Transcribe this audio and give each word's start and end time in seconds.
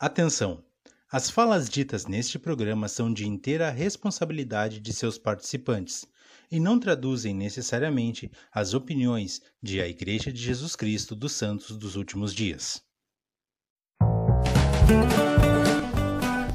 Atenção! 0.00 0.64
As 1.12 1.28
falas 1.28 1.68
ditas 1.68 2.06
neste 2.06 2.38
programa 2.38 2.88
são 2.88 3.12
de 3.12 3.28
inteira 3.28 3.68
responsabilidade 3.68 4.80
de 4.80 4.94
seus 4.94 5.18
participantes 5.18 6.06
e 6.50 6.58
não 6.58 6.80
traduzem 6.80 7.34
necessariamente 7.34 8.30
as 8.50 8.72
opiniões 8.72 9.42
de 9.62 9.78
a 9.78 9.86
Igreja 9.86 10.32
de 10.32 10.40
Jesus 10.40 10.74
Cristo 10.74 11.14
dos 11.14 11.32
Santos 11.32 11.76
dos 11.76 11.96
Últimos 11.96 12.32
Dias. 12.32 12.80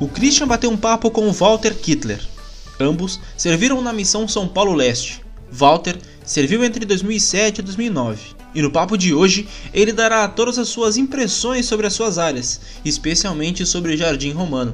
O 0.02 0.08
Christian 0.08 0.48
bateu 0.48 0.72
um 0.72 0.78
papo 0.78 1.12
com 1.12 1.32
Walter 1.32 1.80
Kittler. 1.80 2.28
Ambos 2.80 3.20
serviram 3.38 3.80
na 3.80 3.94
missão 3.94 4.28
São 4.28 4.48
Paulo 4.48 4.74
Leste. 4.74 5.24
Walter 5.52 6.00
serviu 6.26 6.64
entre 6.64 6.84
2007 6.84 7.60
e 7.60 7.62
2009 7.62 8.45
e 8.56 8.62
no 8.62 8.72
papo 8.72 8.98
de 8.98 9.14
hoje 9.14 9.48
ele 9.74 9.92
dará 9.92 10.28
todas 10.28 10.58
as 10.58 10.70
suas 10.70 10.96
impressões 10.96 11.66
sobre 11.66 11.86
as 11.86 11.94
suas 11.94 12.18
áreas, 12.18 12.62
especialmente 12.86 13.66
sobre 13.66 13.94
o 13.94 13.98
Jardim 13.98 14.32
Romano. 14.32 14.74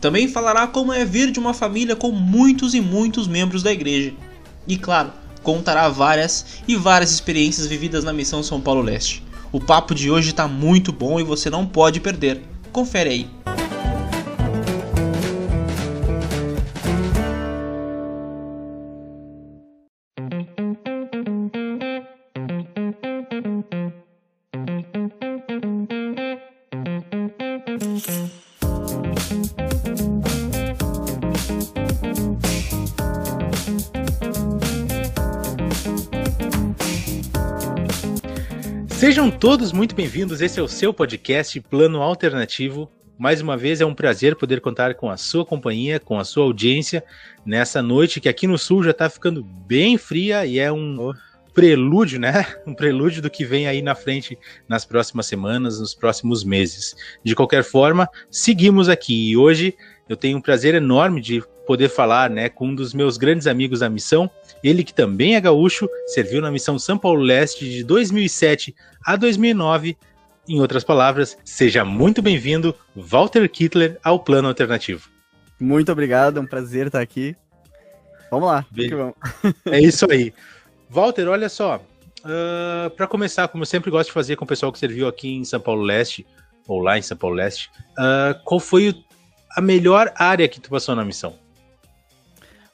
Também 0.00 0.28
falará 0.28 0.66
como 0.66 0.92
é 0.92 1.04
vir 1.04 1.32
de 1.32 1.40
uma 1.40 1.54
família 1.54 1.96
com 1.96 2.12
muitos 2.12 2.74
e 2.74 2.80
muitos 2.80 3.26
membros 3.26 3.62
da 3.62 3.72
igreja. 3.72 4.12
E 4.68 4.76
claro, 4.76 5.10
contará 5.42 5.88
várias 5.88 6.44
e 6.68 6.76
várias 6.76 7.10
experiências 7.10 7.66
vividas 7.66 8.04
na 8.04 8.12
missão 8.12 8.42
São 8.42 8.60
Paulo 8.60 8.82
Leste. 8.82 9.24
O 9.50 9.58
papo 9.58 9.94
de 9.94 10.10
hoje 10.10 10.30
está 10.30 10.46
muito 10.46 10.92
bom 10.92 11.18
e 11.18 11.24
você 11.24 11.48
não 11.48 11.64
pode 11.64 11.98
perder. 11.98 12.42
Confere 12.70 13.10
aí. 13.10 13.55
Sejam 39.16 39.30
todos 39.30 39.72
muito 39.72 39.94
bem-vindos. 39.94 40.42
Esse 40.42 40.60
é 40.60 40.62
o 40.62 40.68
seu 40.68 40.92
podcast 40.92 41.58
Plano 41.62 42.02
Alternativo. 42.02 42.86
Mais 43.18 43.40
uma 43.40 43.56
vez 43.56 43.80
é 43.80 43.86
um 43.86 43.94
prazer 43.94 44.36
poder 44.36 44.60
contar 44.60 44.94
com 44.94 45.10
a 45.10 45.16
sua 45.16 45.42
companhia, 45.42 45.98
com 45.98 46.18
a 46.18 46.24
sua 46.24 46.44
audiência 46.44 47.02
nessa 47.42 47.80
noite 47.80 48.20
que 48.20 48.28
aqui 48.28 48.46
no 48.46 48.58
sul 48.58 48.84
já 48.84 48.90
está 48.90 49.08
ficando 49.08 49.42
bem 49.42 49.96
fria 49.96 50.44
e 50.44 50.58
é 50.58 50.70
um 50.70 51.14
prelúdio, 51.54 52.20
né? 52.20 52.44
Um 52.66 52.74
prelúdio 52.74 53.22
do 53.22 53.30
que 53.30 53.42
vem 53.42 53.66
aí 53.66 53.80
na 53.80 53.94
frente 53.94 54.38
nas 54.68 54.84
próximas 54.84 55.24
semanas, 55.24 55.80
nos 55.80 55.94
próximos 55.94 56.44
meses. 56.44 56.94
De 57.24 57.34
qualquer 57.34 57.64
forma, 57.64 58.06
seguimos 58.30 58.86
aqui 58.86 59.30
e 59.30 59.34
hoje 59.34 59.74
eu 60.10 60.14
tenho 60.14 60.36
um 60.36 60.42
prazer 60.42 60.74
enorme 60.74 61.22
de 61.22 61.42
poder 61.66 61.88
falar, 61.88 62.30
né, 62.30 62.48
com 62.48 62.68
um 62.68 62.74
dos 62.74 62.94
meus 62.94 63.16
grandes 63.16 63.46
amigos 63.46 63.80
da 63.80 63.90
missão, 63.90 64.30
ele 64.62 64.84
que 64.84 64.94
também 64.94 65.34
é 65.34 65.40
gaúcho, 65.40 65.88
serviu 66.06 66.40
na 66.40 66.50
missão 66.50 66.78
São 66.78 66.96
Paulo 66.96 67.20
Leste 67.20 67.68
de 67.68 67.84
2007 67.84 68.74
a 69.04 69.16
2009. 69.16 69.96
Em 70.48 70.60
outras 70.60 70.84
palavras, 70.84 71.36
seja 71.44 71.84
muito 71.84 72.22
bem-vindo, 72.22 72.74
Walter 72.94 73.48
Kittler, 73.48 73.98
ao 74.02 74.20
Plano 74.20 74.48
Alternativo. 74.48 75.10
Muito 75.58 75.90
obrigado, 75.90 76.38
é 76.38 76.40
um 76.40 76.46
prazer 76.46 76.86
estar 76.86 77.00
aqui. 77.00 77.34
Vamos 78.30 78.48
lá, 78.48 78.64
vamos. 78.70 79.14
É 79.66 79.80
isso 79.80 80.10
aí. 80.10 80.32
Walter, 80.88 81.28
olha 81.28 81.48
só, 81.48 81.84
uh, 82.20 82.90
para 82.90 83.06
começar, 83.08 83.48
como 83.48 83.62
eu 83.62 83.66
sempre 83.66 83.90
gosto 83.90 84.08
de 84.08 84.14
fazer 84.14 84.36
com 84.36 84.44
o 84.44 84.48
pessoal 84.48 84.70
que 84.70 84.78
serviu 84.78 85.08
aqui 85.08 85.34
em 85.34 85.44
São 85.44 85.60
Paulo 85.60 85.82
Leste, 85.82 86.24
ou 86.68 86.80
lá 86.80 86.96
em 86.96 87.02
São 87.02 87.16
Paulo 87.16 87.36
Leste, 87.36 87.70
uh, 87.98 88.38
qual 88.44 88.60
foi 88.60 88.94
a 89.56 89.60
melhor 89.60 90.12
área 90.14 90.46
que 90.46 90.60
tu 90.60 90.70
passou 90.70 90.94
na 90.94 91.04
missão? 91.04 91.34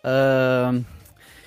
Uh, 0.05 0.85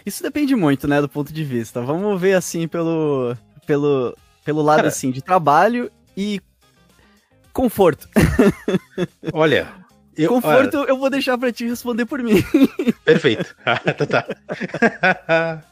isso 0.06 0.24
depende 0.24 0.56
muito, 0.56 0.88
né, 0.88 1.02
do 1.02 1.10
ponto 1.10 1.34
de 1.34 1.44
vista. 1.44 1.82
Vamos 1.82 2.20
ver 2.20 2.34
assim 2.34 2.68
pelo 2.68 3.36
pelo 3.66 4.16
pelo 4.44 4.62
lado 4.62 4.78
Cara, 4.78 4.88
assim 4.88 5.12
de 5.12 5.22
trabalho 5.22 5.92
e 6.16 6.40
conforto. 7.52 8.08
Olha, 9.34 9.68
eu, 10.18 10.30
conforto 10.30 10.78
olha... 10.78 10.90
eu 10.90 10.98
vou 10.98 11.10
deixar 11.10 11.38
para 11.38 11.52
te 11.52 11.68
responder 11.68 12.06
por 12.06 12.22
mim. 12.24 12.42
Perfeito. 13.04 13.56
Ah, 13.66 13.80
tá, 13.80 14.06
tá. 14.06 15.64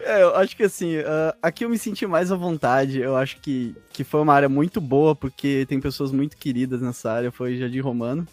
É, 0.00 0.22
eu 0.22 0.34
acho 0.36 0.56
que 0.56 0.62
assim, 0.62 0.96
uh, 0.96 1.36
aqui 1.42 1.64
eu 1.64 1.68
me 1.68 1.78
senti 1.78 2.06
mais 2.06 2.32
à 2.32 2.36
vontade. 2.36 2.98
Eu 2.98 3.16
acho 3.16 3.38
que, 3.40 3.76
que 3.92 4.02
foi 4.02 4.20
uma 4.20 4.32
área 4.32 4.48
muito 4.48 4.80
boa, 4.80 5.14
porque 5.14 5.66
tem 5.68 5.80
pessoas 5.80 6.10
muito 6.10 6.36
queridas 6.36 6.80
nessa 6.80 7.12
área. 7.12 7.30
Foi 7.30 7.58
Jardim 7.58 7.80
Romano. 7.80 8.26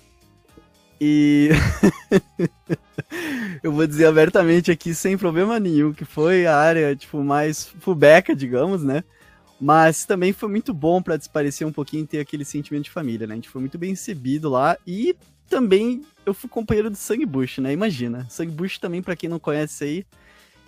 E 1.00 1.50
eu 3.62 3.72
vou 3.72 3.86
dizer 3.86 4.06
abertamente 4.06 4.72
aqui, 4.72 4.94
sem 4.94 5.18
problema 5.18 5.60
nenhum, 5.60 5.94
que 5.94 6.06
foi 6.06 6.46
a 6.46 6.56
área, 6.56 6.96
tipo, 6.96 7.24
mais 7.24 7.68
fubeca, 7.80 8.36
digamos, 8.36 8.84
né? 8.84 9.04
Mas 9.60 10.06
também 10.06 10.34
foi 10.34 10.50
muito 10.50 10.74
bom 10.74 11.02
para 11.02 11.18
desparecer 11.18 11.66
um 11.66 11.72
pouquinho 11.72 12.04
e 12.04 12.08
ter 12.08 12.20
aquele 12.20 12.46
sentimento 12.46 12.86
de 12.86 12.92
família, 12.92 13.26
né? 13.26 13.34
A 13.34 13.38
gente 13.38 13.50
foi 13.50 13.62
muito 13.62 13.78
bem 13.78 13.92
recebido 13.92 14.50
lá 14.50 14.78
e 14.86 15.16
também 15.50 16.04
eu 16.26 16.34
fui 16.34 16.50
companheiro 16.50 16.90
do 16.90 16.98
Sangue 16.98 17.26
Bush, 17.26 17.60
né? 17.60 17.72
Imagina. 17.72 18.28
Sangue 18.30 18.52
Bush 18.52 18.78
também, 18.80 19.02
para 19.02 19.16
quem 19.16 19.30
não 19.30 19.40
conhece 19.40 19.84
aí, 19.84 20.06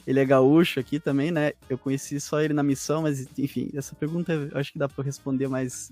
ele 0.05 0.19
é 0.19 0.25
gaúcho 0.25 0.79
aqui 0.79 0.99
também, 0.99 1.31
né? 1.31 1.51
Eu 1.69 1.77
conheci 1.77 2.19
só 2.19 2.39
ele 2.39 2.53
na 2.53 2.63
missão, 2.63 3.01
mas 3.01 3.27
enfim, 3.37 3.69
essa 3.73 3.93
pergunta 3.95 4.31
eu 4.31 4.57
acho 4.57 4.71
que 4.71 4.79
dá 4.79 4.87
para 4.87 5.03
responder 5.03 5.47
mais. 5.47 5.91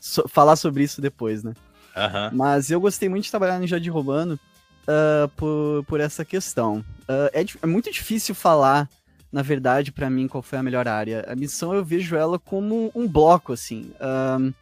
So, 0.00 0.28
falar 0.28 0.56
sobre 0.56 0.82
isso 0.82 1.00
depois, 1.00 1.44
né? 1.44 1.54
Uhum. 1.96 2.36
Mas 2.36 2.70
eu 2.70 2.80
gostei 2.80 3.08
muito 3.08 3.24
de 3.24 3.30
trabalhar 3.30 3.58
no 3.58 3.66
Jardim 3.66 3.88
Romano 3.88 4.38
uh, 4.86 5.28
por, 5.36 5.84
por 5.84 6.00
essa 6.00 6.24
questão. 6.24 6.84
Uh, 7.02 7.30
é, 7.32 7.44
é, 7.62 7.66
muito 7.66 7.90
difícil 7.90 8.34
falar, 8.34 8.88
na 9.32 9.42
verdade, 9.42 9.90
para 9.90 10.10
mim, 10.10 10.28
qual 10.28 10.42
foi 10.42 10.58
a 10.58 10.62
melhor 10.62 10.86
área. 10.86 11.24
A 11.28 11.34
missão 11.34 11.74
eu 11.74 11.84
vejo 11.84 12.16
ela 12.16 12.38
como 12.38 12.90
um 12.94 13.08
bloco, 13.08 13.52
assim. 13.52 13.92
Uh, 14.00 14.54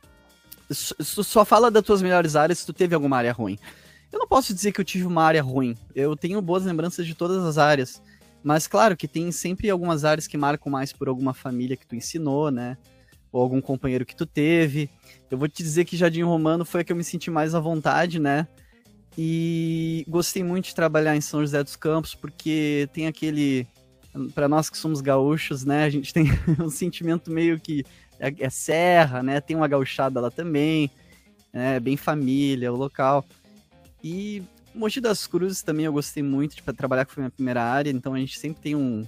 só 0.72 1.44
fala 1.44 1.70
das 1.70 1.82
tuas 1.82 2.00
melhores 2.00 2.36
áreas 2.36 2.58
se 2.58 2.66
tu 2.66 2.72
teve 2.72 2.94
alguma 2.94 3.18
área 3.18 3.32
ruim. 3.32 3.58
Eu 4.10 4.18
não 4.18 4.28
posso 4.28 4.54
dizer 4.54 4.72
que 4.72 4.80
eu 4.80 4.84
tive 4.84 5.04
uma 5.04 5.22
área 5.22 5.42
ruim. 5.42 5.76
Eu 5.94 6.16
tenho 6.16 6.40
boas 6.40 6.64
lembranças 6.64 7.06
de 7.06 7.14
todas 7.14 7.44
as 7.44 7.58
áreas. 7.58 8.00
Mas 8.42 8.66
claro 8.66 8.96
que 8.96 9.08
tem 9.08 9.32
sempre 9.32 9.68
algumas 9.70 10.04
áreas 10.04 10.26
que 10.26 10.36
marcam 10.36 10.70
mais 10.70 10.92
por 10.92 11.08
alguma 11.08 11.34
família 11.34 11.76
que 11.76 11.86
tu 11.86 11.96
ensinou, 11.96 12.50
né? 12.50 12.76
Ou 13.32 13.42
algum 13.42 13.60
companheiro 13.60 14.06
que 14.06 14.14
tu 14.14 14.24
teve. 14.24 14.88
Eu 15.34 15.38
vou 15.38 15.48
te 15.48 15.64
dizer 15.64 15.84
que 15.84 15.96
Jardim 15.96 16.22
Romano 16.22 16.64
foi 16.64 16.82
a 16.82 16.84
que 16.84 16.92
eu 16.92 16.96
me 16.96 17.02
senti 17.02 17.28
mais 17.28 17.56
à 17.56 17.60
vontade, 17.60 18.20
né? 18.20 18.46
E 19.18 20.04
gostei 20.08 20.44
muito 20.44 20.66
de 20.66 20.74
trabalhar 20.76 21.16
em 21.16 21.20
São 21.20 21.40
José 21.40 21.62
dos 21.62 21.74
Campos, 21.74 22.14
porque 22.14 22.88
tem 22.92 23.08
aquele. 23.08 23.66
Para 24.32 24.48
nós 24.48 24.70
que 24.70 24.78
somos 24.78 25.00
gaúchos, 25.00 25.64
né? 25.64 25.84
A 25.84 25.90
gente 25.90 26.14
tem 26.14 26.26
um 26.60 26.70
sentimento 26.70 27.32
meio 27.32 27.58
que. 27.58 27.84
É, 28.20 28.32
é 28.38 28.48
serra, 28.48 29.24
né? 29.24 29.40
Tem 29.40 29.56
uma 29.56 29.66
gauchada 29.66 30.20
lá 30.20 30.30
também, 30.30 30.88
né? 31.52 31.80
Bem 31.80 31.96
família, 31.96 32.72
o 32.72 32.76
local. 32.76 33.24
E 34.02 34.40
Mogi 34.72 35.00
das 35.00 35.26
Cruzes 35.26 35.64
também 35.64 35.86
eu 35.86 35.92
gostei 35.92 36.22
muito 36.22 36.54
de 36.54 36.62
trabalhar 36.62 37.06
com 37.06 37.14
a 37.16 37.22
minha 37.22 37.30
primeira 37.30 37.64
área, 37.64 37.90
então 37.90 38.14
a 38.14 38.18
gente 38.18 38.38
sempre 38.38 38.62
tem 38.62 38.76
um, 38.76 39.04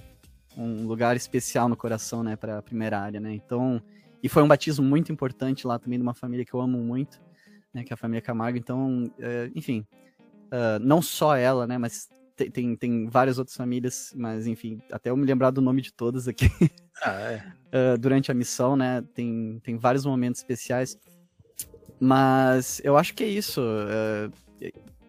um 0.57 0.85
lugar 0.87 1.15
especial 1.15 1.69
no 1.69 1.77
coração, 1.77 2.21
né, 2.21 2.35
para 2.35 2.57
a 2.57 2.61
primeira 2.61 2.99
área, 2.99 3.19
né? 3.19 3.33
Então, 3.33 3.81
e 4.21 4.29
foi 4.29 4.43
um 4.43 4.47
batismo 4.47 4.85
muito 4.85 5.11
importante 5.11 5.67
lá 5.67 5.77
também 5.77 5.99
de 5.99 6.03
uma 6.03 6.13
família 6.13 6.45
que 6.45 6.53
eu 6.53 6.61
amo 6.61 6.77
muito, 6.79 7.21
né, 7.73 7.83
que 7.83 7.93
é 7.93 7.95
a 7.95 7.97
família 7.97 8.21
Camargo. 8.21 8.57
Então, 8.57 9.11
é, 9.19 9.51
enfim, 9.55 9.85
uh, 10.47 10.79
não 10.81 11.01
só 11.01 11.35
ela, 11.35 11.67
né, 11.67 11.77
mas 11.77 12.09
tem, 12.35 12.51
tem, 12.51 12.75
tem, 12.75 13.07
várias 13.07 13.37
outras 13.37 13.55
famílias, 13.55 14.13
mas 14.15 14.47
enfim, 14.47 14.79
até 14.91 15.09
eu 15.09 15.17
me 15.17 15.25
lembrar 15.25 15.51
do 15.51 15.61
nome 15.61 15.81
de 15.81 15.93
todas 15.93 16.27
aqui. 16.27 16.49
Ah, 17.03 17.21
é. 17.21 17.93
uh, 17.93 17.95
durante 17.95 18.31
a 18.31 18.33
missão, 18.33 18.75
né, 18.75 19.03
tem, 19.13 19.61
tem 19.63 19.77
vários 19.77 20.03
momentos 20.03 20.41
especiais. 20.41 20.97
Mas 21.99 22.81
eu 22.83 22.97
acho 22.97 23.13
que 23.13 23.23
é 23.23 23.27
isso. 23.27 23.61
Uh, 23.61 24.31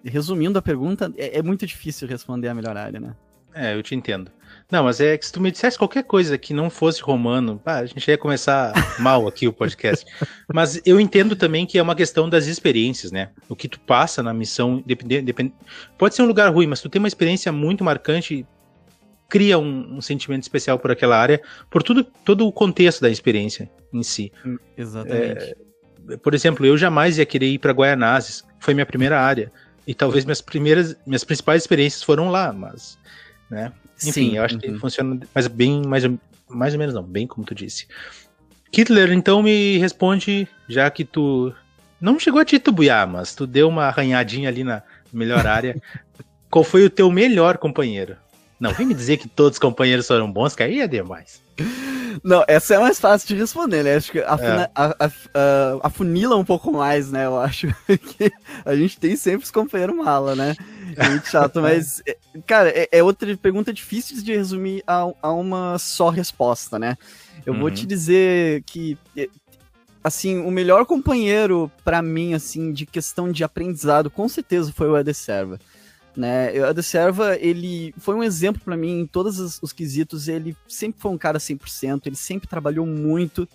resumindo 0.04 0.58
a 0.58 0.62
pergunta, 0.62 1.10
é, 1.16 1.38
é 1.38 1.42
muito 1.42 1.66
difícil 1.66 2.06
responder 2.06 2.48
a 2.48 2.54
melhor 2.54 2.76
área, 2.76 3.00
né? 3.00 3.16
É, 3.54 3.74
eu 3.74 3.82
te 3.82 3.94
entendo. 3.94 4.30
Não, 4.70 4.84
mas 4.84 5.00
é 5.00 5.16
que 5.16 5.24
se 5.24 5.32
tu 5.32 5.40
me 5.40 5.50
dissesse 5.50 5.78
qualquer 5.78 6.04
coisa 6.04 6.36
que 6.36 6.52
não 6.52 6.68
fosse 6.68 7.00
romano, 7.00 7.58
pá, 7.58 7.78
a 7.78 7.86
gente 7.86 8.06
ia 8.06 8.18
começar 8.18 8.74
mal 9.00 9.26
aqui 9.26 9.48
o 9.48 9.52
podcast. 9.52 10.04
mas 10.52 10.78
eu 10.84 11.00
entendo 11.00 11.34
também 11.34 11.64
que 11.64 11.78
é 11.78 11.82
uma 11.82 11.94
questão 11.94 12.28
das 12.28 12.46
experiências, 12.46 13.10
né? 13.10 13.30
O 13.48 13.56
que 13.56 13.66
tu 13.66 13.80
passa 13.80 14.22
na 14.22 14.34
missão, 14.34 14.82
depende, 14.84 15.22
depende, 15.22 15.54
pode 15.96 16.14
ser 16.14 16.20
um 16.20 16.26
lugar 16.26 16.52
ruim, 16.52 16.66
mas 16.66 16.82
tu 16.82 16.90
tem 16.90 16.98
uma 16.98 17.08
experiência 17.08 17.50
muito 17.50 17.82
marcante, 17.82 18.46
cria 19.26 19.58
um, 19.58 19.96
um, 19.96 20.00
sentimento 20.02 20.42
especial 20.42 20.78
por 20.78 20.90
aquela 20.90 21.16
área, 21.16 21.40
por 21.70 21.82
tudo, 21.82 22.04
todo 22.04 22.46
o 22.46 22.52
contexto 22.52 23.00
da 23.00 23.08
experiência 23.08 23.70
em 23.90 24.02
si. 24.02 24.30
Hum, 24.44 24.58
exatamente. 24.76 25.56
É, 26.10 26.16
por 26.18 26.34
exemplo, 26.34 26.66
eu 26.66 26.76
jamais 26.76 27.16
ia 27.16 27.24
querer 27.24 27.46
ir 27.46 27.58
para 27.58 27.72
Guaianazes, 27.72 28.44
foi 28.60 28.74
minha 28.74 28.86
primeira 28.86 29.18
área. 29.18 29.50
E 29.86 29.94
talvez 29.94 30.26
minhas 30.26 30.42
primeiras, 30.42 30.94
minhas 31.06 31.24
principais 31.24 31.62
experiências 31.62 32.02
foram 32.02 32.28
lá, 32.28 32.52
mas, 32.52 32.98
né? 33.50 33.72
Enfim, 33.98 34.30
Sim, 34.30 34.36
eu 34.36 34.44
acho 34.44 34.54
uhum. 34.54 34.60
que 34.60 34.74
funciona 34.74 35.20
mais 35.34 35.46
bem, 35.48 35.82
mais, 35.86 36.04
mais 36.48 36.72
ou 36.72 36.78
menos 36.78 36.94
não, 36.94 37.02
bem 37.02 37.26
como 37.26 37.46
tu 37.46 37.54
disse. 37.54 37.86
Hitler, 38.72 39.12
então 39.12 39.42
me 39.42 39.78
responde, 39.78 40.46
já 40.68 40.90
que 40.90 41.04
tu 41.04 41.52
não 42.00 42.18
chegou 42.18 42.40
a 42.40 42.44
titubear, 42.44 43.08
mas 43.08 43.34
tu 43.34 43.46
deu 43.46 43.68
uma 43.68 43.86
arranhadinha 43.86 44.48
ali 44.48 44.62
na 44.62 44.82
melhor 45.12 45.46
área. 45.46 45.80
Qual 46.50 46.64
foi 46.64 46.84
o 46.84 46.90
teu 46.90 47.10
melhor 47.10 47.58
companheiro? 47.58 48.16
Não, 48.60 48.72
vem 48.72 48.86
me 48.86 48.94
dizer 48.94 49.18
que 49.18 49.28
todos 49.28 49.52
os 49.52 49.58
companheiros 49.58 50.06
foram 50.06 50.30
bons, 50.30 50.54
que 50.54 50.62
aí 50.62 50.80
é 50.80 50.88
demais. 50.88 51.40
Não, 52.24 52.44
essa 52.48 52.74
é 52.74 52.78
mais 52.78 52.98
fácil 52.98 53.28
de 53.28 53.36
responder, 53.36 53.84
né? 53.84 53.94
Acho 53.96 54.10
que 54.10 54.18
afuna, 54.20 54.64
é. 54.64 54.70
a, 54.74 54.86
a, 54.86 55.06
a, 55.06 55.86
afunila 55.86 56.36
um 56.36 56.44
pouco 56.44 56.72
mais, 56.72 57.10
né? 57.10 57.26
Eu 57.26 57.38
acho 57.38 57.68
que 57.86 58.32
a 58.64 58.74
gente 58.74 58.98
tem 58.98 59.14
sempre 59.16 59.44
os 59.44 59.50
companheiros 59.50 59.96
mala, 59.96 60.34
né? 60.34 60.56
É 60.96 61.30
chato, 61.30 61.60
mas, 61.62 62.02
é, 62.06 62.16
cara, 62.46 62.70
é, 62.70 62.88
é, 62.90 63.02
outra 63.02 63.36
pergunta 63.36 63.72
difícil 63.72 64.20
de 64.22 64.34
resumir 64.34 64.82
a, 64.86 65.08
a 65.22 65.32
uma 65.32 65.78
só 65.78 66.08
resposta, 66.08 66.78
né? 66.78 66.96
Eu 67.46 67.54
uhum. 67.54 67.60
vou 67.60 67.70
te 67.70 67.86
dizer 67.86 68.62
que, 68.64 68.98
é, 69.16 69.28
assim, 70.02 70.40
o 70.40 70.50
melhor 70.50 70.84
companheiro 70.86 71.70
para 71.84 72.02
mim, 72.02 72.34
assim, 72.34 72.72
de 72.72 72.84
questão 72.86 73.30
de 73.30 73.44
aprendizado, 73.44 74.10
com 74.10 74.28
certeza 74.28 74.72
foi 74.72 74.88
o 74.88 74.96
Eder 74.96 75.14
Serva 75.14 75.58
né? 76.18 76.48
A 76.64 76.74
The 76.74 76.82
Serva, 76.82 77.36
ele 77.36 77.94
foi 77.96 78.16
um 78.16 78.24
exemplo 78.24 78.60
para 78.64 78.76
mim 78.76 79.00
em 79.00 79.06
todos 79.06 79.38
os, 79.38 79.62
os, 79.62 79.72
quesitos. 79.72 80.26
Ele 80.26 80.56
sempre 80.66 81.00
foi 81.00 81.12
um 81.12 81.16
cara 81.16 81.38
100%, 81.38 82.02
ele 82.06 82.16
sempre 82.16 82.48
trabalhou 82.48 82.84
muito. 82.84 83.48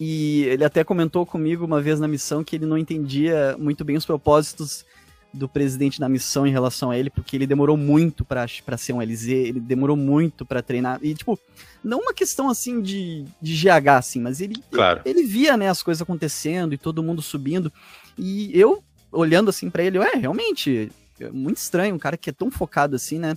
E 0.00 0.42
ele 0.46 0.64
até 0.64 0.82
comentou 0.82 1.24
comigo 1.24 1.64
uma 1.64 1.80
vez 1.80 2.00
na 2.00 2.08
missão 2.08 2.42
que 2.42 2.56
ele 2.56 2.66
não 2.66 2.76
entendia 2.76 3.56
muito 3.56 3.84
bem 3.84 3.96
os 3.96 4.04
propósitos 4.04 4.84
do 5.32 5.48
presidente 5.48 6.00
da 6.00 6.08
missão 6.08 6.44
em 6.44 6.50
relação 6.50 6.90
a 6.90 6.98
ele, 6.98 7.08
porque 7.08 7.36
ele 7.36 7.46
demorou 7.46 7.76
muito 7.76 8.24
para 8.24 8.76
ser 8.76 8.92
um 8.92 9.00
LZ, 9.00 9.28
ele 9.28 9.60
demorou 9.60 9.96
muito 9.96 10.44
para 10.44 10.60
treinar. 10.60 10.98
E, 11.02 11.14
tipo, 11.14 11.38
não 11.84 12.00
uma 12.00 12.12
questão 12.12 12.50
assim 12.50 12.82
de, 12.82 13.24
de 13.40 13.54
GH, 13.54 13.88
assim, 13.96 14.20
mas 14.20 14.40
ele, 14.40 14.56
claro. 14.72 15.02
ele, 15.04 15.20
ele 15.20 15.28
via, 15.28 15.56
né, 15.56 15.68
as 15.68 15.84
coisas 15.84 16.02
acontecendo 16.02 16.74
e 16.74 16.78
todo 16.78 17.02
mundo 17.02 17.22
subindo. 17.22 17.72
E 18.18 18.50
eu, 18.58 18.82
olhando 19.12 19.50
assim 19.50 19.70
para 19.70 19.84
ele, 19.84 19.98
é, 19.98 20.16
realmente, 20.16 20.90
muito 21.30 21.58
estranho, 21.58 21.94
um 21.94 21.98
cara 21.98 22.16
que 22.16 22.30
é 22.30 22.32
tão 22.32 22.50
focado 22.50 22.96
assim, 22.96 23.18
né? 23.18 23.36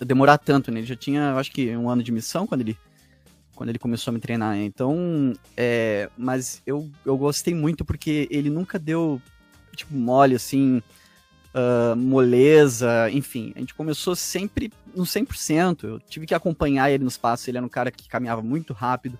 Demorar 0.00 0.38
tanto, 0.38 0.70
né? 0.70 0.80
Ele 0.80 0.86
já 0.86 0.96
tinha, 0.96 1.30
eu 1.30 1.38
acho 1.38 1.50
que, 1.52 1.74
um 1.76 1.88
ano 1.88 2.02
de 2.02 2.12
missão 2.12 2.46
quando 2.46 2.62
ele, 2.62 2.78
quando 3.54 3.68
ele 3.70 3.78
começou 3.78 4.10
a 4.10 4.14
me 4.14 4.20
treinar. 4.20 4.54
Né? 4.54 4.64
Então, 4.64 5.32
é, 5.56 6.10
mas 6.16 6.62
eu, 6.66 6.90
eu 7.04 7.16
gostei 7.16 7.54
muito 7.54 7.84
porque 7.84 8.28
ele 8.30 8.50
nunca 8.50 8.78
deu, 8.78 9.20
tipo, 9.74 9.94
mole, 9.94 10.34
assim, 10.34 10.82
uh, 11.54 11.96
moleza, 11.96 13.08
enfim. 13.10 13.52
A 13.54 13.60
gente 13.60 13.74
começou 13.74 14.16
sempre 14.16 14.72
no 14.94 15.04
100%. 15.04 15.84
Eu 15.84 16.00
tive 16.00 16.26
que 16.26 16.34
acompanhar 16.34 16.90
ele 16.90 17.04
nos 17.04 17.16
passos. 17.16 17.46
Ele 17.46 17.58
era 17.58 17.66
um 17.66 17.70
cara 17.70 17.90
que 17.90 18.08
caminhava 18.08 18.42
muito 18.42 18.72
rápido. 18.72 19.18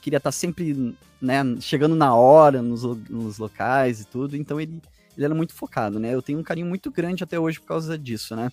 Queria 0.00 0.16
estar 0.16 0.32
sempre, 0.32 0.96
né, 1.20 1.42
chegando 1.60 1.94
na 1.94 2.14
hora 2.14 2.60
nos, 2.62 2.82
nos 3.08 3.38
locais 3.38 4.00
e 4.00 4.06
tudo. 4.06 4.36
Então 4.36 4.60
ele 4.60 4.80
ele 5.16 5.24
era 5.24 5.34
muito 5.34 5.54
focado, 5.54 5.98
né? 5.98 6.14
Eu 6.14 6.22
tenho 6.22 6.38
um 6.38 6.42
carinho 6.42 6.66
muito 6.66 6.90
grande 6.90 7.22
até 7.22 7.38
hoje 7.38 7.60
por 7.60 7.66
causa 7.66 7.98
disso, 7.98 8.34
né? 8.34 8.50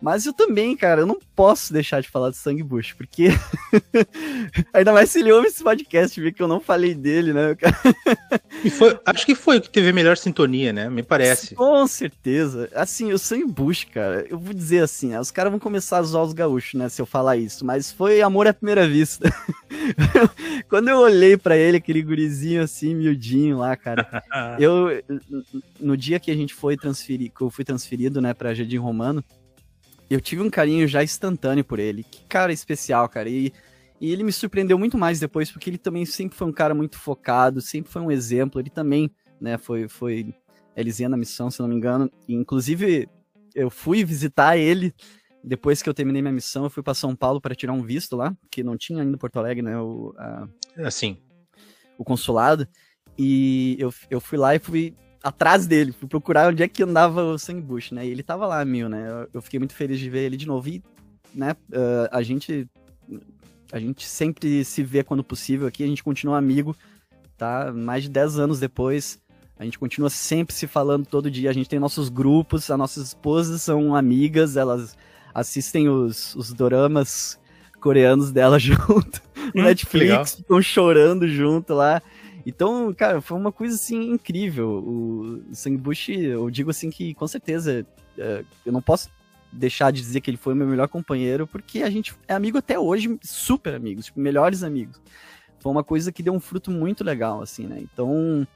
Mas 0.00 0.26
eu 0.26 0.32
também, 0.32 0.76
cara, 0.76 1.02
eu 1.02 1.06
não 1.06 1.18
posso 1.34 1.72
deixar 1.72 2.00
de 2.00 2.08
falar 2.08 2.30
do 2.30 2.36
Sangue 2.36 2.62
Bush, 2.62 2.92
porque. 2.92 3.28
Ainda 4.72 4.92
mais 4.92 5.10
se 5.10 5.20
ele 5.20 5.32
ouve 5.32 5.48
esse 5.48 5.62
podcast, 5.62 6.20
vê 6.20 6.30
que 6.30 6.42
eu 6.42 6.48
não 6.48 6.60
falei 6.60 6.94
dele, 6.94 7.32
né? 7.32 7.56
e 8.62 8.70
foi, 8.70 8.98
acho 9.06 9.24
que 9.24 9.34
foi 9.34 9.56
o 9.58 9.60
que 9.60 9.70
teve 9.70 9.88
a 9.88 9.92
melhor 9.92 10.16
sintonia, 10.16 10.72
né? 10.72 10.90
Me 10.90 11.02
parece. 11.02 11.54
Com 11.54 11.86
certeza. 11.86 12.68
Assim, 12.74 13.12
o 13.12 13.18
Sangue 13.18 13.46
Bush, 13.46 13.84
cara, 13.84 14.26
eu 14.28 14.38
vou 14.38 14.52
dizer 14.52 14.82
assim, 14.82 15.08
né? 15.08 15.20
os 15.20 15.30
caras 15.30 15.50
vão 15.50 15.58
começar 15.58 15.98
a 15.98 16.02
zoar 16.02 16.24
os 16.24 16.32
gaúchos, 16.32 16.74
né? 16.74 16.88
Se 16.88 17.00
eu 17.00 17.06
falar 17.06 17.36
isso, 17.36 17.64
mas 17.64 17.90
foi 17.90 18.20
amor 18.20 18.46
à 18.46 18.52
primeira 18.52 18.86
vista. 18.86 19.32
Quando 20.68 20.88
eu 20.88 20.98
olhei 20.98 21.36
para 21.36 21.56
ele, 21.56 21.78
aquele 21.78 22.02
gurizinho 22.02 22.62
assim, 22.62 22.94
miudinho 22.94 23.58
lá, 23.58 23.76
cara, 23.76 24.22
eu. 24.60 24.88
No 25.80 25.96
dia 25.96 26.20
que 26.20 26.30
a 26.30 26.34
gente 26.34 26.54
foi 26.54 26.76
transferir, 26.76 27.32
que 27.32 27.40
eu 27.40 27.50
fui 27.50 27.64
transferido, 27.64 28.20
né, 28.20 28.34
pra 28.34 28.54
Jardim 28.54 28.78
Romano 28.78 29.24
eu 30.08 30.20
tive 30.20 30.42
um 30.42 30.50
carinho 30.50 30.86
já 30.86 31.02
instantâneo 31.02 31.64
por 31.64 31.78
ele. 31.78 32.04
Que 32.04 32.24
cara 32.24 32.52
especial, 32.52 33.08
cara. 33.08 33.28
E, 33.28 33.52
e 34.00 34.12
ele 34.12 34.22
me 34.22 34.32
surpreendeu 34.32 34.78
muito 34.78 34.96
mais 34.96 35.18
depois, 35.18 35.50
porque 35.50 35.68
ele 35.68 35.78
também 35.78 36.04
sempre 36.04 36.36
foi 36.36 36.46
um 36.46 36.52
cara 36.52 36.74
muito 36.74 36.98
focado, 36.98 37.60
sempre 37.60 37.90
foi 37.90 38.02
um 38.02 38.10
exemplo. 38.10 38.60
Ele 38.60 38.70
também, 38.70 39.10
né, 39.40 39.58
foi, 39.58 39.88
foi 39.88 40.34
Elisinha 40.76 41.08
na 41.08 41.16
missão, 41.16 41.50
se 41.50 41.60
não 41.60 41.68
me 41.68 41.74
engano. 41.74 42.10
E, 42.28 42.34
inclusive, 42.34 43.08
eu 43.54 43.70
fui 43.70 44.04
visitar 44.04 44.56
ele 44.56 44.94
depois 45.42 45.82
que 45.82 45.88
eu 45.88 45.94
terminei 45.94 46.22
minha 46.22 46.34
missão. 46.34 46.64
Eu 46.64 46.70
fui 46.70 46.82
para 46.82 46.94
São 46.94 47.16
Paulo 47.16 47.40
para 47.40 47.54
tirar 47.54 47.72
um 47.72 47.82
visto 47.82 48.16
lá, 48.16 48.36
que 48.50 48.62
não 48.62 48.76
tinha 48.76 49.02
ainda 49.02 49.16
Porto 49.16 49.38
Alegre, 49.38 49.62
né? 49.62 49.78
O, 49.78 50.14
a, 50.18 50.48
assim. 50.84 51.18
O 51.98 52.04
consulado. 52.04 52.68
E 53.18 53.76
eu, 53.78 53.92
eu 54.10 54.20
fui 54.20 54.36
lá 54.36 54.54
e 54.54 54.58
fui 54.58 54.94
atrás 55.22 55.66
dele, 55.66 55.92
fui 55.92 56.08
procurar 56.08 56.48
onde 56.48 56.62
é 56.62 56.68
que 56.68 56.82
andava 56.82 57.22
o 57.22 57.36
Bush, 57.62 57.92
né? 57.92 58.06
E 58.06 58.10
ele 58.10 58.22
tava 58.22 58.46
lá, 58.46 58.64
mil, 58.64 58.88
né? 58.88 59.08
Eu, 59.08 59.28
eu, 59.34 59.42
fiquei 59.42 59.58
muito 59.58 59.74
feliz 59.74 59.98
de 59.98 60.08
ver 60.08 60.24
ele 60.24 60.36
de 60.36 60.46
novo 60.46 60.68
e, 60.68 60.82
né, 61.34 61.52
uh, 61.70 62.08
a 62.10 62.22
gente 62.22 62.68
a 63.72 63.78
gente 63.78 64.06
sempre 64.06 64.64
se 64.64 64.82
vê 64.82 65.02
quando 65.02 65.24
possível 65.24 65.66
aqui, 65.66 65.82
a 65.82 65.86
gente 65.86 66.02
continua 66.02 66.38
amigo, 66.38 66.76
tá? 67.36 67.72
Mais 67.72 68.04
de 68.04 68.10
10 68.10 68.38
anos 68.38 68.60
depois, 68.60 69.20
a 69.58 69.64
gente 69.64 69.78
continua 69.78 70.10
sempre 70.10 70.54
se 70.54 70.66
falando 70.66 71.06
todo 71.06 71.30
dia, 71.30 71.50
a 71.50 71.52
gente 71.52 71.68
tem 71.68 71.78
nossos 71.78 72.08
grupos, 72.08 72.70
as 72.70 72.78
nossas 72.78 73.08
esposas 73.08 73.62
são 73.62 73.94
amigas, 73.94 74.56
elas 74.56 74.96
assistem 75.34 75.88
os, 75.88 76.34
os 76.34 76.52
doramas 76.52 77.38
coreanos 77.80 78.30
dela 78.32 78.58
junto 78.60 79.22
no 79.54 79.62
hum, 79.62 79.64
Netflix, 79.64 80.36
ficam 80.36 80.60
chorando 80.62 81.26
junto 81.28 81.74
lá. 81.74 82.02
Então, 82.46 82.94
cara, 82.94 83.20
foi 83.20 83.36
uma 83.36 83.50
coisa 83.50 83.74
assim 83.74 84.12
incrível. 84.12 84.78
O 84.78 85.42
Bush, 85.80 86.10
eu 86.10 86.48
digo 86.48 86.70
assim 86.70 86.90
que 86.90 87.12
com 87.12 87.26
certeza 87.26 87.84
é, 88.16 88.44
eu 88.64 88.72
não 88.72 88.80
posso 88.80 89.10
deixar 89.50 89.90
de 89.90 90.00
dizer 90.00 90.20
que 90.20 90.30
ele 90.30 90.36
foi 90.36 90.52
o 90.52 90.56
meu 90.56 90.66
melhor 90.66 90.86
companheiro, 90.86 91.44
porque 91.44 91.82
a 91.82 91.90
gente 91.90 92.14
é 92.28 92.34
amigo 92.34 92.56
até 92.56 92.78
hoje, 92.78 93.18
super 93.20 93.74
amigos, 93.74 94.06
tipo, 94.06 94.20
melhores 94.20 94.62
amigos. 94.62 95.00
Foi 95.58 95.72
uma 95.72 95.82
coisa 95.82 96.12
que 96.12 96.22
deu 96.22 96.32
um 96.32 96.38
fruto 96.38 96.70
muito 96.70 97.02
legal, 97.02 97.42
assim, 97.42 97.66
né? 97.66 97.80
Então, 97.80 98.46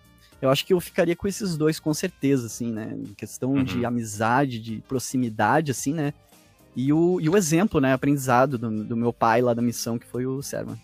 eu 0.40 0.50
acho 0.50 0.64
que 0.64 0.72
eu 0.72 0.80
ficaria 0.80 1.16
com 1.16 1.26
esses 1.26 1.56
dois 1.56 1.80
com 1.80 1.92
certeza, 1.92 2.46
assim, 2.46 2.70
né? 2.70 2.94
Em 2.96 3.12
questão 3.14 3.54
uhum. 3.54 3.64
de 3.64 3.84
amizade, 3.84 4.60
de 4.60 4.80
proximidade, 4.86 5.72
assim, 5.72 5.92
né? 5.92 6.14
E 6.76 6.92
o, 6.92 7.20
e 7.20 7.28
o 7.28 7.36
exemplo, 7.36 7.80
né? 7.80 7.92
Aprendizado 7.92 8.56
do, 8.56 8.84
do 8.84 8.96
meu 8.96 9.12
pai 9.12 9.42
lá 9.42 9.52
da 9.52 9.62
missão, 9.62 9.98
que 9.98 10.06
foi 10.06 10.26
o 10.26 10.40
Servan. 10.42 10.78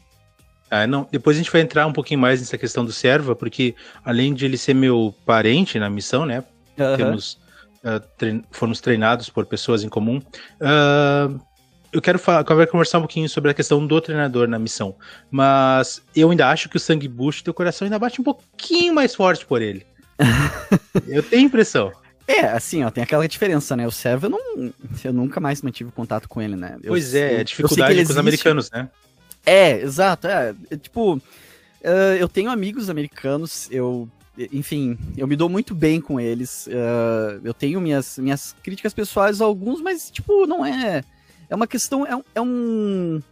Ah, 0.71 0.87
não, 0.87 1.07
depois 1.11 1.37
a 1.37 1.39
gente 1.39 1.51
vai 1.51 1.61
entrar 1.61 1.87
um 1.87 1.93
pouquinho 1.93 2.19
mais 2.19 2.41
nessa 2.41 2.59
questão 2.59 2.85
do 2.85 2.93
Serva, 2.93 3.37
porque 3.37 3.75
além 4.05 4.35
de 4.35 4.45
ele 4.45 4.59
ser 4.59 4.75
meu 4.75 5.15
parente 5.25 5.79
na 5.79 5.89
missão, 5.89 6.27
né? 6.27 6.43
Uhum. 6.79 6.97
Temos, 6.97 7.39
uh, 7.85 8.01
trein 8.19 8.43
fomos 8.51 8.81
treinados 8.81 9.31
por 9.31 9.47
pessoas 9.47 9.85
em 9.85 9.89
comum. 9.89 10.21
Uh, 10.61 11.41
eu 11.93 12.03
quero 12.03 12.19
falar, 12.19 12.45
quero 12.45 12.67
conversar 12.67 12.99
um 12.99 13.03
pouquinho 13.03 13.29
sobre 13.29 13.51
a 13.51 13.55
questão 13.55 13.87
do 13.87 14.01
treinador 14.01 14.49
na 14.49 14.59
missão. 14.59 14.97
Mas 15.31 16.03
eu 16.15 16.31
ainda 16.31 16.49
acho 16.49 16.69
que 16.69 16.77
o 16.77 16.81
Sangue 16.81 17.09
Bush, 17.09 17.43
teu 17.43 17.55
coração 17.55 17.87
ainda 17.87 17.99
bate 17.99 18.21
um 18.21 18.25
pouquinho 18.25 18.93
mais 18.93 19.15
forte 19.15 19.47
por 19.47 19.63
ele. 19.63 19.87
eu 21.07 21.23
tenho 21.23 21.47
impressão. 21.47 21.93
É, 22.29 22.41
assim, 22.49 22.83
ó, 22.83 22.91
tem 22.91 23.05
aquela 23.05 23.29
diferença, 23.29 23.77
né? 23.77 23.87
O 23.87 23.91
Serva, 23.93 24.27
eu, 24.27 24.31
não, 24.31 24.73
eu 25.05 25.13
nunca 25.13 25.39
mais 25.39 25.63
mantive 25.63 25.93
contato 25.93 26.29
com 26.29 26.43
ele, 26.43 26.57
né? 26.57 26.77
Eu, 26.83 26.89
pois 26.89 27.15
é, 27.15 27.41
a 27.41 27.45
dificuldade 27.45 28.05
com 28.05 28.11
os 28.11 28.19
americanos, 28.19 28.69
né? 28.71 28.91
É, 29.47 29.81
exato. 29.81 30.27
É, 30.27 30.55
é 30.71 30.77
tipo, 30.77 31.15
uh, 31.15 31.21
eu 32.19 32.29
tenho 32.29 32.51
amigos 32.51 32.91
americanos, 32.91 33.69
eu. 33.71 34.09
Enfim, 34.53 34.99
eu 35.17 35.27
me 35.27 35.35
dou 35.35 35.49
muito 35.49 35.75
bem 35.75 35.99
com 35.99 36.21
eles. 36.21 36.67
Uh, 36.67 37.41
eu 37.43 37.55
tenho 37.55 37.81
minhas, 37.81 38.19
minhas 38.19 38.55
críticas 38.63 38.93
pessoais 38.93 39.41
a 39.41 39.47
alguns, 39.47 39.81
mas, 39.81 40.11
tipo, 40.11 40.47
não 40.47 40.67
é. 40.67 41.03
É 41.49 41.55
uma 41.55 41.67
questão. 41.67 42.05
É, 42.05 42.21
é 42.35 42.41
um. 42.43 43.23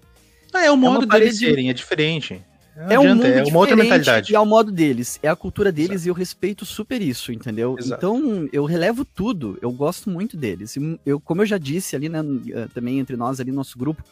Ah, 0.53 0.65
é 0.65 0.71
o 0.71 0.77
modo 0.77 1.05
é 1.05 1.19
deles 1.19 1.39
serem, 1.39 1.69
é 1.69 1.73
diferente. 1.75 2.41
Não 2.77 2.91
é 2.91 2.99
um 2.99 3.15
mundo 3.15 3.25
é 3.27 3.45
uma 3.45 3.59
outra 3.59 3.77
mentalidade. 3.77 4.33
E 4.33 4.37
é 4.37 4.41
o 4.41 4.47
modo 4.47 4.73
deles, 4.73 5.19
é 5.23 5.29
a 5.29 5.37
cultura 5.37 5.71
deles 5.71 6.03
Exato. 6.03 6.09
e 6.09 6.11
eu 6.11 6.15
respeito 6.15 6.65
super 6.65 7.01
isso, 7.01 7.33
entendeu? 7.33 7.77
Exato. 7.79 7.95
Então 7.95 8.49
eu 8.53 8.65
relevo 8.65 9.05
tudo, 9.05 9.57
eu 9.63 9.71
gosto 9.71 10.11
muito 10.11 10.37
deles. 10.37 10.75
Eu, 11.07 11.21
como 11.21 11.43
eu 11.43 11.47
já 11.47 11.57
disse 11.57 11.95
ali, 11.95 12.09
né, 12.09 12.21
também 12.73 12.99
entre 12.99 13.17
nós 13.17 13.39
ali 13.39 13.51
no 13.51 13.59
nosso 13.59 13.79
grupo, 13.79 14.03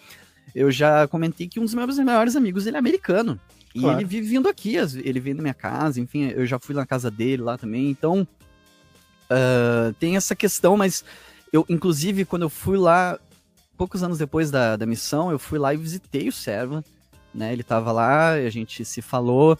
eu 0.54 0.70
já 0.70 1.06
comentei 1.08 1.48
que 1.48 1.58
um 1.58 1.64
dos 1.64 1.74
meus 1.74 1.98
melhores 1.98 2.36
amigos 2.36 2.66
ele 2.66 2.76
é 2.76 2.78
americano. 2.78 3.40
E 3.74 3.80
claro. 3.80 3.98
ele 3.98 4.04
vive 4.04 4.28
vindo 4.28 4.48
aqui, 4.48 4.76
ele 4.76 5.18
vem 5.18 5.34
na 5.34 5.42
minha 5.42 5.54
casa, 5.54 5.98
enfim, 6.00 6.28
eu 6.28 6.44
já 6.44 6.58
fui 6.58 6.74
na 6.74 6.84
casa 6.84 7.10
dele 7.10 7.42
lá 7.42 7.56
também, 7.56 7.88
então 7.88 8.26
uh, 9.30 9.94
tem 9.98 10.14
essa 10.16 10.36
questão, 10.36 10.76
mas 10.76 11.02
eu, 11.50 11.64
inclusive, 11.68 12.26
quando 12.26 12.42
eu 12.42 12.50
fui 12.50 12.76
lá, 12.76 13.18
poucos 13.76 14.02
anos 14.02 14.18
depois 14.18 14.50
da, 14.50 14.76
da 14.76 14.84
missão, 14.84 15.30
eu 15.30 15.38
fui 15.38 15.58
lá 15.58 15.72
e 15.72 15.78
visitei 15.78 16.28
o 16.28 16.32
Serva, 16.32 16.84
né, 17.34 17.50
ele 17.52 17.62
tava 17.62 17.92
lá, 17.92 18.32
a 18.32 18.50
gente 18.50 18.84
se 18.84 19.00
falou, 19.00 19.58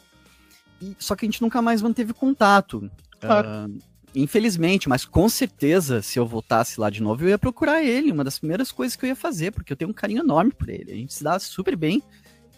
e, 0.82 0.94
só 0.98 1.16
que 1.16 1.24
a 1.24 1.28
gente 1.28 1.40
nunca 1.40 1.62
mais 1.62 1.80
manteve 1.80 2.12
contato. 2.12 2.90
Claro. 3.18 3.48
Uh, 3.48 3.78
Infelizmente, 4.14 4.88
mas 4.88 5.04
com 5.04 5.28
certeza, 5.28 6.02
se 6.02 6.18
eu 6.18 6.26
voltasse 6.26 6.78
lá 6.78 6.90
de 6.90 7.02
novo, 7.02 7.24
eu 7.24 7.30
ia 7.30 7.38
procurar 7.38 7.82
ele. 7.82 8.12
Uma 8.12 8.24
das 8.24 8.38
primeiras 8.38 8.70
coisas 8.70 8.94
que 8.94 9.04
eu 9.04 9.08
ia 9.08 9.16
fazer, 9.16 9.52
porque 9.52 9.72
eu 9.72 9.76
tenho 9.76 9.90
um 9.90 9.94
carinho 9.94 10.22
enorme 10.22 10.52
por 10.52 10.68
ele. 10.68 10.92
A 10.92 10.96
gente 10.96 11.14
se 11.14 11.24
dá 11.24 11.38
super 11.38 11.76
bem 11.76 12.02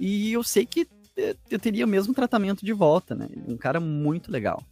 e 0.00 0.32
eu 0.32 0.42
sei 0.42 0.66
que 0.66 0.86
eh, 1.16 1.36
eu 1.50 1.58
teria 1.58 1.84
o 1.84 1.88
mesmo 1.88 2.12
tratamento 2.12 2.64
de 2.64 2.72
volta, 2.72 3.14
né? 3.14 3.28
Um 3.46 3.56
cara 3.56 3.78
muito 3.78 4.32
legal. 4.32 4.62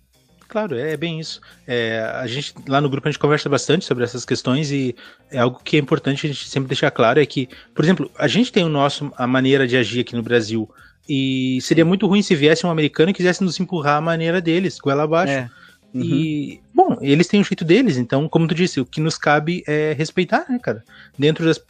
Claro, 0.48 0.76
é, 0.76 0.96
bem 0.98 1.18
isso. 1.18 1.40
É, 1.66 2.00
a 2.14 2.26
gente 2.26 2.52
lá 2.68 2.78
no 2.78 2.90
grupo 2.90 3.08
a 3.08 3.10
gente 3.10 3.18
conversa 3.18 3.48
bastante 3.48 3.86
sobre 3.86 4.04
essas 4.04 4.24
questões 4.24 4.70
e 4.70 4.94
é 5.30 5.38
algo 5.38 5.58
que 5.64 5.76
é 5.76 5.80
importante 5.80 6.26
a 6.26 6.28
gente 6.28 6.46
sempre 6.46 6.68
deixar 6.68 6.90
claro 6.90 7.18
é 7.18 7.24
que, 7.24 7.48
por 7.74 7.82
exemplo, 7.82 8.10
a 8.18 8.28
gente 8.28 8.52
tem 8.52 8.62
o 8.62 8.68
nosso 8.68 9.10
a 9.16 9.26
maneira 9.26 9.66
de 9.66 9.78
agir 9.78 10.00
aqui 10.00 10.14
no 10.14 10.22
Brasil 10.22 10.68
e 11.08 11.58
seria 11.62 11.86
muito 11.86 12.06
ruim 12.06 12.20
se 12.20 12.34
viesse 12.34 12.66
um 12.66 12.70
americano 12.70 13.10
e 13.10 13.14
quisesse 13.14 13.42
nos 13.42 13.58
empurrar 13.58 13.96
a 13.96 14.00
maneira 14.02 14.42
deles, 14.42 14.78
goela 14.78 15.04
abaixo. 15.04 15.32
É. 15.32 15.50
Uhum. 15.94 16.02
E, 16.02 16.60
bom, 16.74 16.96
eles 17.00 17.26
têm 17.26 17.40
o 17.40 17.44
jeito 17.44 17.64
deles, 17.64 17.96
então, 17.96 18.28
como 18.28 18.46
tu 18.46 18.54
disse, 18.54 18.80
o 18.80 18.86
que 18.86 19.00
nos 19.00 19.18
cabe 19.18 19.62
é 19.66 19.92
respeitar, 19.92 20.46
né, 20.48 20.58
cara? 20.58 20.82
Dentro 21.18 21.44
das. 21.44 21.62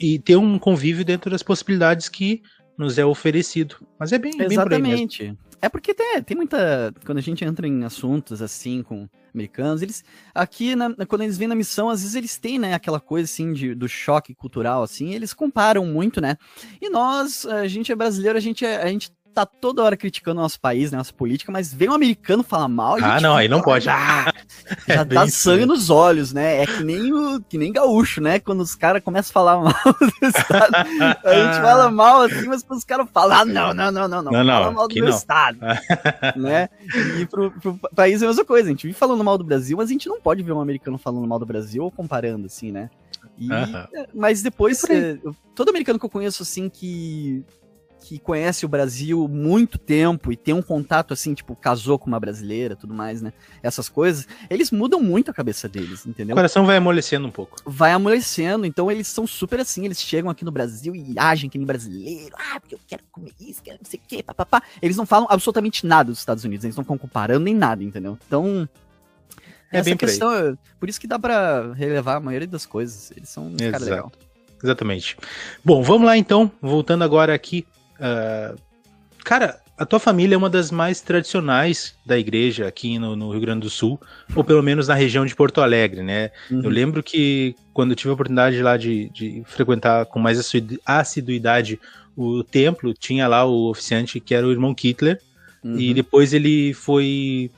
E 0.00 0.18
ter 0.18 0.36
um 0.36 0.58
convívio 0.58 1.04
dentro 1.04 1.30
das 1.30 1.42
possibilidades 1.42 2.08
que 2.08 2.42
nos 2.78 2.98
é 2.98 3.04
oferecido. 3.04 3.76
Mas 3.98 4.12
é 4.12 4.18
bem, 4.18 4.32
Exatamente. 4.40 5.24
Bem 5.24 5.38
é 5.60 5.68
porque 5.68 5.92
tem, 5.92 6.22
tem 6.22 6.36
muita. 6.36 6.94
Quando 7.04 7.18
a 7.18 7.22
gente 7.22 7.44
entra 7.44 7.66
em 7.66 7.82
assuntos 7.82 8.40
assim 8.40 8.82
com 8.82 9.08
americanos, 9.34 9.82
eles. 9.82 10.04
Aqui, 10.32 10.76
na, 10.76 10.94
quando 11.06 11.22
eles 11.22 11.36
vêm 11.36 11.48
na 11.48 11.54
missão, 11.54 11.88
às 11.88 12.00
vezes 12.00 12.14
eles 12.14 12.38
têm, 12.38 12.58
né, 12.58 12.74
aquela 12.74 13.00
coisa 13.00 13.24
assim 13.24 13.52
de, 13.52 13.74
do 13.74 13.88
choque 13.88 14.34
cultural, 14.34 14.82
assim, 14.82 15.14
eles 15.14 15.34
comparam 15.34 15.84
muito, 15.84 16.20
né? 16.20 16.36
E 16.80 16.88
nós, 16.88 17.44
a 17.44 17.66
gente 17.66 17.90
é 17.90 17.96
brasileiro, 17.96 18.38
a 18.38 18.40
gente, 18.40 18.64
é, 18.64 18.82
a 18.82 18.88
gente 18.88 19.10
tá 19.38 19.46
toda 19.46 19.82
hora 19.82 19.96
criticando 19.96 20.40
o 20.40 20.42
nosso 20.42 20.60
país, 20.60 20.90
né, 20.90 20.98
nossa 20.98 21.12
política, 21.12 21.52
mas 21.52 21.72
vem 21.72 21.88
um 21.88 21.94
americano 21.94 22.42
falar 22.42 22.68
mal. 22.68 22.96
Ah, 23.00 23.20
não, 23.20 23.36
aí 23.36 23.48
não 23.48 23.60
pode. 23.60 23.88
Ah, 23.88 24.32
já 24.86 25.02
é 25.02 25.04
dá 25.04 25.28
sangue 25.28 25.64
nos 25.64 25.90
olhos, 25.90 26.32
né? 26.32 26.62
É 26.62 26.66
que 26.66 26.82
nem 26.82 27.12
o 27.12 27.40
que 27.40 27.56
nem 27.56 27.72
gaúcho, 27.72 28.20
né? 28.20 28.40
Quando 28.40 28.60
os 28.60 28.74
caras 28.74 29.02
começam 29.02 29.30
a 29.30 29.32
falar 29.32 29.56
mal 29.62 29.72
do 29.72 30.26
estado, 30.26 30.74
a 30.74 31.34
gente 31.34 31.60
fala 31.60 31.90
mal 31.90 32.22
assim, 32.22 32.48
mas 32.48 32.64
os 32.68 32.84
caras 32.84 33.08
falam, 33.12 33.38
ah, 33.38 33.44
não, 33.44 33.74
não, 33.74 33.92
não, 33.92 34.08
não, 34.08 34.22
não, 34.22 34.32
não, 34.32 34.44
fala 34.44 34.70
mal 34.72 34.88
do 34.88 34.94
meu 34.94 35.04
não. 35.04 35.16
estado, 35.16 35.58
né? 36.36 36.68
E 37.20 37.26
pro, 37.26 37.50
pro 37.52 37.78
país 37.94 38.20
é 38.22 38.24
a 38.24 38.28
mesma 38.28 38.44
coisa, 38.44 38.68
a 38.68 38.70
gente 38.70 38.86
vive 38.86 38.98
falando 38.98 39.22
mal 39.22 39.38
do 39.38 39.44
Brasil, 39.44 39.76
mas 39.76 39.88
a 39.88 39.92
gente 39.92 40.08
não 40.08 40.20
pode 40.20 40.42
ver 40.42 40.52
um 40.52 40.60
americano 40.60 40.98
falando 40.98 41.26
mal 41.26 41.38
do 41.38 41.46
Brasil 41.46 41.84
ou 41.84 41.90
comparando, 41.90 42.46
assim, 42.46 42.72
né? 42.72 42.90
E, 43.38 43.48
Mas 44.12 44.42
depois, 44.42 44.82
é, 44.84 45.16
todo 45.54 45.68
americano 45.68 45.98
que 45.98 46.04
eu 46.04 46.10
conheço, 46.10 46.42
assim, 46.42 46.68
que 46.68 47.44
que 48.08 48.18
conhece 48.18 48.64
o 48.64 48.68
Brasil 48.68 49.28
muito 49.28 49.76
tempo 49.76 50.32
e 50.32 50.36
tem 50.36 50.54
um 50.54 50.62
contato 50.62 51.12
assim, 51.12 51.34
tipo, 51.34 51.54
casou 51.54 51.98
com 51.98 52.06
uma 52.06 52.18
brasileira, 52.18 52.74
tudo 52.74 52.94
mais, 52.94 53.20
né? 53.20 53.34
Essas 53.62 53.86
coisas, 53.90 54.26
eles 54.48 54.70
mudam 54.70 54.98
muito 54.98 55.30
a 55.30 55.34
cabeça 55.34 55.68
deles, 55.68 56.06
entendeu? 56.06 56.32
O 56.32 56.38
coração 56.38 56.64
vai 56.64 56.78
amolecendo 56.78 57.28
um 57.28 57.30
pouco. 57.30 57.58
Vai 57.66 57.92
amolecendo, 57.92 58.64
então 58.64 58.90
eles 58.90 59.08
são 59.08 59.26
super 59.26 59.60
assim, 59.60 59.84
eles 59.84 60.00
chegam 60.00 60.30
aqui 60.30 60.42
no 60.42 60.50
Brasil 60.50 60.96
e 60.96 61.18
agem 61.18 61.50
que 61.50 61.58
nem 61.58 61.66
brasileiro, 61.66 62.34
ah, 62.38 62.58
porque 62.58 62.76
eu 62.76 62.80
quero 62.86 63.02
comer 63.12 63.32
isso, 63.38 63.62
quero 63.62 63.76
não 63.82 63.90
sei 63.90 64.00
o 64.02 64.08
quê, 64.08 64.22
papapá. 64.22 64.62
Eles 64.80 64.96
não 64.96 65.04
falam 65.04 65.26
absolutamente 65.28 65.84
nada 65.84 66.10
dos 66.10 66.18
Estados 66.18 66.44
Unidos, 66.44 66.64
eles 66.64 66.76
não 66.76 66.84
ficam 66.84 66.96
comparando 66.96 67.44
nem 67.44 67.54
nada, 67.54 67.84
entendeu? 67.84 68.18
Então, 68.26 68.66
é 69.70 69.80
essa 69.80 69.84
bem 69.84 69.98
questão, 69.98 70.30
por, 70.30 70.58
por 70.80 70.88
isso 70.88 70.98
que 70.98 71.06
dá 71.06 71.18
para 71.18 71.74
relevar 71.74 72.16
a 72.16 72.20
maioria 72.20 72.48
das 72.48 72.64
coisas. 72.64 73.12
Eles 73.14 73.28
são 73.28 73.48
um 73.48 73.56
cara 73.70 73.84
legal. 73.84 74.12
Exatamente. 74.64 75.14
Bom, 75.62 75.82
vamos 75.82 76.06
lá 76.06 76.16
então, 76.16 76.50
voltando 76.62 77.04
agora 77.04 77.34
aqui 77.34 77.66
Uh, 77.98 78.58
cara, 79.24 79.60
a 79.78 79.86
tua 79.86 80.00
família 80.00 80.34
é 80.34 80.38
uma 80.38 80.50
das 80.50 80.72
mais 80.72 81.00
tradicionais 81.00 81.94
da 82.04 82.18
igreja 82.18 82.66
aqui 82.66 82.98
no, 82.98 83.14
no, 83.14 83.30
Rio 83.30 83.40
Grande 83.40 83.60
do 83.60 83.70
Sul, 83.70 84.00
ou 84.34 84.42
pelo 84.42 84.62
menos 84.62 84.88
na 84.88 84.94
região 84.94 85.24
de 85.24 85.36
Porto 85.36 85.60
Alegre, 85.60 86.02
né? 86.02 86.32
Uhum. 86.50 86.62
Eu 86.64 86.70
lembro 86.70 87.00
que 87.00 87.54
quando 87.72 87.92
eu 87.92 87.96
tive 87.96 88.10
a 88.10 88.14
oportunidade 88.14 88.60
lá 88.60 88.76
de, 88.76 89.08
de 89.10 89.42
frequentar 89.46 90.06
com 90.06 90.18
mais 90.18 90.52
assiduidade 90.84 91.80
o 92.16 92.42
templo, 92.42 92.92
tinha 92.92 93.28
lá 93.28 93.44
o 93.44 93.70
oficiante 93.70 94.18
que 94.18 94.34
era 94.34 94.44
o 94.44 94.50
irmão 94.50 94.74
Kittler, 94.74 95.20
uhum. 95.62 95.78
e 95.78 95.94
depois 95.94 96.32
ele 96.32 96.74
foi. 96.74 97.48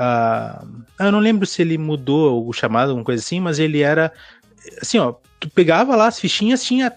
Uh, 0.00 0.84
eu 0.98 1.12
não 1.12 1.18
lembro 1.18 1.46
se 1.46 1.60
ele 1.60 1.76
mudou 1.76 2.48
o 2.48 2.52
chamado, 2.54 2.90
alguma 2.90 3.04
coisa 3.04 3.22
assim, 3.22 3.40
mas 3.40 3.58
ele 3.58 3.82
era. 3.82 4.10
Assim, 4.80 4.98
ó, 4.98 5.14
tu 5.38 5.50
pegava 5.50 5.94
lá 5.94 6.06
as 6.06 6.18
fichinhas, 6.18 6.64
tinha 6.64 6.90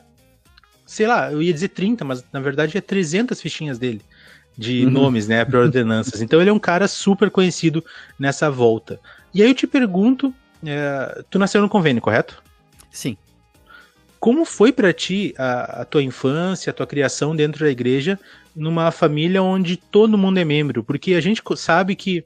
sei 0.89 1.05
lá, 1.05 1.31
eu 1.31 1.39
ia 1.39 1.53
dizer 1.53 1.67
30, 1.67 2.03
mas 2.03 2.25
na 2.33 2.39
verdade 2.39 2.75
é 2.75 2.81
300 2.81 3.39
fichinhas 3.39 3.77
dele 3.77 4.01
de 4.57 4.85
uhum. 4.85 4.91
nomes, 4.91 5.27
né, 5.27 5.45
para 5.45 5.59
ordenanças. 5.59 6.19
Então 6.19 6.41
ele 6.41 6.49
é 6.49 6.53
um 6.53 6.59
cara 6.59 6.87
super 6.87 7.29
conhecido 7.29 7.85
nessa 8.17 8.49
volta. 8.49 8.99
E 9.31 9.43
aí 9.43 9.49
eu 9.49 9.53
te 9.53 9.67
pergunto, 9.67 10.33
é, 10.65 11.23
tu 11.29 11.37
nasceu 11.37 11.61
no 11.61 11.69
convênio, 11.69 12.01
correto? 12.01 12.41
Sim. 12.89 13.15
Como 14.19 14.43
foi 14.43 14.71
para 14.71 14.91
ti 14.91 15.33
a, 15.37 15.81
a, 15.81 15.85
tua 15.85 16.01
infância, 16.01 16.71
a 16.71 16.73
tua 16.73 16.87
criação 16.87 17.35
dentro 17.35 17.63
da 17.63 17.69
igreja, 17.71 18.19
numa 18.55 18.89
família 18.89 19.43
onde 19.43 19.77
todo 19.77 20.17
mundo 20.17 20.39
é 20.39 20.43
membro? 20.43 20.83
Porque 20.83 21.13
a 21.13 21.21
gente 21.21 21.43
sabe 21.55 21.95
que, 21.95 22.25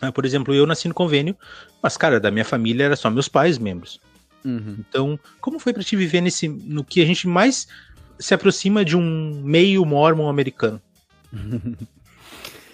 ah, 0.00 0.10
por 0.10 0.26
exemplo, 0.26 0.52
eu 0.52 0.66
nasci 0.66 0.88
no 0.88 0.94
convênio, 0.94 1.36
mas 1.80 1.96
cara, 1.96 2.18
da 2.18 2.32
minha 2.32 2.44
família 2.44 2.82
era 2.82 2.96
só 2.96 3.08
meus 3.08 3.28
pais 3.28 3.58
membros. 3.58 4.00
Uhum. 4.46 4.76
Então, 4.78 5.18
como 5.40 5.58
foi 5.58 5.72
para 5.72 5.82
te 5.82 5.96
viver 5.96 6.20
nesse, 6.20 6.46
no 6.46 6.84
que 6.84 7.02
a 7.02 7.04
gente 7.04 7.26
mais 7.26 7.66
se 8.16 8.32
aproxima 8.32 8.84
de 8.84 8.96
um 8.96 9.42
meio 9.42 9.84
mormon 9.84 10.28
americano? 10.28 10.80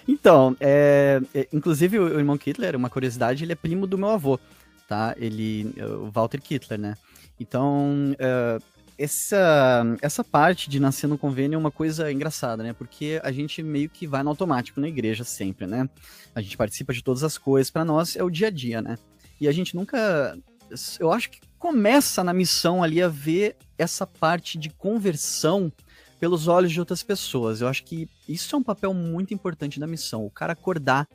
então, 0.07 0.55
é, 0.59 1.19
é, 1.33 1.47
inclusive 1.51 1.97
o, 1.97 2.03
o 2.03 2.19
irmão 2.19 2.37
Kittler, 2.37 2.75
uma 2.75 2.91
curiosidade, 2.91 3.43
ele 3.43 3.53
é 3.53 3.55
primo 3.55 3.87
do 3.87 3.97
meu 3.97 4.09
avô, 4.09 4.39
tá? 4.87 5.15
Ele, 5.17 5.73
o 5.81 6.11
Walter 6.11 6.39
Kittler, 6.39 6.79
né? 6.79 6.95
Então, 7.39 8.15
é, 8.19 8.59
essa, 8.95 9.83
essa 9.99 10.23
parte 10.23 10.69
de 10.69 10.79
nascer 10.79 11.07
no 11.07 11.17
convênio 11.17 11.55
é 11.55 11.59
uma 11.59 11.71
coisa 11.71 12.11
engraçada, 12.11 12.61
né? 12.61 12.71
Porque 12.73 13.19
a 13.23 13.31
gente 13.31 13.63
meio 13.63 13.89
que 13.89 14.05
vai 14.05 14.21
no 14.21 14.29
automático 14.29 14.79
na 14.79 14.87
igreja 14.87 15.23
sempre, 15.23 15.65
né? 15.65 15.89
A 16.35 16.41
gente 16.41 16.55
participa 16.55 16.93
de 16.93 17.03
todas 17.03 17.23
as 17.23 17.35
coisas, 17.35 17.71
para 17.71 17.83
nós 17.83 18.15
é 18.15 18.23
o 18.23 18.29
dia 18.29 18.47
a 18.47 18.51
dia, 18.51 18.79
né? 18.79 18.95
E 19.41 19.47
a 19.47 19.51
gente 19.51 19.75
nunca. 19.75 20.37
Eu 20.99 21.11
acho 21.11 21.29
que 21.29 21.39
começa 21.63 22.25
na 22.25 22.33
missão 22.33 22.83
ali 22.83 23.01
a 23.01 23.07
ver 23.07 23.55
essa 23.77 24.05
parte 24.05 24.57
de 24.57 24.69
conversão 24.69 25.71
pelos 26.19 26.49
olhos 26.49 26.73
de 26.73 26.79
outras 26.81 27.01
pessoas. 27.03 27.61
Eu 27.61 27.69
acho 27.69 27.85
que 27.85 28.09
isso 28.27 28.53
é 28.53 28.59
um 28.59 28.61
papel 28.61 28.93
muito 28.93 29.33
importante 29.33 29.79
da 29.79 29.87
missão, 29.87 30.25
o 30.25 30.29
cara 30.29 30.51
acordar 30.51 31.07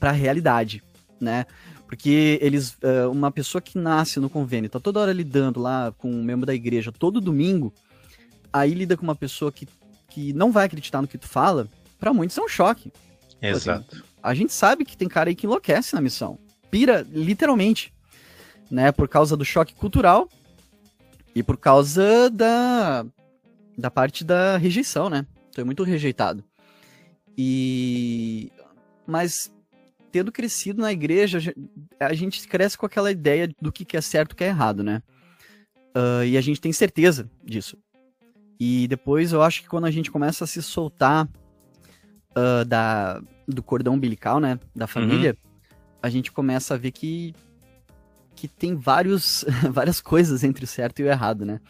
para 0.00 0.10
a 0.10 0.12
realidade, 0.12 0.82
né? 1.20 1.46
Porque 1.86 2.36
eles, 2.42 2.76
eh, 2.82 3.06
uma 3.06 3.30
pessoa 3.30 3.62
que 3.62 3.78
nasce 3.78 4.18
no 4.18 4.28
convênio, 4.28 4.68
tá 4.68 4.80
toda 4.80 4.98
hora 4.98 5.12
lidando 5.12 5.60
lá 5.60 5.94
com 5.96 6.10
um 6.10 6.24
membro 6.24 6.46
da 6.46 6.54
igreja 6.54 6.90
todo 6.90 7.20
domingo, 7.20 7.72
aí 8.52 8.74
lida 8.74 8.96
com 8.96 9.04
uma 9.04 9.14
pessoa 9.14 9.52
que, 9.52 9.68
que 10.08 10.32
não 10.32 10.50
vai 10.50 10.66
acreditar 10.66 11.00
no 11.00 11.06
que 11.06 11.16
tu 11.16 11.28
fala, 11.28 11.68
para 11.96 12.12
muitos 12.12 12.36
é 12.36 12.42
um 12.42 12.48
choque. 12.48 12.92
Exato. 13.40 13.86
Assim, 13.94 14.04
a 14.20 14.34
gente 14.34 14.52
sabe 14.52 14.84
que 14.84 14.96
tem 14.96 15.06
cara 15.06 15.30
aí 15.30 15.36
que 15.36 15.46
enlouquece 15.46 15.94
na 15.94 16.00
missão. 16.00 16.40
Pira, 16.72 17.06
literalmente 17.08 17.92
né? 18.70 18.92
Por 18.92 19.08
causa 19.08 19.36
do 19.36 19.44
choque 19.44 19.74
cultural 19.74 20.28
e 21.34 21.42
por 21.42 21.56
causa 21.56 22.30
da, 22.30 23.04
da 23.76 23.90
parte 23.90 24.24
da 24.24 24.56
rejeição, 24.56 25.10
né? 25.10 25.26
Foi 25.54 25.64
muito 25.64 25.82
rejeitado. 25.82 26.44
E. 27.36 28.52
Mas, 29.06 29.52
tendo 30.12 30.30
crescido 30.30 30.80
na 30.80 30.92
igreja, 30.92 31.38
a 31.98 32.14
gente 32.14 32.46
cresce 32.46 32.78
com 32.78 32.86
aquela 32.86 33.10
ideia 33.10 33.50
do 33.60 33.72
que 33.72 33.96
é 33.96 34.00
certo 34.00 34.32
e 34.32 34.34
o 34.34 34.36
que 34.36 34.44
é 34.44 34.48
errado, 34.48 34.82
né? 34.84 35.02
Uh, 35.96 36.24
e 36.24 36.36
a 36.36 36.40
gente 36.40 36.60
tem 36.60 36.72
certeza 36.72 37.28
disso. 37.42 37.76
E 38.58 38.86
depois 38.86 39.32
eu 39.32 39.42
acho 39.42 39.62
que 39.62 39.68
quando 39.68 39.86
a 39.86 39.90
gente 39.90 40.10
começa 40.10 40.44
a 40.44 40.46
se 40.46 40.62
soltar 40.62 41.26
uh, 42.36 42.64
da, 42.64 43.20
do 43.48 43.62
cordão 43.62 43.94
umbilical, 43.94 44.38
né? 44.38 44.60
Da 44.74 44.86
família, 44.86 45.36
uhum. 45.42 45.70
a 46.02 46.10
gente 46.10 46.30
começa 46.30 46.74
a 46.74 46.76
ver 46.76 46.92
que 46.92 47.34
que 48.40 48.48
tem 48.48 48.74
vários, 48.74 49.44
várias 49.70 50.00
coisas 50.00 50.42
entre 50.42 50.64
o 50.64 50.66
certo 50.66 51.00
e 51.00 51.02
o 51.02 51.08
errado, 51.08 51.44
né? 51.44 51.60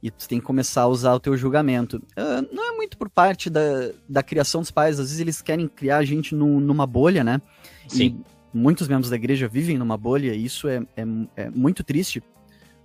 E 0.00 0.08
tu 0.08 0.28
tem 0.28 0.38
que 0.38 0.46
começar 0.46 0.82
a 0.82 0.86
usar 0.86 1.14
o 1.14 1.20
teu 1.20 1.36
julgamento. 1.36 1.96
Uh, 2.16 2.54
não 2.54 2.72
é 2.72 2.76
muito 2.76 2.96
por 2.96 3.10
parte 3.10 3.50
da, 3.50 3.90
da 4.08 4.22
criação 4.22 4.60
dos 4.60 4.70
pais, 4.70 5.00
às 5.00 5.06
vezes 5.06 5.18
eles 5.18 5.42
querem 5.42 5.66
criar 5.66 5.98
a 5.98 6.04
gente 6.04 6.32
no, 6.32 6.60
numa 6.60 6.86
bolha, 6.86 7.24
né? 7.24 7.42
Sim. 7.88 8.22
E 8.54 8.56
muitos 8.56 8.86
membros 8.86 9.10
da 9.10 9.16
igreja 9.16 9.48
vivem 9.48 9.76
numa 9.76 9.96
bolha, 9.96 10.32
e 10.32 10.44
isso 10.44 10.68
é, 10.68 10.86
é, 10.96 11.04
é 11.36 11.50
muito 11.50 11.82
triste, 11.82 12.22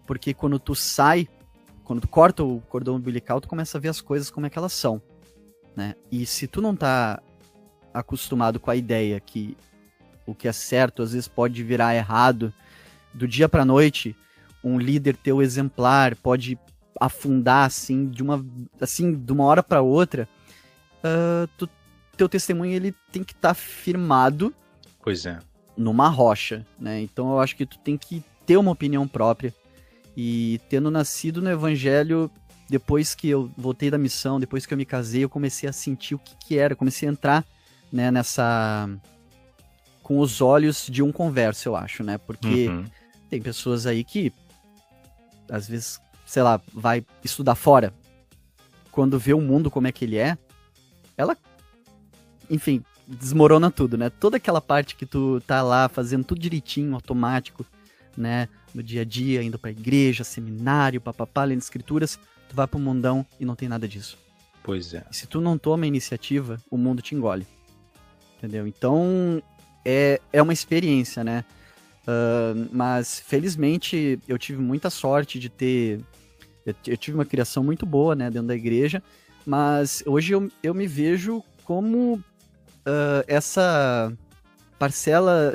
porque 0.08 0.34
quando 0.34 0.58
tu 0.58 0.74
sai, 0.74 1.28
quando 1.84 2.02
tu 2.02 2.08
corta 2.08 2.44
o 2.44 2.60
cordão 2.62 2.96
umbilical, 2.96 3.40
tu 3.40 3.48
começa 3.48 3.78
a 3.78 3.82
ver 3.82 3.90
as 3.90 4.02
coisas 4.02 4.32
como 4.32 4.48
é 4.48 4.50
que 4.50 4.58
elas 4.58 4.74
são, 4.74 5.00
né? 5.76 5.94
E 6.12 6.26
se 6.26 6.48
tu 6.48 6.60
não 6.60 6.76
tá 6.76 7.22
acostumado 7.94 8.60
com 8.60 8.72
a 8.72 8.76
ideia 8.76 9.20
que 9.20 9.56
o 10.26 10.34
que 10.34 10.48
é 10.48 10.52
certo 10.52 11.04
às 11.04 11.12
vezes 11.14 11.28
pode 11.28 11.64
virar 11.64 11.96
errado, 11.96 12.52
do 13.18 13.28
dia 13.28 13.50
para 13.50 13.66
noite, 13.66 14.16
um 14.64 14.80
líder 14.80 15.16
teu 15.18 15.42
exemplar 15.42 16.16
pode 16.16 16.58
afundar 17.00 17.66
assim 17.66 18.08
de 18.08 18.24
uma 18.24 18.44
assim 18.80 19.14
de 19.14 19.32
uma 19.32 19.44
hora 19.44 19.62
para 19.62 19.82
outra, 19.82 20.28
uh, 21.00 21.48
tu, 21.58 21.70
teu 22.16 22.28
testemunho 22.28 22.74
ele 22.74 22.94
tem 23.12 23.24
que 23.24 23.34
estar 23.34 23.50
tá 23.50 23.54
firmado. 23.54 24.54
Pois 25.02 25.26
é. 25.26 25.40
Numa 25.76 26.10
rocha, 26.10 26.66
né? 26.80 27.02
Então 27.02 27.32
eu 27.32 27.40
acho 27.40 27.56
que 27.56 27.66
tu 27.66 27.78
tem 27.80 27.98
que 27.98 28.24
ter 28.46 28.58
uma 28.58 28.72
opinião 28.72 29.08
própria 29.08 29.54
e 30.16 30.60
tendo 30.70 30.90
nascido 30.90 31.42
no 31.42 31.50
evangelho 31.50 32.32
depois 32.70 33.16
que 33.16 33.30
eu 33.30 33.50
voltei 33.56 33.90
da 33.90 33.98
missão, 33.98 34.40
depois 34.40 34.66
que 34.66 34.74
eu 34.74 34.78
me 34.78 34.86
casei, 34.86 35.24
eu 35.24 35.30
comecei 35.30 35.70
a 35.70 35.74
sentir 35.74 36.16
o 36.16 36.20
que, 36.20 36.36
que 36.36 36.58
era, 36.58 36.76
comecei 36.76 37.08
a 37.08 37.12
entrar 37.12 37.46
né, 37.92 38.12
nessa 38.12 38.90
com 40.04 40.20
os 40.20 40.42
olhos 40.42 40.88
de 40.90 41.04
um 41.04 41.12
converso, 41.12 41.68
eu 41.68 41.76
acho, 41.76 42.02
né? 42.02 42.18
Porque 42.18 42.70
uhum. 42.70 42.86
Tem 43.30 43.42
pessoas 43.42 43.86
aí 43.86 44.04
que, 44.04 44.32
às 45.50 45.68
vezes, 45.68 46.00
sei 46.26 46.44
lá, 46.44 46.62
vai 46.74 47.06
estudar 47.24 47.56
fora. 47.56 47.94
Quando 48.92 49.20
vê 49.20 49.34
o 49.34 49.42
mundo 49.42 49.70
como 49.70 49.88
é 49.88 49.92
que 49.92 50.06
ele 50.06 50.18
é, 50.18 50.38
ela, 51.16 51.38
enfim, 52.50 52.84
desmorona 53.08 53.72
tudo, 53.72 53.98
né? 53.98 54.10
Toda 54.10 54.38
aquela 54.38 54.62
parte 54.62 54.96
que 54.96 55.06
tu 55.06 55.42
tá 55.42 55.62
lá 55.62 55.88
fazendo 55.88 56.24
tudo 56.26 56.40
direitinho, 56.40 56.94
automático, 56.94 57.66
né? 58.16 58.50
No 58.74 58.84
dia 58.84 59.02
a 59.02 59.06
dia, 59.06 59.44
indo 59.44 59.58
pra 59.58 59.72
igreja, 59.72 60.24
seminário, 60.24 61.00
papapá, 61.00 61.44
lendo 61.44 61.62
escrituras, 61.62 62.20
tu 62.50 62.56
vai 62.56 62.68
pro 62.68 62.80
mundão 62.80 63.26
e 63.40 63.46
não 63.46 63.56
tem 63.56 63.70
nada 63.70 63.88
disso. 63.88 64.18
Pois 64.64 64.94
é. 64.94 65.06
E 65.10 65.16
se 65.16 65.28
tu 65.28 65.40
não 65.40 65.58
toma 65.58 65.86
a 65.86 65.88
iniciativa, 65.88 66.60
o 66.70 66.78
mundo 66.78 67.02
te 67.02 67.16
engole. 67.16 67.48
Entendeu? 68.38 68.68
Então, 68.68 69.42
é, 69.86 70.20
é 70.34 70.42
uma 70.42 70.54
experiência, 70.54 71.24
né? 71.24 71.46
Uh, 72.08 72.70
mas, 72.72 73.20
felizmente, 73.20 74.18
eu 74.28 74.38
tive 74.38 74.62
muita 74.62 74.90
sorte 74.90 75.38
de 75.38 75.50
ter... 75.50 76.00
Eu, 76.66 76.74
eu, 76.88 76.98
tive 76.98 77.18
uma 77.18 77.26
criação 77.26 77.64
muito 77.64 77.86
boa, 77.86 78.16
né, 78.16 78.30
dentro 78.30 78.48
da 78.48 78.56
igreja, 78.56 79.04
mas 79.46 80.04
hoje 80.06 80.34
eu, 80.34 80.50
eu 80.64 80.74
me 80.74 80.88
vejo 80.88 81.44
como 81.64 82.16
uh, 82.16 83.24
essa 83.28 84.12
parcela 84.80 85.54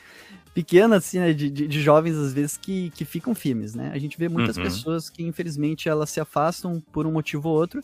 pequena, 0.54 0.96
assim, 0.96 1.18
né, 1.18 1.32
de, 1.32 1.50
de, 1.50 1.66
de, 1.66 1.82
jovens, 1.82 2.16
às 2.16 2.32
vezes, 2.32 2.56
que, 2.56 2.90
que 2.90 3.04
ficam 3.04 3.34
firmes, 3.34 3.74
né? 3.74 3.90
A 3.92 3.98
gente 3.98 4.18
vê 4.18 4.28
muitas 4.28 4.56
uhum. 4.56 4.62
pessoas 4.62 5.10
que, 5.10 5.22
infelizmente, 5.22 5.88
elas 5.88 6.10
se 6.10 6.20
afastam 6.20 6.80
por 6.92 7.06
um 7.06 7.12
motivo 7.12 7.48
ou 7.48 7.56
outro, 7.56 7.82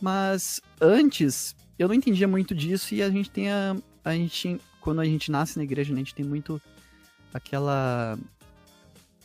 mas 0.00 0.60
antes 0.80 1.54
eu 1.78 1.88
não 1.88 1.94
entendia 1.94 2.28
muito 2.28 2.54
disso 2.54 2.94
e 2.94 3.02
a 3.02 3.10
gente 3.10 3.30
tem 3.30 3.50
a, 3.50 3.76
a 4.04 4.12
gente 4.14 4.60
quando 4.80 5.00
a 5.00 5.04
gente 5.04 5.30
nasce 5.30 5.56
na 5.56 5.64
igreja, 5.64 5.92
né, 5.92 6.00
a 6.00 6.04
gente 6.04 6.14
tem 6.14 6.24
muito 6.24 6.60
aquela 7.32 8.18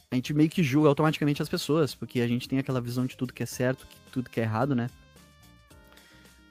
a 0.09 0.15
gente 0.15 0.33
meio 0.33 0.49
que 0.49 0.63
julga 0.63 0.87
automaticamente 0.87 1.41
as 1.41 1.49
pessoas, 1.49 1.93
porque 1.93 2.21
a 2.21 2.27
gente 2.27 2.47
tem 2.47 2.59
aquela 2.59 2.79
visão 2.79 3.05
de 3.05 3.17
tudo 3.17 3.33
que 3.33 3.43
é 3.43 3.45
certo, 3.45 3.85
que 3.85 3.95
tudo 4.11 4.29
que 4.29 4.39
é 4.39 4.43
errado, 4.43 4.73
né? 4.73 4.89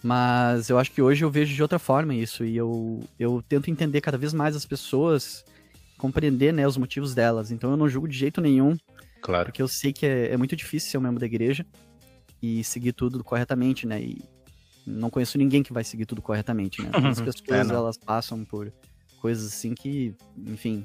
Mas 0.02 0.68
eu 0.68 0.78
acho 0.78 0.92
que 0.92 1.00
hoje 1.00 1.24
eu 1.24 1.30
vejo 1.30 1.54
de 1.54 1.62
outra 1.62 1.78
forma 1.78 2.14
isso 2.14 2.44
e 2.44 2.56
eu, 2.56 3.02
eu 3.18 3.42
tento 3.48 3.70
entender 3.70 4.00
cada 4.00 4.18
vez 4.18 4.34
mais 4.34 4.54
as 4.54 4.66
pessoas, 4.66 5.44
compreender 5.96 6.52
né, 6.52 6.66
os 6.66 6.76
motivos 6.76 7.14
delas. 7.14 7.50
Então 7.50 7.70
eu 7.70 7.76
não 7.76 7.88
julgo 7.88 8.06
de 8.06 8.16
jeito 8.16 8.40
nenhum. 8.40 8.76
Claro. 9.22 9.46
Porque 9.46 9.62
eu 9.62 9.66
sei 9.66 9.92
que 9.92 10.06
é, 10.06 10.32
é 10.32 10.36
muito 10.36 10.54
difícil 10.54 10.90
ser 10.90 10.98
um 10.98 11.00
membro 11.00 11.18
da 11.18 11.26
igreja 11.26 11.66
e 12.42 12.62
seguir 12.62 12.92
tudo 12.92 13.24
corretamente, 13.24 13.86
né? 13.86 14.00
E 14.00 14.22
não 14.86 15.10
conheço 15.10 15.38
ninguém 15.38 15.62
que 15.62 15.72
vai 15.72 15.82
seguir 15.82 16.06
tudo 16.06 16.22
corretamente, 16.22 16.82
né? 16.82 16.90
As 16.92 17.18
pessoas, 17.20 17.70
é, 17.70 17.74
elas 17.74 17.96
passam 17.96 18.44
por 18.44 18.72
coisas 19.18 19.46
assim 19.52 19.74
que, 19.74 20.14
enfim... 20.36 20.84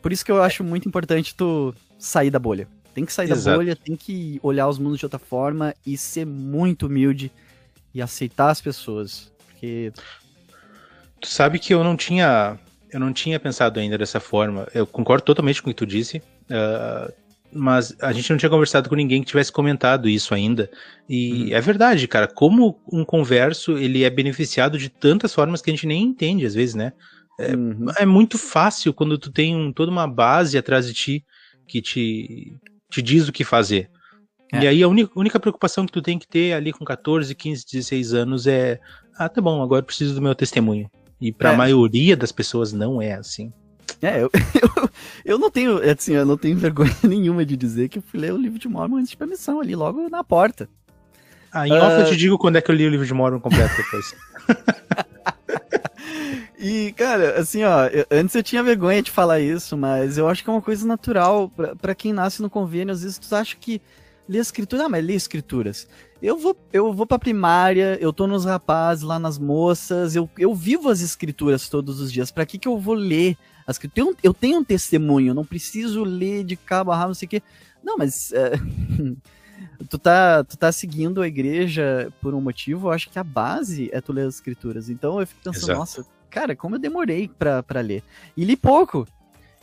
Por 0.00 0.12
isso 0.12 0.24
que 0.24 0.30
eu 0.30 0.42
acho 0.42 0.62
muito 0.62 0.88
importante 0.88 1.34
tu 1.34 1.74
sair 1.98 2.30
da 2.30 2.38
bolha. 2.38 2.68
Tem 2.94 3.04
que 3.04 3.12
sair 3.12 3.30
Exato. 3.30 3.44
da 3.44 3.56
bolha, 3.56 3.76
tem 3.76 3.96
que 3.96 4.38
olhar 4.42 4.68
os 4.68 4.78
mundos 4.78 4.98
de 4.98 5.04
outra 5.04 5.18
forma 5.18 5.74
e 5.86 5.96
ser 5.96 6.24
muito 6.24 6.86
humilde 6.86 7.30
e 7.94 8.00
aceitar 8.00 8.50
as 8.50 8.60
pessoas. 8.60 9.32
Porque. 9.46 9.92
Tu 11.20 11.28
sabe 11.28 11.58
que 11.58 11.74
eu 11.74 11.82
não 11.82 11.96
tinha. 11.96 12.58
Eu 12.90 13.00
não 13.00 13.12
tinha 13.12 13.38
pensado 13.38 13.78
ainda 13.78 13.98
dessa 13.98 14.20
forma. 14.20 14.66
Eu 14.72 14.86
concordo 14.86 15.24
totalmente 15.24 15.62
com 15.62 15.68
o 15.68 15.72
que 15.72 15.76
tu 15.78 15.86
disse. 15.86 16.22
Uh, 16.48 17.12
mas 17.52 17.94
a 18.00 18.12
gente 18.12 18.30
não 18.30 18.36
tinha 18.36 18.50
conversado 18.50 18.88
com 18.88 18.94
ninguém 18.94 19.22
que 19.22 19.28
tivesse 19.28 19.50
comentado 19.50 20.08
isso 20.08 20.34
ainda. 20.34 20.70
E 21.08 21.44
uhum. 21.44 21.56
é 21.56 21.60
verdade, 21.60 22.06
cara, 22.06 22.26
como 22.26 22.80
um 22.90 23.04
converso 23.04 23.76
ele 23.78 24.04
é 24.04 24.10
beneficiado 24.10 24.78
de 24.78 24.88
tantas 24.88 25.34
formas 25.34 25.62
que 25.62 25.70
a 25.70 25.72
gente 25.72 25.86
nem 25.86 26.02
entende 26.02 26.44
às 26.46 26.54
vezes, 26.54 26.74
né? 26.74 26.92
É, 27.38 27.54
uhum. 27.54 27.86
é 27.96 28.04
muito 28.04 28.36
fácil 28.36 28.92
quando 28.92 29.16
tu 29.16 29.30
tem 29.30 29.54
um, 29.54 29.72
toda 29.72 29.92
uma 29.92 30.08
base 30.08 30.58
atrás 30.58 30.86
de 30.86 30.92
ti 30.92 31.24
que 31.66 31.80
te, 31.80 32.56
te 32.90 33.00
diz 33.00 33.28
o 33.28 33.32
que 33.32 33.44
fazer. 33.44 33.90
É. 34.52 34.64
E 34.64 34.66
aí 34.66 34.82
a 34.82 34.88
única, 34.88 35.12
única 35.14 35.38
preocupação 35.38 35.86
que 35.86 35.92
tu 35.92 36.02
tem 36.02 36.18
que 36.18 36.26
ter 36.26 36.52
ali 36.52 36.72
com 36.72 36.84
14, 36.84 37.34
15, 37.34 37.64
16 37.70 38.14
anos 38.14 38.46
é 38.46 38.80
ah, 39.18 39.28
tá 39.28 39.40
bom, 39.40 39.60
agora 39.62 39.80
eu 39.80 39.84
preciso 39.84 40.14
do 40.14 40.22
meu 40.22 40.34
testemunho. 40.34 40.88
E 41.20 41.32
para 41.32 41.50
a 41.50 41.52
é. 41.52 41.56
maioria 41.56 42.16
das 42.16 42.30
pessoas 42.30 42.72
não 42.72 43.02
é 43.02 43.14
assim. 43.14 43.52
É, 44.00 44.22
eu, 44.22 44.30
eu, 44.62 44.90
eu, 45.24 45.38
não 45.38 45.50
tenho, 45.50 45.82
é 45.82 45.90
assim, 45.90 46.14
eu 46.14 46.24
não 46.24 46.36
tenho 46.36 46.56
vergonha 46.58 46.94
nenhuma 47.02 47.44
de 47.44 47.56
dizer 47.56 47.88
que 47.88 47.98
eu 47.98 48.02
fui 48.02 48.20
ler 48.20 48.32
o 48.32 48.36
livro 48.36 48.58
de 48.58 48.68
Mormon 48.68 48.98
antes 48.98 49.10
de 49.10 49.16
permissão, 49.16 49.60
ali 49.60 49.74
logo 49.74 50.08
na 50.08 50.22
porta. 50.22 50.68
Ah, 51.50 51.66
em 51.66 51.72
uh... 51.72 51.82
off 51.82 52.00
eu 52.00 52.06
te 52.06 52.16
digo 52.16 52.38
quando 52.38 52.56
é 52.56 52.60
que 52.60 52.70
eu 52.70 52.74
li 52.74 52.86
o 52.86 52.90
livro 52.90 53.06
de 53.06 53.14
Mormon 53.14 53.40
completo 53.40 53.76
depois. 53.76 54.14
e, 56.58 56.92
cara, 56.92 57.38
assim, 57.38 57.64
ó, 57.64 57.86
eu, 57.86 58.06
antes 58.10 58.34
eu 58.34 58.42
tinha 58.42 58.62
vergonha 58.62 59.02
de 59.02 59.10
falar 59.10 59.40
isso, 59.40 59.76
mas 59.76 60.18
eu 60.18 60.28
acho 60.28 60.42
que 60.42 60.50
é 60.50 60.52
uma 60.52 60.62
coisa 60.62 60.86
natural 60.86 61.50
para 61.80 61.94
quem 61.94 62.12
nasce 62.12 62.42
no 62.42 62.50
convênio. 62.50 62.92
Às 62.92 63.02
vezes 63.02 63.18
tu 63.18 63.34
acha 63.34 63.56
que 63.56 63.80
lê 64.28 64.38
escritura, 64.38 64.84
ah, 64.84 64.88
mas 64.88 65.04
lê 65.04 65.14
escrituras. 65.14 65.88
Eu 66.20 66.36
vou, 66.36 66.56
eu 66.72 66.92
vou 66.92 67.06
pra 67.06 67.18
primária, 67.18 67.96
eu 68.00 68.12
tô 68.12 68.26
nos 68.26 68.44
rapazes, 68.44 69.04
lá 69.04 69.18
nas 69.18 69.38
moças, 69.38 70.16
eu, 70.16 70.28
eu 70.36 70.54
vivo 70.54 70.90
as 70.90 71.00
escrituras 71.00 71.68
todos 71.68 72.00
os 72.00 72.12
dias. 72.12 72.30
Para 72.30 72.44
que 72.44 72.58
que 72.58 72.68
eu 72.68 72.78
vou 72.78 72.94
ler 72.94 73.36
as? 73.66 73.78
Eu, 73.94 74.14
eu 74.22 74.34
tenho 74.34 74.58
um 74.58 74.64
testemunho, 74.64 75.32
não 75.32 75.44
preciso 75.44 76.02
ler 76.02 76.44
de 76.44 76.56
cabo 76.56 76.90
a 76.90 76.96
rabo, 76.96 77.08
não 77.08 77.14
sei 77.14 77.26
o 77.26 77.30
quê. 77.30 77.42
Não, 77.82 77.96
mas 77.96 78.32
é, 78.32 78.52
tu, 79.88 79.98
tá, 79.98 80.42
tu 80.44 80.56
tá 80.56 80.72
seguindo 80.72 81.22
a 81.22 81.28
igreja 81.28 82.12
por 82.20 82.34
um 82.34 82.40
motivo, 82.40 82.88
eu 82.88 82.92
acho 82.92 83.10
que 83.10 83.18
a 83.18 83.24
base 83.24 83.88
é 83.92 84.00
tu 84.00 84.12
ler 84.12 84.26
as 84.26 84.34
escrituras. 84.34 84.88
Então 84.88 85.20
eu 85.20 85.26
fico 85.26 85.42
pensando, 85.42 85.64
Exato. 85.64 85.78
nossa, 85.78 86.06
cara, 86.30 86.56
como 86.56 86.76
eu 86.76 86.78
demorei 86.78 87.28
pra, 87.28 87.62
pra 87.62 87.80
ler. 87.80 88.02
E 88.36 88.44
li 88.44 88.56
pouco. 88.56 89.06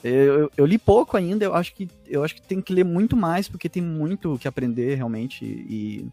Eu, 0.03 0.11
eu, 0.11 0.51
eu, 0.57 0.65
li 0.65 0.77
pouco 0.77 1.17
ainda, 1.17 1.45
eu 1.45 1.55
acho 1.55 1.73
que 1.73 1.89
eu 2.05 2.23
acho 2.23 2.35
que 2.35 2.41
tem 2.41 2.61
que 2.61 2.71
ler 2.71 2.83
muito 2.83 3.17
mais, 3.17 3.49
porque 3.49 3.67
tem 3.67 3.81
muito 3.81 4.37
que 4.37 4.47
aprender 4.47 4.95
realmente. 4.95 5.43
E, 5.43 6.07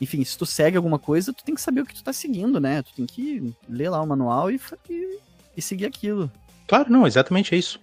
enfim, 0.00 0.22
se 0.24 0.36
tu 0.36 0.44
segue 0.44 0.76
alguma 0.76 0.98
coisa, 0.98 1.32
tu 1.32 1.44
tem 1.44 1.54
que 1.54 1.60
saber 1.60 1.82
o 1.82 1.86
que 1.86 1.94
tu 1.94 2.02
tá 2.02 2.12
seguindo, 2.12 2.60
né? 2.60 2.82
Tu 2.82 2.92
tem 2.94 3.06
que 3.06 3.54
ler 3.68 3.88
lá 3.88 4.02
o 4.02 4.06
manual 4.06 4.50
e, 4.50 4.60
e, 4.90 5.18
e 5.56 5.62
seguir 5.62 5.86
aquilo. 5.86 6.30
Claro, 6.66 6.90
não, 6.90 7.06
exatamente 7.06 7.54
é 7.54 7.58
isso. 7.58 7.78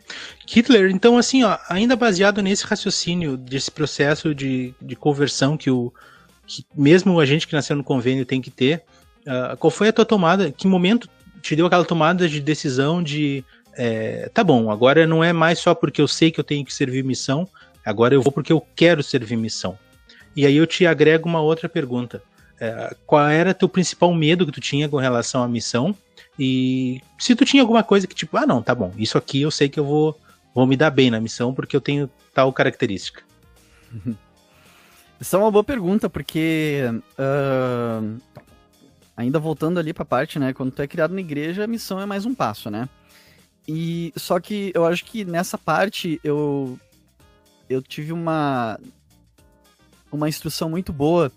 Hitler, 0.48 0.91
então, 0.91 1.17
assim, 1.17 1.43
ó, 1.43 1.58
ainda 1.69 1.96
baseado 1.96 2.41
nesse 2.41 2.65
raciocínio, 2.65 3.38
desse 3.38 3.72
processo 3.72 4.36
de, 4.36 4.74
de 4.82 4.96
conversão 4.96 5.56
que 5.56 5.72
o 5.72 5.91
que 6.46 6.65
mesmo 6.76 7.19
a 7.19 7.26
gente 7.26 7.48
que 7.48 7.54
nasceu 7.54 7.76
no 7.76 7.84
convênio 7.84 8.26
tem 8.26 8.41
que 8.41 8.52
ter, 8.52 8.84
uh, 9.22 9.56
qual 9.58 9.72
foi 9.72 9.88
a 9.88 9.93
tua 9.93 10.06
tomada? 10.06 10.52
Que 10.52 10.67
momento 10.67 11.10
te 11.41 11.56
deu 11.56 11.65
aquela 11.65 11.86
tomada 11.86 12.28
de 12.28 12.41
decisão 12.41 13.02
de 13.02 13.46
é, 13.76 14.30
tá 14.34 14.43
bom, 14.43 14.69
agora 14.69 15.08
não 15.08 15.24
é 15.24 15.34
mais 15.34 15.60
só 15.60 15.74
porque 15.74 16.02
eu 16.02 16.08
sei 16.08 16.32
que 16.32 16.39
eu 16.39 16.43
tenho 16.43 16.63
que 16.63 16.74
servir 16.74 17.04
missão, 17.04 17.48
agora 17.84 18.13
eu 18.13 18.22
vou 18.22 18.32
porque 18.32 18.54
eu 18.54 18.65
quero 18.76 19.02
servir 19.02 19.36
missão. 19.36 19.78
E 20.36 20.46
aí 20.46 20.56
eu 20.56 20.67
te 20.67 20.86
agrego 20.86 21.28
uma 21.28 21.41
outra 21.41 21.67
pergunta. 21.67 22.22
É, 22.60 22.96
qual 23.06 23.28
era 23.28 23.54
teu 23.54 23.67
principal 23.67 24.13
medo 24.13 24.46
que 24.46 24.52
tu 24.52 24.62
tinha 24.62 24.88
com 24.88 24.98
relação 24.98 25.43
à 25.43 25.48
missão? 25.48 25.96
E 26.38 27.02
se 27.17 27.36
tu 27.36 27.46
tinha 27.46 27.62
alguma 27.62 27.84
coisa 27.84 28.08
que 28.08 28.15
tipo, 28.15 28.38
ah 28.38 28.46
não, 28.46 28.62
tá 28.62 28.74
bom, 28.74 28.91
isso 28.98 29.17
aqui 29.17 29.41
eu 29.41 29.52
sei 29.52 29.69
que 29.69 29.80
eu 29.80 29.86
vou, 29.86 30.19
vou 30.54 30.65
me 30.65 30.76
dar 30.76 30.89
bem 30.89 31.12
na 31.12 31.19
missão 31.19 31.54
porque 31.54 31.76
eu 31.76 31.82
tenho 31.82 32.10
tal 32.34 32.52
característica. 32.52 33.24
Isso 35.19 35.36
é 35.36 35.39
uma 35.39 35.52
boa 35.52 35.63
pergunta, 35.63 36.10
porque 36.10 36.82
uh, 37.17 38.22
ainda 39.15 39.39
voltando 39.39 39.80
ali 39.80 39.93
pra 39.93 40.04
parte, 40.04 40.38
né? 40.39 40.54
Quando 40.54 40.72
tu 40.72 40.82
é 40.82 40.88
criado 40.88 41.13
na 41.13 41.22
igreja, 41.22 41.63
a 41.63 41.67
missão 41.67 42.00
é 42.00 42.06
mais 42.06 42.26
um 42.26 42.34
passo, 42.34 42.69
né? 42.69 42.89
E 43.67 44.12
só 44.17 44.39
que 44.39 44.72
eu 44.76 44.86
acho 44.86 45.06
que 45.06 45.24
nessa 45.24 45.58
parte 45.58 46.19
eu 46.24 46.78
eu 47.69 47.82
tive 47.82 48.12
uma 48.12 48.78
uma 50.12 50.28
instrução 50.28 50.69
muito 50.69 50.91
boa, 50.91 51.32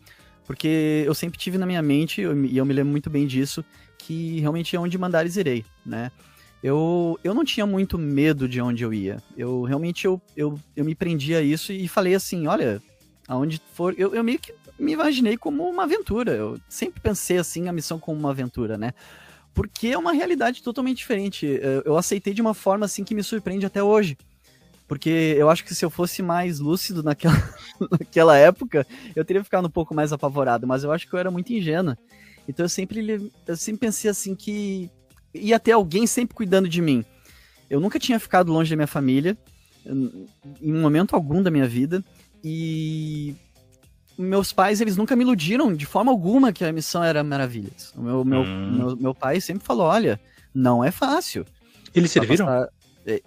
porque 0.44 1.04
eu 1.06 1.14
sempre 1.14 1.38
tive 1.38 1.56
na 1.56 1.64
minha 1.66 1.80
mente, 1.80 2.20
e 2.20 2.24
eu, 2.24 2.32
eu 2.46 2.64
me 2.66 2.74
lembro 2.74 2.90
muito 2.90 3.08
bem 3.08 3.26
disso, 3.26 3.64
que 4.06 4.38
realmente 4.38 4.76
é 4.76 4.78
onde 4.78 4.96
mandares 4.96 5.36
irei, 5.36 5.64
né? 5.84 6.12
Eu, 6.62 7.18
eu 7.24 7.34
não 7.34 7.44
tinha 7.44 7.66
muito 7.66 7.98
medo 7.98 8.48
de 8.48 8.60
onde 8.60 8.84
eu 8.84 8.94
ia. 8.94 9.20
Eu 9.36 9.62
realmente 9.62 10.04
eu, 10.04 10.20
eu, 10.36 10.58
eu 10.76 10.84
me 10.84 10.94
prendi 10.94 11.34
a 11.34 11.42
isso 11.42 11.72
e 11.72 11.88
falei 11.88 12.14
assim, 12.14 12.46
olha, 12.46 12.80
aonde 13.26 13.60
for, 13.74 13.94
eu, 13.98 14.14
eu 14.14 14.22
meio 14.22 14.38
que 14.38 14.54
me 14.78 14.92
imaginei 14.92 15.36
como 15.36 15.68
uma 15.68 15.82
aventura. 15.82 16.32
Eu 16.32 16.58
sempre 16.68 17.00
pensei 17.00 17.38
assim 17.38 17.68
a 17.68 17.72
missão 17.72 17.98
como 17.98 18.18
uma 18.18 18.30
aventura, 18.30 18.78
né? 18.78 18.92
Porque 19.52 19.88
é 19.88 19.98
uma 19.98 20.12
realidade 20.12 20.62
totalmente 20.62 20.98
diferente. 20.98 21.60
Eu 21.84 21.96
aceitei 21.96 22.32
de 22.32 22.42
uma 22.42 22.54
forma 22.54 22.86
assim 22.86 23.02
que 23.02 23.14
me 23.14 23.24
surpreende 23.24 23.66
até 23.66 23.82
hoje. 23.82 24.16
Porque 24.86 25.34
eu 25.36 25.50
acho 25.50 25.64
que 25.64 25.74
se 25.74 25.84
eu 25.84 25.90
fosse 25.90 26.22
mais 26.22 26.60
lúcido 26.60 27.02
naquela, 27.02 27.34
naquela 27.90 28.36
época, 28.36 28.86
eu 29.16 29.24
teria 29.24 29.42
ficado 29.42 29.66
um 29.66 29.70
pouco 29.70 29.94
mais 29.94 30.12
apavorado, 30.12 30.64
mas 30.64 30.84
eu 30.84 30.92
acho 30.92 31.08
que 31.08 31.14
eu 31.14 31.18
era 31.18 31.30
muito 31.30 31.52
ingênua. 31.52 31.98
Então 32.48 32.64
eu 32.64 32.68
sempre, 32.68 33.32
eu 33.46 33.56
sempre 33.56 33.80
pensei 33.80 34.10
assim 34.10 34.34
que 34.34 34.90
ia 35.34 35.58
ter 35.58 35.72
alguém 35.72 36.06
sempre 36.06 36.34
cuidando 36.34 36.68
de 36.68 36.80
mim. 36.80 37.04
Eu 37.68 37.80
nunca 37.80 37.98
tinha 37.98 38.18
ficado 38.18 38.52
longe 38.52 38.70
da 38.70 38.76
minha 38.76 38.86
família, 38.86 39.36
em 40.60 40.72
momento 40.72 41.14
algum 41.14 41.42
da 41.42 41.50
minha 41.50 41.66
vida, 41.66 42.04
e 42.42 43.34
meus 44.18 44.52
pais, 44.52 44.80
eles 44.80 44.96
nunca 44.96 45.14
me 45.14 45.22
iludiram 45.22 45.74
de 45.74 45.84
forma 45.84 46.10
alguma 46.10 46.52
que 46.52 46.64
a 46.64 46.72
missão 46.72 47.02
era 47.02 47.22
maravilhas. 47.22 47.92
O 47.94 48.00
meu, 48.00 48.24
meu, 48.24 48.40
hum. 48.40 48.72
meu, 48.72 48.96
meu 48.96 49.14
pai 49.14 49.40
sempre 49.40 49.64
falou, 49.64 49.86
olha, 49.86 50.20
não 50.54 50.82
é 50.82 50.90
fácil. 50.90 51.44
Eles 51.94 52.10
serviram? 52.10 52.46
Passar... 52.46 52.68
É, 53.06 53.22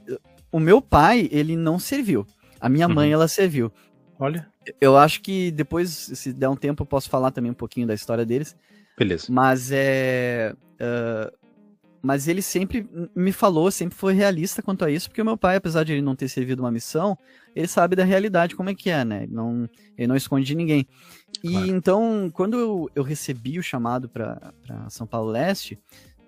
o 0.52 0.60
meu 0.60 0.82
pai, 0.82 1.30
ele 1.32 1.56
não 1.56 1.78
serviu. 1.78 2.26
A 2.60 2.68
minha 2.68 2.88
uhum. 2.88 2.94
mãe, 2.94 3.12
ela 3.12 3.28
serviu. 3.28 3.72
Olha. 4.20 4.48
Eu 4.82 4.98
acho 4.98 5.22
que 5.22 5.52
depois, 5.52 5.90
se 5.90 6.34
der 6.34 6.50
um 6.50 6.56
tempo, 6.56 6.84
eu 6.84 6.88
posso 6.88 7.10
falar 7.10 7.32
também 7.32 7.52
um 7.52 7.56
pouquinho 7.56 7.88
da 7.88 7.94
história 7.94 8.26
deles. 8.26 8.56
Beleza. 9.00 9.28
Mas 9.30 9.72
é. 9.72 10.54
Uh, 10.76 11.40
mas 12.02 12.28
ele 12.28 12.42
sempre 12.42 12.88
me 13.16 13.32
falou, 13.32 13.70
sempre 13.72 13.98
foi 13.98 14.14
realista 14.14 14.62
quanto 14.62 14.86
a 14.86 14.92
isso, 14.92 15.10
porque 15.10 15.22
o 15.22 15.26
meu 15.26 15.38
pai, 15.38 15.58
apesar 15.58 15.84
de 15.84 15.94
ele 15.94 16.02
não 16.02 16.16
ter 16.16 16.30
servido 16.30 16.64
uma 16.64 16.72
missão, 16.72 17.18
ele 17.54 17.68
sabe 17.68 17.94
da 17.96 18.06
realidade 18.06 18.56
como 18.56 18.70
é 18.70 18.76
que 18.76 18.90
é, 18.90 19.04
né? 19.04 19.24
Ele 19.24 19.34
não, 19.34 19.70
ele 19.98 20.08
não 20.08 20.16
esconde 20.16 20.46
de 20.46 20.56
ninguém. 20.56 20.88
Claro. 21.42 21.66
E 21.66 21.70
então, 21.70 22.30
quando 22.34 22.58
eu, 22.58 22.90
eu 22.96 23.04
recebi 23.04 23.60
o 23.60 23.64
chamado 23.64 24.08
para 24.08 24.54
São 24.90 25.06
Paulo 25.06 25.30
Leste, 25.30 25.78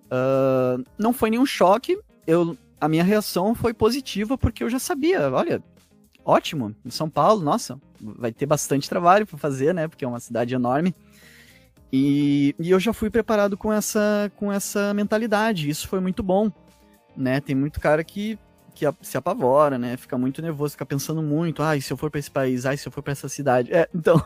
uh, 0.08 0.84
não 0.98 1.14
foi 1.14 1.30
nenhum 1.30 1.46
choque. 1.46 1.98
Eu, 2.28 2.58
a 2.80 2.90
minha 2.90 3.04
reação 3.04 3.56
foi 3.56 3.74
positiva, 3.74 4.38
porque 4.38 4.64
eu 4.64 4.70
já 4.70 4.80
sabia, 4.80 5.32
olha, 5.32 5.64
ótimo, 6.26 6.76
em 6.84 6.90
São 6.92 7.10
Paulo, 7.10 7.42
nossa, 7.42 7.80
vai 8.00 8.34
ter 8.34 8.46
bastante 8.46 8.90
trabalho 8.90 9.26
para 9.26 9.38
fazer, 9.38 9.74
né? 9.74 9.88
Porque 9.88 10.04
é 10.04 10.08
uma 10.08 10.20
cidade 10.20 10.54
enorme. 10.54 10.94
E, 11.92 12.56
e 12.58 12.72
eu 12.72 12.80
já 12.80 12.94
fui 12.94 13.10
preparado 13.10 13.58
com 13.58 13.72
essa, 13.72 14.32
com 14.38 14.52
essa 14.52 14.94
mentalidade. 14.94 15.70
Isso 15.70 15.88
foi 15.88 16.00
muito 16.00 16.24
bom, 16.24 16.50
né? 17.16 17.42
Tem 17.42 17.54
muito 17.54 17.82
cara 17.82 18.02
que, 18.04 18.40
que 18.74 18.86
se 19.02 19.18
apavora, 19.18 19.78
né? 19.78 19.98
Fica 19.98 20.18
muito 20.18 20.42
nervoso, 20.42 20.72
fica 20.72 20.86
pensando 20.86 21.22
muito. 21.22 21.62
Ah, 21.62 21.76
e 21.76 21.82
se 21.82 21.92
eu 21.92 21.98
for 21.98 22.10
para 22.10 22.20
esse 22.20 22.32
país? 22.32 22.66
Ah, 22.66 22.74
e 22.74 22.78
se 22.78 22.88
eu 22.88 22.92
for 22.92 23.04
para 23.04 23.12
essa 23.12 23.28
cidade? 23.28 23.74
É, 23.74 23.90
então. 23.94 24.24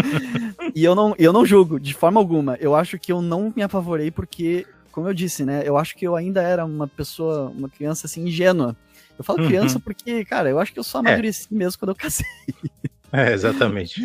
e 0.74 0.84
eu 0.84 0.94
não, 0.94 1.14
eu 1.18 1.32
não 1.32 1.46
julgo, 1.46 1.80
de 1.80 1.94
forma 1.94 2.20
alguma. 2.20 2.56
Eu 2.60 2.74
acho 2.74 2.98
que 2.98 3.10
eu 3.10 3.22
não 3.22 3.50
me 3.54 3.62
apavorei 3.62 4.10
porque, 4.10 4.66
como 4.92 5.08
eu 5.08 5.14
disse, 5.14 5.42
né? 5.42 5.62
Eu 5.64 5.78
acho 5.78 5.96
que 5.96 6.06
eu 6.06 6.14
ainda 6.14 6.42
era 6.42 6.66
uma 6.66 6.86
pessoa, 6.86 7.48
uma 7.48 7.68
criança 7.70 8.06
assim, 8.06 8.26
ingênua. 8.26 8.76
Eu 9.16 9.24
falo 9.24 9.46
criança 9.46 9.76
uhum. 9.76 9.82
porque, 9.82 10.24
cara, 10.24 10.50
eu 10.50 10.58
acho 10.58 10.72
que 10.72 10.78
eu 10.78 10.84
só 10.84 10.98
amadureci 10.98 11.46
é. 11.50 11.54
mesmo 11.54 11.78
quando 11.78 11.90
eu 11.90 11.94
casei. 11.94 12.26
É, 13.12 13.32
exatamente. 13.32 14.00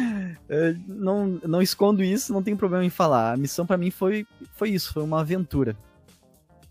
É, 0.50 0.76
não, 0.88 1.39
não 1.46 1.62
escondo 1.62 2.04
isso, 2.04 2.34
não 2.34 2.41
tem 2.41 2.56
problema 2.56 2.84
em 2.84 2.89
falar. 2.89 3.34
A 3.34 3.38
missão 3.38 3.65
para 3.65 3.78
mim 3.78 3.91
foi, 3.91 4.26
foi 4.56 4.72
isso, 4.72 4.91
foi 4.91 5.04
uma 5.04 5.22
aventura. 5.22 5.78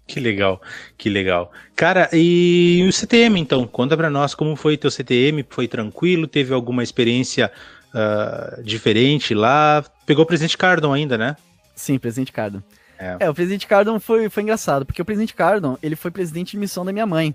Que 0.06 0.20
legal, 0.20 0.60
que 0.98 1.08
legal. 1.08 1.50
Cara, 1.74 2.08
e 2.12 2.84
o 2.86 2.92
CTM 2.92 3.40
então? 3.40 3.66
Conta 3.66 3.96
pra 3.96 4.10
nós 4.10 4.34
como 4.34 4.54
foi 4.54 4.76
teu 4.76 4.90
CTM, 4.90 5.44
foi 5.48 5.66
tranquilo? 5.66 6.26
Teve 6.26 6.52
alguma 6.52 6.82
experiência 6.82 7.50
uh, 7.94 8.62
diferente 8.62 9.32
lá? 9.32 9.84
Pegou 10.04 10.24
o 10.24 10.26
Presidente 10.26 10.58
Cardon 10.58 10.92
ainda, 10.92 11.16
né? 11.16 11.36
Sim, 11.74 11.98
Presidente 11.98 12.32
Cardon. 12.32 12.62
É. 12.98 13.16
é, 13.20 13.30
o 13.30 13.34
Presidente 13.34 13.66
Cardon 13.66 13.98
foi, 13.98 14.28
foi 14.28 14.42
engraçado, 14.42 14.84
porque 14.84 15.00
o 15.00 15.04
Presidente 15.04 15.34
Cardon, 15.34 15.78
ele 15.82 15.96
foi 15.96 16.10
presidente 16.10 16.52
de 16.52 16.58
missão 16.58 16.84
da 16.84 16.92
minha 16.92 17.06
mãe. 17.06 17.34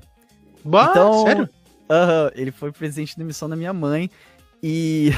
Bah, 0.63 0.89
então, 0.91 1.23
sério? 1.23 1.49
Uh, 1.89 2.31
ele 2.35 2.51
foi 2.51 2.71
presidente 2.71 3.15
de 3.15 3.23
missão 3.23 3.49
da 3.49 3.55
minha 3.55 3.73
mãe. 3.73 4.11
E. 4.61 5.11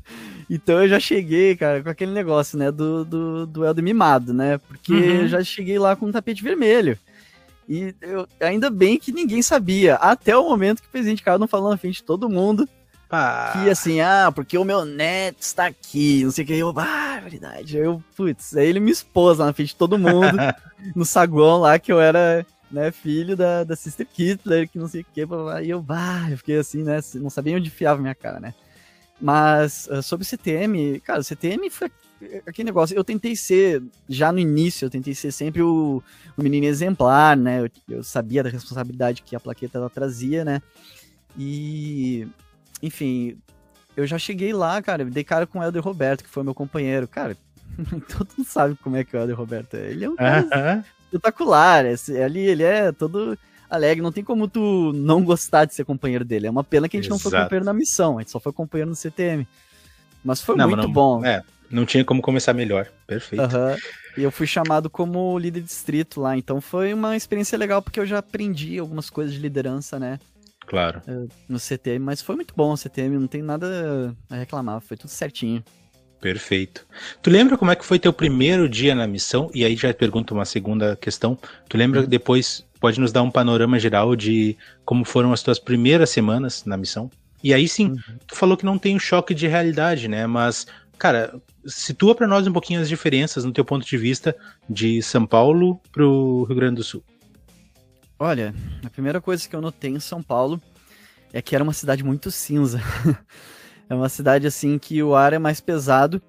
então 0.48 0.82
eu 0.82 0.88
já 0.88 1.00
cheguei, 1.00 1.56
cara, 1.56 1.82
com 1.82 1.88
aquele 1.88 2.12
negócio, 2.12 2.58
né, 2.58 2.70
do, 2.70 3.04
do 3.04 3.46
duelo 3.46 3.82
mimado, 3.82 4.32
né? 4.32 4.58
Porque 4.58 4.92
uhum. 4.92 5.22
eu 5.22 5.28
já 5.28 5.42
cheguei 5.42 5.78
lá 5.78 5.96
com 5.96 6.06
um 6.06 6.12
tapete 6.12 6.42
vermelho. 6.42 6.98
E 7.68 7.94
eu, 8.00 8.28
ainda 8.40 8.70
bem 8.70 8.98
que 8.98 9.12
ninguém 9.12 9.42
sabia, 9.42 9.96
até 9.96 10.36
o 10.36 10.48
momento 10.48 10.80
que 10.80 10.88
o 10.88 10.90
presidente 10.90 11.24
não 11.38 11.48
falou 11.48 11.70
na 11.70 11.76
frente 11.76 11.96
de 11.96 12.04
todo 12.04 12.28
mundo. 12.28 12.68
Ah. 13.10 13.52
Que 13.52 13.70
assim, 13.70 14.00
ah, 14.00 14.32
porque 14.34 14.58
o 14.58 14.64
meu 14.64 14.84
neto 14.84 15.40
está 15.40 15.66
aqui, 15.66 16.24
não 16.24 16.30
sei 16.30 16.44
o 16.44 16.46
que. 16.46 16.54
Eu, 16.54 16.74
ah, 16.76 17.20
verdade. 17.20 17.76
Eu, 17.76 18.02
putz, 18.16 18.56
aí 18.56 18.68
ele 18.68 18.80
me 18.80 18.90
expôs 18.90 19.38
lá 19.38 19.46
na 19.46 19.52
frente 19.52 19.68
de 19.68 19.76
todo 19.76 19.98
mundo, 19.98 20.36
no 20.94 21.04
saguão 21.04 21.58
lá, 21.58 21.78
que 21.78 21.92
eu 21.92 22.00
era, 22.00 22.44
né, 22.70 22.90
filho 22.90 23.36
da, 23.36 23.64
da 23.64 23.76
Sister 23.76 24.06
Hitler, 24.16 24.68
que 24.68 24.78
não 24.78 24.88
sei 24.88 25.02
o 25.02 25.06
que. 25.12 25.20
E 25.64 25.70
eu, 25.70 25.80
bah, 25.80 26.28
eu 26.30 26.38
fiquei 26.38 26.58
assim, 26.58 26.82
né, 26.82 27.00
não 27.14 27.30
sabia 27.30 27.56
onde 27.56 27.70
fiava 27.70 28.00
minha 28.00 28.14
cara, 28.14 28.40
né. 28.40 28.54
Mas 29.20 29.88
uh, 29.90 30.02
sobre 30.02 30.26
CTM, 30.26 31.00
cara, 31.00 31.22
CTM 31.22 31.70
foi 31.70 31.90
aquele 32.46 32.66
negócio. 32.66 32.96
Eu 32.96 33.04
tentei 33.04 33.34
ser, 33.34 33.82
já 34.08 34.30
no 34.30 34.38
início, 34.38 34.86
eu 34.86 34.90
tentei 34.90 35.14
ser 35.14 35.32
sempre 35.32 35.62
o, 35.62 36.02
o 36.36 36.42
menino 36.42 36.66
exemplar, 36.66 37.36
né? 37.36 37.62
Eu, 37.62 37.96
eu, 37.96 38.02
sabia 38.02 38.42
da 38.42 38.50
responsabilidade 38.50 39.22
que 39.22 39.34
a 39.34 39.40
plaqueta 39.40 39.78
ela 39.78 39.90
trazia, 39.90 40.44
né? 40.44 40.60
E, 41.36 42.26
enfim, 42.82 43.38
eu 43.96 44.06
já 44.06 44.18
cheguei 44.18 44.52
lá, 44.52 44.80
cara, 44.82 45.04
dei 45.04 45.24
cara 45.24 45.46
com 45.46 45.58
o 45.58 45.62
Helder 45.62 45.82
Roberto, 45.82 46.24
que 46.24 46.30
foi 46.30 46.42
meu 46.42 46.54
companheiro. 46.54 47.08
Cara, 47.08 47.36
todo 48.08 48.28
mundo 48.36 48.46
sabe 48.46 48.76
como 48.76 48.96
é 48.96 49.04
que 49.04 49.16
é 49.16 49.18
o 49.18 49.22
Helder 49.22 49.36
Roberto 49.36 49.74
é. 49.74 49.90
Ele 49.90 50.04
é 50.04 50.10
um 50.10 50.16
cara 50.16 50.42
uh 50.42 50.48
-huh. 50.48 50.84
espetacular. 51.04 51.86
Esse, 51.86 52.20
ali 52.20 52.40
ele 52.40 52.62
é 52.62 52.92
todo 52.92 53.38
alegre. 53.68 54.02
Não 54.02 54.12
tem 54.12 54.24
como 54.24 54.48
tu 54.48 54.92
não 54.94 55.22
gostar 55.22 55.64
de 55.64 55.74
ser 55.74 55.84
companheiro 55.84 56.24
dele. 56.24 56.46
É 56.46 56.50
uma 56.50 56.64
pena 56.64 56.88
que 56.88 56.96
a 56.96 57.00
gente 57.00 57.10
Exato. 57.10 57.24
não 57.24 57.30
foi 57.30 57.40
companheiro 57.40 57.64
na 57.64 57.72
missão, 57.72 58.18
a 58.18 58.20
gente 58.20 58.30
só 58.30 58.40
foi 58.40 58.52
companheiro 58.52 58.90
no 58.90 58.96
CTM. 58.96 59.46
Mas 60.24 60.40
foi 60.40 60.56
não, 60.56 60.68
muito 60.68 60.82
não, 60.82 60.92
bom. 60.92 61.24
É, 61.24 61.42
não 61.70 61.86
tinha 61.86 62.04
como 62.04 62.20
começar 62.20 62.52
melhor. 62.52 62.88
Perfeito. 63.06 63.42
Uhum. 63.42 63.76
E 64.16 64.22
eu 64.22 64.30
fui 64.30 64.46
chamado 64.46 64.88
como 64.88 65.38
líder 65.38 65.60
de 65.60 65.66
distrito 65.66 66.20
lá, 66.20 66.36
então 66.36 66.60
foi 66.60 66.94
uma 66.94 67.16
experiência 67.16 67.58
legal 67.58 67.82
porque 67.82 68.00
eu 68.00 68.06
já 68.06 68.18
aprendi 68.18 68.78
algumas 68.78 69.10
coisas 69.10 69.34
de 69.34 69.40
liderança, 69.40 69.98
né? 69.98 70.18
Claro. 70.66 71.02
Eh, 71.06 71.26
no 71.48 71.58
CTM, 71.58 72.04
mas 72.04 72.22
foi 72.22 72.34
muito 72.34 72.54
bom 72.56 72.72
o 72.72 72.76
CTM, 72.76 73.18
não 73.18 73.26
tem 73.26 73.42
nada 73.42 74.16
a 74.28 74.36
reclamar, 74.36 74.80
foi 74.80 74.96
tudo 74.96 75.10
certinho. 75.10 75.62
Perfeito. 76.20 76.86
Tu 77.22 77.30
lembra 77.30 77.58
como 77.58 77.70
é 77.70 77.76
que 77.76 77.84
foi 77.84 77.98
teu 77.98 78.12
primeiro 78.12 78.68
dia 78.68 78.94
na 78.94 79.06
missão? 79.06 79.50
E 79.54 79.64
aí 79.64 79.76
já 79.76 79.92
pergunto 79.92 80.34
uma 80.34 80.44
segunda 80.44 80.96
questão. 80.96 81.38
Tu 81.68 81.76
lembra 81.76 82.00
uhum. 82.00 82.08
depois 82.08 82.65
pode 82.80 83.00
nos 83.00 83.12
dar 83.12 83.22
um 83.22 83.30
panorama 83.30 83.78
geral 83.78 84.14
de 84.14 84.56
como 84.84 85.04
foram 85.04 85.32
as 85.32 85.42
tuas 85.42 85.58
primeiras 85.58 86.10
semanas 86.10 86.64
na 86.64 86.76
missão. 86.76 87.10
E 87.42 87.52
aí 87.52 87.68
sim, 87.68 87.90
uhum. 87.90 88.18
tu 88.26 88.34
falou 88.34 88.56
que 88.56 88.64
não 88.64 88.78
tem 88.78 88.96
um 88.96 88.98
choque 88.98 89.34
de 89.34 89.46
realidade, 89.46 90.08
né? 90.08 90.26
Mas, 90.26 90.66
cara, 90.98 91.34
situa 91.64 92.14
para 92.14 92.26
nós 92.26 92.46
um 92.46 92.52
pouquinho 92.52 92.80
as 92.80 92.88
diferenças 92.88 93.44
no 93.44 93.52
teu 93.52 93.64
ponto 93.64 93.86
de 93.86 93.96
vista 93.96 94.36
de 94.68 95.02
São 95.02 95.26
Paulo 95.26 95.80
pro 95.92 96.44
Rio 96.44 96.56
Grande 96.56 96.76
do 96.76 96.84
Sul. 96.84 97.02
Olha, 98.18 98.54
a 98.84 98.90
primeira 98.90 99.20
coisa 99.20 99.46
que 99.48 99.54
eu 99.54 99.60
notei 99.60 99.90
em 99.90 100.00
São 100.00 100.22
Paulo 100.22 100.60
é 101.32 101.42
que 101.42 101.54
era 101.54 101.62
uma 101.62 101.74
cidade 101.74 102.02
muito 102.02 102.30
cinza. 102.30 102.80
é 103.88 103.94
uma 103.94 104.08
cidade 104.08 104.46
assim 104.46 104.78
que 104.78 105.02
o 105.02 105.14
ar 105.14 105.32
é 105.32 105.38
mais 105.38 105.60
pesado 105.60 106.20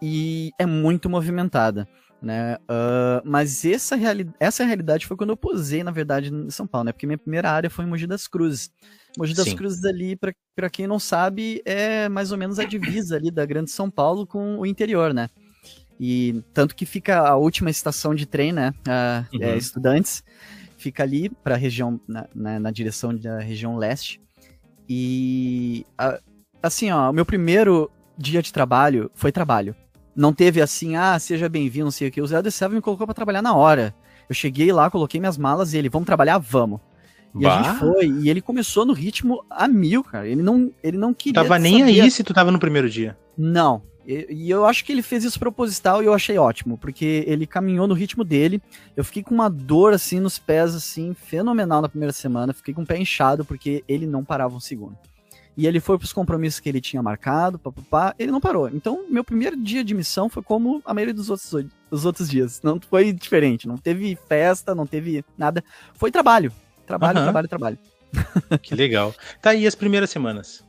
e 0.00 0.52
é 0.58 0.66
muito 0.66 1.08
movimentada 1.08 1.88
né? 2.22 2.56
Uh, 2.62 3.20
mas 3.24 3.64
essa, 3.64 3.96
reali 3.96 4.30
essa 4.38 4.64
realidade 4.64 5.06
foi 5.06 5.16
quando 5.16 5.30
eu 5.30 5.36
posei, 5.36 5.82
na 5.82 5.90
verdade, 5.90 6.32
em 6.32 6.50
São 6.50 6.66
Paulo, 6.66 6.86
né? 6.86 6.92
Porque 6.92 7.06
minha 7.06 7.18
primeira 7.18 7.50
área 7.50 7.68
foi 7.68 7.84
em 7.84 7.88
Mogi 7.88 8.06
das 8.06 8.28
Cruzes. 8.28 8.70
Mogi 9.18 9.34
das 9.34 9.48
Sim. 9.48 9.56
Cruzes 9.56 9.84
ali, 9.84 10.16
para 10.16 10.70
quem 10.70 10.86
não 10.86 10.98
sabe, 10.98 11.60
é 11.64 12.08
mais 12.08 12.30
ou 12.30 12.38
menos 12.38 12.58
a 12.58 12.64
divisa 12.64 13.16
ali 13.16 13.30
da 13.30 13.44
Grande 13.44 13.70
São 13.70 13.90
Paulo 13.90 14.26
com 14.26 14.58
o 14.58 14.64
interior, 14.64 15.12
né? 15.12 15.28
E 15.98 16.42
tanto 16.54 16.74
que 16.74 16.86
fica 16.86 17.18
a 17.18 17.36
última 17.36 17.70
estação 17.70 18.14
de 18.14 18.24
trem, 18.24 18.52
né? 18.52 18.72
Uh, 18.86 19.36
uhum. 19.36 19.42
é, 19.42 19.56
estudantes, 19.56 20.22
fica 20.78 21.02
ali 21.02 21.28
para 21.28 21.54
a 21.54 21.58
região, 21.58 22.00
na, 22.06 22.28
na, 22.34 22.60
na, 22.60 22.70
direção 22.70 23.14
da 23.14 23.40
região 23.40 23.76
leste. 23.76 24.20
E 24.88 25.86
uh, 26.00 26.20
assim, 26.62 26.90
ó, 26.90 27.10
o 27.10 27.12
meu 27.12 27.26
primeiro 27.26 27.90
dia 28.16 28.42
de 28.42 28.52
trabalho 28.52 29.10
foi 29.14 29.30
trabalho. 29.30 29.76
Não 30.14 30.32
teve 30.32 30.60
assim, 30.60 30.94
ah, 30.96 31.18
seja 31.18 31.48
bem-vindo, 31.48 31.86
não 31.86 31.90
sei 31.90 32.08
o 32.08 32.10
que. 32.10 32.20
O 32.20 32.26
Zé 32.26 32.42
Seven 32.50 32.76
me 32.76 32.82
colocou 32.82 33.06
para 33.06 33.14
trabalhar 33.14 33.42
na 33.42 33.54
hora. 33.54 33.94
Eu 34.28 34.34
cheguei 34.34 34.72
lá, 34.72 34.90
coloquei 34.90 35.18
minhas 35.18 35.38
malas 35.38 35.72
e 35.72 35.78
ele, 35.78 35.88
vamos 35.88 36.06
trabalhar, 36.06 36.38
vamos. 36.38 36.80
E 37.34 37.42
bah. 37.42 37.60
a 37.60 37.62
gente 37.62 37.78
foi, 37.78 38.06
e 38.06 38.28
ele 38.28 38.42
começou 38.42 38.84
no 38.84 38.92
ritmo 38.92 39.42
a 39.48 39.66
mil, 39.66 40.04
cara. 40.04 40.28
Ele 40.28 40.42
não, 40.42 40.70
ele 40.82 40.98
não 40.98 41.14
queria. 41.14 41.42
Tava 41.42 41.58
nem 41.58 41.80
saber. 41.80 42.00
aí 42.00 42.10
se 42.10 42.22
tu 42.22 42.34
tava 42.34 42.50
no 42.50 42.58
primeiro 42.58 42.90
dia. 42.90 43.16
Não. 43.36 43.82
E, 44.06 44.26
e, 44.28 44.50
eu 44.50 44.66
acho 44.66 44.84
que 44.84 44.92
ele 44.92 45.00
fez 45.00 45.24
isso 45.24 45.38
proposital 45.38 46.02
e 46.02 46.06
eu 46.06 46.12
achei 46.12 46.36
ótimo, 46.36 46.76
porque 46.76 47.24
ele 47.26 47.46
caminhou 47.46 47.86
no 47.86 47.94
ritmo 47.94 48.22
dele. 48.22 48.60
Eu 48.96 49.04
fiquei 49.04 49.22
com 49.22 49.34
uma 49.34 49.48
dor 49.48 49.94
assim 49.94 50.20
nos 50.20 50.38
pés, 50.38 50.74
assim, 50.74 51.14
fenomenal 51.14 51.80
na 51.80 51.88
primeira 51.88 52.12
semana. 52.12 52.52
Fiquei 52.52 52.74
com 52.74 52.82
o 52.82 52.86
pé 52.86 52.98
inchado, 52.98 53.44
porque 53.44 53.82
ele 53.88 54.06
não 54.06 54.24
parava 54.24 54.54
um 54.54 54.60
segundo 54.60 54.98
e 55.56 55.66
ele 55.66 55.80
foi 55.80 55.98
para 55.98 56.04
os 56.04 56.12
compromissos 56.12 56.60
que 56.60 56.68
ele 56.68 56.80
tinha 56.80 57.02
marcado, 57.02 57.58
papapá, 57.58 58.14
ele 58.18 58.32
não 58.32 58.40
parou. 58.40 58.68
Então, 58.68 59.04
meu 59.08 59.22
primeiro 59.22 59.56
dia 59.56 59.84
de 59.84 59.94
missão 59.94 60.28
foi 60.28 60.42
como 60.42 60.82
a 60.84 60.94
maioria 60.94 61.14
dos 61.14 61.28
outros, 61.28 61.66
dos 61.90 62.04
outros 62.04 62.28
dias. 62.28 62.60
Não 62.62 62.80
foi 62.80 63.12
diferente, 63.12 63.68
não 63.68 63.76
teve 63.76 64.16
festa, 64.28 64.74
não 64.74 64.86
teve 64.86 65.24
nada. 65.36 65.62
Foi 65.94 66.10
trabalho. 66.10 66.52
Trabalho, 66.86 67.18
uhum. 67.18 67.24
trabalho, 67.24 67.48
trabalho. 67.48 67.78
Que 68.60 68.74
legal. 68.74 69.14
Tá 69.40 69.50
aí 69.50 69.66
as 69.66 69.74
primeiras 69.74 70.10
semanas. 70.10 70.64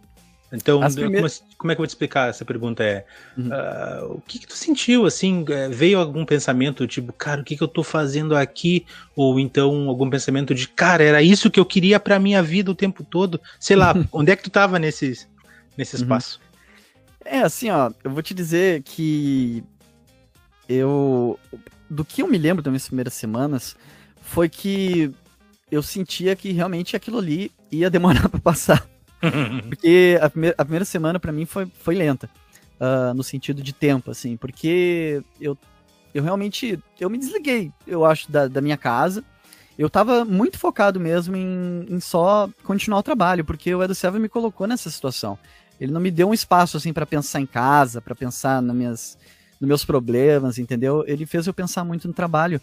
Então, 0.53 0.79
primeiras... 0.93 1.39
como, 1.39 1.57
como, 1.57 1.71
é 1.71 1.75
que 1.75 1.79
eu 1.79 1.83
vou 1.83 1.87
te 1.87 1.89
explicar 1.89 2.29
essa 2.29 2.45
pergunta? 2.45 2.83
É 2.83 3.05
uhum. 3.35 3.47
uh, 3.47 4.13
o 4.13 4.21
que, 4.21 4.37
que, 4.37 4.47
tu 4.47 4.53
sentiu 4.53 5.05
assim? 5.05 5.43
É, 5.49 5.67
veio 5.67 5.99
algum 5.99 6.23
pensamento 6.23 6.85
tipo, 6.85 7.11
cara, 7.11 7.41
o 7.41 7.43
que, 7.43 7.57
que 7.57 7.63
eu 7.63 7.67
tô 7.67 7.81
fazendo 7.81 8.35
aqui? 8.35 8.85
Ou 9.15 9.39
então 9.39 9.89
algum 9.89 10.09
pensamento 10.09 10.53
de, 10.53 10.67
cara, 10.67 11.03
era 11.03 11.23
isso 11.23 11.49
que 11.49 11.59
eu 11.59 11.65
queria 11.65 11.99
para 11.99 12.19
minha 12.19 12.43
vida 12.43 12.69
o 12.69 12.75
tempo 12.75 13.03
todo? 13.03 13.41
Sei 13.59 13.75
lá, 13.75 13.95
onde 14.13 14.31
é 14.31 14.35
que 14.35 14.43
tu 14.43 14.51
tava 14.51 14.77
nesse, 14.77 15.27
nesse 15.75 15.95
espaço? 15.95 16.39
Uhum. 16.39 17.31
É 17.33 17.39
assim, 17.39 17.71
ó, 17.71 17.91
eu 18.03 18.11
vou 18.11 18.21
te 18.21 18.33
dizer 18.33 18.83
que 18.83 19.63
eu 20.69 21.39
do 21.89 22.05
que 22.05 22.21
eu 22.21 22.27
me 22.27 22.37
lembro 22.37 22.61
das 22.61 22.71
minhas 22.71 22.87
primeiras 22.87 23.13
semanas 23.13 23.75
foi 24.21 24.49
que 24.49 25.11
eu 25.71 25.81
sentia 25.81 26.35
que 26.35 26.51
realmente 26.51 26.95
aquilo 26.95 27.17
ali 27.17 27.51
ia 27.71 27.89
demorar 27.89 28.27
para 28.29 28.39
passar. 28.39 28.92
porque 29.69 30.17
a, 30.21 30.29
primeira, 30.29 30.55
a 30.57 30.63
primeira 30.63 30.85
semana 30.85 31.19
para 31.19 31.31
mim 31.31 31.45
foi, 31.45 31.65
foi 31.79 31.95
lenta. 31.95 32.29
Uh, 32.79 33.13
no 33.13 33.23
sentido 33.23 33.61
de 33.61 33.71
tempo, 33.71 34.11
assim, 34.11 34.35
porque 34.35 35.23
eu, 35.39 35.57
eu 36.13 36.21
realmente, 36.21 36.77
eu 36.99 37.09
me 37.09 37.17
desliguei, 37.17 37.71
eu 37.87 38.03
acho, 38.03 38.29
da, 38.29 38.47
da 38.47 38.59
minha 38.59 38.75
casa, 38.75 39.23
eu 39.77 39.89
tava 39.89 40.25
muito 40.25 40.59
focado 40.59 40.99
mesmo 40.99 41.35
em, 41.35 41.85
em 41.89 41.99
só 41.99 42.49
continuar 42.63 42.99
o 42.99 43.03
trabalho, 43.03 43.45
porque 43.45 43.73
o 43.73 43.81
Edu 43.81 43.95
Silva 43.95 44.19
me 44.19 44.27
colocou 44.27 44.67
nessa 44.67 44.89
situação. 44.89 45.37
Ele 45.79 45.91
não 45.91 46.01
me 46.01 46.11
deu 46.11 46.29
um 46.29 46.33
espaço 46.33 46.77
assim 46.77 46.93
para 46.93 47.05
pensar 47.05 47.39
em 47.39 47.45
casa, 47.45 48.01
para 48.01 48.13
pensar 48.13 48.61
nas 48.61 48.75
minhas, 48.75 49.17
nos 49.59 49.67
meus 49.67 49.85
problemas, 49.85 50.57
entendeu? 50.57 51.03
Ele 51.07 51.25
fez 51.25 51.47
eu 51.47 51.53
pensar 51.53 51.83
muito 51.83 52.07
no 52.07 52.13
trabalho. 52.13 52.61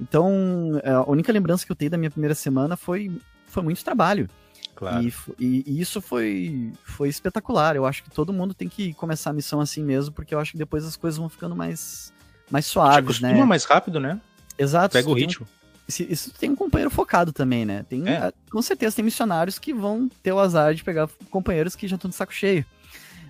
Então, 0.00 0.80
é, 0.82 0.90
a 0.90 1.02
única 1.02 1.32
lembrança 1.32 1.64
que 1.64 1.72
eu 1.72 1.76
tenho 1.76 1.90
da 1.90 1.98
minha 1.98 2.10
primeira 2.10 2.34
semana 2.34 2.76
foi, 2.76 3.10
foi 3.46 3.62
muito 3.62 3.84
trabalho. 3.84 4.28
Claro. 4.78 5.04
E, 5.04 5.12
e, 5.40 5.64
e, 5.66 5.80
isso 5.80 6.00
foi, 6.00 6.72
foi 6.84 7.08
espetacular. 7.08 7.74
Eu 7.74 7.84
acho 7.84 8.04
que 8.04 8.10
todo 8.10 8.32
mundo 8.32 8.54
tem 8.54 8.68
que 8.68 8.94
começar 8.94 9.30
a 9.30 9.32
missão 9.32 9.60
assim 9.60 9.82
mesmo, 9.82 10.14
porque 10.14 10.32
eu 10.32 10.38
acho 10.38 10.52
que 10.52 10.58
depois 10.58 10.84
as 10.84 10.96
coisas 10.96 11.18
vão 11.18 11.28
ficando 11.28 11.56
mais, 11.56 12.12
mais 12.48 12.64
suaves, 12.64 13.18
né? 13.18 13.44
mais 13.44 13.64
rápido, 13.64 13.98
né? 13.98 14.20
Exato. 14.56 14.92
Pega 14.92 15.10
o 15.10 15.14
ritmo. 15.14 15.48
Isso, 15.88 16.04
isso 16.04 16.30
tem 16.30 16.50
um 16.50 16.54
companheiro 16.54 16.92
focado 16.92 17.32
também, 17.32 17.64
né? 17.64 17.84
Tem, 17.88 18.08
é. 18.08 18.32
Com 18.52 18.62
certeza 18.62 18.94
tem 18.94 19.04
missionários 19.04 19.58
que 19.58 19.74
vão 19.74 20.08
ter 20.22 20.30
o 20.30 20.38
azar 20.38 20.72
de 20.72 20.84
pegar 20.84 21.08
companheiros 21.28 21.74
que 21.74 21.88
já 21.88 21.96
estão 21.96 22.08
de 22.08 22.14
saco 22.14 22.32
cheio. 22.32 22.64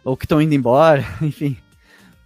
Ou 0.04 0.18
que 0.18 0.26
estão 0.26 0.42
indo 0.42 0.54
embora, 0.54 1.02
enfim. 1.22 1.56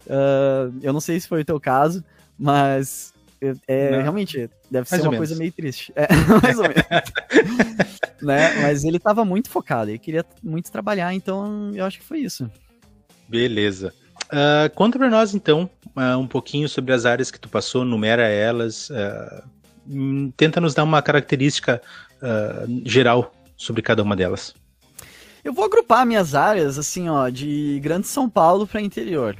Uh, 0.04 0.76
eu 0.82 0.92
não 0.92 1.00
sei 1.00 1.20
se 1.20 1.28
foi 1.28 1.42
o 1.42 1.44
teu 1.44 1.60
caso, 1.60 2.02
mas 2.36 3.11
é, 3.66 4.00
realmente 4.00 4.48
deve 4.70 4.88
ser 4.88 5.02
uma 5.02 5.16
coisa 5.16 5.34
meio 5.34 5.52
triste. 5.52 5.92
É, 5.96 6.06
mais 6.42 6.58
ou 6.58 6.64
menos. 6.64 6.82
né? 8.22 8.62
Mas 8.62 8.84
ele 8.84 8.98
estava 8.98 9.24
muito 9.24 9.50
focado, 9.50 9.90
ele 9.90 9.98
queria 9.98 10.24
muito 10.42 10.70
trabalhar, 10.70 11.12
então 11.12 11.72
eu 11.74 11.84
acho 11.84 11.98
que 11.98 12.04
foi 12.04 12.20
isso. 12.20 12.48
Beleza. 13.28 13.92
Uh, 14.24 14.72
conta 14.74 14.98
para 14.98 15.10
nós 15.10 15.34
então 15.34 15.68
uh, 15.96 16.18
um 16.18 16.26
pouquinho 16.26 16.68
sobre 16.68 16.92
as 16.92 17.04
áreas 17.04 17.30
que 17.30 17.40
tu 17.40 17.48
passou, 17.48 17.84
numera 17.84 18.28
elas, 18.28 18.88
uh, 18.90 20.32
tenta 20.36 20.60
nos 20.60 20.74
dar 20.74 20.84
uma 20.84 21.02
característica 21.02 21.82
geral 22.84 23.34
sobre 23.56 23.82
cada 23.82 24.00
uma 24.00 24.14
delas. 24.14 24.54
Eu 25.42 25.52
vou 25.52 25.64
agrupar 25.64 26.06
minhas 26.06 26.36
áreas, 26.36 26.78
assim, 26.78 27.08
ó, 27.08 27.28
de 27.28 27.80
Grande 27.82 28.06
São 28.06 28.30
Paulo 28.30 28.64
para 28.64 28.80
interior. 28.80 29.36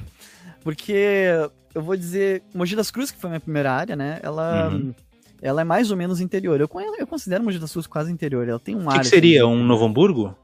Porque 0.61 1.31
eu 1.73 1.81
vou 1.81 1.95
dizer, 1.95 2.43
Mogi 2.53 2.75
das 2.75 2.91
Cruzes, 2.91 3.11
que 3.11 3.19
foi 3.19 3.29
a 3.29 3.31
minha 3.31 3.39
primeira 3.39 3.71
área, 3.71 3.95
né? 3.95 4.19
Ela, 4.21 4.69
uhum. 4.69 4.93
ela 5.41 5.61
é 5.61 5.63
mais 5.63 5.91
ou 5.91 5.97
menos 5.97 6.21
interior. 6.21 6.59
Eu, 6.59 6.69
eu 6.97 7.07
considero 7.07 7.43
Mogi 7.43 7.59
das 7.59 7.71
Cruzes 7.71 7.87
quase 7.87 8.11
interior. 8.11 8.47
Ela 8.47 8.59
tem 8.59 8.75
um 8.75 8.89
ar. 8.89 8.97
O 8.97 8.99
que, 9.01 9.07
seria? 9.07 9.43
Assim, 9.43 9.53
um 9.53 9.63
Novo 9.63 9.85
Hamburgo? 9.85 10.35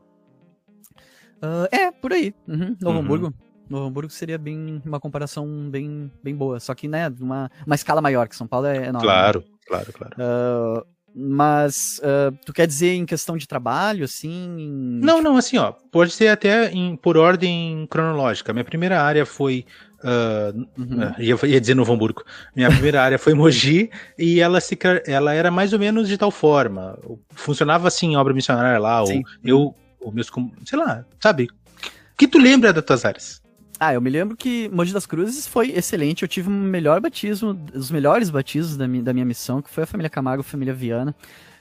Uh, 1.41 1.67
é, 1.71 1.91
por 1.91 2.13
aí. 2.13 2.33
Uhum, 2.47 2.75
Novo 2.81 2.97
uhum. 2.97 3.03
Hamburgo. 3.03 3.33
Novo 3.69 3.85
Hamburgo 3.85 4.11
seria 4.11 4.37
bem 4.37 4.81
uma 4.83 4.99
comparação 4.99 5.69
bem, 5.69 6.11
bem 6.23 6.35
boa. 6.35 6.59
Só 6.59 6.73
que, 6.73 6.87
né, 6.87 7.13
uma, 7.19 7.51
uma 7.65 7.75
escala 7.75 8.01
maior, 8.01 8.27
que 8.27 8.35
São 8.35 8.47
Paulo 8.47 8.65
é 8.65 8.87
enorme. 8.87 9.07
Claro. 9.07 9.43
Claro, 9.69 9.93
claro. 9.93 10.15
Uh, 10.17 10.83
mas 11.15 12.01
uh, 12.03 12.35
tu 12.43 12.51
quer 12.51 12.65
dizer 12.65 12.93
em 12.93 13.05
questão 13.05 13.37
de 13.37 13.47
trabalho, 13.47 14.03
assim? 14.03 14.99
Não, 15.01 15.21
não, 15.21 15.37
assim, 15.37 15.57
ó, 15.57 15.71
pode 15.91 16.11
ser 16.11 16.29
até 16.29 16.71
em, 16.71 16.95
por 16.95 17.17
ordem 17.17 17.87
cronológica. 17.87 18.51
Minha 18.51 18.65
primeira 18.65 19.01
área 19.01 19.25
foi 19.25 19.65
Uh, 20.01 20.65
uhum. 20.77 21.13
ia, 21.17 21.37
ia, 21.47 21.59
dizer 21.59 21.75
Novo 21.75 21.93
Hamburgo. 21.93 22.23
Minha 22.55 22.69
primeira 22.69 23.01
área 23.03 23.19
foi 23.19 23.33
Mogi 23.33 23.89
e 24.17 24.39
ela, 24.39 24.61
se, 24.61 24.77
ela 25.05 25.33
era 25.33 25.51
mais 25.51 25.73
ou 25.73 25.79
menos 25.79 26.07
de 26.07 26.17
tal 26.17 26.31
forma. 26.31 26.97
Funcionava 27.31 27.87
assim, 27.87 28.15
obra 28.15 28.33
missionária 28.33 28.79
lá, 28.79 29.03
ou 29.03 29.21
eu, 29.43 29.75
ou 29.99 30.11
meus, 30.11 30.31
sei 30.65 30.79
lá, 30.79 31.05
sabe? 31.19 31.45
O 31.45 32.17
que 32.17 32.27
tu 32.27 32.37
lembra 32.37 32.71
das 32.71 32.83
tuas 32.83 33.03
áreas? 33.03 33.41
Ah, 33.79 33.93
eu 33.93 34.01
me 34.01 34.09
lembro 34.09 34.35
que 34.35 34.69
Mogi 34.69 34.91
das 34.91 35.05
Cruzes 35.05 35.47
foi 35.47 35.71
excelente. 35.71 36.23
Eu 36.23 36.27
tive 36.27 36.49
o 36.49 36.51
melhor 36.51 36.99
batismo, 36.99 37.57
os 37.73 37.89
melhores 37.89 38.29
batismos 38.29 38.75
da 38.75 38.87
minha, 38.87 39.03
da 39.03 39.13
minha 39.13 39.25
missão, 39.25 39.61
que 39.61 39.69
foi 39.69 39.83
a 39.83 39.87
família 39.87 40.09
Camargo, 40.09 40.41
a 40.41 40.43
família 40.43 40.73
Viana. 40.73 41.15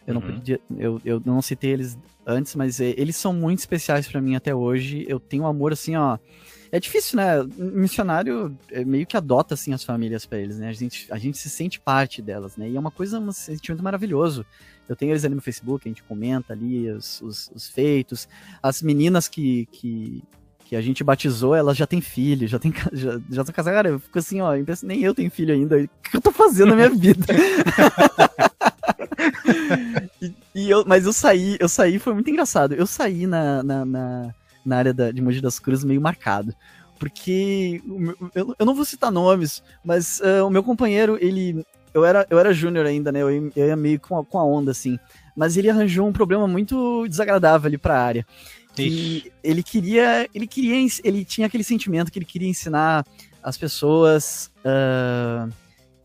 Eu, 0.04 0.14
uhum. 0.14 0.20
não 0.20 0.26
podia, 0.26 0.60
eu, 0.76 1.00
eu 1.04 1.22
não 1.24 1.40
citei 1.40 1.70
eles 1.70 1.96
antes, 2.26 2.56
mas 2.56 2.80
é, 2.80 2.92
eles 2.96 3.14
são 3.14 3.32
muito 3.32 3.60
especiais 3.60 4.08
para 4.08 4.20
mim 4.20 4.34
até 4.34 4.52
hoje. 4.52 5.06
Eu 5.08 5.20
tenho 5.20 5.44
um 5.44 5.46
amor 5.46 5.72
assim, 5.72 5.94
ó. 5.94 6.18
É 6.70 6.78
difícil, 6.78 7.16
né? 7.16 7.42
Missionário 7.56 8.56
é, 8.70 8.84
meio 8.84 9.06
que 9.06 9.16
adota 9.16 9.54
assim 9.54 9.72
as 9.72 9.82
famílias 9.82 10.26
para 10.26 10.38
eles, 10.38 10.58
né? 10.58 10.68
A 10.68 10.72
gente, 10.72 11.06
a 11.10 11.18
gente 11.18 11.38
se 11.38 11.48
sente 11.48 11.80
parte 11.80 12.20
delas, 12.20 12.56
né? 12.56 12.68
E 12.68 12.76
é 12.76 12.80
uma 12.80 12.90
coisa, 12.90 13.18
um 13.18 13.32
sentimento 13.32 13.82
maravilhoso. 13.82 14.44
Eu 14.88 14.96
tenho 14.96 15.12
eles 15.12 15.24
ali 15.24 15.34
no 15.34 15.42
Facebook, 15.42 15.86
a 15.86 15.90
gente 15.90 16.02
comenta 16.02 16.52
ali 16.52 16.90
os, 16.90 17.20
os, 17.20 17.50
os 17.54 17.68
feitos. 17.68 18.28
As 18.62 18.82
meninas 18.82 19.28
que, 19.28 19.66
que, 19.70 20.22
que 20.64 20.76
a 20.76 20.80
gente 20.80 21.04
batizou, 21.04 21.54
ela 21.54 21.74
já 21.74 21.86
tem 21.86 22.00
filho, 22.00 22.48
já 22.48 22.58
tem 22.58 22.72
já, 22.92 23.20
já 23.30 23.44
tô 23.44 23.52
casada. 23.52 23.76
Cara, 23.76 23.88
eu 23.90 23.98
fico 23.98 24.18
assim, 24.18 24.40
ó, 24.40 24.52
nem 24.82 25.02
eu 25.02 25.14
tenho 25.14 25.30
filho 25.30 25.54
ainda. 25.54 25.76
O 25.76 25.88
que 26.10 26.16
eu 26.16 26.20
tô 26.20 26.32
fazendo 26.32 26.70
na 26.70 26.76
minha 26.76 26.90
vida? 26.90 27.26
e, 30.20 30.34
e, 30.54 30.70
eu, 30.70 30.84
mas 30.86 31.06
eu 31.06 31.12
saí, 31.12 31.56
eu 31.60 31.68
saí, 31.68 31.98
foi 31.98 32.14
muito 32.14 32.30
engraçado. 32.30 32.74
Eu 32.74 32.86
saí 32.86 33.26
na, 33.26 33.62
na, 33.62 33.84
na, 33.84 34.34
na 34.68 34.76
área 34.76 34.94
da, 34.94 35.10
de 35.10 35.20
Mogi 35.20 35.40
das 35.40 35.58
Cruzes 35.58 35.84
meio 35.84 36.00
marcado. 36.00 36.54
Porque 36.98 37.80
eu, 38.34 38.54
eu 38.58 38.66
não 38.66 38.74
vou 38.74 38.84
citar 38.84 39.10
nomes, 39.10 39.62
mas 39.84 40.20
uh, 40.20 40.46
o 40.46 40.50
meu 40.50 40.62
companheiro, 40.62 41.16
ele. 41.20 41.64
Eu 41.94 42.04
era, 42.04 42.26
eu 42.28 42.38
era 42.38 42.52
júnior 42.52 42.86
ainda, 42.86 43.10
né? 43.10 43.22
Eu, 43.22 43.30
eu 43.30 43.66
ia 43.66 43.76
meio 43.76 43.98
com 43.98 44.18
a, 44.18 44.24
com 44.24 44.38
a 44.38 44.44
onda, 44.44 44.70
assim. 44.70 44.98
Mas 45.34 45.56
ele 45.56 45.70
arranjou 45.70 46.06
um 46.06 46.12
problema 46.12 46.46
muito 46.46 47.06
desagradável 47.08 47.66
ali 47.66 47.78
pra 47.78 48.00
área 48.00 48.26
que 48.86 49.32
ele 49.42 49.62
queria, 49.62 50.28
ele 50.32 50.46
queria, 50.46 50.76
ele 51.02 51.24
tinha 51.24 51.46
aquele 51.46 51.64
sentimento 51.64 52.12
que 52.12 52.18
ele 52.18 52.24
queria 52.26 52.48
ensinar 52.48 53.04
as 53.42 53.56
pessoas. 53.56 54.50
Uh, 54.58 55.52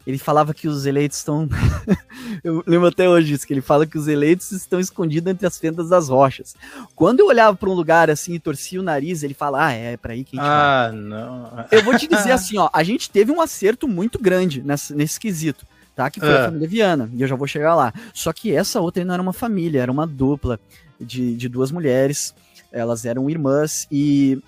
ele 0.06 0.18
falava 0.18 0.54
que 0.54 0.68
os 0.68 0.86
eleitos 0.86 1.18
estão. 1.18 1.48
eu 2.44 2.64
lembro 2.68 2.88
até 2.88 3.08
hoje 3.08 3.28
disso, 3.28 3.48
que 3.48 3.54
ele 3.54 3.62
fala 3.62 3.86
que 3.86 3.98
os 3.98 4.08
eleitos 4.08 4.52
estão 4.52 4.80
escondidos 4.80 5.32
entre 5.32 5.48
as 5.48 5.58
fendas 5.58 5.90
das 5.90 6.10
rochas. 6.10 6.56
Quando 6.96 7.22
eu 7.22 7.28
olhava 7.28 7.56
para 7.56 7.70
um 7.70 7.74
lugar 7.74 8.10
assim 8.10 8.34
e 8.34 8.40
torcia 8.40 8.80
o 8.80 8.84
nariz, 8.84 9.24
ele 9.24 9.34
fala: 9.34 9.68
Ah, 9.68 9.74
é, 9.74 9.94
é 9.94 9.98
para 9.98 10.14
aí 10.14 10.24
que 10.24 10.38
a 10.38 10.42
gente 10.42 10.50
Ah, 10.50 10.90
vai. 10.92 11.00
não. 11.00 11.66
Eu 11.72 11.84
vou 11.84 11.98
te 11.98 12.08
dizer 12.08 12.32
assim, 12.34 12.58
ó, 12.58 12.70
a 12.74 12.84
gente 12.84 13.10
teve 13.10 13.32
um 13.32 13.42
acerto 13.42 13.88
muito 13.88 14.20
grande 14.20 14.62
nessa, 14.62 14.94
nesse 14.96 15.20
quesito. 15.20 15.66
Tá, 15.96 16.10
que 16.10 16.20
foi 16.20 16.34
a 16.36 16.42
ah. 16.42 16.46
família 16.46 16.68
Viana, 16.68 17.08
e 17.14 17.22
eu 17.22 17.28
já 17.28 17.36
vou 17.36 17.46
chegar 17.46 17.76
lá. 17.76 17.94
Só 18.16 18.34
que 18.34 18.52
essa 18.52 18.82
outra 18.82 19.06
não 19.06 19.14
era 19.14 19.22
uma 19.22 19.32
família, 19.32 19.80
era 19.80 19.92
uma 19.92 20.08
dupla 20.08 20.60
de, 21.00 21.36
de 21.36 21.48
duas 21.48 21.70
mulheres 21.70 22.34
elas 22.74 23.06
eram 23.06 23.30
irmãs 23.30 23.88
e 23.92 24.40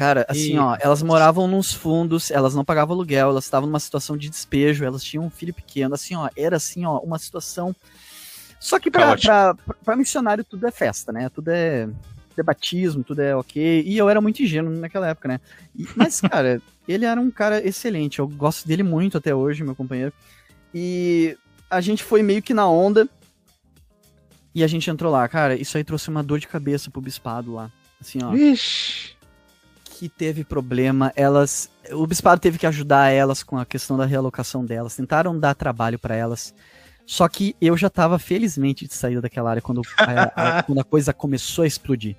Cara, 0.00 0.24
assim, 0.30 0.54
e... 0.54 0.58
ó, 0.58 0.78
elas 0.80 1.02
moravam 1.02 1.46
nos 1.46 1.74
fundos, 1.74 2.30
elas 2.30 2.54
não 2.54 2.64
pagavam 2.64 2.94
aluguel, 2.96 3.28
elas 3.28 3.44
estavam 3.44 3.66
numa 3.66 3.78
situação 3.78 4.16
de 4.16 4.30
despejo, 4.30 4.82
elas 4.82 5.04
tinham 5.04 5.26
um 5.26 5.28
filho 5.28 5.52
pequeno, 5.52 5.94
assim, 5.94 6.14
ó, 6.14 6.30
era 6.34 6.56
assim, 6.56 6.86
ó, 6.86 7.00
uma 7.00 7.18
situação. 7.18 7.76
Só 8.58 8.78
que 8.78 8.90
pra, 8.90 9.14
pra, 9.18 9.54
pra, 9.84 9.96
missionário 9.96 10.42
tudo 10.42 10.66
é 10.66 10.70
festa, 10.70 11.12
né? 11.12 11.28
Tudo 11.28 11.48
é, 11.48 11.84
tudo 11.84 12.38
é 12.38 12.42
batismo, 12.42 13.04
tudo 13.04 13.20
é 13.20 13.36
ok. 13.36 13.82
E 13.86 13.98
eu 13.98 14.08
era 14.08 14.22
muito 14.22 14.42
ingênuo 14.42 14.74
naquela 14.74 15.06
época, 15.06 15.28
né? 15.28 15.40
E, 15.76 15.86
mas, 15.94 16.18
cara, 16.24 16.62
ele 16.88 17.04
era 17.04 17.20
um 17.20 17.30
cara 17.30 17.62
excelente, 17.62 18.20
eu 18.20 18.26
gosto 18.26 18.66
dele 18.66 18.82
muito 18.82 19.18
até 19.18 19.34
hoje, 19.34 19.62
meu 19.62 19.76
companheiro. 19.76 20.14
E 20.74 21.36
a 21.68 21.82
gente 21.82 22.02
foi 22.02 22.22
meio 22.22 22.40
que 22.40 22.54
na 22.54 22.66
onda. 22.66 23.06
E 24.54 24.64
a 24.64 24.66
gente 24.66 24.88
entrou 24.90 25.12
lá, 25.12 25.28
cara, 25.28 25.56
isso 25.56 25.76
aí 25.76 25.84
trouxe 25.84 26.08
uma 26.08 26.22
dor 26.22 26.38
de 26.38 26.48
cabeça 26.48 26.90
pro 26.90 27.02
bispado 27.02 27.52
lá. 27.52 27.70
Assim, 28.00 28.18
ó. 28.24 28.34
Ixi. 28.34 29.19
Que 30.00 30.08
teve 30.08 30.44
problema, 30.44 31.12
elas. 31.14 31.68
O 31.92 32.06
bispado 32.06 32.40
teve 32.40 32.56
que 32.56 32.66
ajudar 32.66 33.10
elas 33.10 33.42
com 33.42 33.58
a 33.58 33.66
questão 33.66 33.98
da 33.98 34.06
realocação 34.06 34.64
delas, 34.64 34.96
tentaram 34.96 35.38
dar 35.38 35.54
trabalho 35.54 35.98
para 35.98 36.16
elas. 36.16 36.54
Só 37.04 37.28
que 37.28 37.54
eu 37.60 37.76
já 37.76 37.90
tava 37.90 38.18
felizmente 38.18 38.86
de 38.86 38.94
saída 38.94 39.20
daquela 39.20 39.50
área 39.50 39.60
quando 39.60 39.82
a, 39.98 40.58
a, 40.58 40.62
quando 40.64 40.80
a 40.80 40.84
coisa 40.84 41.12
começou 41.12 41.64
a 41.64 41.66
explodir. 41.66 42.16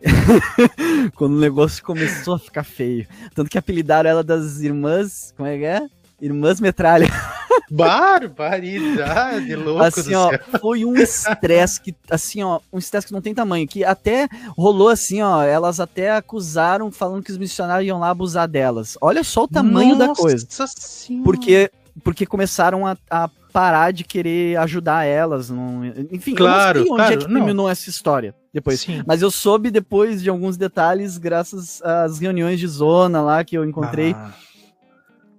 quando 1.14 1.34
o 1.34 1.38
negócio 1.38 1.84
começou 1.84 2.36
a 2.36 2.38
ficar 2.38 2.64
feio. 2.64 3.06
Tanto 3.34 3.50
que 3.50 3.58
apelidaram 3.58 4.08
ela 4.08 4.24
das 4.24 4.60
irmãs. 4.60 5.34
Como 5.36 5.46
é 5.46 5.58
que 5.58 5.64
é? 5.66 5.86
Irmãs 6.18 6.60
Metralha. 6.62 7.08
Barbaridade, 7.70 9.54
louco. 9.56 9.82
Assim, 9.82 10.14
ó, 10.14 10.30
foi 10.60 10.84
um 10.84 10.96
estresse 10.96 11.80
que, 11.80 11.94
assim, 12.10 12.42
ó, 12.42 12.60
um 12.72 12.78
estresse 12.78 13.06
que 13.06 13.12
não 13.12 13.20
tem 13.20 13.34
tamanho, 13.34 13.66
que 13.66 13.84
até 13.84 14.28
rolou 14.56 14.88
assim, 14.88 15.22
ó, 15.22 15.42
elas 15.42 15.80
até 15.80 16.12
acusaram 16.12 16.90
falando 16.90 17.22
que 17.22 17.30
os 17.30 17.38
missionários 17.38 17.86
iam 17.88 17.98
lá 17.98 18.10
abusar 18.10 18.48
delas. 18.48 18.96
Olha 19.00 19.24
só 19.24 19.44
o 19.44 19.48
tamanho 19.48 19.96
Nossa 19.96 20.08
da 20.08 20.14
coisa. 20.14 20.46
Senhora. 20.76 21.24
Porque 21.24 21.70
porque 22.02 22.26
começaram 22.26 22.84
a, 22.86 22.96
a, 23.08 23.30
parar 23.52 23.92
de 23.92 24.02
querer 24.02 24.56
ajudar 24.58 25.04
elas. 25.04 25.48
Não... 25.48 25.84
Enfim, 26.10 26.34
claro, 26.34 26.80
eu 26.80 26.86
não 26.86 26.86
sei 26.86 26.92
onde 26.92 26.96
claro, 26.96 27.14
é 27.14 27.16
que 27.16 27.32
terminou 27.32 27.70
essa 27.70 27.88
história 27.88 28.34
depois. 28.52 28.80
Sim. 28.80 29.02
Mas 29.06 29.22
eu 29.22 29.30
soube 29.30 29.70
depois 29.70 30.20
de 30.20 30.28
alguns 30.28 30.56
detalhes, 30.56 31.18
graças 31.18 31.80
às 31.82 32.18
reuniões 32.18 32.58
de 32.58 32.66
zona 32.66 33.22
lá 33.22 33.44
que 33.44 33.56
eu 33.56 33.64
encontrei. 33.64 34.12
Ah 34.18 34.32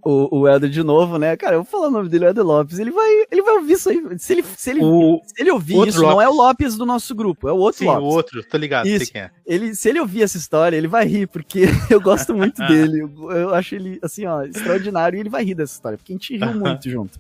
o, 0.06 0.42
o 0.42 0.48
Helder 0.48 0.70
de 0.70 0.84
novo, 0.84 1.18
né? 1.18 1.36
Cara, 1.36 1.56
eu 1.56 1.64
vou 1.64 1.72
falar 1.72 1.88
o 1.88 1.92
nome 1.92 2.08
dele, 2.08 2.26
o 2.26 2.28
Helder 2.28 2.46
Lopes. 2.46 2.78
Ele 2.78 2.92
vai, 2.92 3.26
ele 3.32 3.42
vai 3.42 3.56
ouvir 3.56 3.74
isso 3.74 3.90
aí. 3.90 4.02
Se 4.20 4.34
ele, 4.34 4.44
se 4.56 4.70
ele, 4.70 4.84
O 4.84 5.20
se 5.26 5.42
ele 5.42 5.52
ouvir 5.52 5.88
isso, 5.88 6.02
não 6.02 6.22
é 6.22 6.30
o 6.30 6.32
Lopes. 6.32 6.46
Lopes 6.46 6.78
do 6.78 6.86
nosso 6.86 7.16
grupo, 7.16 7.50
é 7.50 7.52
o 7.52 7.58
outro 7.58 7.80
Sim, 7.80 7.86
Lopes. 7.86 8.04
o 8.04 8.06
outro, 8.06 8.44
tô 8.44 8.58
ligado, 8.58 8.86
sei 8.86 8.96
Isso. 8.98 9.12
quem 9.12 9.22
é. 9.22 9.32
Ele, 9.46 9.74
se 9.74 9.90
ele 9.90 10.00
ouvir 10.00 10.22
essa 10.22 10.38
história, 10.38 10.78
ele 10.78 10.88
vai 10.88 11.06
rir, 11.06 11.28
porque 11.28 11.66
eu 11.90 12.00
gosto 12.00 12.36
muito 12.36 12.62
dele. 12.68 13.02
Eu, 13.02 13.32
eu 13.32 13.54
acho 13.56 13.74
ele, 13.74 14.00
assim, 14.04 14.26
ó, 14.26 14.44
extraordinário 14.44 15.18
e 15.18 15.20
ele 15.20 15.30
vai 15.30 15.44
rir 15.44 15.56
dessa 15.56 15.74
história, 15.74 15.98
porque 15.98 16.14
a 16.14 16.16
gente 16.16 16.38
riu 16.38 16.54
muito 16.60 16.90
junto. 16.90 17.20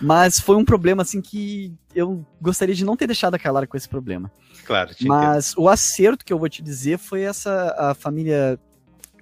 Mas 0.00 0.40
foi 0.40 0.56
um 0.56 0.64
problema, 0.64 1.02
assim, 1.02 1.20
que 1.20 1.72
eu 1.94 2.24
gostaria 2.40 2.74
de 2.74 2.84
não 2.84 2.96
ter 2.96 3.06
deixado 3.06 3.34
a 3.34 3.38
Calara 3.38 3.66
com 3.66 3.76
esse 3.76 3.88
problema. 3.88 4.30
Claro, 4.64 4.90
entendo. 4.90 5.08
Mas 5.08 5.54
o 5.56 5.68
acerto 5.68 6.24
que 6.24 6.32
eu 6.32 6.38
vou 6.38 6.48
te 6.48 6.62
dizer 6.62 6.98
foi 6.98 7.22
essa 7.22 7.74
a 7.78 7.94
família 7.94 8.58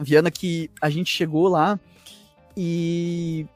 Viana 0.01 0.31
que 0.31 0.71
a 0.81 0.91
gente 0.91 1.11
chegou 1.11 1.49
lá 1.49 1.79
e 2.57 3.47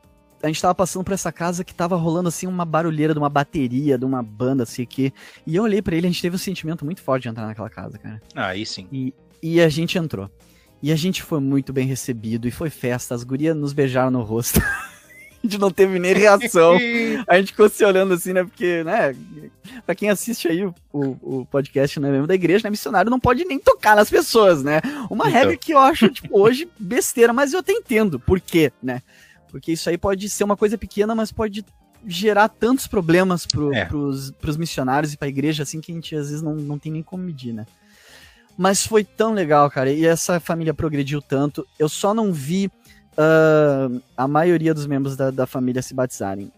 a 0.43 0.47
gente 0.47 0.61
tava 0.61 0.75
passando 0.75 1.05
por 1.05 1.13
essa 1.13 1.31
casa 1.31 1.65
que 1.65 1.75
tava 1.75 1.97
rolando 1.97 2.29
assim 2.29 2.47
uma 2.47 2.65
barulheira 2.65 3.13
de 3.13 3.19
uma 3.19 3.29
bateria, 3.29 3.99
de 3.99 4.05
uma 4.05 4.23
banda 4.23 4.63
assim 4.63 4.85
que 4.85 5.13
e 5.47 5.57
eu 5.57 5.63
olhei 5.63 5.83
pra 5.83 5.97
ele, 5.97 6.07
a 6.07 6.11
gente 6.11 6.23
teve 6.23 6.37
um 6.37 6.39
sentimento 6.39 6.85
muito 6.85 7.03
forte 7.03 7.25
de 7.25 7.29
entrar 7.29 7.47
naquela 7.47 7.71
casa, 7.71 7.99
cara. 7.99 8.21
Ah, 8.35 8.49
aí 8.49 8.65
sim. 8.65 8.87
E, 8.91 9.15
e 9.43 9.61
a 9.61 9.69
gente 9.69 9.99
entrou. 9.99 10.31
E 10.83 10.91
a 10.91 10.97
gente 10.97 11.23
foi 11.23 11.41
muito 11.41 11.73
bem 11.73 11.87
recebido 11.87 12.49
e 12.49 12.51
foi 12.51 12.71
festa, 12.71 13.15
as 13.15 13.23
gurias 13.23 13.57
nos 13.57 13.73
beijaram 13.73 14.11
no 14.11 14.23
rosto. 14.23 14.61
a 15.45 15.47
gente 15.47 15.59
não 15.59 15.71
teve 15.71 15.99
nem 15.99 16.13
reação. 16.15 16.77
A 17.27 17.39
gente 17.39 17.53
ficou 17.53 17.69
se 17.69 17.85
olhando 17.85 18.15
assim, 18.15 18.33
né? 18.33 18.45
Porque, 18.45 18.83
né? 18.85 19.15
Pra 19.87 19.95
quem 19.95 20.11
assiste 20.11 20.49
aí 20.49 20.65
o, 20.65 20.75
o, 20.93 21.41
o 21.41 21.47
podcast 21.47 21.99
né, 22.01 22.11
mesmo 22.11 22.27
da 22.27 22.35
igreja, 22.35 22.65
né? 22.65 22.71
Missionário 22.71 23.11
não 23.11 23.21
pode 23.21 23.45
nem 23.45 23.59
tocar 23.59 23.97
nas 23.97 24.11
pessoas, 24.11 24.63
né? 24.63 24.81
Uma 25.09 25.29
Então. 25.29 25.39
regra 25.41 25.57
que 25.57 25.73
eu 25.73 25.79
acho, 25.79 26.09
tipo, 26.09 26.39
hoje 26.39 26.69
besteira, 26.79 27.33
mas 27.33 27.53
eu 27.53 27.61
até 27.61 27.73
entendo 27.73 28.19
por 28.21 28.41
quê, 28.41 28.73
né? 28.83 29.03
Porque 29.49 29.73
isso 29.73 29.89
aí 29.89 29.97
pode 29.99 30.29
ser 30.29 30.45
uma 30.45 30.57
coisa 30.57 30.77
pequena, 30.79 31.15
mas 31.15 31.33
pode 31.33 31.65
gerar 32.07 32.49
tantos 32.49 32.87
problemas 32.87 33.45
pro, 33.47 33.75
É. 33.75 33.85
pros, 33.85 34.31
pros 34.33 34.57
missionários 34.57 35.13
e 35.13 35.17
pra 35.17 35.29
igreja, 35.29 35.63
assim, 35.65 35.81
que 35.81 35.93
a 35.93 35.95
gente 35.95 36.15
às 36.17 36.29
vezes 36.29 36.43
não, 36.43 36.55
não 36.55 36.79
tem 36.79 36.91
nem 36.93 37.03
como 37.03 37.23
medir, 37.25 37.53
né? 37.53 37.67
Mas 38.57 38.87
foi 38.87 39.05
tão 39.05 39.33
legal, 39.33 39.71
cara. 39.71 39.91
E 39.91 40.05
essa 40.05 40.39
família 40.39 40.75
progrediu 40.75 41.23
tanto. 41.23 41.67
Eu 41.79 41.89
só 41.89 42.13
não 42.13 42.31
vi 42.33 42.71
ah, 43.21 43.89
a 44.17 44.27
maioria 44.27 44.73
dos 44.73 44.87
membros 44.87 45.15
da, 45.17 45.31
da 45.31 45.47
família 45.47 45.83
se 45.83 45.93
batizarem. 45.93 46.51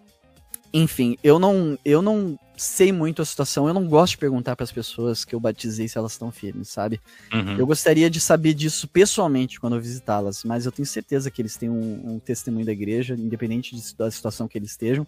Enfim, 0.73 1.19
eu 1.23 1.39
não, 1.39 1.77
eu 1.85 2.01
não 2.01 2.39
sei 2.57 2.93
muito 2.93 3.21
a 3.21 3.25
situação. 3.25 3.67
Eu 3.69 3.75
não 3.75 3.87
gosto 3.87 4.13
de 4.13 4.19
perguntar 4.19 4.57
para 4.57 4.65
as 4.65 4.73
pessoas 4.73 5.25
que 5.25 5.35
eu 5.35 5.41
batizei 5.41 5.87
se 5.89 5.99
elas 5.99 6.13
estão 6.13 6.31
firmes, 6.31 6.69
sabe? 6.69 7.01
Uhum. 7.33 7.57
Eu 7.59 7.67
gostaria 7.67 8.09
de 8.09 8.21
saber 8.21 8.55
disso 8.55 8.89
pessoalmente 8.89 9.61
quando 9.61 9.77
eu 9.77 9.83
visitá-las, 9.83 10.45
mas 10.45 10.65
eu 10.65 10.73
tenho 10.73 10.87
certeza 10.87 11.31
que 11.31 11.43
eles 11.43 11.57
têm 11.57 11.69
um, 11.69 12.15
um 12.15 12.19
testemunho 12.19 12.65
da 12.65 12.73
igreja, 12.73 13.15
independente 13.15 13.75
de- 13.77 13.95
da 13.97 14.11
situação 14.11 14.49
que 14.49 14.57
eles 14.57 14.71
estejam, 14.71 15.07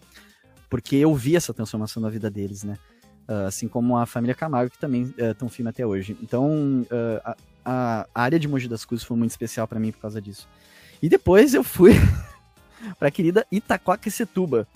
porque 0.69 0.97
eu 0.97 1.15
vi 1.15 1.35
essa 1.35 1.53
transformação 1.53 2.01
na 2.01 2.09
vida 2.09 2.29
deles, 2.29 2.63
né? 2.63 2.77
Ah, 3.27 3.47
assim 3.47 3.67
como 3.67 3.97
a 3.97 4.05
família 4.05 4.35
Camargo, 4.35 4.69
que 4.71 4.77
também 4.77 5.11
estão 5.17 5.49
firme 5.49 5.69
até 5.69 5.83
hoje. 5.85 6.15
Então, 6.21 6.85
ah, 7.23 7.35
a, 7.65 8.07
a 8.13 8.21
área 8.21 8.37
de 8.39 8.47
Mogi 8.47 8.67
das 8.67 8.85
Cruzes 8.85 9.05
foi 9.05 9.17
muito 9.17 9.31
especial 9.31 9.67
para 9.67 9.79
mim 9.79 9.91
por 9.91 9.99
causa 9.99 10.21
disso. 10.21 10.47
E 11.01 11.09
depois 11.09 11.53
eu 11.53 11.63
fui 11.63 11.93
para 12.99 13.07
a 13.07 13.11
querida 13.11 13.45
Itaquaquecetuba. 13.51 14.67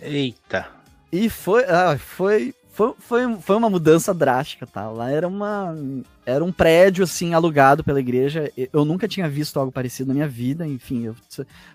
Eita. 0.00 0.68
E 1.12 1.28
foi, 1.28 1.64
ah, 1.64 1.98
foi, 1.98 2.54
foi, 2.72 2.94
foi, 2.98 3.36
foi 3.40 3.56
uma 3.56 3.68
mudança 3.70 4.14
drástica, 4.14 4.66
tá? 4.66 4.88
Lá 4.88 5.10
era 5.10 5.26
uma 5.26 5.74
era 6.24 6.44
um 6.44 6.52
prédio 6.52 7.02
assim 7.04 7.34
alugado 7.34 7.82
pela 7.82 7.98
igreja. 8.00 8.50
Eu 8.72 8.84
nunca 8.84 9.08
tinha 9.08 9.28
visto 9.28 9.58
algo 9.58 9.72
parecido 9.72 10.08
na 10.08 10.14
minha 10.14 10.28
vida, 10.28 10.66
enfim, 10.66 11.06
eu- 11.06 11.16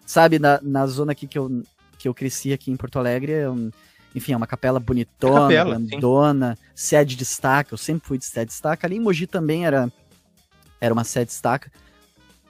sabe 0.05 0.39
na, 0.39 0.60
na 0.62 0.88
zona 0.88 1.12
aqui 1.12 1.27
que 1.27 1.38
eu 1.38 1.63
que 1.97 2.08
eu 2.08 2.13
cresci 2.13 2.53
aqui 2.53 2.71
em 2.71 2.75
Porto 2.77 2.99
Alegre, 2.99 3.31
é 3.31 3.49
um- 3.49 3.71
enfim, 4.13 4.31
é 4.34 4.38
uma 4.38 4.47
capela 4.47 4.79
bonitona, 4.79 5.41
Capela, 5.41 5.79
grandona, 5.79 6.58
sede 6.73 7.15
de 7.15 7.23
estaca, 7.23 7.73
eu 7.73 7.77
sempre 7.77 8.08
fui 8.08 8.17
de 8.17 8.25
sede 8.25 8.47
de 8.47 8.53
estaca. 8.53 8.88
Ali 8.88 8.95
em 8.95 8.99
Mogi 8.99 9.27
também 9.27 9.65
era 9.65 9.91
era 10.79 10.93
uma 10.93 11.03
sede 11.03 11.25
de 11.27 11.31
estaca. 11.34 11.69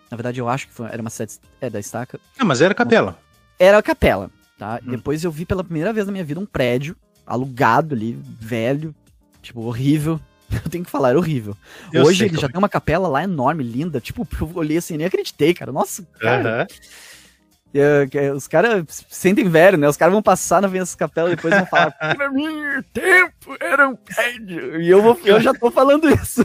Na 0.09 0.17
verdade, 0.17 0.39
eu 0.39 0.47
acho 0.47 0.67
que 0.67 0.73
foi, 0.73 0.87
era 0.87 1.01
uma 1.01 1.09
sede 1.09 1.33
é, 1.59 1.69
da 1.69 1.79
estaca 1.79 2.19
Ah, 2.37 2.45
mas 2.45 2.61
era 2.61 2.73
capela. 2.73 3.17
era 3.59 3.77
a 3.77 3.83
capela, 3.83 4.29
tá? 4.57 4.79
Hum. 4.85 4.91
Depois 4.91 5.23
eu 5.23 5.31
vi 5.31 5.45
pela 5.45 5.63
primeira 5.63 5.91
vez 5.91 6.05
na 6.05 6.11
minha 6.11 6.23
vida 6.23 6.39
um 6.39 6.45
prédio 6.45 6.95
alugado 7.25 7.95
ali, 7.95 8.17
velho, 8.39 8.93
tipo, 9.41 9.61
horrível. 9.61 10.19
Eu 10.63 10.69
tenho 10.69 10.85
que 10.85 10.91
falar, 10.91 11.09
era 11.09 11.17
horrível. 11.17 11.57
Eu 11.91 12.03
Hoje 12.03 12.25
ele 12.25 12.37
já 12.37 12.45
é. 12.45 12.49
tem 12.51 12.57
uma 12.59 12.69
capela 12.69 13.07
lá 13.07 13.23
enorme, 13.23 13.63
linda. 13.63 13.99
Tipo, 13.99 14.27
eu 14.39 14.51
olhei 14.53 14.77
assim, 14.77 14.95
nem 14.95 15.07
acreditei, 15.07 15.55
cara. 15.55 15.71
Nossa, 15.71 16.07
cara. 16.19 16.67
É, 17.73 18.07
que 18.07 18.29
os 18.29 18.47
caras 18.47 18.85
se 18.87 19.05
sentem 19.09 19.49
velho, 19.49 19.77
né? 19.77 19.89
Os 19.89 19.97
caras 19.97 20.13
vão 20.13 20.21
passar 20.21 20.61
na 20.61 20.67
dessas 20.67 20.95
capelas 20.95 21.33
e 21.33 21.35
depois 21.35 21.53
vão 21.53 21.65
falar, 21.65 21.91
pra 22.15 22.31
mim, 22.31 22.47
tempo 22.93 23.57
era 23.59 23.89
um 23.89 23.95
prédio. 23.95 24.79
E 24.79 24.87
eu, 24.87 25.01
vou, 25.01 25.19
eu 25.25 25.41
já 25.41 25.51
tô 25.53 25.69
falando 25.71 26.07
isso. 26.09 26.41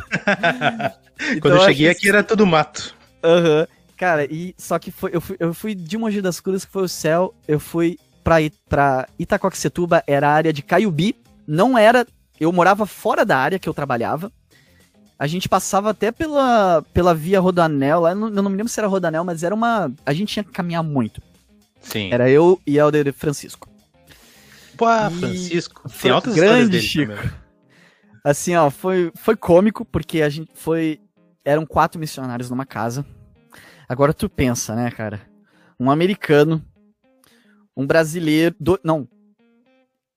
Então, 1.20 1.40
Quando 1.42 1.55
eu 1.55 1.57
acho 1.59 1.66
cheguei 1.66 1.88
aqui 1.90 2.09
era 2.09 2.25
tudo 2.25 2.46
mato. 2.46 2.96
Aham. 3.23 3.67
Cara, 3.97 4.25
e 4.25 4.55
só 4.57 4.79
que 4.79 4.91
foi, 4.91 5.11
eu, 5.15 5.21
fui, 5.21 5.37
eu 5.39 5.53
fui 5.53 5.75
de 5.75 5.99
Mogi 5.99 6.23
das 6.23 6.41
Cruzes, 6.41 6.65
que 6.65 6.73
foi 6.73 6.85
o 6.85 6.89
céu, 6.89 7.35
eu 7.47 7.61
fui 7.61 7.99
pra, 8.25 8.37
pra 8.69 9.07
Itacoaxetuba, 9.19 10.03
era 10.07 10.29
a 10.29 10.33
área 10.33 10.53
de 10.55 10.63
Caiubi, 10.63 11.15
não 11.47 11.77
era, 11.77 12.07
eu 12.41 12.51
morava 12.51 12.87
fora 12.87 13.27
da 13.27 13.37
área 13.37 13.59
que 13.59 13.69
eu 13.69 13.75
trabalhava, 13.75 14.33
a 15.19 15.27
gente 15.27 15.51
passava 15.51 15.91
até 15.91 16.11
pela, 16.11 16.83
pela 16.95 17.15
via 17.15 17.41
Rodanel, 17.41 18.01
lá, 18.01 18.13
eu 18.13 18.17
não, 18.17 18.29
eu 18.29 18.43
não 18.43 18.51
me 18.51 18.57
lembro 18.57 18.73
se 18.73 18.81
era 18.81 18.89
Rodanel, 18.89 19.23
mas 19.23 19.43
era 19.43 19.55
uma, 19.55 19.93
a 20.07 20.15
gente 20.15 20.33
tinha 20.33 20.45
que 20.45 20.51
caminhar 20.51 20.83
muito, 20.83 21.21
Sim. 21.83 22.09
era 22.11 22.31
eu 22.31 22.59
e 22.67 22.79
Helder 22.79 23.13
Francisco. 23.13 23.69
Pô, 24.79 24.87
E 24.87 25.11
Francisco. 25.21 25.91
Tem 26.01 26.11
altas 26.11 26.33
histórias 26.35 26.57
grande, 26.57 26.71
dele 26.71 26.83
Chico. 26.83 27.13
também. 27.15 27.31
Assim, 28.25 28.57
ó, 28.57 28.71
foi, 28.71 29.13
foi 29.15 29.37
cômico, 29.37 29.85
porque 29.85 30.23
a 30.23 30.29
gente 30.31 30.51
foi. 30.55 30.99
Eram 31.44 31.64
quatro 31.66 31.98
missionários 31.98 32.50
numa 32.50 32.66
casa. 32.66 33.05
Agora 33.88 34.12
tu 34.14 34.29
pensa, 34.29 34.74
né, 34.74 34.90
cara? 34.90 35.20
Um 35.79 35.90
americano, 35.90 36.62
um 37.76 37.87
brasileiro. 37.87 38.55
do- 38.61 38.79
não. 38.85 39.09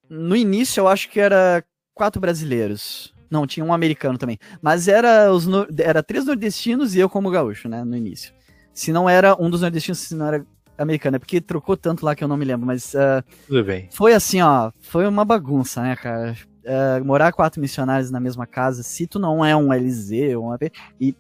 No 0.09 0.36
início 0.36 0.81
eu 0.81 0.88
acho 0.88 1.09
que 1.09 1.19
era 1.19 1.63
quatro 1.93 2.19
brasileiros. 2.21 3.13
Não, 3.31 3.47
tinha 3.47 3.65
um 3.65 3.73
americano 3.73 4.17
também. 4.17 4.38
Mas 4.62 4.88
era, 4.88 5.31
os, 5.31 5.47
nor- 5.47 5.67
era 5.79 6.03
três 6.03 6.25
nordestinos 6.25 6.93
e 6.93 6.99
eu 6.99 7.09
como 7.09 7.31
gaúcho, 7.31 7.67
né? 7.67 7.83
No 7.83 7.95
início. 7.95 8.33
Se 8.73 8.91
não 8.91 9.09
era 9.09 9.36
um 9.41 9.49
dos 9.49 9.62
nordestinos, 9.62 9.99
se 9.99 10.13
não 10.13 10.27
era 10.27 10.45
americano. 10.77 11.15
É 11.15 11.19
porque 11.19 11.41
trocou 11.41 11.75
tanto 11.75 12.05
lá 12.05 12.15
que 12.15 12.23
eu 12.23 12.27
não 12.27 12.38
me 12.38 12.45
lembro. 12.45 12.67
Mas 12.67 12.93
ah, 12.95 13.23
Tudo 13.47 13.63
bem. 13.63 13.88
foi 13.91 14.13
assim, 14.13 14.41
ó, 14.41 14.71
foi 14.81 15.07
uma 15.07 15.25
bagunça, 15.25 15.81
né, 15.81 15.95
cara? 15.95 16.36
É, 16.63 16.99
morar 17.02 17.32
quatro 17.34 17.60
missionários 17.60 18.10
na 18.10 18.19
mesma 18.19 18.45
casa, 18.47 18.84
se 18.84 19.06
tu 19.06 19.19
não 19.19 19.43
é 19.43 19.56
um 19.56 19.73
LZ 19.73 20.36
ou 20.38 20.45
um 20.45 20.52
AP, 20.52 20.71
e, 20.99 21.15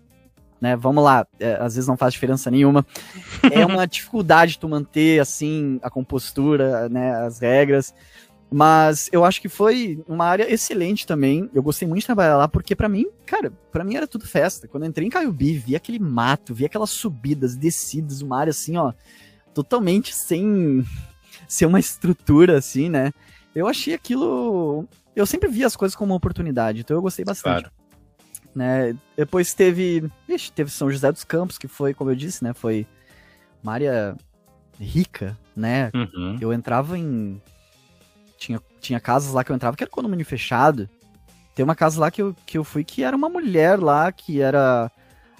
né, 0.61 0.75
vamos 0.75 1.03
lá, 1.03 1.27
é, 1.39 1.55
às 1.55 1.75
vezes 1.75 1.87
não 1.87 1.97
faz 1.97 2.13
diferença 2.13 2.49
nenhuma, 2.49 2.85
é 3.51 3.65
uma 3.65 3.85
dificuldade 3.85 4.57
tu 4.57 4.69
manter, 4.69 5.19
assim, 5.19 5.79
a 5.83 5.89
compostura, 5.89 6.87
né, 6.87 7.13
as 7.25 7.39
regras, 7.39 7.93
mas 8.49 9.09
eu 9.11 9.25
acho 9.25 9.41
que 9.41 9.49
foi 9.49 10.01
uma 10.07 10.25
área 10.25 10.49
excelente 10.51 11.05
também, 11.05 11.49
eu 11.53 11.61
gostei 11.61 11.87
muito 11.87 12.01
de 12.01 12.05
trabalhar 12.05 12.37
lá, 12.37 12.47
porque 12.47 12.75
pra 12.75 12.87
mim, 12.87 13.07
cara, 13.25 13.51
pra 13.71 13.83
mim 13.83 13.95
era 13.95 14.07
tudo 14.07 14.27
festa, 14.27 14.67
quando 14.67 14.83
eu 14.83 14.89
entrei 14.89 15.07
em 15.07 15.09
Caiubi, 15.09 15.57
vi 15.57 15.75
aquele 15.75 15.99
mato, 15.99 16.53
vi 16.53 16.63
aquelas 16.63 16.91
subidas, 16.91 17.55
descidas, 17.55 18.21
uma 18.21 18.39
área 18.39 18.51
assim, 18.51 18.77
ó, 18.77 18.93
totalmente 19.53 20.15
sem 20.15 20.85
ser 21.47 21.65
uma 21.65 21.79
estrutura 21.79 22.57
assim, 22.57 22.89
né? 22.89 23.11
Eu 23.55 23.67
achei 23.67 23.93
aquilo. 23.93 24.87
Eu 25.15 25.25
sempre 25.25 25.49
vi 25.49 25.63
as 25.63 25.75
coisas 25.75 25.95
como 25.95 26.11
uma 26.11 26.17
oportunidade, 26.17 26.81
então 26.81 26.95
eu 26.97 27.01
gostei 27.01 27.23
bastante. 27.23 27.63
Claro. 27.63 27.71
Né? 28.55 28.95
Depois 29.15 29.53
teve. 29.53 30.09
Ixi, 30.27 30.51
teve 30.51 30.71
São 30.71 30.89
José 30.89 31.11
dos 31.11 31.23
Campos, 31.23 31.57
que 31.57 31.67
foi, 31.67 31.93
como 31.93 32.11
eu 32.11 32.15
disse, 32.15 32.43
né? 32.43 32.53
Foi 32.53 32.85
uma 33.61 33.73
área 33.73 34.15
rica, 34.79 35.37
né? 35.55 35.91
Uhum. 35.93 36.37
Eu 36.39 36.53
entrava 36.53 36.97
em. 36.97 37.41
Tinha, 38.37 38.61
tinha 38.79 38.99
casas 38.99 39.33
lá 39.33 39.43
que 39.43 39.51
eu 39.51 39.55
entrava 39.55 39.75
que 39.77 39.83
era 39.83 39.89
condomínio 39.89 40.25
fechado. 40.25 40.89
Tem 41.55 41.63
uma 41.63 41.75
casa 41.75 41.99
lá 41.99 42.11
que 42.11 42.21
eu, 42.21 42.35
que 42.45 42.57
eu 42.57 42.63
fui 42.63 42.83
que 42.83 43.03
era 43.03 43.15
uma 43.15 43.29
mulher 43.29 43.79
lá, 43.79 44.11
que 44.11 44.41
era 44.41 44.91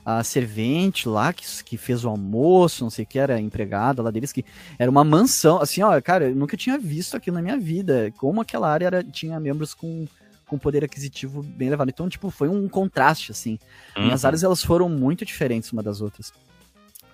a 0.06 0.24
servente 0.24 1.08
lá, 1.08 1.32
que, 1.32 1.46
que 1.64 1.78
fez 1.78 2.04
o 2.04 2.10
almoço, 2.10 2.84
não 2.84 2.90
sei 2.92 3.04
o 3.06 3.08
que, 3.08 3.18
era 3.18 3.40
empregada 3.40 4.02
lá 4.02 4.12
deles, 4.12 4.32
que 4.34 4.44
era 4.78 4.90
uma 4.92 5.04
mansão. 5.04 5.62
Assim, 5.62 5.82
ó, 5.82 6.00
cara, 6.02 6.30
eu 6.30 6.36
nunca 6.36 6.58
tinha 6.58 6.78
visto 6.78 7.16
aquilo 7.16 7.36
na 7.36 7.42
minha 7.42 7.58
vida. 7.58 8.12
Como 8.18 8.42
aquela 8.42 8.70
área 8.70 8.86
era, 8.88 9.04
tinha 9.04 9.40
membros 9.40 9.74
com, 9.74 10.06
com 10.46 10.58
poder 10.58 10.84
aquisitivo 10.84 11.42
bem 11.42 11.68
elevado. 11.70 11.90
Então, 11.90 12.10
tipo, 12.10 12.30
foi 12.30 12.50
um 12.50 12.68
contraste, 12.68 13.32
assim. 13.32 13.58
Minhas 13.98 14.24
Uhum. 14.24 14.28
áreas 14.28 14.44
elas 14.44 14.62
foram 14.64 14.90
muito 14.90 15.24
diferentes 15.26 15.72
uma 15.72 15.82
das 15.82 16.02
outras. 16.02 16.34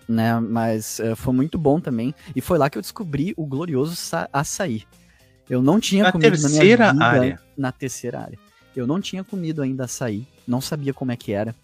Né, 0.08 0.40
mas 0.40 1.00
eh, 1.00 1.14
foi 1.14 1.32
muito 1.34 1.56
bom 1.60 1.80
também. 1.80 2.16
E 2.36 2.42
foi 2.42 2.58
lá 2.58 2.68
que 2.68 2.78
eu 2.80 2.82
descobri 2.82 3.32
o 3.38 3.46
glorioso 3.46 3.96
açaí. 4.34 4.84
Eu 5.48 5.62
não 5.62 5.80
tinha 5.80 6.06
Na 6.06 6.12
comido 6.12 6.32
na 6.42 6.50
minha 6.50 6.60
terceira 6.62 6.92
vida. 6.94 7.06
área? 7.06 7.40
Na 7.56 7.72
terceira 7.72 8.20
área. 8.22 8.40
Eu 8.76 8.88
não 8.88 9.00
tinha 9.00 9.24
comido 9.24 9.62
ainda 9.62 9.84
açaí. 9.86 10.26
Não 10.48 10.60
sabia 10.62 10.94
como 10.96 11.12
é 11.12 11.16
que 11.16 11.32
era. 11.32 11.56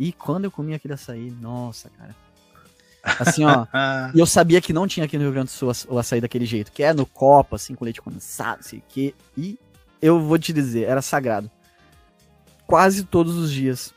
E 0.00 0.12
quando 0.12 0.46
eu 0.46 0.50
comi 0.50 0.72
aquele 0.72 0.94
açaí, 0.94 1.30
nossa, 1.30 1.90
cara. 1.90 2.16
Assim, 3.18 3.44
ó. 3.44 3.66
e 4.14 4.18
eu 4.18 4.24
sabia 4.24 4.58
que 4.58 4.72
não 4.72 4.88
tinha 4.88 5.04
aqui 5.04 5.18
no 5.18 5.24
Rio 5.24 5.32
Grande 5.32 5.48
do 5.48 5.50
Sul 5.50 5.70
o 5.90 5.98
açaí 5.98 6.22
daquele 6.22 6.46
jeito, 6.46 6.72
que 6.72 6.82
é 6.82 6.94
no 6.94 7.04
copo, 7.04 7.54
assim, 7.54 7.74
com 7.74 7.84
leite 7.84 8.00
condensado, 8.00 8.64
sei 8.64 8.82
que. 8.88 9.14
E 9.36 9.58
eu 10.00 10.18
vou 10.18 10.38
te 10.38 10.54
dizer, 10.54 10.84
era 10.84 11.02
sagrado. 11.02 11.50
Quase 12.66 13.04
todos 13.04 13.36
os 13.36 13.52
dias, 13.52 13.92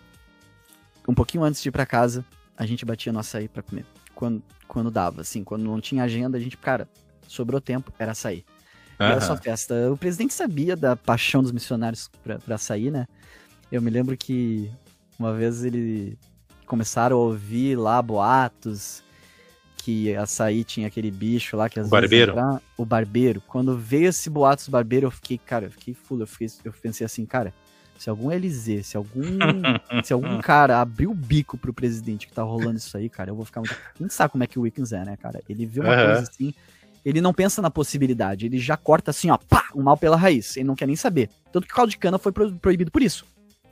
um 1.08 1.14
pouquinho 1.14 1.46
antes 1.46 1.64
de 1.64 1.70
ir 1.70 1.72
pra 1.72 1.86
casa, 1.86 2.26
a 2.58 2.66
gente 2.66 2.84
batia 2.84 3.14
no 3.14 3.20
açaí 3.20 3.48
pra 3.48 3.64
comer. 3.64 3.86
Quando, 4.14 4.44
quando 4.68 4.92
dava, 4.92 5.22
assim, 5.22 5.42
quando 5.42 5.64
não 5.64 5.80
tinha 5.80 6.04
agenda, 6.04 6.38
a 6.38 6.42
gente, 6.42 6.58
cara, 6.58 6.86
sobrou 7.30 7.62
tempo, 7.62 7.94
era 7.98 8.12
açaí. 8.12 8.44
Uhum. 9.00 9.06
Era 9.06 9.22
só 9.22 9.38
festa. 9.38 9.90
O 9.90 9.96
presidente 9.96 10.34
sabia 10.34 10.76
da 10.76 10.98
paixão 10.98 11.42
dos 11.42 11.54
missionários 11.54 12.12
pra, 12.22 12.40
pra 12.40 12.56
açaí, 12.56 12.92
né? 12.92 13.08
Eu 13.72 13.82
me 13.82 13.90
lembro 13.90 14.18
que 14.18 14.70
uma 15.18 15.34
vez 15.34 15.64
ele 15.64 16.18
começaram 16.66 17.18
a 17.18 17.20
ouvir 17.20 17.76
lá 17.76 18.02
boatos 18.02 19.04
que 19.78 20.16
açaí 20.16 20.64
tinha 20.64 20.88
aquele 20.88 21.12
bicho 21.12 21.58
lá 21.58 21.68
que 21.68 21.78
às 21.78 21.88
o 21.88 21.90
barbeiro. 21.90 22.32
Entra, 22.32 22.62
o 22.78 22.86
barbeiro. 22.86 23.42
Quando 23.46 23.78
veio 23.78 24.08
esse 24.08 24.30
boato 24.30 24.64
do 24.66 24.72
barbeiro, 24.72 25.08
eu 25.08 25.12
fiquei, 25.12 25.38
cara, 25.38 25.66
eu 25.66 25.72
fiquei 25.72 25.94
full, 25.94 26.22
eu, 26.22 26.28
fiquei, 26.28 26.48
eu 26.64 26.72
pensei 26.72 27.06
assim, 27.06 27.26
cara, 27.26 27.54
se 27.98 28.10
algum 28.10 28.30
LZ, 28.30 28.86
se 28.86 28.96
algum 28.96 29.22
se 30.02 30.14
algum 30.14 30.40
cara 30.40 30.80
abrir 30.80 31.08
o 31.08 31.14
bico 31.14 31.58
pro 31.58 31.74
presidente 31.74 32.28
que 32.28 32.34
tá 32.34 32.42
rolando 32.44 32.78
isso 32.78 32.96
aí, 32.96 33.10
cara, 33.10 33.32
eu 33.32 33.36
vou 33.36 33.44
ficar 33.44 33.60
muito... 33.60 33.76
Quem 33.96 34.08
sabe 34.08 34.32
como 34.32 34.44
é 34.46 34.48
que 34.48 34.58
o 34.58 34.62
Wickens 34.62 34.94
é, 34.94 35.04
né, 35.04 35.18
cara? 35.18 35.42
Ele 35.50 35.66
vê 35.66 35.82
uma 35.82 35.90
uhum. 35.90 36.06
coisa 36.06 36.22
assim, 36.22 36.54
ele 37.04 37.20
não 37.20 37.34
pensa 37.34 37.62
na 37.62 37.70
possibilidade, 37.70 38.46
ele 38.46 38.60
já 38.60 38.78
corta 38.78 39.12
assim, 39.12 39.30
ó, 39.30 39.38
pá, 39.38 39.66
o 39.74 39.84
mal 39.84 39.98
pela 39.98 40.16
raiz, 40.16 40.56
ele 40.56 40.66
não 40.66 40.76
quer 40.76 40.88
nem 40.88 40.96
saber. 40.96 41.30
Tanto 41.52 41.68
que 41.68 41.74
o 41.74 41.76
caldo 41.76 41.90
de 41.90 41.98
cana 41.98 42.18
foi 42.18 42.32
proibido 42.32 42.90
por 42.90 43.02
isso. 43.02 43.26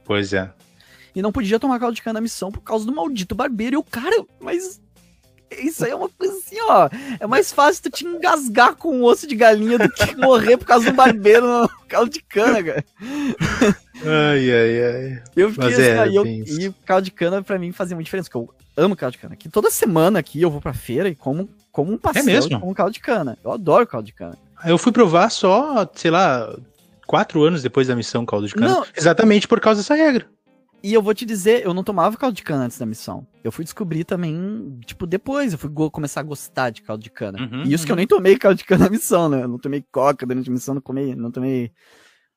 Pois 0.03 0.33
é. 0.33 0.51
E 1.15 1.21
não 1.21 1.31
podia 1.31 1.59
tomar 1.59 1.79
caldo 1.79 1.95
de 1.95 2.01
cana 2.01 2.15
na 2.15 2.21
missão 2.21 2.51
por 2.51 2.61
causa 2.61 2.85
do 2.85 2.93
maldito 2.93 3.35
barbeiro. 3.35 3.75
E 3.75 3.77
o 3.77 3.83
cara, 3.83 4.23
mas 4.39 4.79
isso 5.59 5.83
aí 5.83 5.91
é 5.91 5.95
uma 5.95 6.09
coisa 6.09 6.37
assim, 6.37 6.55
ó. 6.61 6.89
É 7.19 7.27
mais 7.27 7.51
fácil 7.51 7.83
tu 7.83 7.89
te 7.89 8.05
engasgar 8.05 8.75
com 8.75 8.95
um 8.95 9.03
osso 9.03 9.27
de 9.27 9.35
galinha 9.35 9.77
do 9.77 9.89
que 9.89 10.15
morrer 10.15 10.57
por 10.57 10.65
causa 10.65 10.89
do 10.89 10.95
barbeiro 10.95 11.45
no 11.45 11.69
caldo 11.87 12.09
de 12.09 12.21
cana, 12.21 12.63
cara. 12.63 12.85
Ai, 14.03 14.51
ai, 14.51 14.83
ai. 14.83 15.23
Eu 15.35 15.51
fiquei 15.51 15.69
Mas 15.69 15.79
assim, 15.79 15.83
é, 15.83 16.07
eu, 16.07 16.25
e 16.25 16.67
o 16.69 16.75
caldo 16.85 17.05
de 17.05 17.11
cana 17.11 17.43
pra 17.43 17.59
mim 17.59 17.71
fazia 17.71 17.95
muita 17.95 18.05
diferença, 18.05 18.29
porque 18.29 18.49
eu 18.49 18.83
amo 18.83 18.95
caldo 18.95 19.13
de 19.13 19.19
cana. 19.19 19.35
Que 19.35 19.49
toda 19.49 19.69
semana 19.69 20.19
aqui 20.19 20.41
eu 20.41 20.49
vou 20.49 20.61
pra 20.61 20.73
feira 20.73 21.09
e 21.09 21.15
como, 21.15 21.49
como 21.71 21.91
um 21.91 21.97
pastel 21.97 22.23
é 22.23 22.25
mesmo? 22.25 22.59
com 22.59 22.73
caldo 22.73 22.93
de 22.93 22.99
cana. 22.99 23.37
Eu 23.43 23.51
adoro 23.51 23.85
caldo 23.85 24.05
de 24.05 24.13
cana. 24.13 24.37
Eu 24.65 24.77
fui 24.77 24.91
provar 24.91 25.29
só, 25.29 25.89
sei 25.93 26.11
lá, 26.11 26.55
quatro 27.05 27.43
anos 27.43 27.61
depois 27.61 27.87
da 27.87 27.95
missão 27.95 28.25
caldo 28.25 28.47
de 28.47 28.53
cana. 28.53 28.69
Não, 28.69 28.85
exatamente 28.95 29.47
por 29.47 29.59
causa 29.59 29.81
dessa 29.81 29.95
regra. 29.95 30.25
E 30.83 30.93
eu 30.93 31.01
vou 31.01 31.13
te 31.13 31.25
dizer, 31.25 31.63
eu 31.63 31.73
não 31.73 31.83
tomava 31.83 32.17
caldo 32.17 32.35
de 32.35 32.41
cana 32.41 32.65
antes 32.65 32.79
da 32.79 32.85
missão. 32.85 33.25
Eu 33.43 33.51
fui 33.51 33.63
descobrir 33.63 34.03
também, 34.03 34.79
tipo, 34.83 35.05
depois. 35.05 35.53
Eu 35.53 35.59
fui 35.59 35.69
começar 35.91 36.21
a 36.21 36.23
gostar 36.23 36.71
de 36.71 36.81
caldo 36.81 37.03
de 37.03 37.11
cana. 37.11 37.39
Uhum, 37.39 37.63
e 37.63 37.73
isso 37.73 37.83
uhum. 37.83 37.85
que 37.85 37.91
eu 37.91 37.95
nem 37.95 38.07
tomei 38.07 38.37
caldo 38.37 38.57
de 38.57 38.65
cana 38.65 38.85
na 38.85 38.89
missão, 38.89 39.29
né? 39.29 39.43
Eu 39.43 39.47
não 39.47 39.59
tomei 39.59 39.83
coca 39.91 40.25
durante 40.25 40.49
a 40.49 40.53
missão, 40.53 40.73
não, 40.73 40.81
comei, 40.81 41.13
não 41.13 41.29
tomei 41.29 41.71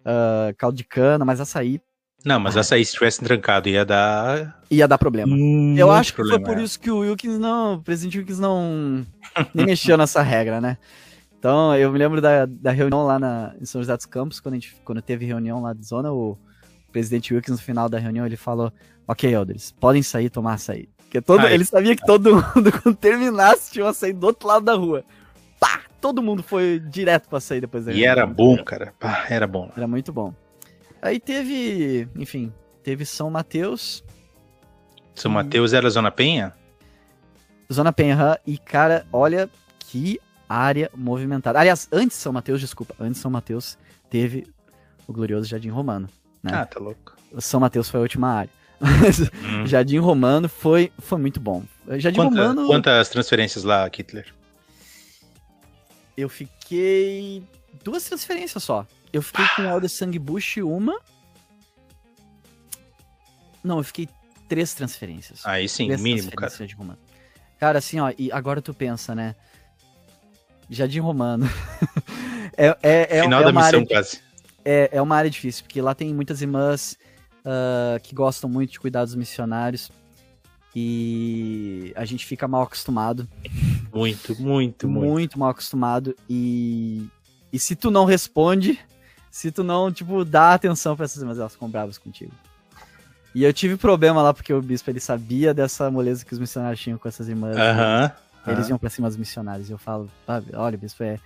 uh, 0.01 0.55
caldo 0.59 0.76
de 0.76 0.84
cana, 0.84 1.24
mas 1.24 1.40
açaí. 1.40 1.80
Não, 2.22 2.38
mas 2.38 2.57
ah. 2.57 2.61
açaí, 2.61 2.84
se 2.84 2.92
tivesse 2.92 3.22
trancado, 3.22 3.68
ia 3.68 3.84
dar. 3.84 4.62
Ia 4.70 4.86
dar 4.86 4.99
problema. 4.99 5.34
Hum, 5.34 5.74
eu 5.76 5.90
acho 5.90 6.14
que 6.14 6.22
foi 6.22 6.40
por 6.40 6.59
é. 6.59 6.62
isso 6.62 6.78
que 6.78 6.90
o 6.90 6.99
Wilkins 6.99 7.38
não. 7.38 7.74
O 7.74 7.82
presidente 7.82 8.18
Wilkins 8.18 8.38
não. 8.38 9.07
nem 9.55 9.66
mexeu 9.66 9.97
nessa 9.97 10.20
regra, 10.20 10.61
né? 10.61 10.76
Então, 11.38 11.74
eu 11.76 11.92
me 11.92 11.99
lembro 11.99 12.20
da, 12.22 12.47
da 12.47 12.72
reunião 12.72 13.05
lá 13.05 13.18
na, 13.18 13.55
em 13.61 13.66
São 13.66 13.80
José 13.80 13.95
dos 13.95 14.07
Campos, 14.07 14.40
quando, 14.40 14.55
a 14.55 14.59
gente, 14.59 14.76
quando 14.82 15.03
teve 15.03 15.26
reunião 15.26 15.61
lá 15.61 15.74
de 15.74 15.84
zona, 15.86 16.11
o 16.11 16.38
presidente 16.95 17.34
Wilkins, 17.34 17.59
no 17.59 17.62
final 17.62 17.88
da 17.88 17.99
reunião, 17.99 18.24
ele 18.24 18.36
falou: 18.36 18.72
Ok, 19.07 19.28
Elders, 19.28 19.72
podem 19.72 20.01
sair 20.01 20.30
tomar 20.30 20.55
açaí. 20.55 20.88
Porque 20.97 21.20
todo, 21.20 21.45
ele 21.47 21.64
sabia 21.64 21.97
que 21.97 22.07
todo 22.07 22.36
mundo, 22.36 22.70
quando 22.80 22.97
terminasse, 22.97 23.72
tinha 23.72 23.84
um 23.84 23.88
açaí 23.88 24.12
do 24.12 24.24
outro 24.24 24.47
lado 24.47 24.64
da 24.64 24.74
rua. 24.74 25.05
Pá! 25.59 25.82
Todo 26.01 26.22
mundo 26.22 26.42
foi 26.42 26.78
direto 26.78 27.28
pra 27.28 27.40
sair 27.40 27.61
depois 27.61 27.84
da 27.84 27.92
E 27.92 28.05
era 28.05 28.24
bom, 28.24 28.62
cara. 28.62 28.95
Pá, 28.99 29.26
era 29.28 29.47
bom. 29.47 29.72
Era 29.76 29.88
muito 29.88 30.12
bom. 30.12 30.32
Aí 31.03 31.18
teve, 31.18 32.09
enfim, 32.14 32.53
teve 32.82 33.05
São 33.05 33.28
Mateus. 33.28 34.05
São 35.14 35.30
Mateus 35.30 35.72
era 35.72 35.90
Zona 35.90 36.11
Penha? 36.11 36.55
Zona 37.72 37.92
Penha, 37.92 38.38
e 38.47 38.57
cara, 38.57 39.07
olha 39.12 39.51
que 39.80 40.20
área 40.49 40.90
movimentada. 40.95 41.59
Aliás, 41.59 41.88
antes 41.92 42.18
de 42.18 42.22
São 42.22 42.32
Mateus, 42.32 42.61
desculpa, 42.61 42.95
antes 43.01 43.16
de 43.16 43.22
São 43.22 43.30
Mateus, 43.30 43.76
teve 44.09 44.47
o 45.07 45.12
glorioso 45.12 45.49
Jardim 45.49 45.70
Romano. 45.70 46.09
Né? 46.45 46.51
Ah, 46.53 46.66
tá 46.66 46.78
louco. 46.78 47.16
São 47.38 47.59
Mateus 47.59 47.88
foi 47.88 47.99
a 47.99 48.03
última 48.03 48.28
área. 48.28 48.51
Mas 48.78 49.20
hum. 49.20 49.66
Jardim 49.66 49.99
Romano 49.99 50.47
foi, 50.47 50.92
foi 50.99 51.18
muito 51.18 51.40
bom. 51.40 51.64
Jardim 51.97 52.18
Quanta, 52.18 52.49
Romano. 52.49 52.66
Quantas 52.66 53.09
transferências 53.09 53.64
lá, 53.64 53.88
Kittler? 53.88 54.26
Eu 56.16 56.28
fiquei. 56.28 57.42
Duas 57.82 58.05
transferências 58.05 58.62
só. 58.62 58.86
Eu 59.11 59.22
fiquei 59.22 59.47
com 59.57 59.62
o 59.62 59.68
Alder 59.68 59.88
Sangue 59.88 60.18
Bush 60.18 60.59
uma. 60.59 61.01
Não, 63.62 63.78
eu 63.78 63.84
fiquei 63.84 64.07
três 64.47 64.74
transferências. 64.74 65.40
Aí 65.47 65.66
sim, 65.66 65.86
três 65.86 66.01
mínimo, 66.01 66.30
cara. 66.32 66.53
Cara, 67.59 67.78
assim, 67.78 67.99
ó, 68.01 68.12
e 68.18 68.30
agora 68.30 68.61
tu 68.61 68.74
pensa, 68.74 69.14
né? 69.14 69.34
Jardim 70.68 70.99
Romano. 70.99 71.49
é, 72.57 72.76
é, 72.82 73.18
é, 73.18 73.22
Final 73.22 73.40
é 73.40 73.45
da 73.45 73.53
missão, 73.53 73.66
área, 73.66 73.86
quase 73.86 74.24
é, 74.65 74.91
é 74.93 75.03
uma 75.03 75.17
área 75.17 75.31
difícil, 75.31 75.65
porque 75.65 75.81
lá 75.81 75.95
tem 75.95 76.12
muitas 76.15 76.41
irmãs 76.41 76.97
uh, 77.45 78.01
que 78.03 78.15
gostam 78.15 78.49
muito 78.49 78.73
de 78.73 78.81
cuidar 78.81 79.05
dos 79.05 79.15
missionários 79.15 79.91
e 80.75 81.93
a 81.95 82.05
gente 82.05 82.27
fica 82.27 82.49
mal 82.49 82.62
acostumado. 82.62 83.29
Muito, 83.93 84.41
muito, 84.41 84.89
muito. 84.89 85.09
Muito 85.09 85.39
mal 85.39 85.51
acostumado 85.51 86.17
e, 86.29 87.07
e 87.53 87.59
se 87.59 87.77
tu 87.77 87.91
não 87.91 88.05
responde, 88.05 88.79
se 89.31 89.53
tu 89.53 89.62
não, 89.62 89.93
tipo, 89.93 90.25
dá 90.25 90.55
atenção 90.55 90.97
para 90.97 91.05
essas 91.05 91.21
irmãs, 91.21 91.39
elas 91.39 91.53
ficam 91.53 91.69
bravas 91.69 91.99
contigo. 91.99 92.33
E 93.35 93.43
eu 93.43 93.53
tive 93.53 93.77
problema 93.77 94.23
lá 94.23 94.33
porque 94.33 94.53
o 94.53 94.62
bispo 94.62 94.91
ele 94.91 95.01
sabia 95.01 95.53
dessa 95.53 95.91
moleza 95.91 96.25
que 96.25 96.33
os 96.33 96.39
missionários 96.39 96.81
tinham 96.81 96.99
com 96.99 97.09
essas 97.09 97.29
irmãs. 97.29 97.57
Uhum, 97.57 98.53
eles 98.53 98.65
uhum. 98.65 98.71
iam 98.71 98.79
pra 98.79 98.89
cima 98.89 99.09
dos 99.09 99.17
missionários. 99.17 99.69
E 99.69 99.73
eu 99.73 99.79
falo, 99.79 100.09
olha, 100.55 100.79
bispo, 100.79 101.03
é, 101.03 101.19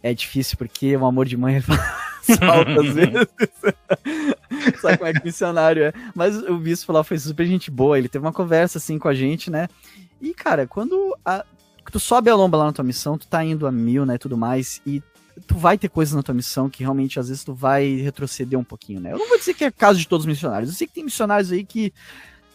é 0.00 0.14
difícil 0.14 0.56
porque 0.56 0.96
o 0.96 1.04
amor 1.04 1.26
de 1.26 1.36
mãe 1.36 1.60
salta 2.22 2.80
às 2.80 2.86
vezes. 2.94 3.28
Sabe 4.80 4.98
como 4.98 5.08
é 5.08 5.12
que 5.12 5.24
missionário 5.24 5.84
é? 5.84 5.92
Mas 6.14 6.36
o 6.36 6.56
bispo 6.56 6.92
lá 6.92 7.02
foi 7.04 7.18
super 7.18 7.46
gente 7.46 7.70
boa, 7.70 7.98
ele 7.98 8.08
teve 8.08 8.24
uma 8.24 8.32
conversa 8.32 8.78
assim 8.78 8.98
com 8.98 9.08
a 9.08 9.14
gente, 9.14 9.50
né? 9.50 9.68
E, 10.20 10.34
cara, 10.34 10.66
quando 10.66 11.16
a, 11.24 11.44
tu 11.90 11.98
sobe 11.98 12.30
a 12.30 12.34
lomba 12.34 12.58
lá 12.58 12.66
na 12.66 12.72
tua 12.72 12.84
missão, 12.84 13.16
tu 13.16 13.26
tá 13.26 13.42
indo 13.42 13.66
a 13.66 13.72
mil, 13.72 14.04
né, 14.04 14.18
tudo 14.18 14.36
mais, 14.36 14.82
e 14.86 15.02
tu 15.46 15.56
vai 15.56 15.78
ter 15.78 15.88
coisas 15.88 16.14
na 16.14 16.22
tua 16.22 16.34
missão 16.34 16.68
que 16.68 16.82
realmente 16.82 17.18
às 17.18 17.28
vezes 17.28 17.42
tu 17.42 17.54
vai 17.54 17.96
retroceder 17.96 18.58
um 18.58 18.64
pouquinho, 18.64 19.00
né? 19.00 19.12
Eu 19.12 19.18
não 19.18 19.28
vou 19.28 19.38
dizer 19.38 19.54
que 19.54 19.64
é 19.64 19.70
caso 19.70 19.98
de 19.98 20.06
todos 20.06 20.24
os 20.24 20.28
missionários, 20.28 20.70
eu 20.70 20.76
sei 20.76 20.86
que 20.86 20.94
tem 20.94 21.04
missionários 21.04 21.50
aí 21.50 21.64
que, 21.64 21.92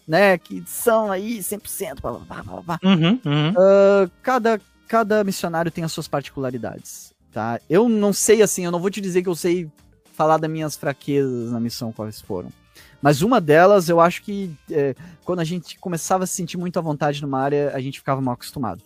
né, 0.07 0.37
que 0.37 0.63
são 0.67 1.11
aí 1.11 1.39
100%, 1.39 2.01
blá, 2.01 2.11
blá, 2.11 2.43
blá, 2.43 2.61
blá. 2.61 2.79
Uhum, 2.83 3.19
uhum. 3.25 3.49
Uh, 3.51 4.11
cada, 4.21 4.61
cada 4.87 5.23
missionário 5.23 5.71
tem 5.71 5.83
as 5.83 5.91
suas 5.91 6.07
particularidades 6.07 7.14
tá? 7.35 7.59
Eu 7.69 7.89
não 7.89 8.13
sei 8.13 8.41
assim, 8.41 8.63
eu 8.63 8.71
não 8.71 8.79
vou 8.79 8.89
te 8.89 9.01
dizer 9.01 9.21
que 9.21 9.27
eu 9.27 9.35
sei 9.35 9.69
falar 10.13 10.37
das 10.37 10.49
minhas 10.49 10.77
fraquezas 10.77 11.51
na 11.51 11.59
missão 11.59 11.91
quais 11.91 12.21
foram. 12.21 12.49
Mas 13.01 13.21
uma 13.21 13.41
delas, 13.41 13.89
eu 13.89 13.99
acho 13.99 14.23
que 14.23 14.49
é, 14.71 14.95
quando 15.25 15.41
a 15.41 15.43
gente 15.43 15.77
começava 15.77 16.23
a 16.23 16.27
se 16.27 16.33
sentir 16.33 16.57
muito 16.57 16.79
à 16.79 16.81
vontade 16.81 17.21
numa 17.21 17.37
área, 17.41 17.73
a 17.75 17.81
gente 17.81 17.99
ficava 17.99 18.21
mal 18.21 18.35
acostumado, 18.35 18.81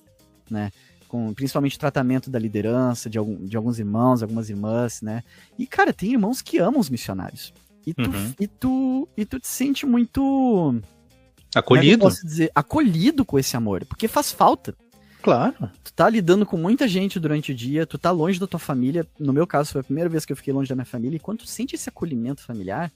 né? 0.50 0.72
Com, 1.08 1.32
principalmente 1.32 1.76
o 1.76 1.80
tratamento 1.80 2.28
da 2.32 2.40
liderança, 2.40 3.08
de, 3.08 3.20
algum, 3.20 3.46
de 3.46 3.56
alguns 3.56 3.78
irmãos, 3.78 4.24
algumas 4.24 4.50
irmãs, 4.50 5.00
né? 5.04 5.24
E, 5.58 5.68
cara, 5.68 5.94
tem 5.94 6.14
irmãos 6.14 6.42
que 6.42 6.58
amam 6.58 6.80
os 6.80 6.90
missionários. 6.90 7.54
E 7.86 7.94
tu, 7.94 8.10
uhum. 8.10 8.34
e 8.40 8.48
tu, 8.48 9.10
e 9.16 9.26
tu 9.26 9.40
te 9.40 9.48
sente 9.48 9.86
muito... 9.86 10.82
É 11.56 11.60
acolhido? 11.60 12.06
posso 12.06 12.26
dizer? 12.26 12.52
Acolhido 12.56 13.24
com 13.24 13.38
esse 13.38 13.56
amor, 13.56 13.86
porque 13.86 14.08
faz 14.08 14.32
falta. 14.32 14.76
Claro. 15.22 15.70
Tu 15.84 15.94
tá 15.94 16.10
lidando 16.10 16.46
com 16.46 16.58
muita 16.58 16.88
gente 16.88 17.20
durante 17.20 17.52
o 17.52 17.56
dia, 17.56 17.86
tu 17.86 17.98
tá 17.98 18.12
longe 18.12 18.40
da 18.40 18.48
tua 18.48 18.60
família. 18.60 19.06
No 19.20 19.34
meu 19.34 19.46
caso, 19.46 19.72
foi 19.72 19.82
a 19.82 19.84
primeira 19.84 20.10
vez 20.10 20.26
que 20.26 20.32
eu 20.32 20.38
fiquei 20.38 20.54
longe 20.54 20.70
da 20.70 20.76
minha 20.76 20.86
família. 20.86 21.18
E 21.18 21.20
quando 21.20 21.40
tu 21.40 21.48
sente 21.48 21.76
esse 21.76 21.90
acolhimento 21.90 22.42
familiar, 22.42 22.92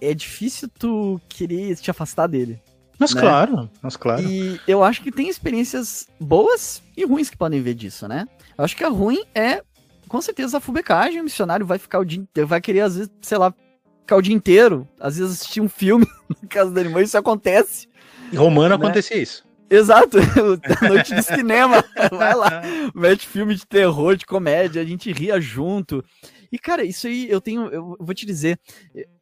é 0.00 0.12
difícil 0.12 0.68
tu 0.78 1.20
querer 1.28 1.76
te 1.76 1.90
afastar 1.90 2.26
dele. 2.26 2.60
Mas 2.98 3.14
né? 3.14 3.20
claro, 3.20 3.70
mas 3.80 3.96
claro. 3.96 4.22
E 4.22 4.60
eu 4.66 4.82
acho 4.82 5.02
que 5.02 5.12
tem 5.12 5.28
experiências 5.28 6.08
boas 6.20 6.82
e 6.96 7.04
ruins 7.04 7.30
que 7.30 7.36
podem 7.36 7.62
ver 7.62 7.74
disso, 7.74 8.08
né? 8.08 8.26
Eu 8.56 8.64
acho 8.64 8.76
que 8.76 8.82
a 8.82 8.88
ruim 8.88 9.22
é, 9.34 9.62
com 10.08 10.20
certeza, 10.20 10.58
a 10.58 10.60
fubecagem. 10.60 11.20
O 11.20 11.24
missionário 11.24 11.64
vai 11.64 11.78
ficar 11.78 12.00
o 12.00 12.04
dia 12.04 12.18
inteiro, 12.18 12.48
vai 12.48 12.60
querer, 12.60 12.80
às 12.80 12.96
vezes, 12.96 13.10
sei 13.22 13.38
lá, 13.38 13.54
ficar 14.00 14.16
o 14.16 14.22
dia 14.22 14.34
inteiro, 14.34 14.88
às 14.98 15.16
vezes 15.16 15.34
assistir 15.34 15.60
um 15.60 15.68
filme 15.68 16.06
na 16.42 16.48
casa 16.48 16.70
da 16.72 16.80
irmã, 16.80 17.00
isso 17.00 17.16
acontece. 17.16 17.88
Em 18.32 18.36
Romano 18.36 18.70
né? 18.70 18.74
acontecia 18.74 19.16
isso. 19.16 19.47
Exato, 19.70 20.18
a 20.80 20.88
noite 20.88 21.14
do 21.14 21.22
cinema. 21.22 21.84
Vai 22.10 22.34
lá, 22.34 22.62
mete 22.94 23.26
filme 23.26 23.54
de 23.54 23.66
terror, 23.66 24.16
de 24.16 24.26
comédia, 24.26 24.80
a 24.80 24.84
gente 24.84 25.12
ria 25.12 25.40
junto. 25.40 26.04
E, 26.50 26.58
cara, 26.58 26.82
isso 26.82 27.06
aí 27.06 27.30
eu 27.30 27.40
tenho, 27.40 27.66
eu 27.66 27.96
vou 28.00 28.14
te 28.14 28.24
dizer, 28.24 28.58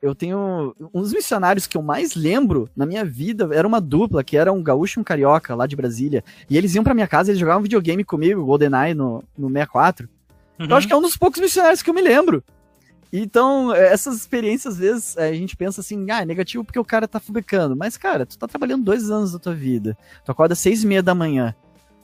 eu 0.01 0.14
tenho. 0.14 0.74
Um 0.94 1.01
dos 1.01 1.12
missionários 1.12 1.66
que 1.66 1.76
eu 1.76 1.82
mais 1.82 2.14
lembro 2.14 2.70
na 2.76 2.86
minha 2.86 3.05
vida 3.05 3.49
era 3.53 3.66
uma 3.66 3.80
dupla, 3.80 4.22
que 4.22 4.36
era 4.36 4.53
um 4.53 4.62
gaúcho 4.62 4.99
e 4.99 5.01
um 5.01 5.05
carioca 5.05 5.55
lá 5.55 5.66
de 5.66 5.74
Brasília. 5.74 6.22
E 6.49 6.57
eles 6.57 6.74
iam 6.74 6.84
pra 6.84 6.94
minha 6.94 7.09
casa, 7.09 7.30
eles 7.30 7.40
jogavam 7.40 7.62
videogame 7.62 8.05
comigo, 8.05 8.44
GoldenEye 8.44 8.94
no, 8.94 9.24
no 9.36 9.49
64. 9.49 10.09
Uhum. 10.59 10.66
Eu 10.70 10.76
acho 10.76 10.86
que 10.86 10.92
é 10.92 10.97
um 10.97 11.03
dos 11.03 11.16
poucos 11.16 11.40
missionários 11.40 11.82
que 11.82 11.90
eu 11.90 11.94
me 11.94 12.03
lembro. 12.03 12.44
Então, 13.18 13.74
essas 13.74 14.14
experiências, 14.16 14.74
às 14.74 14.80
vezes, 14.80 15.16
a 15.16 15.32
gente 15.32 15.56
pensa 15.56 15.80
assim, 15.80 16.10
ah, 16.10 16.20
é 16.20 16.24
negativo 16.26 16.62
porque 16.62 16.78
o 16.78 16.84
cara 16.84 17.08
tá 17.08 17.18
fabricando. 17.18 17.74
Mas, 17.74 17.96
cara, 17.96 18.26
tu 18.26 18.36
tá 18.36 18.46
trabalhando 18.46 18.84
dois 18.84 19.10
anos 19.10 19.32
da 19.32 19.38
tua 19.38 19.54
vida. 19.54 19.96
Tu 20.22 20.30
acorda 20.30 20.52
às 20.52 20.58
seis 20.58 20.84
e 20.84 20.86
meia 20.86 21.02
da 21.02 21.14
manhã. 21.14 21.54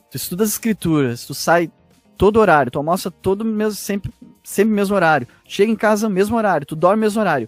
Tu 0.09 0.17
estuda 0.17 0.43
as 0.43 0.49
escrituras, 0.49 1.23
tu 1.23 1.35
sai 1.35 1.71
todo 2.17 2.39
horário, 2.39 2.71
tu 2.71 2.79
almoça 2.79 3.11
todo 3.11 3.45
mesmo, 3.45 3.75
sempre, 3.75 4.11
sempre 4.43 4.73
mesmo 4.73 4.95
horário. 4.95 5.27
Chega 5.45 5.71
em 5.71 5.75
casa 5.75 6.09
mesmo 6.09 6.35
horário, 6.35 6.65
tu 6.65 6.75
dorme 6.75 7.01
mesmo 7.01 7.19
horário. 7.21 7.47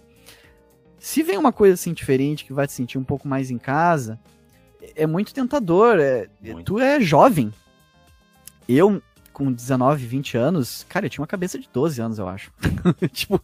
Se 0.98 1.22
vem 1.22 1.36
uma 1.36 1.52
coisa 1.52 1.74
assim 1.74 1.92
diferente 1.92 2.44
que 2.44 2.52
vai 2.52 2.66
te 2.66 2.72
sentir 2.72 2.98
um 2.98 3.04
pouco 3.04 3.26
mais 3.26 3.50
em 3.50 3.58
casa, 3.58 4.18
é 4.94 5.06
muito 5.06 5.34
tentador. 5.34 5.98
É, 5.98 6.28
muito. 6.40 6.74
Tu 6.74 6.78
é 6.78 7.00
jovem. 7.00 7.52
Eu, 8.68 9.02
com 9.36 9.52
19, 9.52 10.06
20 10.06 10.38
anos, 10.38 10.86
cara, 10.88 11.04
eu 11.04 11.10
tinha 11.10 11.20
uma 11.20 11.26
cabeça 11.26 11.58
de 11.58 11.68
12 11.70 12.00
anos, 12.00 12.18
eu 12.18 12.26
acho. 12.26 12.50
tipo, 13.12 13.38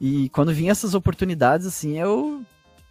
e 0.00 0.28
quando 0.28 0.54
vinha 0.54 0.70
essas 0.70 0.94
oportunidades, 0.94 1.66
assim, 1.66 1.98
eu. 1.98 2.44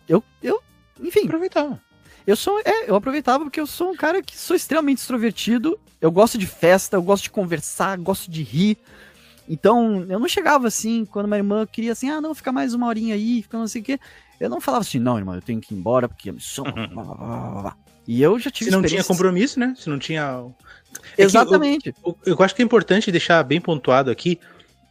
Eu. 0.10 0.22
eu 0.41 0.62
enfim. 1.00 1.24
Aproveitava. 1.24 1.82
Eu 2.28 2.36
sou. 2.36 2.60
É, 2.66 2.89
eu 2.89 2.96
aproveitava 2.96 3.46
porque 3.46 3.62
eu 3.62 3.66
sou 3.66 3.91
um 3.91 3.96
cara 3.96 4.22
que 4.22 4.38
sou 4.38 4.58
extremamente 4.58 4.98
extrovertido. 4.98 5.80
Eu 6.02 6.12
gosto 6.12 6.38
de 6.38 6.46
festa, 6.46 6.98
eu 6.98 7.02
gosto 7.02 7.24
de 7.24 7.30
conversar, 7.30 7.98
gosto 7.98 8.30
de 8.30 8.44
rir. 8.44 8.78
Então, 9.48 10.06
eu 10.10 10.20
não 10.20 10.28
chegava 10.28 10.68
assim, 10.68 11.06
quando 11.06 11.28
minha 11.28 11.38
irmã 11.38 11.66
queria 11.66 11.94
assim, 11.94 12.10
ah, 12.10 12.20
não, 12.20 12.36
fica 12.36 12.52
mais 12.52 12.74
uma 12.74 12.88
horinha 12.88 13.16
aí, 13.16 13.41
fica 13.41 13.58
não 13.58 13.68
sei 13.68 13.82
o 13.82 13.86
quê. 13.86 13.98
Eu 14.38 14.50
não 14.50 14.60
falava 14.60 14.82
assim, 14.82 15.00
não, 15.00 15.18
irmão, 15.18 15.36
eu 15.36 15.41
tenho 15.41 15.62
que 15.62 15.74
ir 15.74 15.78
embora 15.78 16.10
porque 16.10 16.30
a 16.30 16.34
missão. 16.34 16.66
e 18.06 18.22
eu 18.22 18.38
já 18.38 18.52
tive 18.52 18.70
Se 18.70 18.76
não 18.76 18.84
tinha 18.84 19.04
compromisso, 19.04 19.58
né? 19.58 19.74
Se 19.78 19.89
não 19.89 19.98
tinha. 19.98 20.44
É 21.18 21.24
Exatamente. 21.24 21.94
Eu, 22.04 22.18
eu, 22.26 22.36
eu, 22.38 22.44
acho 22.44 22.56
que 22.56 22.62
é 22.62 22.66
importante 22.66 23.12
deixar 23.12 23.41
bem 23.44 23.60
pontuado 23.60 24.10
aqui 24.10 24.39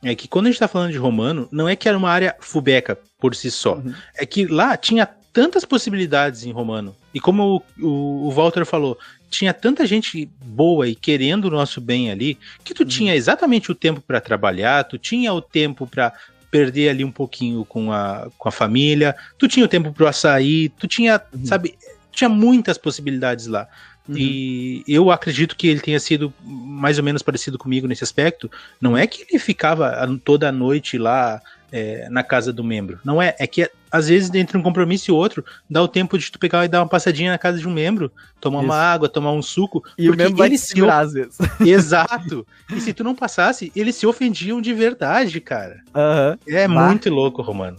é 0.02 0.14
que 0.14 0.26
quando 0.26 0.46
a 0.46 0.50
gente 0.50 0.58
tá 0.58 0.66
falando 0.66 0.90
de 0.90 0.98
romano, 0.98 1.48
não 1.52 1.68
é 1.68 1.76
que 1.76 1.88
era 1.88 1.96
uma 1.96 2.10
área 2.10 2.34
fubeca 2.40 2.98
por 3.20 3.34
si 3.34 3.50
só. 3.50 3.76
Uhum. 3.76 3.94
É 4.16 4.26
que 4.26 4.46
lá 4.46 4.76
tinha 4.76 5.06
tantas 5.32 5.64
possibilidades 5.64 6.44
em 6.44 6.50
romano. 6.50 6.94
E 7.14 7.20
como 7.20 7.62
o, 7.80 7.86
o, 7.86 8.26
o, 8.26 8.30
Walter 8.30 8.66
falou, 8.66 8.98
tinha 9.30 9.54
tanta 9.54 9.86
gente 9.86 10.28
boa 10.44 10.88
e 10.88 10.94
querendo 10.94 11.46
o 11.46 11.50
nosso 11.50 11.80
bem 11.80 12.10
ali, 12.10 12.36
que 12.64 12.74
tu 12.74 12.82
uhum. 12.82 12.88
tinha 12.88 13.14
exatamente 13.14 13.70
o 13.70 13.74
tempo 13.74 14.00
para 14.00 14.20
trabalhar, 14.20 14.84
tu 14.84 14.98
tinha 14.98 15.32
o 15.32 15.40
tempo 15.40 15.86
para 15.86 16.12
perder 16.50 16.90
ali 16.90 17.04
um 17.04 17.10
pouquinho 17.10 17.64
com 17.64 17.90
a, 17.90 18.28
com 18.36 18.48
a 18.48 18.52
família, 18.52 19.16
tu 19.38 19.48
tinha 19.48 19.64
o 19.64 19.68
tempo 19.68 19.90
pro 19.92 20.06
açaí, 20.06 20.68
tu 20.68 20.86
tinha, 20.86 21.22
uhum. 21.32 21.46
sabe, 21.46 21.78
tinha 22.10 22.28
muitas 22.28 22.76
possibilidades 22.76 23.46
lá. 23.46 23.66
Uhum. 24.08 24.16
E 24.16 24.84
eu 24.86 25.10
acredito 25.10 25.56
que 25.56 25.68
ele 25.68 25.80
tenha 25.80 26.00
sido 26.00 26.32
mais 26.42 26.98
ou 26.98 27.04
menos 27.04 27.22
parecido 27.22 27.58
comigo 27.58 27.86
nesse 27.86 28.02
aspecto. 28.02 28.50
Não 28.80 28.96
é 28.96 29.06
que 29.06 29.24
ele 29.28 29.38
ficava 29.38 29.92
toda 30.24 30.48
a 30.48 30.52
noite 30.52 30.98
lá 30.98 31.40
é, 31.70 32.08
na 32.10 32.22
casa 32.22 32.52
do 32.52 32.64
membro. 32.64 32.98
Não 33.04 33.22
é. 33.22 33.34
É 33.38 33.46
que 33.46 33.70
às 33.92 34.08
vezes, 34.08 34.32
entre 34.34 34.56
um 34.56 34.62
compromisso 34.62 35.10
e 35.10 35.12
outro, 35.12 35.44
dá 35.68 35.82
o 35.82 35.86
tempo 35.86 36.16
de 36.16 36.32
tu 36.32 36.38
pegar 36.38 36.64
e 36.64 36.68
dar 36.68 36.80
uma 36.80 36.88
passadinha 36.88 37.30
na 37.30 37.36
casa 37.36 37.58
de 37.58 37.68
um 37.68 37.72
membro, 37.72 38.10
tomar 38.40 38.60
Isso. 38.60 38.64
uma 38.64 38.76
água, 38.76 39.06
tomar 39.06 39.32
um 39.32 39.42
suco. 39.42 39.84
E 39.98 40.08
o 40.08 40.16
membro 40.16 40.36
vai 40.36 40.48
te 40.48 40.56
segurar, 40.56 41.00
às 41.00 41.12
vezes. 41.12 41.36
Exato. 41.60 42.46
E 42.74 42.80
se 42.80 42.94
tu 42.94 43.04
não 43.04 43.14
passasse, 43.14 43.70
eles 43.76 43.94
se 43.94 44.06
ofendiam 44.06 44.62
de 44.62 44.72
verdade, 44.72 45.38
cara. 45.40 45.80
Uhum. 45.94 46.38
É 46.48 46.66
muito 46.66 47.10
louco, 47.10 47.42
Romano. 47.42 47.78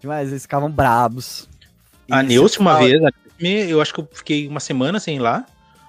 Demais, 0.00 0.30
eles 0.30 0.42
ficavam 0.42 0.68
brabos. 0.68 1.48
A 2.10 2.24
Neuce, 2.24 2.58
uma 2.58 2.78
vez, 2.78 3.00
eu 3.40 3.80
acho 3.80 3.94
que 3.94 4.00
eu 4.00 4.08
fiquei 4.12 4.48
uma 4.48 4.58
semana 4.60 4.98
sem 4.98 5.16
ir 5.16 5.20
lá, 5.20 5.46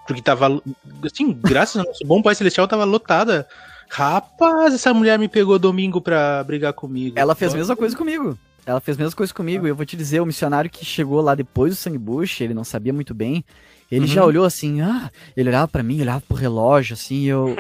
porque 0.07 0.21
tava, 0.21 0.61
assim, 1.03 1.31
graças 1.33 1.77
ao 1.77 1.85
nosso 1.85 2.05
bom 2.05 2.21
Pai 2.21 2.35
Celestial, 2.35 2.67
tava 2.67 2.83
lotada. 2.83 3.47
Rapaz, 3.89 4.73
essa 4.73 4.93
mulher 4.93 5.19
me 5.19 5.27
pegou 5.27 5.59
domingo 5.59 6.01
pra 6.01 6.43
brigar 6.43 6.73
comigo. 6.73 7.17
Ela 7.17 7.35
fez 7.35 7.53
a 7.53 7.57
mesma 7.57 7.75
coisa 7.75 7.95
comigo. 7.95 8.37
Ela 8.65 8.79
fez 8.79 8.97
a 8.97 9.03
mesma 9.03 9.15
coisa 9.15 9.33
comigo. 9.33 9.65
Ah. 9.65 9.69
Eu 9.69 9.75
vou 9.75 9.85
te 9.85 9.95
dizer, 9.95 10.19
o 10.19 10.25
missionário 10.25 10.69
que 10.69 10.85
chegou 10.85 11.21
lá 11.21 11.35
depois 11.35 11.73
do 11.73 11.75
Sangue 11.75 11.97
Bush, 11.97 12.41
ele 12.41 12.53
não 12.53 12.63
sabia 12.63 12.93
muito 12.93 13.13
bem. 13.13 13.43
Ele 13.91 14.01
uhum. 14.01 14.07
já 14.07 14.25
olhou 14.25 14.45
assim, 14.45 14.81
ah, 14.81 15.11
ele 15.37 15.49
olhava 15.49 15.67
para 15.67 15.83
mim, 15.83 16.01
olhava 16.01 16.21
pro 16.21 16.35
relógio, 16.35 16.93
assim, 16.93 17.25
eu. 17.25 17.55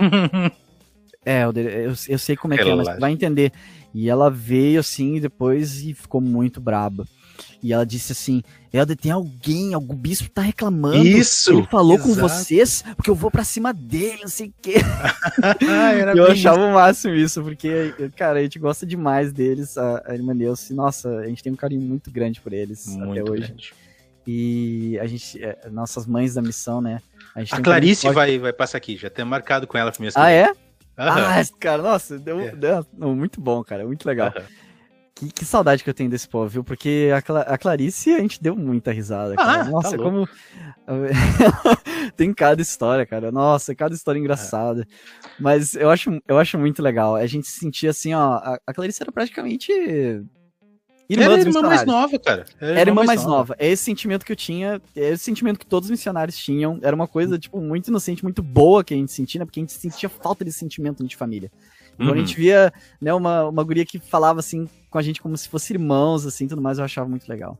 é, 1.23 1.43
eu, 1.43 1.51
eu, 1.51 1.93
eu, 2.07 2.19
sei 2.19 2.35
como 2.35 2.53
é 2.53 2.57
que 2.57 2.67
é, 2.67 2.75
mas 2.75 2.99
vai 2.99 3.11
entender. 3.11 3.51
E 3.93 4.09
ela 4.09 4.31
veio 4.31 4.79
assim 4.79 5.19
depois 5.19 5.83
e 5.83 5.93
ficou 5.93 6.19
muito 6.19 6.59
braba. 6.59 7.05
E 7.61 7.71
ela 7.73 7.85
disse 7.85 8.11
assim: 8.11 8.43
Helder, 8.71 8.97
tem 8.97 9.11
alguém, 9.11 9.73
algum 9.73 9.95
bispo 9.95 10.29
tá 10.29 10.41
reclamando. 10.41 11.05
Isso! 11.05 11.51
Ele 11.51 11.67
falou 11.67 11.95
exato. 11.95 12.09
com 12.09 12.15
vocês, 12.15 12.83
porque 12.95 13.09
eu 13.09 13.15
vou 13.15 13.29
pra 13.29 13.43
cima 13.43 13.73
dele, 13.73 14.19
não 14.21 14.27
sei 14.27 14.47
o 14.47 14.53
quê. 14.61 14.75
ah, 15.41 15.93
eu 16.15 16.31
achava 16.31 16.59
o 16.59 16.73
máximo 16.73 17.13
isso, 17.13 17.41
porque, 17.43 17.93
cara, 18.15 18.39
a 18.39 18.43
gente 18.43 18.57
gosta 18.59 18.85
demais 18.85 19.31
deles, 19.31 19.77
a, 19.77 20.03
a 20.05 20.13
irmã 20.13 20.33
Neuce. 20.33 20.73
Nossa, 20.73 21.09
a 21.19 21.27
gente 21.27 21.43
tem 21.43 21.53
um 21.53 21.55
carinho 21.57 21.81
muito 21.81 22.11
grande 22.11 22.41
por 22.41 22.51
eles 22.51 22.87
muito 22.87 23.11
até 23.11 23.23
hoje. 23.23 23.47
Grande. 23.47 23.73
E 24.25 24.97
a 24.99 25.05
gente, 25.05 25.43
é, 25.43 25.69
nossas 25.69 26.07
mães 26.07 26.33
da 26.33 26.41
missão, 26.41 26.81
né? 26.81 27.01
A, 27.35 27.41
a 27.41 27.61
Clarice 27.61 28.09
vai, 28.09 28.39
vai 28.39 28.53
passar 28.53 28.77
aqui, 28.77 28.95
já 28.95 29.09
tem 29.09 29.25
marcado 29.25 29.67
com 29.67 29.77
ela 29.77 29.91
pra 29.91 29.99
minhas 29.99 30.15
Ah, 30.15 30.31
é? 30.31 30.47
Uhum. 30.47 30.55
Ah, 30.95 31.41
cara, 31.59 31.81
nossa, 31.81 32.19
deu, 32.19 32.39
é. 32.39 32.55
deu, 32.55 32.85
muito 32.93 33.41
bom, 33.41 33.63
cara, 33.63 33.85
muito 33.85 34.05
legal. 34.05 34.31
Uhum. 34.35 34.43
Que, 35.15 35.31
que, 35.31 35.45
saudade 35.45 35.83
que 35.83 35.89
eu 35.89 35.93
tenho 35.93 36.09
desse 36.09 36.27
povo, 36.27 36.47
viu? 36.47 36.63
Porque 36.63 37.11
a, 37.15 37.21
Cla 37.21 37.41
a 37.41 37.57
Clarice 37.57 38.13
a 38.13 38.19
gente 38.19 38.41
deu 38.41 38.55
muita 38.55 38.91
risada. 38.91 39.35
Cara. 39.35 39.61
Ah, 39.61 39.65
tá 39.65 39.69
Nossa, 39.69 39.91
tá 39.91 39.97
como. 39.97 40.27
Tem 42.17 42.33
cada 42.33 42.61
história, 42.61 43.05
cara. 43.05 43.31
Nossa, 43.31 43.75
cada 43.75 43.93
história 43.93 44.19
engraçada. 44.19 44.81
É. 44.81 44.85
Mas 45.39 45.75
eu 45.75 45.89
acho, 45.89 46.19
eu 46.27 46.39
acho 46.39 46.57
muito 46.57 46.81
legal. 46.81 47.15
A 47.15 47.27
gente 47.27 47.47
se 47.47 47.59
sentia 47.59 47.91
assim, 47.91 48.13
ó. 48.13 48.33
A, 48.33 48.59
a 48.65 48.73
Clarice 48.73 49.03
era 49.03 49.11
praticamente. 49.11 49.71
Irmã 51.09 51.25
era 51.25 51.35
a 51.35 51.39
irmã 51.39 51.61
mais 51.61 51.85
nova, 51.85 52.19
cara. 52.19 52.45
Era, 52.59 52.79
era 52.79 52.89
irmã 52.89 53.03
mais, 53.03 53.07
mais 53.07 53.23
nova. 53.23 53.37
nova. 53.37 53.55
É 53.59 53.69
esse 53.69 53.83
sentimento 53.83 54.25
que 54.25 54.31
eu 54.31 54.35
tinha, 54.35 54.81
é 54.95 55.09
esse 55.11 55.23
sentimento 55.23 55.59
que 55.59 55.65
todos 55.65 55.87
os 55.87 55.91
missionários 55.91 56.37
tinham. 56.37 56.79
Era 56.81 56.95
uma 56.95 57.07
coisa, 57.07 57.37
tipo, 57.37 57.59
muito 57.61 57.89
inocente, 57.89 58.23
muito 58.23 58.41
boa 58.41 58.83
que 58.83 58.93
a 58.93 58.97
gente 58.97 59.11
sentia, 59.11 59.39
né? 59.39 59.45
Porque 59.45 59.59
a 59.59 59.63
gente 59.63 59.73
sentia 59.73 60.09
falta 60.09 60.43
desse 60.43 60.59
sentimento 60.59 61.05
de 61.05 61.15
família. 61.15 61.51
Quando 61.97 62.09
uhum. 62.09 62.15
a 62.15 62.17
gente 62.17 62.35
via, 62.35 62.73
né, 62.99 63.13
uma, 63.13 63.47
uma 63.47 63.63
guria 63.63 63.85
que 63.85 63.99
falava 63.99 64.39
assim 64.39 64.67
com 64.89 64.97
a 64.97 65.01
gente 65.01 65.21
como 65.21 65.35
se 65.37 65.49
fossem 65.49 65.75
irmãos, 65.75 66.25
assim, 66.25 66.47
tudo 66.47 66.61
mais, 66.61 66.77
eu 66.77 66.85
achava 66.85 67.09
muito 67.09 67.27
legal. 67.27 67.57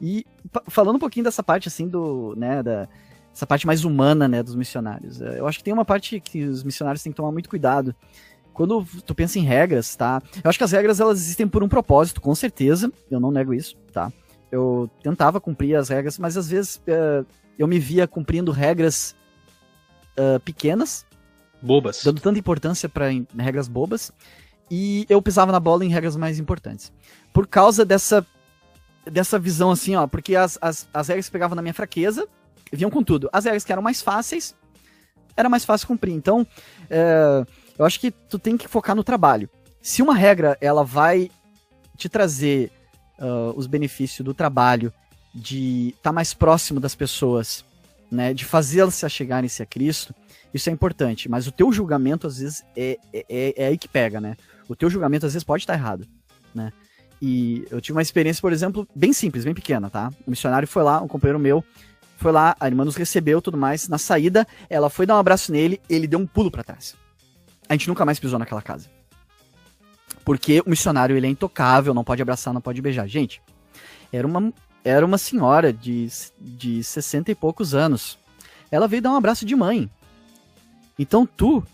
E 0.00 0.26
falando 0.68 0.96
um 0.96 1.00
pouquinho 1.00 1.24
dessa 1.24 1.42
parte, 1.42 1.68
assim, 1.68 1.88
do, 1.88 2.34
né, 2.36 2.62
da, 2.62 2.88
essa 3.34 3.46
parte 3.46 3.66
mais 3.66 3.84
humana, 3.84 4.28
né, 4.28 4.42
dos 4.42 4.54
missionários. 4.54 5.20
É, 5.20 5.40
eu 5.40 5.46
acho 5.46 5.58
que 5.58 5.64
tem 5.64 5.74
uma 5.74 5.84
parte 5.84 6.20
que 6.20 6.44
os 6.44 6.62
missionários 6.62 7.02
têm 7.02 7.12
que 7.12 7.16
tomar 7.16 7.32
muito 7.32 7.48
cuidado. 7.48 7.94
Quando 8.52 8.86
tu 9.04 9.14
pensa 9.14 9.38
em 9.38 9.42
regras, 9.42 9.96
tá? 9.96 10.22
Eu 10.42 10.48
acho 10.48 10.56
que 10.56 10.64
as 10.64 10.70
regras, 10.70 11.00
elas 11.00 11.18
existem 11.18 11.48
por 11.48 11.64
um 11.64 11.68
propósito, 11.68 12.20
com 12.20 12.32
certeza. 12.34 12.92
Eu 13.10 13.18
não 13.18 13.32
nego 13.32 13.52
isso, 13.52 13.76
tá? 13.92 14.12
Eu 14.52 14.88
tentava 15.02 15.40
cumprir 15.40 15.74
as 15.74 15.88
regras, 15.88 16.18
mas 16.18 16.36
às 16.36 16.48
vezes 16.48 16.76
uh, 16.76 17.26
eu 17.58 17.66
me 17.66 17.80
via 17.80 18.06
cumprindo 18.06 18.52
regras 18.52 19.16
uh, 20.16 20.38
pequenas, 20.40 21.04
Bobas. 21.64 22.02
Dando 22.04 22.20
tanta 22.20 22.38
importância 22.38 22.88
para 22.88 23.06
regras 23.38 23.68
bobas. 23.68 24.12
E 24.70 25.06
eu 25.08 25.20
pisava 25.22 25.50
na 25.50 25.60
bola 25.60 25.84
em 25.84 25.88
regras 25.88 26.16
mais 26.16 26.38
importantes. 26.38 26.92
Por 27.32 27.46
causa 27.46 27.84
dessa 27.84 28.26
dessa 29.10 29.38
visão 29.38 29.70
assim, 29.70 29.94
ó, 29.96 30.06
porque 30.06 30.34
as, 30.34 30.58
as, 30.62 30.88
as 30.92 31.08
regras 31.08 31.26
que 31.26 31.32
pegavam 31.32 31.54
na 31.54 31.60
minha 31.60 31.74
fraqueza 31.74 32.26
vinham 32.72 32.90
com 32.90 33.02
tudo. 33.02 33.28
As 33.32 33.44
regras 33.44 33.62
que 33.62 33.70
eram 33.70 33.82
mais 33.82 34.00
fáceis, 34.00 34.54
era 35.36 35.48
mais 35.48 35.64
fácil 35.64 35.86
cumprir. 35.86 36.12
Então, 36.12 36.46
é, 36.88 37.44
eu 37.78 37.84
acho 37.84 38.00
que 38.00 38.10
tu 38.10 38.38
tem 38.38 38.56
que 38.56 38.68
focar 38.68 38.96
no 38.96 39.04
trabalho. 39.04 39.48
Se 39.82 40.00
uma 40.00 40.14
regra, 40.14 40.56
ela 40.60 40.82
vai 40.84 41.30
te 41.96 42.08
trazer 42.08 42.72
uh, 43.18 43.52
os 43.56 43.66
benefícios 43.66 44.24
do 44.24 44.32
trabalho, 44.32 44.92
de 45.34 45.88
estar 45.88 46.02
tá 46.04 46.12
mais 46.12 46.32
próximo 46.32 46.80
das 46.80 46.94
pessoas, 46.94 47.64
né, 48.14 48.32
de 48.32 48.44
fazê-las 48.44 48.94
se 48.94 49.04
achegarem-se 49.04 49.62
a 49.62 49.66
Cristo, 49.66 50.14
isso 50.52 50.70
é 50.70 50.72
importante, 50.72 51.28
mas 51.28 51.46
o 51.46 51.52
teu 51.52 51.72
julgamento 51.72 52.26
às 52.26 52.38
vezes 52.38 52.64
é, 52.76 52.98
é, 53.12 53.26
é, 53.28 53.54
é 53.56 53.66
aí 53.66 53.76
que 53.76 53.88
pega, 53.88 54.20
né? 54.20 54.36
O 54.68 54.76
teu 54.76 54.88
julgamento 54.88 55.26
às 55.26 55.32
vezes 55.32 55.44
pode 55.44 55.64
estar 55.64 55.74
errado, 55.74 56.06
né? 56.54 56.72
E 57.20 57.66
eu 57.70 57.80
tive 57.80 57.96
uma 57.96 58.02
experiência, 58.02 58.40
por 58.40 58.52
exemplo, 58.52 58.86
bem 58.94 59.12
simples, 59.12 59.44
bem 59.44 59.54
pequena, 59.54 59.90
tá? 59.90 60.10
O 60.26 60.30
missionário 60.30 60.68
foi 60.68 60.82
lá, 60.82 61.00
um 61.02 61.08
companheiro 61.08 61.38
meu, 61.38 61.64
foi 62.16 62.32
lá, 62.32 62.56
a 62.60 62.66
irmã 62.66 62.84
nos 62.84 62.96
recebeu 62.96 63.42
tudo 63.42 63.56
mais. 63.56 63.88
Na 63.88 63.98
saída, 63.98 64.46
ela 64.68 64.88
foi 64.88 65.06
dar 65.06 65.16
um 65.16 65.18
abraço 65.18 65.50
nele, 65.50 65.80
ele 65.88 66.06
deu 66.06 66.18
um 66.18 66.26
pulo 66.26 66.50
para 66.50 66.62
trás. 66.62 66.94
A 67.68 67.74
gente 67.74 67.88
nunca 67.88 68.04
mais 68.04 68.20
pisou 68.20 68.38
naquela 68.38 68.62
casa. 68.62 68.88
Porque 70.24 70.62
o 70.64 70.70
missionário, 70.70 71.16
ele 71.16 71.26
é 71.26 71.30
intocável, 71.30 71.92
não 71.92 72.04
pode 72.04 72.22
abraçar, 72.22 72.54
não 72.54 72.60
pode 72.60 72.80
beijar. 72.80 73.06
Gente, 73.06 73.42
era 74.12 74.26
uma, 74.26 74.52
era 74.84 75.04
uma 75.04 75.16
senhora 75.16 75.72
de, 75.72 76.08
de 76.38 76.84
60 76.84 77.30
e 77.30 77.34
poucos 77.34 77.74
anos. 77.74 78.18
Ela 78.70 78.86
veio 78.86 79.02
dar 79.02 79.12
um 79.12 79.16
abraço 79.16 79.46
de 79.46 79.56
mãe. 79.56 79.88
Então 80.98 81.26
tu, 81.26 81.64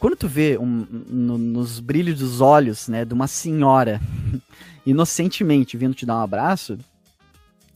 quando 0.00 0.16
tu 0.16 0.26
vê 0.26 0.58
um, 0.58 0.86
no, 1.08 1.38
nos 1.38 1.78
brilhos 1.78 2.18
dos 2.18 2.40
olhos, 2.40 2.88
né, 2.88 3.04
de 3.04 3.14
uma 3.14 3.28
senhora 3.28 4.00
inocentemente 4.84 5.76
vindo 5.76 5.94
te 5.94 6.04
dar 6.04 6.16
um 6.16 6.22
abraço, 6.22 6.76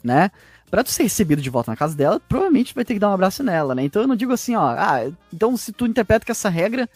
né? 0.02 0.30
Pra 0.70 0.84
tu 0.84 0.90
ser 0.90 1.04
recebido 1.04 1.40
de 1.40 1.48
volta 1.48 1.70
na 1.70 1.76
casa 1.76 1.96
dela, 1.96 2.20
provavelmente 2.20 2.74
vai 2.74 2.84
ter 2.84 2.92
que 2.92 3.00
dar 3.00 3.08
um 3.08 3.14
abraço 3.14 3.42
nela, 3.42 3.74
né? 3.74 3.84
Então 3.84 4.02
eu 4.02 4.08
não 4.08 4.16
digo 4.16 4.32
assim, 4.32 4.54
ó, 4.54 4.74
ah, 4.76 5.10
então 5.32 5.56
se 5.56 5.72
tu 5.72 5.86
interpreta 5.86 6.26
que 6.26 6.32
essa 6.32 6.50
regra 6.50 6.88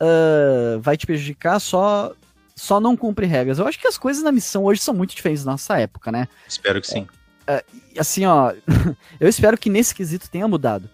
uh, 0.00 0.80
vai 0.80 0.96
te 0.96 1.04
prejudicar, 1.04 1.60
só 1.60 2.14
só 2.56 2.80
não 2.80 2.96
cumpre 2.96 3.26
regras. 3.26 3.58
Eu 3.58 3.68
acho 3.68 3.78
que 3.78 3.86
as 3.86 3.98
coisas 3.98 4.22
na 4.22 4.32
missão 4.32 4.64
hoje 4.64 4.80
são 4.80 4.94
muito 4.94 5.14
diferentes 5.14 5.44
da 5.44 5.52
nossa 5.52 5.78
época, 5.78 6.10
né? 6.10 6.26
Espero 6.48 6.80
que 6.80 6.86
sim. 6.86 7.06
É, 7.46 7.62
assim, 7.98 8.24
ó, 8.24 8.52
eu 9.20 9.28
espero 9.28 9.58
que 9.58 9.68
nesse 9.68 9.94
quesito 9.94 10.30
tenha 10.30 10.48
mudado. 10.48 10.88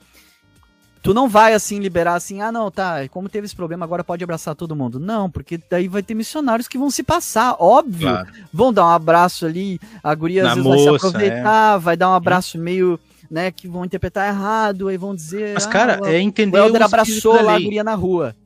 Tu 1.00 1.12
não 1.12 1.28
vai 1.28 1.52
assim 1.52 1.80
liberar 1.80 2.14
assim, 2.14 2.40
ah 2.40 2.52
não, 2.52 2.70
tá, 2.70 3.08
como 3.08 3.28
teve 3.28 3.44
esse 3.44 3.56
problema, 3.56 3.84
agora 3.84 4.04
pode 4.04 4.22
abraçar 4.22 4.54
todo 4.54 4.76
mundo. 4.76 5.00
Não, 5.00 5.28
porque 5.28 5.58
daí 5.68 5.88
vai 5.88 6.02
ter 6.02 6.14
missionários 6.14 6.68
que 6.68 6.78
vão 6.78 6.90
se 6.90 7.02
passar, 7.02 7.56
óbvio. 7.58 8.08
Claro. 8.08 8.28
Vão 8.52 8.72
dar 8.72 8.86
um 8.86 8.90
abraço 8.90 9.44
ali, 9.44 9.80
a 10.02 10.14
guria 10.14 10.46
às 10.46 10.54
vezes 10.54 10.62
moça, 10.62 10.90
vai 10.90 11.00
se 11.00 11.06
aproveitar, 11.06 11.76
é. 11.76 11.78
vai 11.80 11.96
dar 11.96 12.08
um 12.08 12.14
abraço 12.14 12.56
meio, 12.56 13.00
né, 13.28 13.50
que 13.50 13.66
vão 13.66 13.84
interpretar 13.84 14.28
errado, 14.28 14.86
aí 14.86 14.96
vão 14.96 15.12
dizer. 15.12 15.54
Mas, 15.54 15.66
cara, 15.66 15.98
ah, 16.04 16.12
é 16.12 16.20
entender 16.20 16.60
o, 16.60 16.72
o 16.72 16.84
abraçou 16.84 17.42
lá 17.42 17.56
a 17.56 17.58
guria 17.58 17.82
na 17.82 17.94
rua. 17.94 18.36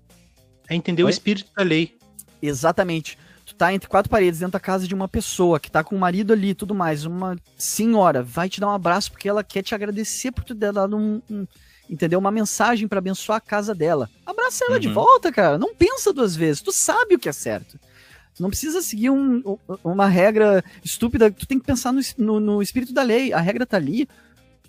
É 0.67 0.75
entender 0.75 1.03
Oi? 1.03 1.11
o 1.11 1.11
espírito 1.11 1.51
da 1.55 1.63
lei. 1.63 1.96
Exatamente. 2.41 3.19
Tu 3.45 3.55
tá 3.55 3.73
entre 3.73 3.89
quatro 3.89 4.11
paredes 4.11 4.41
dentro 4.41 4.55
da 4.55 4.61
casa 4.61 4.89
de 4.89 4.95
uma 4.95 5.07
pessoa 5.07 5.61
que 5.61 5.71
tá 5.71 5.85
com 5.85 5.95
o 5.95 5.99
marido 5.99 6.33
ali 6.33 6.51
e 6.51 6.55
tudo 6.55 6.75
mais, 6.75 7.05
uma 7.05 7.37
senhora, 7.57 8.21
vai 8.23 8.49
te 8.49 8.61
dar 8.61 8.67
um 8.67 8.75
abraço 8.75 9.13
porque 9.13 9.29
ela 9.29 9.45
quer 9.45 9.63
te 9.63 9.75
agradecer 9.75 10.33
por 10.33 10.43
tu 10.43 10.53
ter 10.55 10.73
dado 10.73 10.97
um, 10.97 11.23
um 11.31 11.47
entendeu? 11.89 12.19
Uma 12.19 12.31
mensagem 12.31 12.89
para 12.89 12.99
abençoar 12.99 13.39
a 13.39 13.41
casa 13.41 13.75
dela. 13.75 14.11
Abraça 14.25 14.65
ela 14.65 14.75
uhum. 14.75 14.81
de 14.81 14.89
volta, 14.89 15.33
cara. 15.33 15.59
Não 15.59 15.75
pensa 15.75 16.13
duas 16.13 16.35
vezes. 16.35 16.61
Tu 16.61 16.73
sabe 16.73 17.15
o 17.15 17.19
que 17.19 17.29
é 17.29 17.33
certo. 17.33 17.79
Tu 18.35 18.43
não 18.43 18.51
precisa 18.51 18.83
seguir 18.83 19.11
um, 19.11 19.43
uma 19.83 20.07
regra 20.07 20.63
estúpida. 20.85 21.31
Tu 21.31 21.47
tem 21.47 21.59
que 21.59 21.65
pensar 21.65 21.93
no, 21.93 22.01
no, 22.19 22.41
no, 22.41 22.63
espírito 22.63 22.93
da 22.93 23.03
lei. 23.03 23.33
A 23.33 23.41
regra 23.41 23.65
tá 23.65 23.77
ali 23.77 24.09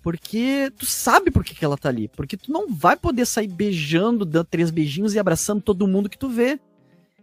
porque 0.01 0.71
tu 0.77 0.85
sabe 0.85 1.29
por 1.31 1.43
que, 1.43 1.53
que 1.53 1.65
ela 1.65 1.77
tá 1.77 1.89
ali. 1.89 2.07
Porque 2.09 2.37
tu 2.37 2.51
não 2.51 2.73
vai 2.73 2.95
poder 2.95 3.25
sair 3.25 3.47
beijando, 3.47 4.23
dando 4.23 4.45
três 4.45 4.71
beijinhos 4.71 5.13
e 5.13 5.19
abraçando 5.19 5.61
todo 5.61 5.87
mundo 5.87 6.09
que 6.09 6.17
tu 6.17 6.29
vê. 6.29 6.59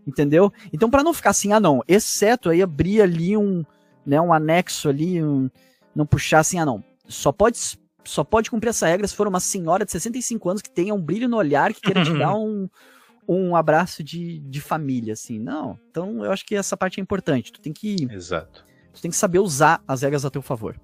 Entendeu? 0.07 0.53
Então, 0.73 0.91
para 0.91 1.03
não 1.03 1.15
ficar 1.15 1.31
assim, 1.31 1.53
ah, 1.53 1.61
não, 1.61 1.81
exceto 1.89 2.51
aí 2.51 2.63
abrir 2.63 3.01
ali 3.01 3.37
um, 3.37 3.65
né, 4.05 4.21
um 4.21 4.33
anexo 4.33 4.89
ali, 4.89 5.23
um, 5.23 5.51
não 5.95 6.05
puxar 6.05 6.41
assim, 6.41 6.59
ah, 6.59 6.67
não, 6.67 6.85
só 7.09 7.33
pode 7.33 7.59
só 8.07 8.23
pode 8.23 8.51
cumprir 8.51 8.69
essa 8.69 8.87
regra 8.87 9.07
se 9.07 9.17
for 9.17 9.27
uma 9.27 9.41
senhora 9.41 9.85
de 9.85 9.93
65 9.93 10.51
anos 10.51 10.63
que 10.63 10.71
tenha 10.71 10.95
um 10.95 11.01
brilho 11.01 11.29
no 11.29 11.39
olhar, 11.39 11.73
que 11.73 11.81
queira 11.81 12.05
te 12.05 12.13
dar 12.19 12.35
um, 12.35 12.69
um 13.27 13.57
abraço 13.57 14.03
de, 14.05 14.39
de 14.41 14.61
família, 14.61 15.15
assim. 15.15 15.39
Não. 15.39 15.79
Então, 15.91 16.25
eu 16.25 16.31
acho 16.31 16.45
que 16.45 16.55
essa 16.55 16.77
parte 16.77 17.01
é 17.01 17.03
importante. 17.03 17.53
Tu 17.53 17.61
tem 17.61 17.73
que. 17.73 17.97
Exato. 18.11 18.65
Tu 18.93 19.01
tem 19.01 19.11
que 19.11 19.17
saber 19.17 19.39
usar 19.39 19.83
as 19.89 20.03
regras 20.03 20.25
a 20.25 20.31
teu 20.31 20.43
favor. 20.43 20.79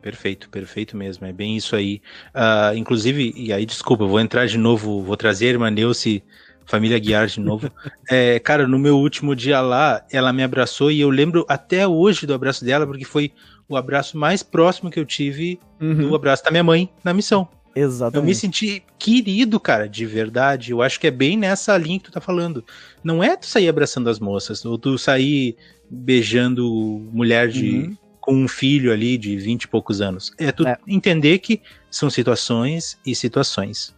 Perfeito, 0.00 0.50
perfeito 0.50 0.96
mesmo. 0.96 1.26
É 1.26 1.32
bem 1.32 1.56
isso 1.56 1.74
aí. 1.74 2.02
Uh, 2.34 2.76
inclusive, 2.76 3.32
e 3.34 3.52
aí, 3.52 3.64
desculpa, 3.64 4.04
vou 4.04 4.20
entrar 4.20 4.46
de 4.46 4.58
novo, 4.58 5.02
vou 5.02 5.16
trazer 5.16 5.46
a 5.46 5.50
irmã 5.50 5.70
Neuce, 5.70 6.22
família 6.66 6.98
Guiar 6.98 7.26
de 7.26 7.40
novo. 7.40 7.70
é, 8.10 8.38
cara, 8.38 8.66
no 8.66 8.78
meu 8.78 8.98
último 8.98 9.34
dia 9.34 9.60
lá, 9.60 10.04
ela 10.10 10.32
me 10.32 10.42
abraçou 10.42 10.90
e 10.90 11.00
eu 11.00 11.10
lembro 11.10 11.44
até 11.48 11.86
hoje 11.86 12.26
do 12.26 12.34
abraço 12.34 12.64
dela, 12.64 12.86
porque 12.86 13.04
foi 13.04 13.32
o 13.68 13.76
abraço 13.76 14.16
mais 14.16 14.42
próximo 14.42 14.90
que 14.90 14.98
eu 14.98 15.04
tive 15.04 15.58
uhum. 15.80 16.08
do 16.08 16.14
abraço 16.14 16.44
da 16.44 16.50
minha 16.50 16.64
mãe 16.64 16.90
na 17.02 17.14
missão. 17.14 17.48
Exatamente. 17.74 18.16
Eu 18.16 18.22
me 18.22 18.34
senti 18.34 18.82
querido, 18.98 19.58
cara, 19.58 19.88
de 19.88 20.06
verdade. 20.06 20.70
Eu 20.70 20.80
acho 20.80 21.00
que 21.00 21.08
é 21.08 21.10
bem 21.10 21.36
nessa 21.36 21.76
linha 21.76 21.98
que 21.98 22.04
tu 22.04 22.12
tá 22.12 22.20
falando. 22.20 22.64
Não 23.02 23.22
é 23.22 23.36
tu 23.36 23.46
sair 23.46 23.68
abraçando 23.68 24.08
as 24.08 24.20
moças, 24.20 24.64
ou 24.64 24.78
tu 24.78 24.96
sair 24.96 25.56
beijando 25.90 26.64
mulher 27.12 27.48
de. 27.48 27.78
Uhum. 27.78 27.96
com 28.20 28.34
um 28.34 28.48
filho 28.48 28.90
ali 28.90 29.18
de 29.18 29.36
vinte 29.36 29.64
e 29.64 29.68
poucos 29.68 30.00
anos. 30.00 30.32
É 30.38 30.50
tu 30.50 30.66
é. 30.66 30.78
entender 30.88 31.38
que 31.40 31.60
são 31.90 32.08
situações 32.08 32.96
e 33.04 33.14
situações. 33.14 33.93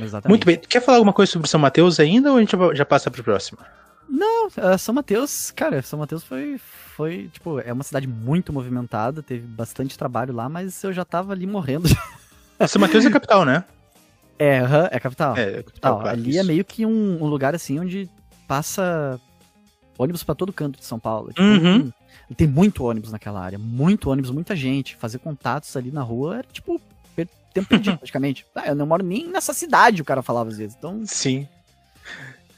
Exatamente. 0.00 0.28
Muito 0.28 0.44
bem. 0.44 0.58
Quer 0.58 0.80
falar 0.80 0.98
alguma 0.98 1.12
coisa 1.12 1.32
sobre 1.32 1.48
São 1.48 1.60
Mateus 1.60 1.98
ainda 1.98 2.30
ou 2.30 2.36
a 2.36 2.40
gente 2.40 2.56
já 2.74 2.84
passa 2.84 3.10
pro 3.10 3.24
próximo? 3.24 3.58
Não, 4.08 4.46
uh, 4.46 4.78
São 4.78 4.94
Mateus, 4.94 5.50
cara, 5.50 5.82
São 5.82 5.98
Mateus 5.98 6.24
foi, 6.24 6.58
foi, 6.58 7.28
tipo, 7.30 7.60
é 7.60 7.72
uma 7.72 7.84
cidade 7.84 8.06
muito 8.06 8.52
movimentada, 8.52 9.22
teve 9.22 9.46
bastante 9.46 9.98
trabalho 9.98 10.34
lá, 10.34 10.48
mas 10.48 10.82
eu 10.82 10.92
já 10.92 11.04
tava 11.04 11.32
ali 11.32 11.46
morrendo. 11.46 11.88
É, 12.60 12.66
São 12.66 12.80
Mateus 12.80 13.06
é 13.06 13.10
capital, 13.10 13.44
né? 13.44 13.62
É, 14.36 14.60
uhum, 14.60 14.88
é 14.90 14.98
capital. 14.98 15.36
É, 15.36 15.58
é 15.58 15.62
capital, 15.62 16.00
claro, 16.00 16.08
ali 16.08 16.26
é 16.26 16.30
isso. 16.30 16.40
é 16.40 16.42
meio 16.42 16.64
que 16.64 16.84
um, 16.84 17.22
um, 17.22 17.26
lugar, 17.26 17.54
assim, 17.54 17.78
onde 17.78 18.10
passa 18.48 19.20
ônibus 19.96 20.24
para 20.24 20.34
todo 20.34 20.52
canto 20.52 20.76
de 20.76 20.84
São 20.84 20.98
Paulo. 20.98 21.28
Tipo, 21.28 21.42
uhum. 21.42 21.92
tem, 22.26 22.36
tem, 22.36 22.46
muito 22.48 22.82
ônibus 22.82 23.12
naquela 23.12 23.40
área, 23.40 23.60
muito 23.60 24.10
ônibus, 24.10 24.32
muita 24.32 24.56
gente. 24.56 24.96
Fazer 24.96 25.20
contatos 25.20 25.76
ali 25.76 25.92
na 25.92 26.02
rua 26.02 26.38
era, 26.38 26.48
tipo, 26.52 26.80
tempo 27.52 27.68
perdido, 27.68 27.96
praticamente. 27.98 28.46
Ah, 28.54 28.68
eu 28.68 28.74
não 28.74 28.86
moro 28.86 29.04
nem 29.04 29.28
nessa 29.28 29.52
cidade, 29.52 30.02
o 30.02 30.04
cara 30.04 30.22
falava 30.22 30.50
às 30.50 30.58
vezes. 30.58 30.74
Então... 30.76 31.02
Sim. 31.04 31.48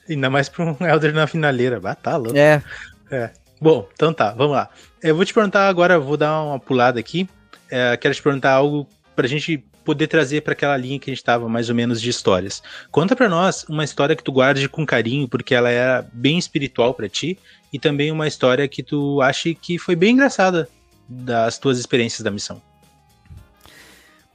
Ainda 0.09 0.29
mais 0.29 0.49
pra 0.49 0.65
um 0.65 0.77
Elder 0.87 1.15
na 1.15 1.27
finaleira. 1.27 1.81
Ah, 1.85 1.95
tá 1.95 2.17
louco. 2.17 2.37
É. 2.37 2.63
É. 3.11 3.31
Bom, 3.61 3.89
então 3.93 4.13
tá, 4.13 4.33
vamos 4.33 4.53
lá. 4.53 4.69
Eu 5.03 5.15
vou 5.15 5.25
te 5.25 5.35
perguntar 5.35 5.69
agora, 5.69 5.99
vou 5.99 6.17
dar 6.17 6.43
uma 6.43 6.59
pulada 6.59 6.99
aqui. 6.99 7.29
É, 7.71 7.97
quero 7.97 8.15
te 8.15 8.23
perguntar 8.23 8.53
algo 8.53 8.87
pra 9.15 9.29
gente 9.29 9.63
poder 9.85 10.07
trazer 10.07 10.43
para 10.43 10.53
aquela 10.53 10.77
linha 10.77 10.99
que 10.99 11.11
a 11.11 11.13
gente 11.13 11.21
estava 11.21 11.49
mais 11.49 11.69
ou 11.69 11.75
menos 11.75 12.01
de 12.01 12.11
histórias. 12.11 12.63
Conta 12.91 13.17
para 13.17 13.29
nós 13.29 13.65
uma 13.69 13.85
história 13.85 14.15
que 14.15 14.23
tu 14.23 14.33
guarde 14.33 14.69
com 14.69 14.87
carinho, 14.87 15.29
porque 15.29 15.55
ela 15.55 15.71
é 15.71 16.05
bem 16.13 16.39
espiritual 16.39 16.95
para 16.95 17.09
ti, 17.09 17.39
e 17.73 17.79
também 17.79 18.11
uma 18.11 18.27
história 18.27 18.67
que 18.69 18.83
tu 18.83 19.21
ache 19.21 19.55
que 19.55 19.79
foi 19.79 19.97
bem 19.97 20.13
engraçada 20.13 20.69
das 21.09 21.59
tuas 21.59 21.79
experiências 21.79 22.23
da 22.23 22.31
missão. 22.31 22.61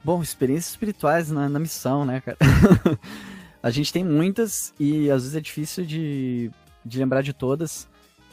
Bom, 0.06 0.22
experiências 0.22 0.70
espirituais 0.70 1.32
na, 1.32 1.48
na 1.48 1.58
missão, 1.58 2.04
né, 2.04 2.20
cara? 2.20 2.38
A 3.60 3.70
gente 3.70 3.92
tem 3.92 4.04
muitas 4.04 4.72
e 4.78 5.10
às 5.10 5.22
vezes 5.22 5.34
é 5.34 5.40
difícil 5.40 5.84
de, 5.84 6.48
de 6.84 6.98
lembrar 7.00 7.22
de 7.22 7.32
todas, 7.32 7.88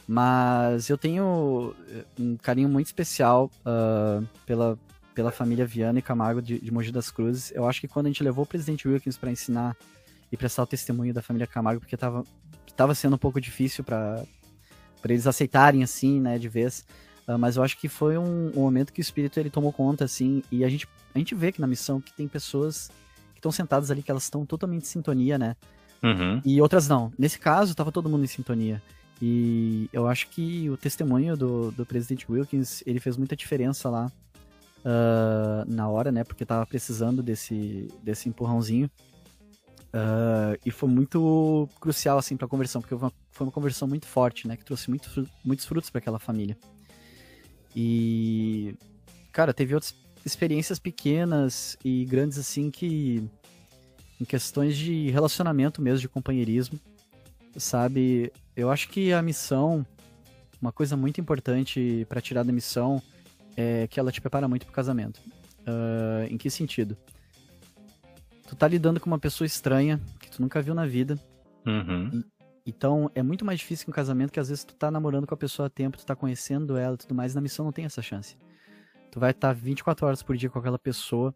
mas 0.06 0.88
eu 0.88 0.96
tenho 0.96 1.74
eh, 1.88 2.04
um 2.16 2.36
carinho 2.36 2.68
muito 2.68 2.86
especial 2.86 3.50
uh, 3.66 4.24
pela, 4.46 4.78
pela 5.16 5.32
família 5.32 5.66
Viana 5.66 5.98
e 5.98 6.02
Camargo 6.02 6.40
de, 6.40 6.60
de 6.60 6.72
Mogi 6.72 6.92
das 6.92 7.10
Cruzes. 7.10 7.50
Eu 7.52 7.68
acho 7.68 7.80
que 7.80 7.88
quando 7.88 8.06
a 8.06 8.08
gente 8.08 8.22
levou 8.22 8.44
o 8.44 8.46
presidente 8.46 8.86
Wilkins 8.86 9.16
para 9.16 9.32
ensinar 9.32 9.76
e 10.30 10.36
prestar 10.36 10.62
o 10.62 10.66
testemunho 10.68 11.12
da 11.12 11.22
família 11.22 11.44
Camargo, 11.44 11.80
porque 11.80 11.96
estava 11.96 12.22
tava 12.76 12.94
sendo 12.94 13.16
um 13.16 13.18
pouco 13.18 13.40
difícil 13.40 13.82
para 13.82 14.24
eles 15.06 15.26
aceitarem 15.26 15.82
assim, 15.82 16.20
né, 16.20 16.38
de 16.38 16.48
vez. 16.48 16.86
Uh, 17.26 17.38
mas 17.38 17.56
eu 17.56 17.62
acho 17.62 17.78
que 17.78 17.88
foi 17.88 18.18
um, 18.18 18.52
um, 18.54 18.60
momento 18.60 18.92
que 18.92 19.00
o 19.00 19.02
espírito 19.02 19.40
ele 19.40 19.50
tomou 19.50 19.72
conta, 19.72 20.04
assim, 20.04 20.42
e 20.50 20.64
a 20.64 20.68
gente, 20.68 20.86
a 21.14 21.18
gente 21.18 21.34
vê 21.34 21.50
que 21.50 21.60
na 21.60 21.66
missão 21.66 22.00
que 22.00 22.12
tem 22.12 22.28
pessoas 22.28 22.90
estão 23.34 23.50
sentadas 23.50 23.90
ali 23.90 24.02
que 24.02 24.10
elas 24.10 24.24
estão 24.24 24.44
totalmente 24.44 24.82
em 24.82 24.86
sintonia, 24.86 25.38
né? 25.38 25.56
Uhum. 26.02 26.40
E 26.44 26.60
outras 26.60 26.88
não. 26.88 27.12
Nesse 27.18 27.38
caso, 27.38 27.74
tava 27.74 27.92
todo 27.92 28.08
mundo 28.08 28.24
em 28.24 28.28
sintonia. 28.28 28.82
E 29.22 29.88
eu 29.92 30.06
acho 30.06 30.28
que 30.28 30.68
o 30.68 30.76
testemunho 30.76 31.36
do, 31.36 31.70
do 31.70 31.86
presidente 31.86 32.30
Wilkins, 32.30 32.82
ele 32.86 33.00
fez 33.00 33.16
muita 33.16 33.36
diferença 33.36 33.88
lá 33.88 34.10
uh, 34.84 35.64
na 35.66 35.88
hora, 35.88 36.12
né? 36.12 36.24
Porque 36.24 36.44
tava 36.44 36.66
precisando 36.66 37.22
desse, 37.22 37.88
desse 38.02 38.28
empurrãozinho. 38.28 38.90
Uh, 39.94 40.58
e 40.66 40.70
foi 40.70 40.88
muito 40.88 41.68
crucial, 41.80 42.18
assim, 42.18 42.36
pra 42.36 42.48
conversão, 42.48 42.80
porque 42.80 42.94
foi 42.94 43.04
uma, 43.06 43.12
foi 43.30 43.46
uma 43.46 43.52
conversão 43.52 43.86
muito 43.86 44.06
forte, 44.06 44.48
né? 44.48 44.56
Que 44.56 44.64
trouxe 44.64 44.90
muito, 44.90 45.28
muitos 45.44 45.64
frutos 45.64 45.88
para 45.88 46.00
aquela 46.00 46.18
família. 46.18 46.56
E, 47.74 48.74
cara, 49.32 49.52
teve 49.52 49.74
outras 49.74 49.94
experiências 50.24 50.78
pequenas 50.78 51.76
e 51.84 52.04
grandes 52.04 52.38
assim 52.38 52.70
que 52.70 53.28
em 54.20 54.24
questões 54.24 54.76
de 54.76 55.10
relacionamento 55.10 55.82
mesmo, 55.82 56.00
de 56.00 56.08
companheirismo, 56.08 56.78
sabe? 57.56 58.32
Eu 58.56 58.70
acho 58.70 58.88
que 58.88 59.12
a 59.12 59.20
missão, 59.20 59.84
uma 60.62 60.72
coisa 60.72 60.96
muito 60.96 61.20
importante 61.20 62.06
para 62.08 62.20
tirar 62.20 62.44
da 62.44 62.52
missão 62.52 63.02
é 63.56 63.86
que 63.88 63.98
ela 63.98 64.12
te 64.12 64.20
prepara 64.20 64.48
muito 64.48 64.64
pro 64.64 64.74
casamento. 64.74 65.20
Uh, 65.60 66.26
em 66.30 66.36
que 66.36 66.50
sentido? 66.50 66.96
Tu 68.46 68.54
tá 68.54 68.68
lidando 68.68 69.00
com 69.00 69.06
uma 69.06 69.18
pessoa 69.18 69.46
estranha 69.46 70.00
que 70.20 70.30
tu 70.30 70.40
nunca 70.40 70.60
viu 70.62 70.74
na 70.74 70.86
vida. 70.86 71.18
Uhum. 71.66 72.22
E, 72.64 72.70
então 72.70 73.10
é 73.14 73.22
muito 73.22 73.44
mais 73.44 73.58
difícil 73.58 73.84
que 73.84 73.90
um 73.90 73.94
casamento 73.94 74.32
que 74.32 74.40
às 74.40 74.48
vezes 74.48 74.64
tu 74.64 74.74
tá 74.74 74.90
namorando 74.90 75.26
com 75.26 75.34
a 75.34 75.36
pessoa 75.36 75.66
há 75.66 75.70
tempo, 75.70 75.98
tu 75.98 76.06
tá 76.06 76.16
conhecendo 76.16 76.76
ela 76.76 76.94
e 76.94 76.98
tudo 76.98 77.14
mais, 77.14 77.34
na 77.34 77.40
missão 77.40 77.64
não 77.64 77.72
tem 77.72 77.84
essa 77.84 78.02
chance. 78.02 78.36
Tu 79.10 79.20
vai 79.20 79.30
estar 79.30 79.52
24 79.52 80.06
horas 80.06 80.22
por 80.22 80.36
dia 80.36 80.50
com 80.50 80.58
aquela 80.58 80.78
pessoa 80.78 81.34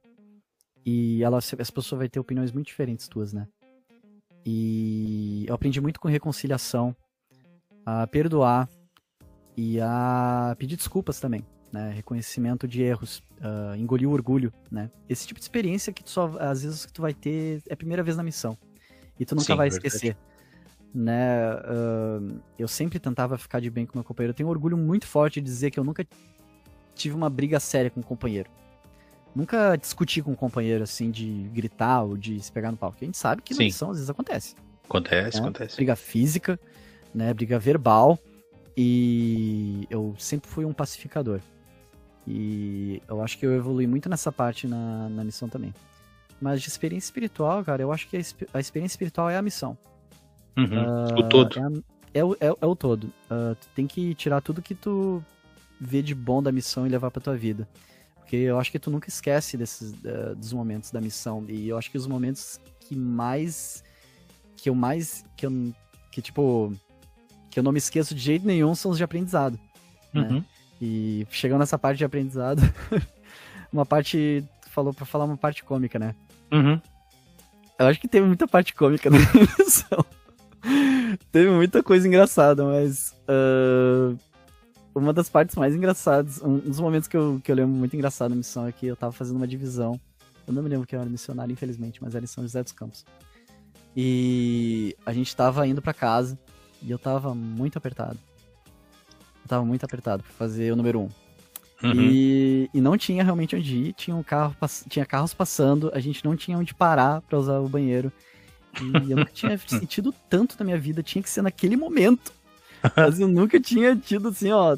e 0.84 1.22
ela, 1.22 1.38
essa 1.38 1.72
pessoa 1.72 1.98
vai 1.98 2.08
ter 2.08 2.18
opiniões 2.18 2.50
muito 2.50 2.66
diferentes 2.66 3.08
tuas, 3.08 3.32
né? 3.32 3.46
E 4.44 5.44
eu 5.46 5.54
aprendi 5.54 5.80
muito 5.80 6.00
com 6.00 6.08
reconciliação, 6.08 6.96
a 7.84 8.06
perdoar 8.06 8.68
e 9.56 9.80
a 9.80 10.54
pedir 10.58 10.76
desculpas 10.76 11.20
também, 11.20 11.44
né? 11.72 11.90
Reconhecimento 11.90 12.66
de 12.66 12.82
erros, 12.82 13.22
uh, 13.40 13.74
engolir 13.76 14.08
o 14.08 14.12
orgulho, 14.12 14.52
né? 14.70 14.90
Esse 15.08 15.26
tipo 15.26 15.38
de 15.38 15.44
experiência 15.44 15.92
que 15.92 16.02
tu 16.02 16.10
só, 16.10 16.32
às 16.38 16.62
vezes, 16.62 16.86
que 16.86 16.92
tu 16.92 17.02
vai 17.02 17.14
ter 17.14 17.62
é 17.68 17.74
a 17.74 17.76
primeira 17.76 18.02
vez 18.02 18.16
na 18.16 18.22
missão. 18.22 18.56
E 19.18 19.24
tu 19.24 19.34
nunca 19.34 19.52
Sim, 19.52 19.56
vai 19.56 19.68
esquecer. 19.68 20.16
Né? 20.94 21.54
Uh, 21.54 22.40
eu 22.58 22.68
sempre 22.68 22.98
tentava 22.98 23.36
ficar 23.38 23.60
de 23.60 23.70
bem 23.70 23.86
com 23.86 23.98
meu 23.98 24.04
companheiro. 24.04 24.30
Eu 24.30 24.34
tenho 24.34 24.48
um 24.48 24.52
orgulho 24.52 24.76
muito 24.76 25.06
forte 25.06 25.40
de 25.40 25.46
dizer 25.46 25.70
que 25.70 25.78
eu 25.78 25.84
nunca 25.84 26.06
tive 26.94 27.14
uma 27.14 27.30
briga 27.30 27.60
séria 27.60 27.90
com 27.90 28.00
um 28.00 28.02
companheiro. 28.02 28.50
Nunca 29.34 29.76
discuti 29.76 30.22
com 30.22 30.32
um 30.32 30.34
companheiro, 30.34 30.82
assim, 30.82 31.10
de 31.10 31.48
gritar 31.52 32.02
ou 32.02 32.16
de 32.16 32.40
se 32.40 32.50
pegar 32.50 32.70
no 32.70 32.76
pau. 32.76 32.90
Porque 32.90 33.04
a 33.04 33.08
gente 33.08 33.18
sabe 33.18 33.42
que 33.42 33.54
na 33.54 33.60
missão 33.60 33.90
às 33.90 33.96
vezes 33.96 34.10
acontece. 34.10 34.56
Acontece, 34.84 35.36
né? 35.36 35.42
acontece. 35.42 35.76
Briga 35.76 35.94
física, 35.94 36.58
né? 37.14 37.32
Briga 37.32 37.58
verbal. 37.58 38.18
E 38.76 39.86
eu 39.90 40.14
sempre 40.18 40.48
fui 40.48 40.64
um 40.64 40.72
pacificador. 40.72 41.40
E 42.26 43.02
eu 43.08 43.22
acho 43.22 43.38
que 43.38 43.46
eu 43.46 43.54
evolui 43.54 43.86
muito 43.86 44.08
nessa 44.08 44.32
parte 44.32 44.66
na, 44.66 45.08
na 45.08 45.24
missão 45.24 45.48
também. 45.48 45.74
Mas 46.40 46.62
de 46.62 46.68
experiência 46.68 47.06
espiritual, 47.06 47.64
cara, 47.64 47.82
eu 47.82 47.92
acho 47.92 48.08
que 48.08 48.16
a, 48.16 48.20
a 48.54 48.60
experiência 48.60 48.94
espiritual 48.94 49.28
é 49.28 49.36
a 49.36 49.42
missão. 49.42 49.76
Uhum. 50.58 51.14
Uh, 51.14 51.20
o 51.20 51.28
todo. 51.28 51.84
É, 52.12 52.18
é, 52.18 52.22
é, 52.22 52.56
é 52.60 52.66
o 52.66 52.74
todo. 52.74 53.04
Uh, 53.30 53.54
tu 53.54 53.68
tem 53.74 53.86
que 53.86 54.14
tirar 54.14 54.40
tudo 54.40 54.60
que 54.60 54.74
tu 54.74 55.22
vê 55.80 56.02
de 56.02 56.14
bom 56.14 56.42
da 56.42 56.50
missão 56.50 56.86
e 56.86 56.90
levar 56.90 57.10
pra 57.10 57.22
tua 57.22 57.36
vida. 57.36 57.68
Porque 58.16 58.36
eu 58.36 58.58
acho 58.58 58.70
que 58.70 58.78
tu 58.78 58.90
nunca 58.90 59.08
esquece 59.08 59.56
desses 59.56 59.92
uh, 59.92 60.34
dos 60.36 60.52
momentos 60.52 60.90
da 60.90 61.00
missão. 61.00 61.44
E 61.48 61.68
eu 61.68 61.78
acho 61.78 61.90
que 61.90 61.96
os 61.96 62.06
momentos 62.06 62.60
que 62.80 62.96
mais. 62.96 63.84
Que 64.56 64.68
eu 64.68 64.74
mais. 64.74 65.24
Que 65.36 65.46
eu. 65.46 65.72
Que 66.10 66.20
tipo. 66.20 66.72
Que 67.50 67.58
eu 67.60 67.62
não 67.62 67.72
me 67.72 67.78
esqueço 67.78 68.14
de 68.14 68.20
jeito 68.20 68.46
nenhum 68.46 68.74
são 68.74 68.90
os 68.90 68.98
de 68.98 69.04
aprendizado. 69.04 69.58
Né? 70.12 70.22
Uhum. 70.22 70.34
Né? 70.34 70.44
E 70.80 71.26
chegando 71.30 71.60
nessa 71.60 71.78
parte 71.78 71.98
de 71.98 72.04
aprendizado. 72.04 72.60
uma 73.72 73.86
parte. 73.86 74.44
Tu 74.62 74.70
falou 74.70 74.92
pra 74.92 75.06
falar 75.06 75.24
uma 75.24 75.36
parte 75.36 75.64
cômica, 75.64 75.98
né? 75.98 76.14
Uhum. 76.52 76.80
Eu 77.78 77.86
acho 77.86 78.00
que 78.00 78.08
teve 78.08 78.26
muita 78.26 78.48
parte 78.48 78.74
cômica 78.74 79.08
na 79.10 79.18
missão. 79.58 80.04
Teve 81.32 81.50
muita 81.50 81.82
coisa 81.82 82.06
engraçada, 82.06 82.64
mas. 82.64 83.14
Uh, 83.28 84.18
uma 84.94 85.12
das 85.12 85.28
partes 85.28 85.54
mais 85.54 85.74
engraçadas, 85.74 86.42
um 86.42 86.58
dos 86.58 86.80
momentos 86.80 87.08
que 87.08 87.16
eu, 87.16 87.40
que 87.42 87.52
eu 87.52 87.56
lembro 87.56 87.76
muito 87.76 87.94
engraçado 87.94 88.30
na 88.30 88.36
missão 88.36 88.66
é 88.66 88.72
que 88.72 88.86
eu 88.86 88.96
tava 88.96 89.12
fazendo 89.12 89.36
uma 89.36 89.46
divisão. 89.46 90.00
Eu 90.46 90.52
não 90.52 90.62
me 90.62 90.68
lembro 90.68 90.86
que 90.86 90.96
eu 90.96 91.00
era 91.00 91.08
missionário, 91.08 91.52
infelizmente, 91.52 92.02
mas 92.02 92.14
era 92.14 92.24
em 92.24 92.26
São 92.26 92.42
José 92.42 92.62
dos 92.62 92.72
Campos. 92.72 93.04
E 93.96 94.96
a 95.04 95.12
gente 95.12 95.34
tava 95.36 95.66
indo 95.66 95.80
para 95.82 95.92
casa 95.92 96.38
e 96.82 96.90
eu 96.90 96.98
tava 96.98 97.34
muito 97.34 97.76
apertado. 97.78 98.18
Eu 99.42 99.48
tava 99.48 99.64
muito 99.64 99.84
apertado 99.84 100.22
pra 100.22 100.32
fazer 100.32 100.72
o 100.72 100.76
número 100.76 101.00
um. 101.00 101.08
Uhum. 101.82 101.92
E, 101.94 102.70
e 102.74 102.80
não 102.80 102.96
tinha 102.96 103.22
realmente 103.22 103.54
onde 103.54 103.76
ir, 103.76 103.92
tinha, 103.92 104.16
um 104.16 104.22
carro, 104.22 104.56
tinha 104.88 105.06
carros 105.06 105.32
passando, 105.32 105.90
a 105.94 106.00
gente 106.00 106.24
não 106.24 106.36
tinha 106.36 106.58
onde 106.58 106.74
parar 106.74 107.20
para 107.22 107.38
usar 107.38 107.58
o 107.60 107.68
banheiro. 107.68 108.12
E 108.80 109.10
eu 109.10 109.16
nunca 109.16 109.32
tinha 109.32 109.58
sentido 109.66 110.14
tanto 110.28 110.56
na 110.58 110.64
minha 110.64 110.78
vida, 110.78 111.02
tinha 111.02 111.22
que 111.22 111.30
ser 111.30 111.42
naquele 111.42 111.76
momento. 111.76 112.32
Mas 112.96 113.18
eu 113.18 113.28
nunca 113.28 113.58
tinha 113.60 113.96
tido, 113.96 114.28
assim, 114.28 114.52
ó, 114.52 114.76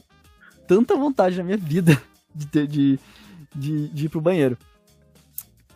tanta 0.66 0.96
vontade 0.96 1.36
na 1.36 1.44
minha 1.44 1.56
vida 1.56 2.00
de, 2.34 2.46
ter, 2.46 2.66
de, 2.66 2.98
de, 3.54 3.88
de 3.88 4.06
ir 4.06 4.08
pro 4.08 4.20
banheiro. 4.20 4.56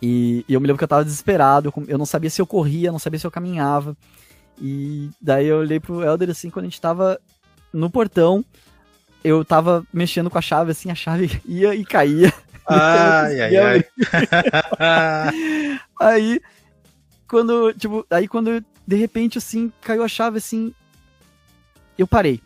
E, 0.01 0.45
e, 0.49 0.55
eu 0.55 0.61
me 0.61 0.67
lembro 0.67 0.79
que 0.79 0.85
eu 0.85 0.89
tava 0.89 1.05
desesperado, 1.05 1.73
eu, 1.75 1.85
eu 1.89 1.99
não 1.99 2.07
sabia 2.07 2.31
se 2.31 2.41
eu 2.41 2.47
corria, 2.47 2.93
não 2.93 2.99
sabia 2.99 3.19
se 3.19 3.27
eu 3.27 3.31
caminhava. 3.31 3.97
E 4.61 5.11
daí 5.21 5.47
eu 5.47 5.59
olhei 5.59 5.81
pro 5.81 6.03
Elder, 6.03 6.31
assim, 6.31 6.51
quando 6.51 6.67
a 6.67 6.69
gente 6.69 6.81
tava 6.81 7.21
no 7.73 7.91
portão, 7.91 8.45
eu 9.23 9.45
tava 9.45 9.85
mexendo 9.93 10.31
com 10.31 10.39
a 10.39 10.43
chave, 10.43 10.71
assim, 10.71 10.91
a 10.91 10.95
chave 10.95 11.41
ia 11.47 11.75
e 11.75 11.85
caía. 11.85 12.33
Ai, 12.67 13.41
ai, 13.41 13.57
ai. 13.57 13.85
aí, 16.01 16.41
quando, 17.29 17.73
tipo, 17.75 18.07
aí 18.11 18.29
quando 18.29 18.65
de 18.87 18.97
repente, 18.97 19.39
assim, 19.39 19.73
caiu 19.81 20.03
a 20.03 20.09
chave, 20.09 20.39
assim, 20.39 20.75
eu 21.99 22.07
parei. 22.07 22.41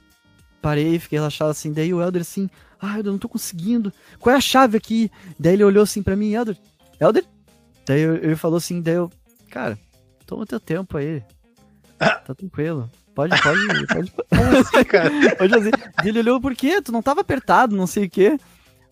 Parei, 0.61 0.99
fiquei 0.99 1.19
relaxado 1.19 1.51
assim. 1.51 1.73
Daí 1.73 1.93
o 1.93 2.03
Elder 2.03 2.23
assim, 2.23 2.49
ah, 2.81 2.99
eu 2.99 3.05
não 3.05 3.19
tô 3.19 3.29
conseguindo. 3.29 3.93
Qual 4.19 4.35
é 4.35 4.39
a 4.39 4.41
chave 4.41 4.77
aqui? 4.77 5.11
Daí 5.39 5.55
ele 5.55 5.65
olhou 5.65 5.83
assim 5.83 6.03
pra 6.03 6.17
mim, 6.17 6.33
Elder, 6.33 6.57
Elder? 7.01 7.25
Daí 7.87 8.01
ele 8.01 8.37
falou 8.37 8.59
assim, 8.59 8.81
daí 8.81 8.95
eu, 8.95 9.11
cara, 9.51 9.79
toma 10.27 10.47
teu 10.47 10.61
tempo 10.61 10.97
aí. 10.97 11.23
Tá 11.99 12.35
tranquilo. 12.35 12.91
Pode, 13.15 13.35
pode, 13.43 13.87
pode. 13.87 14.13
Como 14.29 14.59
assim, 14.59 14.85
cara? 14.85 15.11
Pode 15.37 15.53
fazer. 15.53 15.73
Ele 16.05 16.21
olhou, 16.21 16.41
por 16.41 16.55
quê? 16.55 16.81
Tu 16.81 16.93
não 16.93 17.03
tava 17.03 17.23
apertado, 17.23 17.75
não 17.75 17.87
sei 17.87 18.05
o 18.05 18.11
quê. 18.11 18.39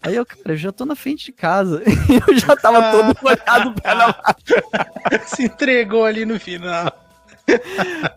Aí 0.03 0.15
eu, 0.15 0.25
cara, 0.25 0.53
eu 0.53 0.57
já 0.57 0.71
tô 0.73 0.85
na 0.85 0.95
frente 0.95 1.27
de 1.27 1.33
casa. 1.33 1.83
eu 2.29 2.39
já 2.39 2.57
tava 2.57 2.91
todo 2.93 3.17
molhado 3.23 3.75
pé 3.81 3.95
na 3.95 4.15
Se 5.27 5.45
entregou 5.45 6.05
ali 6.05 6.25
no 6.25 6.39
final. 6.39 7.05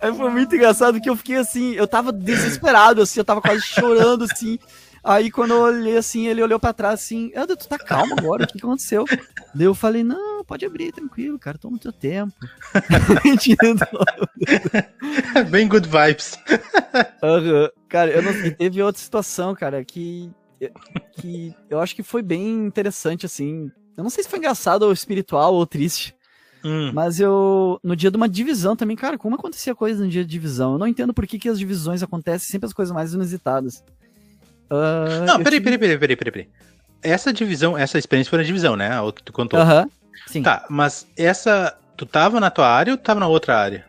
Aí 0.01 0.13
foi 0.13 0.29
muito 0.31 0.55
engraçado 0.55 0.99
que 0.99 1.09
eu 1.09 1.15
fiquei 1.15 1.35
assim, 1.35 1.73
eu 1.73 1.87
tava 1.87 2.11
desesperado, 2.11 3.01
assim, 3.01 3.19
eu 3.19 3.25
tava 3.25 3.41
quase 3.41 3.61
chorando, 3.61 4.23
assim. 4.23 4.57
Aí 5.03 5.31
quando 5.31 5.51
eu 5.51 5.61
olhei 5.61 5.97
assim, 5.97 6.27
ele 6.27 6.43
olhou 6.43 6.59
para 6.59 6.73
trás 6.73 6.95
assim, 6.95 7.31
Elder, 7.33 7.55
tu 7.55 7.67
tá 7.67 7.77
calmo 7.77 8.15
agora, 8.17 8.43
o 8.43 8.47
que 8.47 8.57
aconteceu? 8.57 9.05
Daí 9.53 9.65
eu 9.65 9.73
falei, 9.73 10.03
não, 10.03 10.43
pode 10.43 10.65
abrir, 10.65 10.91
tranquilo, 10.91 11.39
cara, 11.39 11.57
toma 11.57 11.77
o 11.77 11.79
teu 11.79 11.93
tempo. 11.93 12.33
Bem 15.49 15.67
good 15.67 15.87
vibes. 15.87 16.37
Uhum. 17.23 17.69
Cara, 17.87 18.11
eu 18.11 18.21
não 18.21 18.33
sei, 18.33 18.51
teve 18.51 18.81
outra 18.81 19.01
situação, 19.01 19.55
cara, 19.55 19.83
que, 19.85 20.29
que 21.13 21.53
eu 21.69 21.79
acho 21.79 21.95
que 21.95 22.03
foi 22.03 22.21
bem 22.21 22.65
interessante, 22.65 23.25
assim. 23.25 23.71
Eu 23.95 24.03
não 24.03 24.09
sei 24.09 24.23
se 24.23 24.29
foi 24.29 24.39
engraçado 24.39 24.83
ou 24.83 24.91
espiritual 24.91 25.53
ou 25.53 25.65
triste. 25.65 26.15
Hum. 26.63 26.91
Mas 26.93 27.19
eu, 27.19 27.79
no 27.83 27.95
dia 27.95 28.11
de 28.11 28.17
uma 28.17 28.27
divisão 28.27 28.75
também, 28.75 28.95
cara, 28.95 29.17
como 29.17 29.35
acontecia 29.35 29.73
coisa 29.73 30.03
no 30.03 30.09
dia 30.09 30.23
de 30.23 30.29
divisão? 30.29 30.73
Eu 30.73 30.77
não 30.77 30.87
entendo 30.87 31.13
por 31.13 31.25
que, 31.25 31.39
que 31.39 31.49
as 31.49 31.57
divisões 31.57 32.03
acontecem 32.03 32.49
sempre 32.49 32.67
as 32.67 32.73
coisas 32.73 32.93
mais 32.93 33.13
inusitadas. 33.13 33.83
Uh, 34.69 35.25
não, 35.25 35.37
peraí, 35.37 35.59
tive... 35.59 35.77
peraí, 35.77 35.97
peraí, 35.97 36.15
peraí, 36.15 36.31
peraí. 36.31 36.49
Essa 37.01 37.31
divisão, 37.31 37.77
essa 37.77 37.97
experiência 37.97 38.29
foi 38.29 38.39
na 38.39 38.45
divisão, 38.45 38.75
né? 38.75 38.91
A 38.91 39.01
outra 39.01 39.21
que 39.21 39.25
tu 39.25 39.33
contou. 39.33 39.59
Aham, 39.59 39.83
uh 39.83 39.85
-huh. 39.85 39.91
sim. 40.27 40.43
Tá, 40.43 40.65
mas 40.69 41.07
essa, 41.15 41.77
tu 41.95 42.05
tava 42.05 42.39
na 42.39 42.51
tua 42.51 42.67
área 42.67 42.93
ou 42.93 42.97
tu 42.97 43.03
tava 43.03 43.21
na 43.21 43.27
outra 43.27 43.57
área? 43.57 43.85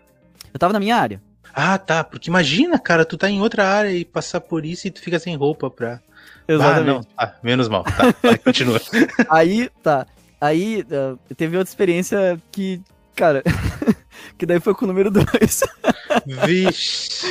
Eu 0.53 0.59
tava 0.59 0.73
na 0.73 0.81
minha 0.81 0.97
área. 0.97 1.21
Ah, 1.53 1.77
tá, 1.77 2.05
porque 2.05 2.31
imagina, 2.31 2.79
cara, 2.79 3.05
tu 3.05 3.17
tá 3.17 3.29
em 3.29 3.41
outra 3.41 3.67
área 3.67 3.91
e 3.91 4.05
passar 4.05 4.41
por 4.41 4.65
isso 4.65 4.87
e 4.87 4.91
tu 4.91 5.01
fica 5.01 5.19
sem 5.19 5.37
roupa 5.37 5.69
pra... 5.69 6.01
Exatamente. 6.51 6.89
Ah, 6.89 6.93
não. 6.93 7.01
Ah, 7.17 7.35
menos 7.43 7.69
mal. 7.69 7.85
Tá, 7.85 8.15
vai, 8.23 8.37
continua. 8.39 8.81
Aí, 9.31 9.71
tá. 9.83 10.07
Aí 10.41 10.85
uh, 10.91 11.19
teve 11.35 11.57
outra 11.57 11.71
experiência 11.71 12.41
que, 12.51 12.81
cara, 13.15 13.43
que 14.37 14.47
daí 14.47 14.59
foi 14.59 14.75
com 14.75 14.85
o 14.85 14.89
número 14.89 15.11
2. 15.11 15.27
Vixe. 16.47 17.27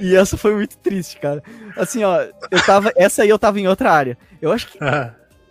e 0.00 0.14
essa 0.14 0.36
foi 0.36 0.54
muito 0.54 0.78
triste, 0.78 1.18
cara. 1.18 1.42
Assim, 1.76 2.02
ó, 2.04 2.20
eu 2.50 2.64
tava. 2.64 2.92
Essa 2.96 3.22
aí 3.22 3.28
eu 3.28 3.38
tava 3.38 3.60
em 3.60 3.68
outra 3.68 3.92
área. 3.92 4.16
Eu 4.40 4.50
acho 4.50 4.68
que. 4.68 4.78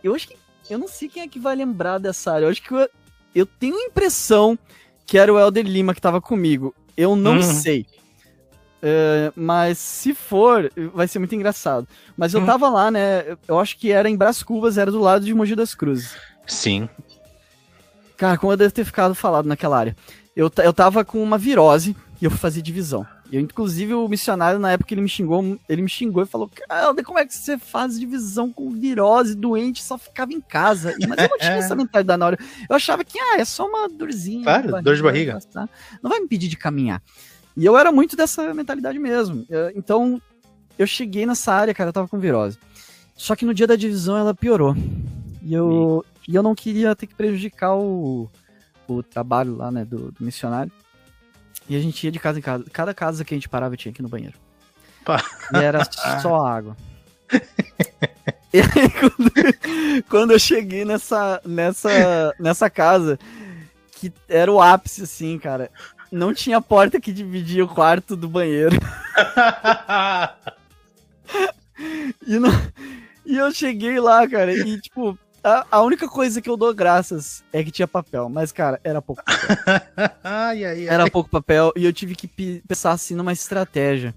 Eu 0.04 0.16
acho 0.16 0.28
que. 0.28 0.38
Eu 0.70 0.80
não 0.80 0.88
sei 0.88 1.10
quem 1.10 1.24
é 1.24 1.28
que 1.28 1.40
vai 1.40 1.56
lembrar 1.56 1.98
dessa 1.98 2.34
área. 2.34 2.46
Eu 2.46 2.50
acho 2.50 2.62
que 2.62 2.72
eu, 2.72 2.90
eu 3.36 3.46
tenho 3.46 3.76
a 3.76 3.84
impressão 3.84 4.58
que 5.06 5.18
era 5.18 5.34
o 5.34 5.40
Elder 5.40 5.66
Lima 5.66 5.94
que 5.94 6.02
tava 6.02 6.22
comigo. 6.22 6.74
Eu 6.96 7.16
não 7.16 7.36
uhum. 7.36 7.42
sei. 7.42 7.86
Uh, 8.82 9.34
mas 9.36 9.78
se 9.78 10.14
for, 10.14 10.72
vai 10.94 11.08
ser 11.08 11.20
muito 11.20 11.36
engraçado. 11.36 11.88
Mas 12.16 12.34
eu 12.34 12.40
uhum. 12.40 12.46
tava 12.46 12.70
lá, 12.70 12.90
né? 12.90 13.38
Eu 13.48 13.60
acho 13.60 13.78
que 13.78 13.92
era 13.92 14.10
em 14.10 14.16
Brás 14.16 14.42
Cubas, 14.42 14.78
era 14.78 14.92
do 14.92 15.00
lado 15.00 15.26
de 15.26 15.34
Mogi 15.34 15.56
das 15.56 15.76
Cruzes. 15.76 16.16
Sim. 16.48 16.88
Cara, 18.16 18.38
como 18.38 18.54
eu 18.54 18.58
devo 18.58 18.74
ter 18.74 18.86
ficado 18.86 19.14
falado 19.14 19.46
naquela 19.46 19.78
área. 19.78 19.96
Eu, 20.36 20.50
eu 20.64 20.74
tava 20.74 21.04
com 21.04 21.22
uma 21.22 21.38
virose 21.38 21.96
e 22.22 22.26
eu 22.26 22.32
fui 22.32 22.40
fazer 22.40 22.62
divisão. 22.62 23.06
Eu, 23.32 23.40
inclusive, 23.40 23.94
o 23.94 24.08
missionário, 24.08 24.60
na 24.60 24.72
época, 24.72 24.94
ele 24.94 25.02
me 25.02 25.10
xingou, 25.10 25.60
ele 25.70 25.82
me 25.84 25.90
xingou 25.90 26.24
e 26.24 26.26
falou: 26.26 26.50
Cara, 26.50 27.04
como 27.04 27.20
é 27.20 27.26
que 27.26 27.34
você 27.34 27.58
faz 27.58 28.00
divisão 28.00 28.52
com 28.52 28.72
virose, 28.72 29.36
doente, 29.36 29.84
só 29.84 29.98
ficava 29.98 30.34
em 30.34 30.42
casa? 30.42 30.96
Mas 31.08 31.18
eu 31.20 31.30
não 31.30 31.38
tinha 31.38 31.54
essa 31.54 31.76
mentalidade 31.76 32.20
na 32.20 32.26
hora. 32.26 32.38
Eu 32.68 32.76
achava 32.76 33.04
que, 33.04 33.20
ah, 33.20 33.38
é 33.38 33.46
só 33.46 33.68
uma 33.68 33.88
dorzinha. 33.88 34.44
Claro, 34.44 34.82
dor 34.82 34.96
de 34.96 35.04
barriga. 35.04 35.38
Não 36.02 36.10
vai 36.10 36.20
me 36.20 36.28
pedir 36.28 36.48
de 36.48 36.58
caminhar. 36.58 37.04
E 37.60 37.66
eu 37.66 37.78
era 37.78 37.92
muito 37.92 38.16
dessa 38.16 38.54
mentalidade 38.54 38.98
mesmo. 38.98 39.46
Então, 39.76 40.22
eu 40.78 40.88
cheguei 40.88 41.26
nessa 41.26 41.54
área, 41.54 41.74
cara, 41.74 41.90
eu 41.90 41.94
tava 41.94 42.08
com 42.08 42.18
virose. 42.18 42.58
Só 43.14 43.36
que 43.36 43.46
no 43.46 43.54
dia 43.54 43.68
da 43.68 43.76
divisão 43.76 44.16
ela 44.16 44.34
piorou. 44.34 44.74
E 45.44 45.54
eu, 45.54 46.06
e 46.26 46.34
eu 46.34 46.42
não 46.42 46.56
queria 46.56 46.96
ter 46.96 47.06
que 47.06 47.14
prejudicar 47.14 47.76
o, 47.76 48.30
o 48.88 49.04
trabalho 49.04 49.58
lá, 49.58 49.70
né, 49.70 49.84
do, 49.84 50.10
do 50.10 50.24
missionário. 50.24 50.72
E 51.68 51.76
a 51.76 51.82
gente 51.82 52.02
ia 52.02 52.12
de 52.14 52.18
casa 52.18 52.40
em 52.40 52.42
casa. 52.42 52.64
Cada 52.72 52.94
casa 52.94 53.26
que 53.26 53.34
a 53.34 53.38
gente 53.38 53.50
parava 53.50 53.76
tinha 53.76 53.92
aqui 53.92 54.02
no 54.02 54.08
banheiro. 54.08 54.38
Pá. 55.04 55.22
E 55.54 55.58
era 55.58 55.84
só 56.22 56.38
água. 56.46 56.78
e 58.54 58.62
aí, 58.62 58.90
quando, 59.02 60.04
quando, 60.10 60.32
eu 60.32 60.40
cheguei 60.40 60.86
nessa, 60.86 61.42
nessa, 61.44 62.34
nessa 62.40 62.70
casa, 62.70 63.20
que 63.92 64.14
era 64.30 64.50
o 64.50 64.62
ápice, 64.62 65.04
assim, 65.04 65.38
cara. 65.38 65.70
Não 66.12 66.34
tinha 66.34 66.60
porta 66.60 67.00
que 67.00 67.14
dividia 67.14 67.64
o 67.64 67.68
quarto 67.68 68.16
do 68.16 68.28
banheiro. 68.28 68.76
e, 72.26 72.40
não, 72.40 72.50
e 73.26 73.38
eu 73.38 73.52
cheguei 73.52 74.00
lá, 74.00 74.28
cara, 74.28 74.52
e 74.52 74.82
tipo, 74.82 75.18
a, 75.44 75.66
a, 75.72 75.82
única 75.82 76.08
coisa 76.08 76.42
que 76.42 76.50
eu 76.50 76.58
dou 76.58 76.74
graças 76.74 77.44
é 77.54 77.64
que 77.64 77.72
tinha 77.72 77.88
papel, 77.88 78.28
mas, 78.28 78.52
cara, 78.52 78.80
era 78.84 79.02
pouco 79.02 79.24
papel. 79.24 79.82
ai, 80.24 80.66
ai, 80.66 80.88
ai. 80.88 80.88
Era 80.88 81.10
pouco 81.10 81.30
papel 81.30 81.72
e 81.76 81.86
eu 81.86 81.94
tive 81.94 82.16
que 82.16 82.28
pensar 82.68 82.92
assim 82.92 83.16
numa 83.16 83.32
estratégia. 83.32 84.14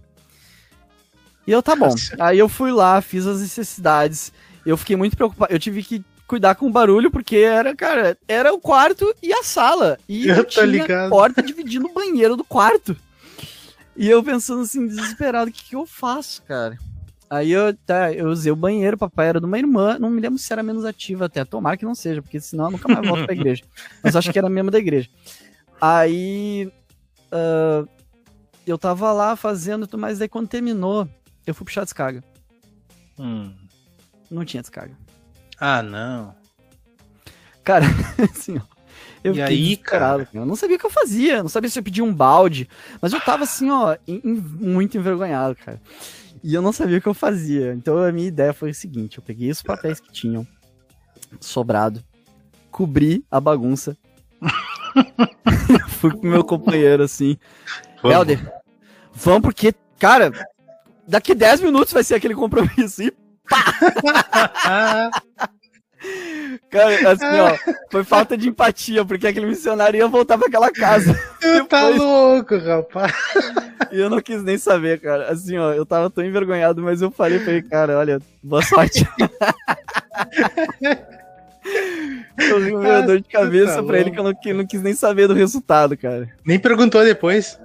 E 1.46 1.52
eu, 1.52 1.62
tá 1.62 1.74
bom. 1.74 1.94
Aí 2.20 2.38
eu 2.38 2.48
fui 2.48 2.70
lá, 2.70 3.00
fiz 3.00 3.26
as 3.26 3.40
necessidades. 3.40 4.32
Eu 4.64 4.76
fiquei 4.76 4.96
muito 4.96 5.16
preocupado. 5.16 5.52
Eu 5.52 5.58
tive 5.58 5.82
que 5.82 6.04
cuidar 6.32 6.54
com 6.54 6.66
o 6.66 6.72
barulho, 6.72 7.10
porque 7.10 7.36
era, 7.36 7.76
cara, 7.76 8.16
era 8.26 8.54
o 8.54 8.58
quarto 8.58 9.14
e 9.22 9.34
a 9.34 9.42
sala. 9.42 9.98
E 10.08 10.28
eu 10.28 10.42
tinha 10.46 10.64
ligado. 10.64 11.10
porta 11.10 11.42
dividindo 11.42 11.86
o 11.86 11.92
banheiro 11.92 12.38
do 12.38 12.42
quarto. 12.42 12.96
E 13.94 14.08
eu 14.08 14.24
pensando 14.24 14.62
assim, 14.62 14.86
desesperado, 14.86 15.50
o 15.50 15.52
que, 15.52 15.62
que 15.62 15.76
eu 15.76 15.84
faço, 15.84 16.42
cara? 16.44 16.78
Aí 17.28 17.52
eu, 17.52 17.76
tá, 17.84 18.10
eu 18.14 18.28
usei 18.28 18.50
o 18.50 18.56
banheiro, 18.56 18.96
papai 18.96 19.28
era 19.28 19.40
de 19.40 19.44
uma 19.44 19.58
irmã, 19.58 19.98
não 19.98 20.08
me 20.08 20.22
lembro 20.22 20.38
se 20.38 20.50
era 20.50 20.62
menos 20.62 20.86
ativa 20.86 21.26
até, 21.26 21.44
tomara 21.44 21.76
que 21.76 21.84
não 21.84 21.94
seja, 21.94 22.22
porque 22.22 22.40
senão 22.40 22.64
eu 22.64 22.70
nunca 22.70 22.88
mais 22.88 23.06
volto 23.06 23.26
pra 23.26 23.34
igreja. 23.34 23.62
Mas 24.02 24.16
acho 24.16 24.32
que 24.32 24.38
era 24.38 24.48
mesmo 24.48 24.70
da 24.70 24.78
igreja. 24.78 25.10
Aí 25.78 26.72
uh, 27.30 27.86
eu 28.66 28.78
tava 28.78 29.12
lá 29.12 29.36
fazendo, 29.36 29.86
mas 29.98 30.22
aí 30.22 30.28
quando 30.28 30.48
terminou, 30.48 31.06
eu 31.46 31.54
fui 31.54 31.66
puxar 31.66 31.82
a 31.82 31.84
descarga. 31.84 32.24
Hum. 33.18 33.52
Não 34.30 34.46
tinha 34.46 34.62
descarga. 34.62 34.96
Ah, 35.64 35.80
não. 35.80 36.34
Cara, 37.62 37.86
assim, 38.18 38.58
ó. 38.58 38.62
Eu 39.22 39.32
e 39.32 39.40
aí, 39.40 39.76
cara? 39.76 40.28
Eu 40.34 40.44
não 40.44 40.56
sabia 40.56 40.74
o 40.74 40.78
que 40.80 40.84
eu 40.84 40.90
fazia, 40.90 41.40
não 41.40 41.48
sabia 41.48 41.70
se 41.70 41.78
eu 41.78 41.84
pedia 41.84 42.02
um 42.02 42.12
balde, 42.12 42.68
mas 43.00 43.12
eu 43.12 43.20
tava 43.20 43.44
assim, 43.44 43.70
ó, 43.70 43.96
in, 44.08 44.20
in, 44.24 44.34
muito 44.34 44.98
envergonhado, 44.98 45.54
cara. 45.54 45.80
E 46.42 46.52
eu 46.52 46.60
não 46.60 46.72
sabia 46.72 46.98
o 46.98 47.00
que 47.00 47.06
eu 47.06 47.14
fazia. 47.14 47.72
Então 47.74 47.96
a 47.98 48.10
minha 48.10 48.26
ideia 48.26 48.52
foi 48.52 48.70
o 48.70 48.74
seguinte: 48.74 49.18
eu 49.18 49.22
peguei 49.22 49.52
os 49.52 49.62
papéis 49.62 50.00
que 50.00 50.10
tinham 50.10 50.44
sobrado, 51.38 52.02
cobri 52.68 53.24
a 53.30 53.40
bagunça. 53.40 53.96
fui 56.00 56.10
com 56.10 56.26
meu 56.26 56.42
companheiro 56.42 57.04
assim. 57.04 57.36
Vamos. 58.02 58.16
Helder, 58.16 58.52
vamos 59.14 59.42
porque, 59.42 59.72
cara, 60.00 60.32
daqui 61.06 61.36
10 61.36 61.60
minutos 61.60 61.92
vai 61.92 62.02
ser 62.02 62.16
aquele 62.16 62.34
compromisso. 62.34 63.00
E 63.04 63.21
pá! 63.48 65.10
Cara, 66.70 67.12
assim, 67.12 67.24
ó, 67.24 67.56
foi 67.90 68.02
falta 68.02 68.36
de 68.36 68.48
empatia, 68.48 69.04
porque 69.04 69.26
aquele 69.26 69.46
missionário 69.46 69.98
ia 69.98 70.08
voltar 70.08 70.36
pra 70.36 70.48
aquela 70.48 70.70
casa. 70.70 71.12
Depois... 71.40 71.68
Tá 71.68 71.88
louco, 71.88 72.56
rapaz. 72.56 73.12
E 73.90 74.00
eu 74.00 74.10
não 74.10 74.20
quis 74.20 74.42
nem 74.42 74.58
saber, 74.58 75.00
cara. 75.00 75.30
Assim, 75.30 75.56
ó, 75.58 75.72
eu 75.72 75.86
tava 75.86 76.10
tão 76.10 76.24
envergonhado, 76.24 76.82
mas 76.82 77.02
eu 77.02 77.10
falei 77.10 77.38
pra 77.38 77.52
ele, 77.52 77.62
cara, 77.62 77.98
olha, 77.98 78.20
boa 78.42 78.62
sorte. 78.62 79.06
eu 82.38 82.60
vi 82.60 82.74
uma 82.74 83.02
dor 83.02 83.20
de 83.20 83.28
cabeça 83.28 83.76
tá 83.76 83.82
pra 83.82 84.00
ele 84.00 84.10
que 84.10 84.18
eu 84.18 84.24
não, 84.24 84.34
que 84.34 84.52
não 84.52 84.66
quis 84.66 84.82
nem 84.82 84.94
saber 84.94 85.28
do 85.28 85.34
resultado, 85.34 85.96
cara. 85.96 86.28
Nem 86.44 86.58
perguntou 86.58 87.04
depois. 87.04 87.60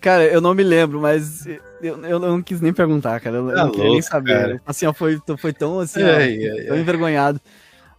Cara, 0.00 0.24
eu 0.24 0.40
não 0.40 0.54
me 0.54 0.62
lembro, 0.62 1.00
mas 1.00 1.46
eu, 1.82 2.04
eu 2.04 2.18
não 2.18 2.42
quis 2.42 2.60
nem 2.60 2.72
perguntar, 2.72 3.20
cara. 3.20 3.36
Eu, 3.36 3.48
tá 3.48 3.64
não 3.64 3.70
queria 3.70 3.90
nem 3.90 4.02
saber. 4.02 4.32
Cara. 4.32 4.62
Assim, 4.66 4.86
ó, 4.86 4.92
foi, 4.92 5.20
foi 5.38 5.52
tão 5.52 5.80
assim, 5.80 6.00
ó, 6.02 6.66
tão 6.66 6.78
envergonhado. 6.78 7.40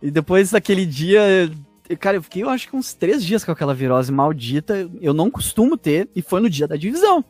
E 0.01 0.09
depois 0.09 0.51
daquele 0.51 0.86
dia, 0.86 1.51
cara, 1.99 2.17
eu 2.17 2.23
fiquei, 2.23 2.43
eu 2.43 2.49
acho 2.49 2.69
que 2.69 2.75
uns 2.75 2.93
três 2.93 3.23
dias 3.23 3.43
com 3.43 3.51
aquela 3.51 3.73
virose 3.73 4.11
maldita. 4.11 4.89
Eu 5.01 5.13
não 5.13 5.30
costumo 5.30 5.77
ter, 5.77 6.09
e 6.15 6.21
foi 6.21 6.39
no 6.39 6.49
dia 6.49 6.67
da 6.67 6.75
divisão. 6.75 7.23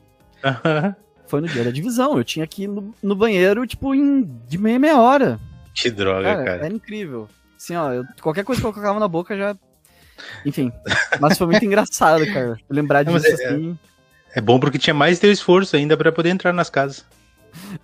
Foi 1.27 1.41
no 1.41 1.47
dia 1.47 1.63
da 1.63 1.71
divisão. 1.71 2.17
Eu 2.17 2.23
tinha 2.23 2.47
que 2.47 2.63
ir 2.63 2.67
no, 2.67 2.93
no 3.03 3.15
banheiro, 3.15 3.65
tipo, 3.67 3.93
em, 3.93 4.23
de 4.47 4.57
meia 4.57 4.79
meia 4.79 4.99
hora. 4.99 5.39
Que 5.75 5.91
droga, 5.91 6.23
cara. 6.23 6.43
cara. 6.43 6.65
Era 6.65 6.73
incrível. 6.73 7.27
Assim, 7.55 7.75
ó, 7.75 7.91
eu, 7.91 8.03
qualquer 8.21 8.43
coisa 8.43 8.59
que 8.59 8.65
eu 8.65 8.73
colocava 8.73 8.99
na 8.99 9.07
boca 9.07 9.37
já. 9.37 9.55
Enfim. 10.45 10.71
Mas 11.19 11.37
foi 11.37 11.47
muito 11.47 11.63
engraçado, 11.65 12.25
cara. 12.33 12.57
Lembrar 12.69 13.03
disso 13.03 13.27
é, 13.27 13.31
assim. 13.31 13.77
É 14.33 14.41
bom 14.41 14.59
porque 14.59 14.77
tinha 14.77 14.93
mais 14.93 15.19
teu 15.19 15.31
esforço 15.31 15.75
ainda 15.75 15.97
para 15.97 16.11
poder 16.11 16.29
entrar 16.29 16.53
nas 16.53 16.69
casas. 16.69 17.05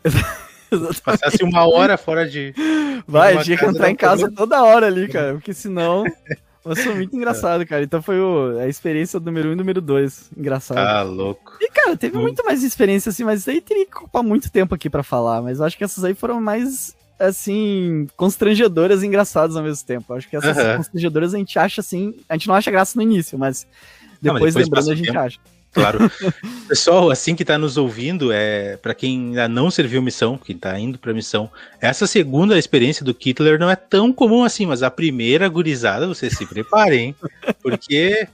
Exatamente. 0.72 1.02
Passasse 1.02 1.44
uma 1.44 1.68
hora 1.68 1.98
fora 1.98 2.28
de. 2.28 2.54
Vai, 3.08 3.42
tinha 3.44 3.58
que 3.58 3.66
entrar 3.66 3.90
em 3.90 3.96
casa 3.96 4.32
toda 4.32 4.64
hora 4.64 4.88
ali, 4.88 5.08
cara, 5.08 5.34
porque 5.34 5.54
senão. 5.54 6.04
Mas 6.66 6.84
foi 6.84 6.96
muito 6.96 7.16
engraçado, 7.16 7.66
cara. 7.66 7.84
Então 7.84 8.02
foi 8.02 8.20
o, 8.20 8.58
a 8.60 8.68
experiência 8.68 9.20
número 9.20 9.50
um 9.50 9.52
e 9.52 9.56
número 9.56 9.80
dois. 9.80 10.32
Engraçado. 10.36 10.80
Ah, 10.80 11.04
louco. 11.04 11.56
E, 11.62 11.70
cara, 11.70 11.96
teve 11.96 12.18
muito 12.18 12.44
mais 12.44 12.64
experiência 12.64 13.10
assim, 13.10 13.24
mas 13.24 13.48
aí 13.48 13.62
teria 13.62 13.86
que 13.86 13.96
ocupar 13.96 14.24
muito 14.24 14.52
tempo 14.52 14.74
aqui 14.74 14.90
para 14.90 15.04
falar. 15.04 15.44
Mas 15.44 15.60
eu 15.60 15.66
acho 15.66 15.78
que 15.78 15.84
essas 15.84 16.04
aí 16.04 16.16
foram 16.16 16.42
mais, 16.42 16.96
assim, 17.20 18.08
constrangedoras 18.18 19.04
e 19.04 19.06
engraçadas 19.06 19.56
ao 19.56 19.62
mesmo 19.62 19.86
tempo. 19.86 20.06
Eu 20.10 20.18
acho 20.18 20.28
que 20.28 20.36
essas 20.36 20.78
constrangedoras 20.78 21.36
a 21.36 21.38
gente 21.38 21.60
acha 21.60 21.82
assim. 21.82 22.16
A 22.28 22.34
gente 22.34 22.48
não 22.48 22.56
acha 22.56 22.72
graça 22.72 22.94
no 22.96 23.04
início, 23.04 23.38
mas 23.38 23.68
depois, 24.20 24.24
não, 24.24 24.34
mas 24.34 24.54
depois 24.56 24.56
lembrando 24.56 24.92
a 24.92 24.96
gente 24.96 25.06
tempo. 25.06 25.20
acha. 25.20 25.40
Claro. 25.76 26.00
Pessoal, 26.70 27.12
assim 27.12 27.36
que 27.36 27.44
está 27.44 27.58
nos 27.58 27.76
ouvindo, 27.76 28.32
é 28.32 28.78
para 28.78 28.96
quem 28.96 29.28
ainda 29.28 29.48
não 29.48 29.70
serviu 29.70 30.02
missão, 30.02 30.38
que 30.38 30.54
está 30.54 30.80
indo 30.80 30.98
para 30.98 31.14
missão, 31.14 31.52
essa 31.82 32.08
segunda 32.08 32.58
experiência 32.58 33.04
do 33.06 33.14
Kittler 33.14 33.60
não 33.60 33.70
é 33.70 33.76
tão 33.76 34.12
comum 34.12 34.44
assim, 34.44 34.66
mas 34.66 34.82
a 34.82 34.90
primeira 34.90 35.48
gurizada, 35.50 36.08
você 36.08 36.30
se 36.30 36.46
prepare, 36.46 36.96
hein? 36.98 37.16
Porque. 37.62 38.28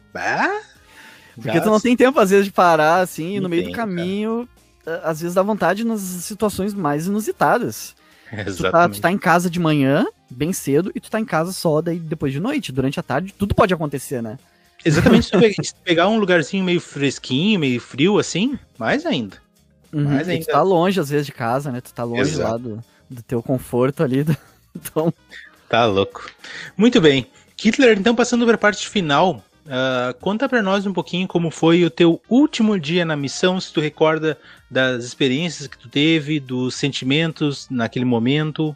Porque 1.36 1.60
tu 1.60 1.70
não 1.70 1.80
tem 1.80 1.98
tempo, 1.98 2.20
às 2.20 2.30
vezes, 2.30 2.46
de 2.46 2.52
parar 2.52 3.00
assim, 3.00 3.40
no 3.40 3.50
meio 3.50 3.66
do 3.66 3.72
caminho, 3.72 4.48
cara. 4.86 5.02
às 5.04 5.22
vezes 5.22 5.34
dá 5.34 5.42
vontade 5.42 5.84
nas 5.84 6.02
situações 6.02 6.74
mais 6.74 7.08
inusitadas. 7.08 7.96
Exatamente. 8.32 8.58
Tu 8.58 8.72
tá, 8.72 8.90
tu 8.90 9.02
tá 9.02 9.12
em 9.12 9.18
casa 9.18 9.50
de 9.50 9.60
manhã, 9.60 10.06
bem 10.30 10.54
cedo, 10.54 10.92
e 10.94 11.00
tu 11.00 11.10
tá 11.10 11.20
em 11.20 11.26
casa 11.26 11.52
só 11.52 11.82
daí 11.82 12.00
depois 12.00 12.32
de 12.32 12.40
noite. 12.40 12.72
Durante 12.72 13.00
a 13.00 13.04
tarde, 13.04 13.34
tudo 13.38 13.56
pode 13.56 13.74
acontecer, 13.74 14.22
né? 14.22 14.38
Exatamente, 14.84 15.28
se 15.64 15.76
pegar 15.84 16.08
um 16.08 16.18
lugarzinho 16.18 16.64
meio 16.64 16.82
fresquinho, 16.82 17.60
meio 17.60 17.80
frio 17.80 18.18
assim, 18.18 18.58
mais 18.78 19.06
ainda. 19.06 19.38
Uhum, 19.94 20.04
mais 20.06 20.28
ainda. 20.28 20.46
Tu 20.46 20.52
tá 20.52 20.62
longe 20.62 21.00
às 21.00 21.10
vezes 21.10 21.26
de 21.26 21.32
casa, 21.32 21.72
né? 21.72 21.82
Tu 21.82 21.94
tá 21.94 22.04
longe 22.04 22.22
Exato. 22.22 22.52
lá 22.52 22.58
do, 22.58 22.84
do 23.10 23.24
teu 23.24 23.42
conforto 23.44 24.04
ali. 24.04 24.24
Do... 24.24 24.36
Então. 24.74 25.14
Tá 25.68 25.86
louco. 25.86 26.30
Muito 26.78 27.02
bem. 27.02 27.28
Hitler, 27.62 28.00
então 28.00 28.16
passando 28.16 28.46
para 28.46 28.56
a 28.56 28.58
parte 28.58 28.88
final, 28.88 29.44
uh, 29.66 30.18
conta 30.22 30.48
para 30.48 30.62
nós 30.62 30.86
um 30.86 30.94
pouquinho 30.94 31.28
como 31.28 31.52
foi 31.52 31.84
o 31.84 31.90
teu 31.90 32.22
último 32.30 32.80
dia 32.80 33.04
na 33.04 33.18
missão, 33.18 33.60
se 33.60 33.72
tu 33.74 33.82
recorda 33.82 34.38
das 34.70 35.04
experiências 35.04 35.68
que 35.68 35.78
tu 35.78 35.90
teve, 35.90 36.40
dos 36.40 36.76
sentimentos 36.76 37.68
naquele 37.70 38.06
momento. 38.06 38.76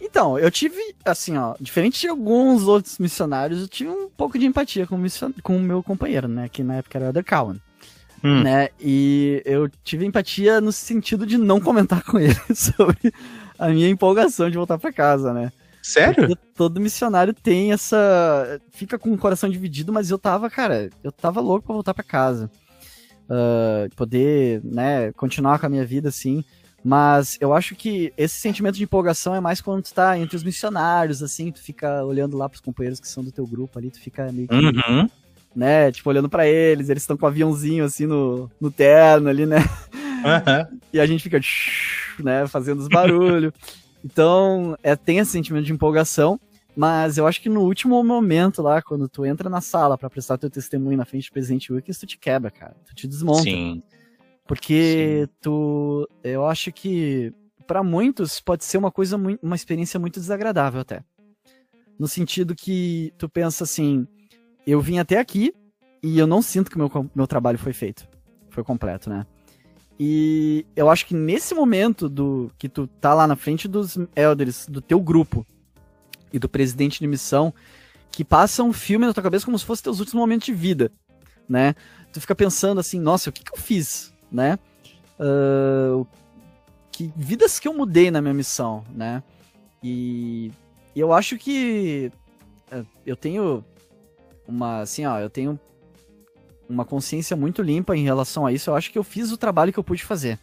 Então, 0.00 0.38
eu 0.38 0.50
tive, 0.50 0.94
assim, 1.04 1.36
ó, 1.36 1.54
diferente 1.60 2.00
de 2.00 2.08
alguns 2.08 2.62
outros 2.62 2.98
missionários, 2.98 3.60
eu 3.60 3.68
tive 3.68 3.90
um 3.90 4.08
pouco 4.08 4.38
de 4.38 4.46
empatia 4.46 4.86
com 4.86 4.96
o, 4.96 4.98
mission... 4.98 5.30
com 5.42 5.56
o 5.56 5.60
meu 5.60 5.82
companheiro, 5.82 6.26
né? 6.26 6.48
Que 6.48 6.62
na 6.62 6.76
época 6.76 6.98
era 6.98 7.06
o 7.06 7.08
Elder 7.08 7.24
Cowan. 7.24 7.56
Hum. 8.22 8.42
Né? 8.42 8.68
E 8.78 9.42
eu 9.44 9.68
tive 9.82 10.04
empatia 10.04 10.60
no 10.60 10.72
sentido 10.72 11.26
de 11.26 11.38
não 11.38 11.60
comentar 11.60 12.02
com 12.04 12.18
ele 12.18 12.34
sobre 12.54 13.12
a 13.58 13.68
minha 13.68 13.88
empolgação 13.88 14.50
de 14.50 14.56
voltar 14.56 14.78
para 14.78 14.92
casa, 14.92 15.32
né? 15.32 15.52
Sério? 15.82 16.14
Porque 16.14 16.36
todo 16.54 16.80
missionário 16.80 17.32
tem 17.32 17.72
essa. 17.72 18.60
Fica 18.70 18.98
com 18.98 19.12
o 19.12 19.18
coração 19.18 19.48
dividido, 19.48 19.92
mas 19.92 20.10
eu 20.10 20.18
tava, 20.18 20.50
cara, 20.50 20.90
eu 21.02 21.10
tava 21.10 21.40
louco 21.40 21.66
pra 21.66 21.74
voltar 21.74 21.94
para 21.94 22.04
casa. 22.04 22.50
Uh, 23.24 23.94
poder, 23.94 24.60
né, 24.64 25.12
continuar 25.12 25.58
com 25.58 25.66
a 25.66 25.68
minha 25.68 25.84
vida 25.86 26.08
assim. 26.08 26.44
Mas 26.82 27.36
eu 27.40 27.52
acho 27.52 27.74
que 27.74 28.12
esse 28.16 28.36
sentimento 28.36 28.76
de 28.76 28.84
empolgação 28.84 29.34
é 29.34 29.40
mais 29.40 29.60
quando 29.60 29.82
tu 29.82 29.92
tá 29.92 30.18
entre 30.18 30.34
os 30.34 30.42
missionários, 30.42 31.22
assim, 31.22 31.52
tu 31.52 31.60
fica 31.60 32.02
olhando 32.04 32.36
lá 32.36 32.48
pros 32.48 32.60
companheiros 32.60 32.98
que 32.98 33.08
são 33.08 33.22
do 33.22 33.30
teu 33.30 33.46
grupo 33.46 33.78
ali, 33.78 33.90
tu 33.90 34.00
fica 34.00 34.32
meio 34.32 34.48
que, 34.48 34.54
uhum. 34.54 35.08
né, 35.54 35.92
tipo, 35.92 36.08
olhando 36.08 36.28
para 36.28 36.46
eles, 36.46 36.88
eles 36.88 37.02
estão 37.02 37.18
com 37.18 37.26
um 37.26 37.28
aviãozinho, 37.28 37.84
assim, 37.84 38.06
no, 38.06 38.50
no 38.58 38.70
terno 38.70 39.28
ali, 39.28 39.44
né? 39.44 39.58
Uhum. 39.58 40.78
E 40.92 41.00
a 41.00 41.06
gente 41.06 41.22
fica, 41.22 41.38
né, 42.18 42.46
fazendo 42.46 42.80
os 42.80 42.88
barulhos. 42.88 43.52
então, 44.02 44.76
é, 44.82 44.96
tem 44.96 45.18
esse 45.18 45.32
sentimento 45.32 45.66
de 45.66 45.72
empolgação, 45.72 46.40
mas 46.74 47.18
eu 47.18 47.26
acho 47.26 47.42
que 47.42 47.48
no 47.50 47.60
último 47.60 48.02
momento 48.02 48.62
lá, 48.62 48.80
quando 48.80 49.06
tu 49.06 49.26
entra 49.26 49.50
na 49.50 49.60
sala 49.60 49.98
para 49.98 50.08
prestar 50.08 50.38
teu 50.38 50.48
testemunho 50.48 50.96
na 50.96 51.04
frente 51.04 51.28
do 51.28 51.32
presidente 51.32 51.70
Wilkins, 51.72 51.98
tu 51.98 52.06
te 52.06 52.16
quebra, 52.16 52.50
cara. 52.50 52.74
Tu 52.86 52.94
te 52.94 53.06
desmonta. 53.06 53.42
Sim. 53.42 53.82
Porque 54.50 55.26
Sim. 55.28 55.32
tu. 55.40 56.08
Eu 56.24 56.44
acho 56.44 56.72
que 56.72 57.32
para 57.68 57.84
muitos 57.84 58.40
pode 58.40 58.64
ser 58.64 58.78
uma 58.78 58.90
coisa, 58.90 59.16
uma 59.16 59.54
experiência 59.54 60.00
muito 60.00 60.18
desagradável 60.18 60.80
até. 60.80 61.04
No 61.96 62.08
sentido 62.08 62.52
que 62.52 63.14
tu 63.16 63.28
pensa 63.28 63.62
assim, 63.62 64.08
eu 64.66 64.80
vim 64.80 64.98
até 64.98 65.20
aqui 65.20 65.54
e 66.02 66.18
eu 66.18 66.26
não 66.26 66.42
sinto 66.42 66.68
que 66.68 66.76
meu, 66.76 66.90
meu 67.14 67.28
trabalho 67.28 67.58
foi 67.58 67.72
feito. 67.72 68.08
Foi 68.48 68.64
completo, 68.64 69.08
né? 69.08 69.24
E 70.00 70.66
eu 70.74 70.90
acho 70.90 71.06
que 71.06 71.14
nesse 71.14 71.54
momento 71.54 72.08
do 72.08 72.50
que 72.58 72.68
tu 72.68 72.88
tá 72.88 73.14
lá 73.14 73.28
na 73.28 73.36
frente 73.36 73.68
dos 73.68 73.96
elders 74.16 74.66
do 74.66 74.80
teu 74.80 74.98
grupo 74.98 75.46
e 76.32 76.40
do 76.40 76.48
presidente 76.48 76.98
de 76.98 77.06
missão, 77.06 77.54
que 78.10 78.24
passa 78.24 78.64
um 78.64 78.72
filme 78.72 79.06
na 79.06 79.14
tua 79.14 79.22
cabeça 79.22 79.44
como 79.44 79.56
se 79.56 79.64
fosse 79.64 79.80
teus 79.80 80.00
últimos 80.00 80.20
momentos 80.20 80.46
de 80.46 80.54
vida, 80.54 80.90
né? 81.48 81.76
Tu 82.12 82.20
fica 82.20 82.34
pensando 82.34 82.80
assim, 82.80 82.98
nossa, 82.98 83.30
o 83.30 83.32
que, 83.32 83.44
que 83.44 83.52
eu 83.52 83.62
fiz? 83.62 84.09
Né? 84.30 84.58
Uh, 85.18 86.06
que 86.90 87.12
vidas 87.16 87.58
que 87.58 87.68
eu 87.68 87.74
mudei 87.74 88.10
na 88.10 88.20
minha 88.20 88.34
missão, 88.34 88.84
né? 88.94 89.22
E, 89.82 90.52
eu 90.94 91.12
acho 91.12 91.38
que 91.38 92.12
é, 92.70 92.84
eu 93.06 93.16
tenho 93.16 93.64
uma, 94.46 94.80
assim, 94.80 95.06
ó, 95.06 95.18
eu 95.18 95.30
tenho 95.30 95.58
uma 96.68 96.84
consciência 96.84 97.36
muito 97.36 97.62
limpa 97.62 97.96
em 97.96 98.04
relação 98.04 98.46
a 98.46 98.52
isso. 98.52 98.70
Eu 98.70 98.76
acho 98.76 98.90
que 98.90 98.98
eu 98.98 99.04
fiz 99.04 99.32
o 99.32 99.36
trabalho 99.36 99.72
que 99.72 99.78
eu 99.78 99.84
pude 99.84 100.04
fazer. 100.04 100.38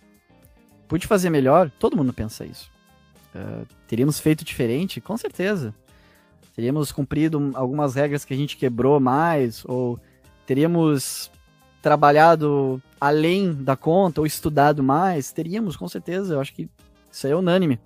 Pude 0.88 1.06
fazer 1.06 1.30
melhor? 1.30 1.70
Todo 1.80 1.98
mundo 1.98 2.14
pensa 2.14 2.46
isso. 2.46 2.72
Uh, 3.36 3.68
teríamos 3.88 4.20
feito 4.20 4.44
diferente? 4.44 5.00
Com 5.00 5.18
certeza. 5.18 5.76
Teríamos 6.56 6.92
cumprido 6.92 7.52
algumas 7.54 7.94
regras 7.94 8.26
que 8.26 8.34
a 8.34 8.38
gente 8.38 8.58
quebrou 8.58 9.00
mais, 9.00 9.64
ou 9.66 10.00
teríamos 10.46 11.30
trabalhado 11.82 12.82
além 13.00 13.54
da 13.54 13.76
conta, 13.76 14.22
ou 14.22 14.28
estudado 14.28 14.84
mais? 14.84 15.32
Teríamos, 15.32 15.76
com 15.76 15.88
certeza. 15.88 16.36
Eu 16.36 16.42
acho 16.42 16.54
que 16.54 16.70
isso 17.12 17.28
é 17.28 17.36
unânime. 17.36 17.80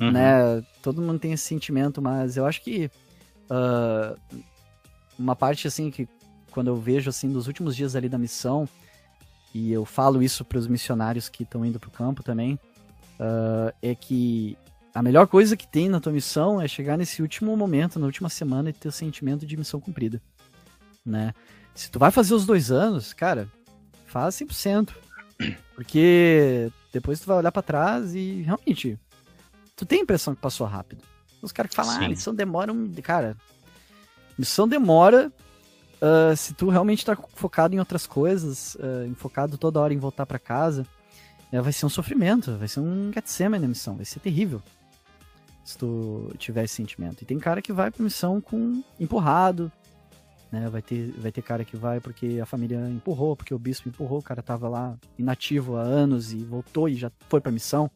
Uhum. 0.00 0.12
Né? 0.12 0.62
Todo 0.82 1.02
mundo 1.02 1.18
tem 1.18 1.32
esse 1.32 1.44
sentimento, 1.44 2.00
mas 2.00 2.36
eu 2.36 2.46
acho 2.46 2.62
que 2.62 2.90
uh, 3.50 4.18
uma 5.18 5.34
parte 5.34 5.66
assim 5.66 5.90
que 5.90 6.08
quando 6.50 6.68
eu 6.68 6.76
vejo 6.76 7.10
assim 7.10 7.30
dos 7.30 7.46
últimos 7.46 7.74
dias 7.74 7.96
ali 7.96 8.08
da 8.08 8.18
missão 8.18 8.68
e 9.54 9.72
eu 9.72 9.84
falo 9.84 10.22
isso 10.22 10.44
para 10.44 10.58
os 10.58 10.66
missionários 10.66 11.28
que 11.28 11.42
estão 11.42 11.64
indo 11.64 11.80
para 11.80 11.88
o 11.88 11.92
campo 11.92 12.22
também 12.22 12.58
uh, 13.18 13.74
é 13.82 13.94
que 13.94 14.56
a 14.94 15.02
melhor 15.02 15.26
coisa 15.26 15.56
que 15.56 15.66
tem 15.66 15.88
na 15.88 16.00
tua 16.00 16.12
missão 16.12 16.60
é 16.60 16.66
chegar 16.66 16.96
nesse 16.96 17.22
último 17.22 17.56
momento, 17.56 17.98
na 17.98 18.06
última 18.06 18.28
semana 18.28 18.70
e 18.70 18.72
ter 18.72 18.88
o 18.88 18.92
sentimento 18.92 19.46
de 19.46 19.56
missão 19.56 19.80
cumprida, 19.80 20.20
né? 21.04 21.34
Se 21.78 21.92
tu 21.92 21.98
vai 22.00 22.10
fazer 22.10 22.34
os 22.34 22.44
dois 22.44 22.72
anos, 22.72 23.12
cara, 23.12 23.48
faz 24.04 24.34
100%. 24.34 24.90
Porque 25.76 26.72
depois 26.92 27.20
tu 27.20 27.26
vai 27.28 27.36
olhar 27.36 27.52
para 27.52 27.62
trás 27.62 28.16
e 28.16 28.42
realmente 28.42 28.98
tu 29.76 29.86
tem 29.86 30.00
a 30.00 30.02
impressão 30.02 30.34
que 30.34 30.40
passou 30.40 30.66
rápido. 30.66 31.04
Os 31.40 31.52
caras 31.52 31.70
que 31.70 31.76
falam, 31.76 31.92
ah, 31.92 31.98
Sim. 32.00 32.04
ah, 32.04 32.08
missão 32.08 32.34
demora 32.34 32.72
um. 32.72 32.92
Cara, 32.94 33.36
missão 34.36 34.66
demora 34.66 35.32
uh, 36.02 36.36
se 36.36 36.52
tu 36.52 36.68
realmente 36.68 37.06
tá 37.06 37.16
focado 37.34 37.76
em 37.76 37.78
outras 37.78 38.08
coisas, 38.08 38.74
uh, 38.74 39.14
focado 39.14 39.56
toda 39.56 39.78
hora 39.78 39.94
em 39.94 39.98
voltar 39.98 40.26
para 40.26 40.40
casa. 40.40 40.84
Uh, 41.52 41.62
vai 41.62 41.72
ser 41.72 41.86
um 41.86 41.88
sofrimento, 41.88 42.56
vai 42.56 42.66
ser 42.66 42.80
um 42.80 43.12
Getsemane 43.12 43.62
na 43.62 43.68
missão, 43.68 43.94
vai 43.94 44.04
ser 44.04 44.18
terrível. 44.18 44.60
Se 45.64 45.78
tu 45.78 46.34
tiver 46.38 46.64
esse 46.64 46.74
sentimento. 46.74 47.22
E 47.22 47.24
tem 47.24 47.38
cara 47.38 47.62
que 47.62 47.72
vai 47.72 47.88
pra 47.88 48.02
missão 48.02 48.40
com 48.40 48.82
empurrado, 48.98 49.70
né? 50.50 50.68
Vai 50.68 50.82
ter, 50.82 51.12
vai 51.18 51.30
ter 51.30 51.42
cara 51.42 51.64
que 51.64 51.76
vai 51.76 52.00
porque 52.00 52.38
a 52.42 52.46
família 52.46 52.78
empurrou, 52.88 53.36
porque 53.36 53.54
o 53.54 53.58
bispo 53.58 53.88
empurrou, 53.88 54.18
o 54.18 54.22
cara 54.22 54.42
tava 54.42 54.68
lá 54.68 54.96
inativo 55.18 55.76
há 55.76 55.82
anos 55.82 56.32
e 56.32 56.38
voltou 56.38 56.88
e 56.88 56.94
já 56.94 57.10
foi 57.28 57.40
pra 57.40 57.52
missão. 57.52 57.90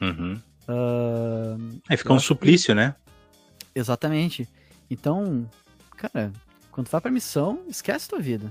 Uhum. 0.00 0.40
Uh, 0.68 1.80
Aí 1.88 1.96
fica 1.96 2.12
um 2.12 2.20
suplício, 2.20 2.68
que... 2.68 2.74
né? 2.74 2.94
Exatamente. 3.74 4.48
Então, 4.90 5.48
cara, 5.96 6.32
quando 6.70 6.88
vai 6.88 7.00
pra 7.00 7.10
missão, 7.10 7.62
esquece 7.68 8.08
tua 8.08 8.20
vida. 8.20 8.50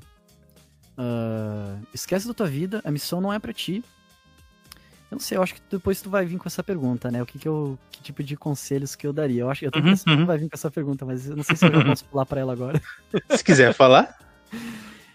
Uh, 0.97 1.85
esquece 1.93 2.27
da 2.27 2.33
tua 2.33 2.47
vida, 2.47 2.81
a 2.83 2.91
missão 2.91 3.21
não 3.21 3.31
é 3.31 3.39
para 3.39 3.53
ti. 3.53 3.83
Eu 5.09 5.15
não 5.15 5.19
sei, 5.19 5.37
eu 5.37 5.41
acho 5.43 5.55
que 5.55 5.61
depois 5.71 6.01
tu 6.01 6.09
vai 6.09 6.25
vir 6.25 6.37
com 6.37 6.47
essa 6.47 6.61
pergunta, 6.61 7.09
né? 7.09 7.21
O 7.21 7.25
que, 7.25 7.39
que 7.39 7.47
eu. 7.47 7.79
Que 7.91 8.03
tipo 8.03 8.21
de 8.21 8.35
conselhos 8.35 8.93
que 8.93 9.07
eu 9.07 9.13
daria? 9.13 9.41
Eu 9.41 9.49
acho 9.49 9.63
eu 9.63 9.71
tô 9.71 9.79
uhum, 9.79 9.85
pensando 9.85 10.11
uhum. 10.13 10.19
que 10.19 10.25
vai 10.25 10.37
vir 10.37 10.49
com 10.49 10.55
essa 10.55 10.69
pergunta, 10.69 11.05
mas 11.05 11.29
eu 11.29 11.35
não 11.35 11.43
sei 11.43 11.55
se 11.55 11.65
eu 11.65 11.85
posso 11.85 12.05
pular 12.05 12.25
pra 12.25 12.41
ela 12.41 12.51
agora. 12.51 12.81
Se 13.31 13.43
quiser 13.43 13.73
falar. 13.73 14.17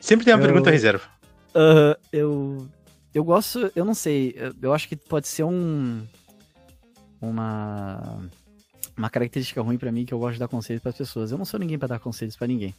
Sempre 0.00 0.24
tem 0.24 0.34
uma 0.34 0.40
eu, 0.40 0.46
pergunta 0.46 0.70
reserva. 0.70 1.04
Uh, 1.50 2.00
eu. 2.10 2.68
Eu 3.12 3.22
gosto. 3.22 3.70
Eu 3.76 3.84
não 3.84 3.94
sei. 3.94 4.34
Eu 4.62 4.72
acho 4.72 4.88
que 4.88 4.96
pode 4.96 5.28
ser 5.28 5.44
um 5.44 6.02
uma 7.20 8.18
uma 8.96 9.10
característica 9.10 9.60
ruim 9.60 9.78
para 9.78 9.92
mim 9.92 10.04
que 10.04 10.12
eu 10.12 10.18
gosto 10.18 10.34
de 10.34 10.40
dar 10.40 10.48
conselhos 10.48 10.82
para 10.82 10.90
as 10.90 10.96
pessoas. 10.96 11.30
Eu 11.30 11.38
não 11.38 11.44
sou 11.44 11.60
ninguém 11.60 11.78
para 11.78 11.88
dar 11.88 11.98
conselhos 11.98 12.36
para 12.36 12.46
ninguém, 12.46 12.74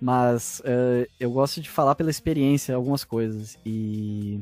mas 0.00 0.60
uh, 0.60 1.08
eu 1.18 1.30
gosto 1.30 1.60
de 1.60 1.68
falar 1.68 1.94
pela 1.94 2.10
experiência 2.10 2.74
algumas 2.74 3.04
coisas 3.04 3.58
e 3.64 4.40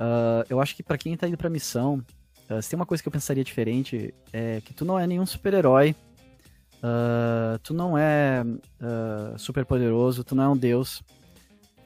uh, 0.00 0.44
eu 0.48 0.60
acho 0.60 0.74
que 0.74 0.82
para 0.82 0.98
quem 0.98 1.16
tá 1.16 1.28
indo 1.28 1.36
para 1.36 1.50
missão, 1.50 2.04
uh, 2.50 2.62
se 2.62 2.70
tem 2.70 2.76
uma 2.76 2.86
coisa 2.86 3.02
que 3.02 3.08
eu 3.08 3.12
pensaria 3.12 3.44
diferente 3.44 4.14
é 4.32 4.60
que 4.60 4.72
tu 4.74 4.84
não 4.84 4.98
é 4.98 5.06
nenhum 5.06 5.26
super-herói, 5.26 5.94
tu 7.62 7.72
não 7.72 7.96
é 7.96 8.44
super 9.38 9.64
poderoso, 9.64 10.22
tu 10.22 10.34
não 10.34 10.44
é 10.44 10.48
um 10.50 10.56
deus, 10.56 11.02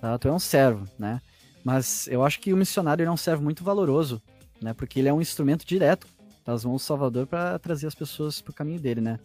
tá? 0.01 0.19
Tu 0.19 0.27
é 0.27 0.33
um 0.33 0.41
servo, 0.41 0.89
né? 0.99 1.21
Mas 1.63 2.09
eu 2.09 2.25
acho 2.25 2.41
que 2.41 2.53
o 2.53 2.57
missionário 2.57 3.07
é 3.07 3.11
um 3.11 3.17
servo 3.17 3.45
muito 3.45 3.63
valoroso, 3.63 4.21
né? 4.61 4.75
Porque 4.75 4.99
ele 4.99 5.09
é 5.09 5.13
um 5.13 5.21
instrumento 5.21 5.65
direto 5.65 6.09
das 6.45 6.65
mãos 6.65 6.83
do 6.83 6.85
Salvador 6.85 7.29
para 7.29 7.59
trazer 7.61 7.87
as 7.87 7.95
pessoas 7.95 8.41
para 8.41 8.51
o 8.51 8.55
caminho 8.55 8.81
dele, 8.81 9.01
né? 9.01 9.21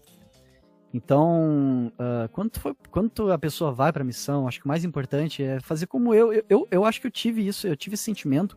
Então, 0.94 1.92
uh, 1.94 2.30
quando, 2.32 2.60
for, 2.60 2.76
quando 2.92 3.32
a 3.32 3.40
pessoa 3.40 3.72
vai 3.72 3.92
para 3.92 4.04
a 4.04 4.06
missão, 4.06 4.48
acho 4.48 4.60
que 4.60 4.66
o 4.66 4.68
mais 4.68 4.86
importante 4.86 5.42
é 5.42 5.60
fazer 5.60 5.88
como 5.88 6.14
eu. 6.14 6.32
eu. 6.32 6.46
Eu, 6.48 6.68
eu 6.70 6.86
acho 6.86 7.02
que 7.02 7.08
eu 7.08 7.12
tive 7.12 7.46
isso, 7.48 7.66
eu 7.66 7.76
tive 7.76 7.96
esse 7.96 8.04
sentimento 8.04 8.56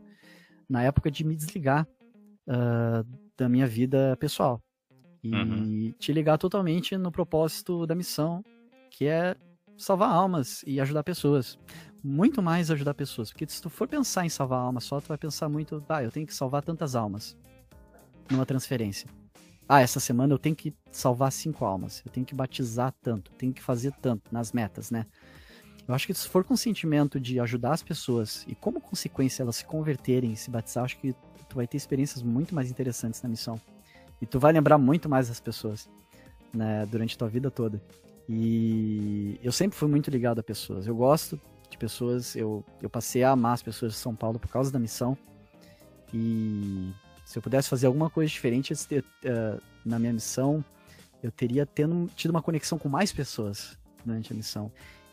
na 0.68 0.82
época 0.82 1.10
de 1.10 1.24
me 1.24 1.36
desligar 1.36 1.86
uh, 2.48 3.06
da 3.36 3.48
minha 3.48 3.66
vida 3.66 4.16
pessoal 4.18 4.62
e 5.22 5.34
uhum. 5.34 5.94
te 5.98 6.12
ligar 6.12 6.38
totalmente 6.38 6.96
no 6.96 7.10
propósito 7.10 7.86
da 7.86 7.94
missão, 7.94 8.44
que 8.90 9.06
é 9.06 9.36
salvar 9.76 10.10
almas 10.10 10.62
e 10.66 10.80
ajudar 10.80 11.02
pessoas. 11.02 11.58
Muito 12.02 12.40
mais 12.40 12.70
ajudar 12.70 12.94
pessoas, 12.94 13.30
porque 13.30 13.46
se 13.48 13.60
tu 13.60 13.68
for 13.68 13.88
pensar 13.88 14.24
em 14.24 14.28
salvar 14.28 14.60
almas 14.60 14.84
só, 14.84 15.00
tu 15.00 15.08
vai 15.08 15.18
pensar 15.18 15.48
muito, 15.48 15.84
ah, 15.88 16.04
eu 16.04 16.10
tenho 16.10 16.26
que 16.26 16.34
salvar 16.34 16.62
tantas 16.62 16.94
almas 16.94 17.36
numa 18.30 18.46
transferência. 18.46 19.08
Ah, 19.68 19.80
essa 19.80 19.98
semana 19.98 20.32
eu 20.32 20.38
tenho 20.38 20.54
que 20.54 20.72
salvar 20.92 21.32
cinco 21.32 21.64
almas, 21.64 22.00
eu 22.06 22.12
tenho 22.12 22.24
que 22.24 22.34
batizar 22.34 22.94
tanto, 23.02 23.32
tenho 23.32 23.52
que 23.52 23.62
fazer 23.62 23.92
tanto 24.00 24.32
nas 24.32 24.52
metas, 24.52 24.92
né? 24.92 25.06
Eu 25.88 25.94
acho 25.94 26.06
que 26.06 26.14
se 26.14 26.28
for 26.28 26.42
com 26.42 26.54
o 26.54 26.56
sentimento 26.56 27.20
de 27.20 27.38
ajudar 27.38 27.72
as 27.72 27.82
pessoas 27.82 28.44
e 28.48 28.54
como 28.54 28.80
consequência 28.80 29.42
elas 29.42 29.56
se 29.56 29.64
converterem 29.64 30.32
e 30.32 30.36
se 30.36 30.50
batizar, 30.50 30.84
acho 30.84 30.98
que 30.98 31.14
tu 31.48 31.54
vai 31.54 31.66
ter 31.66 31.76
experiências 31.76 32.22
muito 32.22 32.54
mais 32.54 32.70
interessantes 32.70 33.22
na 33.22 33.28
missão. 33.28 33.60
E 34.20 34.26
tu 34.26 34.40
vai 34.40 34.52
lembrar 34.52 34.78
muito 34.78 35.08
mais 35.08 35.28
das 35.28 35.38
pessoas, 35.38 35.88
né, 36.52 36.86
durante 36.86 37.16
tua 37.16 37.28
vida 37.28 37.50
toda. 37.50 37.80
E 38.28 39.38
eu 39.42 39.52
sempre 39.52 39.78
fui 39.78 39.88
muito 39.88 40.10
ligado 40.10 40.40
a 40.40 40.42
pessoas. 40.42 40.86
Eu 40.86 40.96
gosto 40.96 41.40
de 41.70 41.78
pessoas, 41.78 42.34
eu, 42.34 42.64
eu 42.82 42.90
passei 42.90 43.22
a 43.22 43.30
amar 43.30 43.54
as 43.54 43.62
pessoas 43.62 43.92
de 43.92 43.98
São 43.98 44.14
Paulo 44.14 44.38
por 44.38 44.48
causa 44.48 44.72
da 44.72 44.78
missão. 44.78 45.16
E 46.12 46.92
se 47.24 47.38
eu 47.38 47.42
pudesse 47.42 47.68
fazer 47.68 47.86
alguma 47.86 48.10
coisa 48.10 48.30
diferente 48.30 48.72
uh, 48.72 49.62
na 49.84 49.98
minha 49.98 50.12
missão, 50.12 50.64
eu 51.22 51.30
teria 51.30 51.64
tendo, 51.64 52.10
tido 52.16 52.30
uma 52.30 52.42
conexão 52.42 52.78
com 52.78 52.88
mais 52.88 53.12
pessoas 53.12 53.78
durante 54.04 54.32
a 54.32 54.36
missão. 54.36 54.72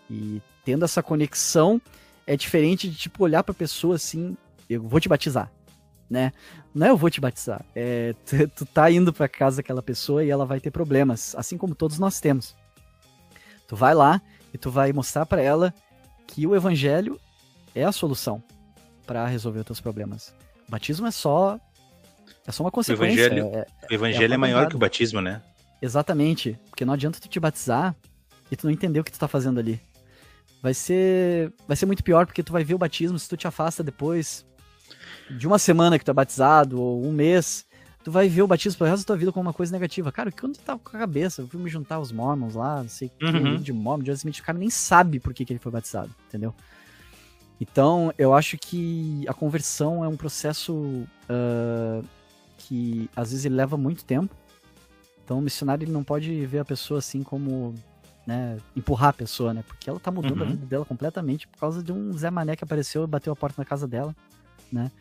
E 0.10 0.42
tendo 0.64 0.86
essa 0.86 1.02
conexão 1.02 1.82
é 2.26 2.36
diferente 2.36 2.90
de 2.90 2.96
tipo 2.96 3.24
olhar 3.24 3.44
para 3.44 3.54
pessoa 3.54 3.96
assim, 3.96 4.38
eu 4.70 4.82
vou 4.82 5.00
te 5.00 5.10
batizar, 5.10 5.52
né? 6.10 6.32
Não 6.74 6.88
é 6.88 6.90
eu 6.90 6.98
vou 6.98 7.10
te 7.10 7.22
batizar, 7.22 7.66
é 7.76 8.14
tu, 8.26 8.48
tu 8.50 8.66
tá 8.66 8.90
indo 8.90 9.12
para 9.12 9.28
casa 9.28 9.58
daquela 9.58 9.82
pessoa 9.82 10.24
e 10.24 10.30
ela 10.30 10.46
vai 10.46 10.60
ter 10.60 10.72
problemas, 10.72 11.36
assim 11.36 11.58
como 11.58 11.76
todos 11.76 12.00
nós 12.00 12.20
temos. 12.20 12.56
Tu 13.68 13.76
vai 13.76 13.94
lá 13.94 14.22
e 14.54 14.58
tu 14.58 14.70
vai 14.70 14.94
mostrar 14.94 15.26
para 15.26 15.42
ela 15.42 15.74
que 16.28 16.46
o 16.46 16.56
evangelho 16.56 17.20
é 17.74 17.84
a 17.84 17.92
solução 17.92 18.42
para 19.06 19.26
resolver 19.26 19.60
os 19.60 19.66
teus 19.66 19.82
problemas. 19.82 20.34
O 20.68 20.72
batismo 20.72 21.08
é 21.08 21.12
só 21.12 21.60
é 22.46 22.52
só 22.52 22.64
uma 22.64 22.72
consequência. 22.72 23.24
O 23.24 23.26
evangelho, 23.26 23.56
é, 23.56 23.66
o 23.90 23.94
evangelho 23.94 24.34
é, 24.34 24.36
é 24.36 24.38
maior 24.38 24.68
que 24.68 24.76
o 24.76 24.80
batismo, 24.80 25.22
né? 25.22 25.42
Exatamente. 25.82 26.60
Porque 26.70 26.86
não 26.86 26.94
adianta 26.94 27.20
tu 27.20 27.28
te 27.28 27.40
batizar 27.40 27.96
e 28.52 28.56
tu 28.56 28.66
não 28.66 28.72
entender 28.72 29.00
o 29.00 29.04
que 29.04 29.12
tu 29.12 29.20
tá 29.20 29.28
fazendo 29.28 29.60
ali. 29.60 29.82
Vai 30.64 30.74
ser, 30.74 31.52
vai 31.68 31.76
ser 31.76 31.86
muito 31.86 32.04
pior 32.04 32.26
porque 32.26 32.42
tu 32.42 32.54
vai 32.54 32.64
ver 32.64 32.74
o 32.74 32.78
batismo 32.78 33.20
se 33.20 33.28
tu 33.28 33.36
te 33.36 33.46
afasta 33.46 33.84
depois 33.84 34.46
de 35.30 35.46
uma 35.46 35.60
semana 35.60 36.00
que 36.00 36.06
tu 36.06 36.12
é 36.12 36.14
batizado 36.14 36.82
ou 36.82 37.06
um 37.06 37.12
mês, 37.12 37.66
tu 38.02 38.10
vai 38.10 38.30
ver 38.30 38.44
o 38.44 38.48
batismo 38.48 38.78
pro 38.78 38.88
resto 38.88 39.04
da 39.04 39.08
tua 39.08 39.18
vida 39.18 39.32
como 39.34 39.48
uma 39.48 39.54
coisa 39.54 39.74
negativa. 39.74 40.10
Cara, 40.10 40.32
quando 40.32 40.54
tu 40.54 40.62
tava 40.62 40.80
com 40.80 40.96
a 40.96 41.00
cabeça, 41.02 41.42
eu 41.42 41.50
fui 41.50 41.60
me 41.60 41.70
juntar 41.70 41.96
aos 41.96 42.14
mormons 42.14 42.56
lá, 42.56 42.82
não 42.82 42.88
sei 42.88 43.12
o 43.22 43.26
uhum. 43.26 43.58
que, 43.58 43.64
de 43.64 43.74
mormon, 43.74 44.04
de 44.04 44.12
Smith, 44.12 44.40
o 44.40 44.44
cara 44.44 44.58
nem 44.58 44.70
sabe 44.70 45.20
por 45.20 45.34
que, 45.34 45.44
que 45.44 45.52
ele 45.52 45.60
foi 45.60 45.72
batizado, 45.72 46.16
entendeu? 46.30 46.56
Então, 47.60 48.14
eu 48.18 48.34
acho 48.34 48.58
que 48.58 49.26
a 49.28 49.34
conversão 49.34 50.04
é 50.04 50.08
um 50.08 50.16
processo 50.16 50.74
uh, 50.74 52.06
que 52.58 53.10
às 53.16 53.32
vezes 53.32 53.46
ele 53.46 53.56
leva 53.56 53.76
muito 53.76 54.06
tempo. 54.06 54.34
Então 55.24 55.40
o 55.40 55.42
missionário 55.42 55.84
ele 55.84 55.92
não 55.92 56.04
pode 56.04 56.46
ver 56.46 56.60
a 56.60 56.66
pessoa 56.66 57.00
assim 57.00 57.24
como 57.24 57.74
né, 58.26 58.58
empurrar 58.76 59.10
a 59.10 59.14
pessoa, 59.14 59.54
né? 59.54 59.64
Porque 59.68 59.90
ela 59.90 60.00
tá 60.00 60.10
mudando 60.10 60.42
uhum. 60.42 60.48
a 60.48 60.50
vida 60.50 60.66
dela 60.66 60.86
completamente 60.86 61.48
por 61.48 61.60
causa 61.60 61.84
de 61.84 61.92
um 61.92 62.18
Zé 62.18 62.30
Mané 62.30 62.56
que 62.56 62.64
apareceu 62.64 63.04
e 63.04 63.08
bateu 63.08 63.34
a 63.34 63.36
porta 63.36 63.62
na 63.62 63.66
casa 63.66 63.88
dela, 63.88 64.16
né? 64.72 64.92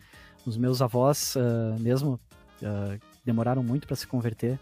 Os 0.45 0.57
meus 0.57 0.81
avós 0.81 1.35
uh, 1.35 1.79
mesmo 1.79 2.19
uh, 2.61 2.99
demoraram 3.23 3.63
muito 3.63 3.87
para 3.87 3.95
se 3.95 4.05
converter. 4.05 4.59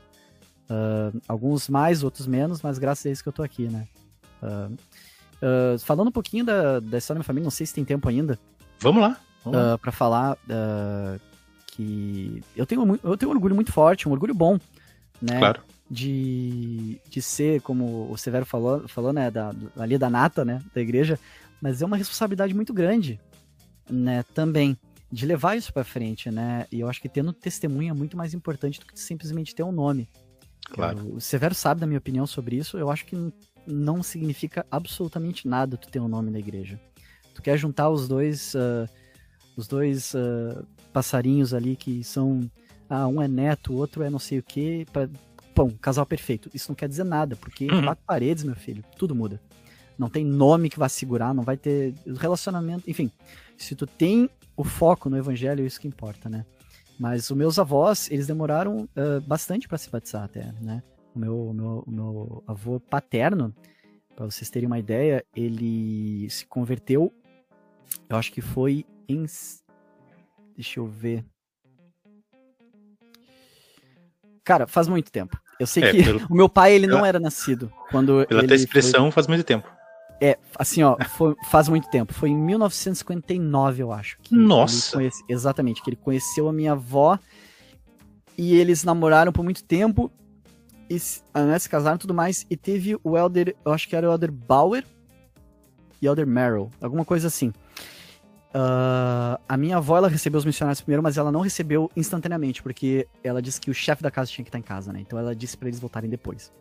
Uh, 0.69 1.19
alguns 1.27 1.67
mais, 1.67 2.03
outros 2.03 2.27
menos, 2.27 2.61
mas 2.61 2.77
graças 2.77 3.05
a 3.05 3.09
isso 3.09 3.23
que 3.23 3.29
eu 3.29 3.33
tô 3.33 3.43
aqui, 3.43 3.67
né? 3.67 3.87
falando 5.83 6.07
um 6.07 6.11
pouquinho 6.11 6.43
da, 6.43 6.79
da 6.79 6.97
história 6.97 7.15
da 7.15 7.19
minha 7.19 7.23
família, 7.23 7.43
não 7.43 7.51
sei 7.51 7.65
se 7.65 7.73
tem 7.73 7.85
tempo 7.85 8.07
ainda. 8.09 8.39
Vamos 8.79 9.01
lá. 9.01 9.17
Uh, 9.45 9.77
para 9.79 9.91
falar 9.91 10.37
que 11.67 12.43
eu 12.55 12.65
tenho, 12.65 12.99
eu 13.03 13.17
tenho 13.17 13.31
um 13.31 13.35
orgulho 13.35 13.55
muito 13.55 13.71
forte, 13.71 14.07
um 14.07 14.11
orgulho 14.11 14.33
bom, 14.33 14.59
né? 15.21 15.39
Claro. 15.39 15.63
De, 15.93 17.01
de 17.09 17.21
ser, 17.21 17.61
como 17.63 18.09
o 18.09 18.17
Severo 18.17 18.45
falou, 18.45 18.87
falou 18.87 19.11
né, 19.11 19.29
da, 19.29 19.53
ali 19.75 19.97
da 19.97 20.09
nata, 20.09 20.45
né, 20.45 20.63
da 20.73 20.79
igreja, 20.79 21.19
mas 21.61 21.81
é 21.81 21.85
uma 21.85 21.97
responsabilidade 21.97 22.53
muito 22.53 22.73
grande, 22.73 23.19
né, 23.89 24.23
também, 24.33 24.77
de 25.11 25.25
levar 25.25 25.57
isso 25.57 25.73
para 25.73 25.83
frente, 25.83 26.31
né, 26.31 26.65
e 26.71 26.79
eu 26.79 26.87
acho 26.87 27.01
que 27.01 27.09
tendo 27.09 27.33
testemunha 27.33 27.91
é 27.91 27.93
muito 27.93 28.15
mais 28.15 28.33
importante 28.33 28.79
do 28.79 28.85
que 28.85 28.97
simplesmente 28.97 29.53
ter 29.53 29.63
um 29.63 29.71
nome. 29.73 30.07
Claro. 30.69 31.15
O 31.15 31.19
Severo 31.19 31.53
sabe 31.53 31.81
da 31.81 31.87
minha 31.87 31.99
opinião 31.99 32.25
sobre 32.25 32.55
isso, 32.55 32.77
eu 32.77 32.89
acho 32.89 33.05
que 33.05 33.33
não 33.67 34.01
significa 34.01 34.65
absolutamente 34.71 35.45
nada 35.45 35.75
tu 35.75 35.89
ter 35.89 35.99
um 35.99 36.07
nome 36.07 36.31
na 36.31 36.39
igreja. 36.39 36.79
Tu 37.35 37.41
quer 37.41 37.57
juntar 37.57 37.89
os 37.89 38.07
dois, 38.07 38.53
uh, 38.55 38.89
os 39.57 39.67
dois 39.67 40.13
uh, 40.13 40.65
passarinhos 40.93 41.53
ali 41.53 41.75
que 41.75 42.01
são, 42.01 42.49
ah, 42.89 43.07
um 43.07 43.21
é 43.21 43.27
neto, 43.27 43.73
o 43.73 43.75
outro 43.75 44.03
é 44.03 44.09
não 44.09 44.19
sei 44.19 44.39
o 44.39 44.43
que, 44.43 44.85
para 44.91 45.09
pão, 45.53 45.69
casal 45.81 46.05
perfeito. 46.05 46.49
Isso 46.53 46.69
não 46.69 46.75
quer 46.75 46.87
dizer 46.89 47.03
nada, 47.03 47.35
porque 47.35 47.71
Uhum. 47.71 47.83
quatro 47.83 48.03
paredes, 48.05 48.43
meu 48.43 48.55
filho, 48.55 48.83
tudo 48.97 49.15
muda. 49.15 49.41
Não 49.97 50.09
tem 50.09 50.25
nome 50.25 50.69
que 50.69 50.79
vai 50.79 50.89
segurar, 50.89 51.33
não 51.33 51.43
vai 51.43 51.57
ter 51.57 51.93
relacionamento, 52.17 52.89
enfim. 52.89 53.11
Se 53.57 53.75
tu 53.75 53.85
tem 53.85 54.29
o 54.55 54.63
foco 54.63 55.09
no 55.09 55.17
evangelho, 55.17 55.63
é 55.63 55.67
isso 55.67 55.79
que 55.79 55.87
importa, 55.87 56.29
né? 56.29 56.45
Mas 56.99 57.29
os 57.29 57.37
meus 57.37 57.57
avós, 57.59 58.09
eles 58.11 58.27
demoraram 58.27 58.83
uh, 58.95 59.21
bastante 59.25 59.67
para 59.67 59.77
se 59.77 59.89
batizar 59.89 60.23
até, 60.23 60.51
né? 60.61 60.81
O 61.15 61.19
meu, 61.19 61.49
o 61.49 61.53
meu, 61.53 61.83
o 61.85 61.91
meu 61.91 62.43
avô 62.47 62.79
paterno, 62.79 63.53
para 64.15 64.25
vocês 64.25 64.49
terem 64.49 64.67
uma 64.67 64.79
ideia, 64.79 65.23
ele 65.35 66.29
se 66.29 66.45
converteu, 66.45 67.11
eu 68.09 68.17
acho 68.17 68.31
que 68.31 68.41
foi 68.41 68.85
em. 69.07 69.25
Deixa 70.55 70.79
eu 70.79 70.87
ver. 70.87 71.25
Cara, 74.43 74.65
faz 74.67 74.87
muito 74.87 75.11
tempo. 75.11 75.37
Eu 75.59 75.67
sei 75.67 75.83
É, 75.83 75.91
que 75.91 76.03
pelo- 76.03 76.25
o 76.29 76.33
meu 76.35 76.49
pai, 76.49 76.73
ele 76.73 76.87
não 76.87 77.05
era 77.05 77.19
nascido 77.19 77.71
quando 77.91 78.25
Pela 78.27 78.41
tua 78.41 78.47
foi- 78.49 78.55
expressão 78.57 79.11
faz 79.11 79.27
muito 79.27 79.43
tempo. 79.43 79.67
é, 80.19 80.37
assim, 80.57 80.81
ó, 80.83 80.97
foi- 81.15 81.35
faz 81.49 81.67
muito 81.69 81.89
tempo. 81.89 82.13
Foi 82.13 82.29
em 82.29 82.35
1959, 82.37 83.83
eu 83.83 83.91
acho. 83.91 84.17
que 84.21 84.35
Nossa! 84.35 84.93
conhece- 84.97 85.23
exatamente, 85.29 85.81
que 85.83 85.89
ele 85.89 85.95
conheceu 85.97 86.47
a 86.49 86.53
minha 86.53 86.71
avó 86.73 87.17
e 88.37 88.55
eles 88.55 88.83
namoraram 88.83 89.31
por 89.31 89.43
muito 89.43 89.63
tempo 89.63 90.11
e 90.89 90.99
se, 90.99 91.21
ah, 91.33 91.43
né, 91.45 91.59
se 91.59 91.69
casaram 91.69 91.95
e 91.95 91.99
tudo 91.99 92.13
mais. 92.13 92.45
E 92.49 92.57
teve 92.57 92.97
o 93.03 93.17
Elder, 93.17 93.55
eu 93.63 93.71
acho 93.71 93.87
que 93.87 93.95
era 93.95 94.09
o 94.09 94.11
Elder 94.13 94.31
Bauer 94.31 94.83
e 96.01 96.07
Elder 96.07 96.25
Merrill, 96.27 96.69
alguma 96.81 97.05
coisa 97.05 97.27
assim. 97.27 97.53
Ah, 98.53 99.39
a 99.47 99.55
minha 99.55 99.77
avó, 99.77 99.97
ela 99.97 100.09
recebeu 100.09 100.37
os 100.37 100.45
missionários 100.45 100.81
primeiro, 100.81 101.01
mas 101.01 101.17
ela 101.17 101.31
não 101.31 101.41
recebeu 101.41 101.89
instantaneamente, 101.95 102.61
porque 102.61 103.07
ela 103.23 103.41
disse 103.41 103.61
que 103.61 103.71
o 103.71 103.73
chefe 103.73 104.03
da 104.03 104.11
casa 104.11 104.29
tinha 104.29 104.43
que 104.43 104.49
estar 104.49 104.59
em 104.59 104.63
casa, 104.63 104.91
né? 104.91 104.99
Então 104.99 105.17
ela 105.17 105.35
disse 105.35 105.57
pra 105.57 105.67
eles 105.67 105.79
voltarem 105.79 106.09
depois. 106.09 106.51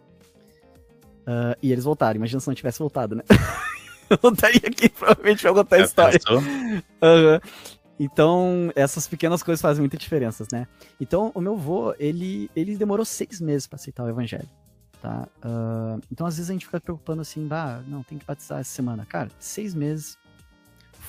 Ah, 1.27 1.57
e 1.63 1.73
eles 1.73 1.85
voltaram. 1.85 2.17
Imagina 2.17 2.41
se 2.41 2.47
não 2.47 2.55
tivesse 2.55 2.79
voltado, 2.79 3.15
né? 3.15 3.23
eu 4.11 4.19
não 4.23 4.33
estaria 4.33 4.63
aqui, 4.65 4.89
provavelmente, 4.89 5.43
pra 5.43 5.53
contar 5.53 5.77
a 5.77 5.81
história. 5.81 6.21
Aham. 7.03 7.41
Então, 8.03 8.73
essas 8.75 9.07
pequenas 9.07 9.43
coisas 9.43 9.61
fazem 9.61 9.83
muita 9.83 9.99
diferença, 9.99 10.47
né? 10.51 10.67
Então, 10.99 11.31
o 11.35 11.41
meu 11.41 11.53
avô, 11.53 11.95
ele, 11.99 12.51
ele 12.57 12.75
demorou 12.75 13.05
seis 13.05 13.43
meses 13.43 13.67
pra 13.67 13.77
aceitar 13.77 14.05
o 14.05 14.09
evangelho, 14.09 14.49
tá? 15.03 15.29
Ah, 15.43 15.99
então, 16.11 16.27
às 16.27 16.37
vezes 16.37 16.49
a 16.49 16.55
gente 16.55 16.65
fica 16.65 16.81
preocupando 16.81 17.21
assim, 17.21 17.47
bah, 17.47 17.83
não, 17.87 18.03
tem 18.03 18.17
que 18.17 18.25
batizar 18.25 18.59
essa 18.59 18.71
semana. 18.71 19.05
Cara, 19.05 19.29
seis 19.39 19.75
meses 19.75 20.17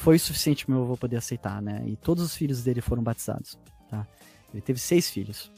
foi 0.01 0.17
suficiente 0.17 0.69
meu 0.69 0.81
avô 0.81 0.97
poder 0.97 1.17
aceitar, 1.17 1.61
né? 1.61 1.83
E 1.85 1.95
todos 1.95 2.23
os 2.23 2.35
filhos 2.35 2.63
dele 2.63 2.81
foram 2.81 3.03
batizados, 3.03 3.57
tá? 3.87 4.07
Ele 4.51 4.61
teve 4.61 4.79
seis 4.79 5.09
filhos. 5.09 5.51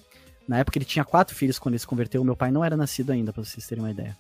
Na 0.46 0.58
época 0.58 0.78
ele 0.78 0.86
tinha 0.86 1.06
quatro 1.06 1.34
filhos 1.34 1.58
quando 1.58 1.74
ele 1.74 1.80
se 1.80 1.88
converteu. 1.88 2.24
Meu 2.24 2.36
pai 2.36 2.52
não 2.52 2.64
era 2.64 2.76
nascido 2.76 3.12
ainda, 3.12 3.32
pra 3.32 3.44
vocês 3.44 3.66
terem 3.66 3.82
uma 3.82 3.92
ideia. 3.92 4.18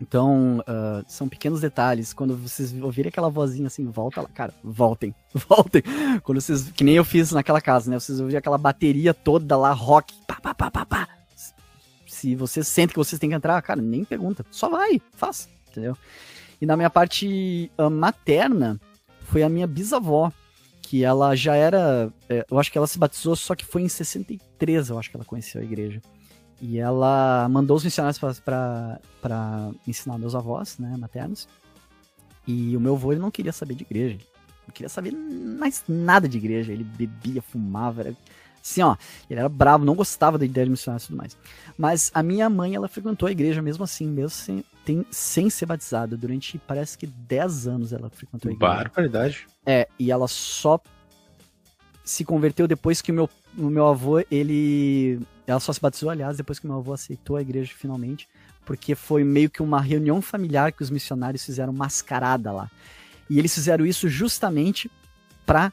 Então, 0.00 0.62
ah, 0.66 1.02
são 1.06 1.28
pequenos 1.28 1.60
detalhes. 1.60 2.12
Quando 2.12 2.36
vocês 2.36 2.72
ouvirem 2.82 3.10
aquela 3.10 3.30
vozinha 3.30 3.68
assim, 3.68 3.86
volta 3.86 4.22
lá, 4.22 4.28
cara, 4.28 4.52
voltem, 4.62 5.14
voltem. 5.48 5.82
Quando 6.24 6.40
vocês, 6.40 6.72
que 6.72 6.82
nem 6.82 6.96
eu 6.96 7.04
fiz 7.04 7.30
naquela 7.30 7.60
casa, 7.60 7.88
né? 7.88 7.98
Vocês 7.98 8.18
ouvirem 8.18 8.38
aquela 8.38 8.58
bateria 8.58 9.14
toda 9.14 9.56
lá, 9.56 9.72
rock, 9.72 10.14
pá, 10.26 10.40
pá, 10.40 10.52
pá, 10.52 10.70
pá, 10.70 10.84
pá. 10.84 11.08
Se 12.08 12.34
vocês 12.34 12.66
sentem 12.66 12.94
que 12.94 12.98
vocês 12.98 13.20
têm 13.20 13.30
que 13.30 13.36
entrar, 13.36 13.62
cara, 13.62 13.80
nem 13.80 14.04
pergunta, 14.04 14.44
só 14.50 14.68
vai, 14.68 15.00
faz, 15.14 15.48
entendeu? 15.70 15.96
E 16.60 16.66
na 16.66 16.76
minha 16.76 16.90
parte 16.90 17.70
ah, 17.78 17.88
materna, 17.88 18.80
foi 19.28 19.42
a 19.42 19.48
minha 19.48 19.66
bisavó, 19.66 20.32
que 20.80 21.04
ela 21.04 21.36
já 21.36 21.54
era, 21.54 22.12
é, 22.28 22.46
eu 22.50 22.58
acho 22.58 22.72
que 22.72 22.78
ela 22.78 22.86
se 22.86 22.98
batizou, 22.98 23.36
só 23.36 23.54
que 23.54 23.64
foi 23.64 23.82
em 23.82 23.88
63, 23.88 24.88
eu 24.88 24.98
acho 24.98 25.10
que 25.10 25.16
ela 25.16 25.24
conheceu 25.24 25.60
a 25.60 25.64
igreja. 25.64 26.00
E 26.60 26.78
ela 26.78 27.46
mandou 27.48 27.76
os 27.76 27.84
missionários 27.84 28.18
para 28.40 29.70
ensinar 29.86 30.18
meus 30.18 30.34
avós, 30.34 30.78
né, 30.78 30.96
maternos. 30.96 31.46
E 32.46 32.76
o 32.76 32.80
meu 32.80 32.94
avô 32.94 33.12
ele 33.12 33.20
não 33.20 33.30
queria 33.30 33.52
saber 33.52 33.74
de 33.74 33.84
igreja. 33.84 34.18
Não 34.66 34.72
queria 34.72 34.88
saber 34.88 35.12
mais 35.12 35.84
nada 35.86 36.28
de 36.28 36.38
igreja. 36.38 36.72
Ele 36.72 36.82
bebia, 36.82 37.42
fumava, 37.42 38.00
era 38.00 38.16
assim, 38.62 38.82
ó. 38.82 38.96
Ele 39.28 39.40
era 39.40 39.48
bravo, 39.48 39.84
não 39.84 39.94
gostava 39.94 40.38
da 40.38 40.44
ideia 40.44 40.64
de 40.64 40.70
missionários 40.70 41.04
e 41.04 41.06
tudo 41.08 41.16
mais. 41.16 41.36
Mas 41.76 42.10
a 42.12 42.22
minha 42.22 42.50
mãe, 42.50 42.74
ela 42.74 42.88
frequentou 42.88 43.26
a 43.28 43.32
igreja 43.32 43.62
mesmo 43.62 43.84
assim, 43.84 44.06
mesmo 44.06 44.30
sem, 44.30 44.64
tem, 44.84 45.06
sem 45.10 45.48
ser 45.48 45.66
batizada. 45.66 46.16
Durante, 46.16 46.58
parece 46.66 46.98
que 46.98 47.06
10 47.06 47.66
anos 47.68 47.92
ela 47.92 48.10
frequentou 48.10 48.50
a 48.50 48.54
igreja. 48.54 48.74
Barbaridade. 48.74 49.46
É, 49.64 49.86
e 49.98 50.10
ela 50.10 50.26
só 50.26 50.80
se 52.04 52.24
converteu 52.24 52.66
depois 52.66 53.02
que 53.02 53.12
o 53.12 53.14
meu, 53.14 53.30
o 53.56 53.70
meu 53.70 53.86
avô, 53.86 54.24
ele. 54.30 55.20
Ela 55.46 55.60
só 55.60 55.72
se 55.72 55.80
batizou, 55.80 56.10
aliás, 56.10 56.36
depois 56.36 56.58
que 56.58 56.66
o 56.66 56.68
meu 56.68 56.78
avô 56.78 56.92
aceitou 56.92 57.36
a 57.36 57.42
igreja 57.42 57.72
finalmente, 57.76 58.28
porque 58.64 58.94
foi 58.94 59.24
meio 59.24 59.48
que 59.48 59.62
uma 59.62 59.80
reunião 59.80 60.20
familiar 60.20 60.72
que 60.72 60.82
os 60.82 60.90
missionários 60.90 61.44
fizeram 61.44 61.72
mascarada 61.72 62.52
lá. 62.52 62.70
E 63.30 63.38
eles 63.38 63.54
fizeram 63.54 63.86
isso 63.86 64.08
justamente 64.08 64.90
pra 65.44 65.72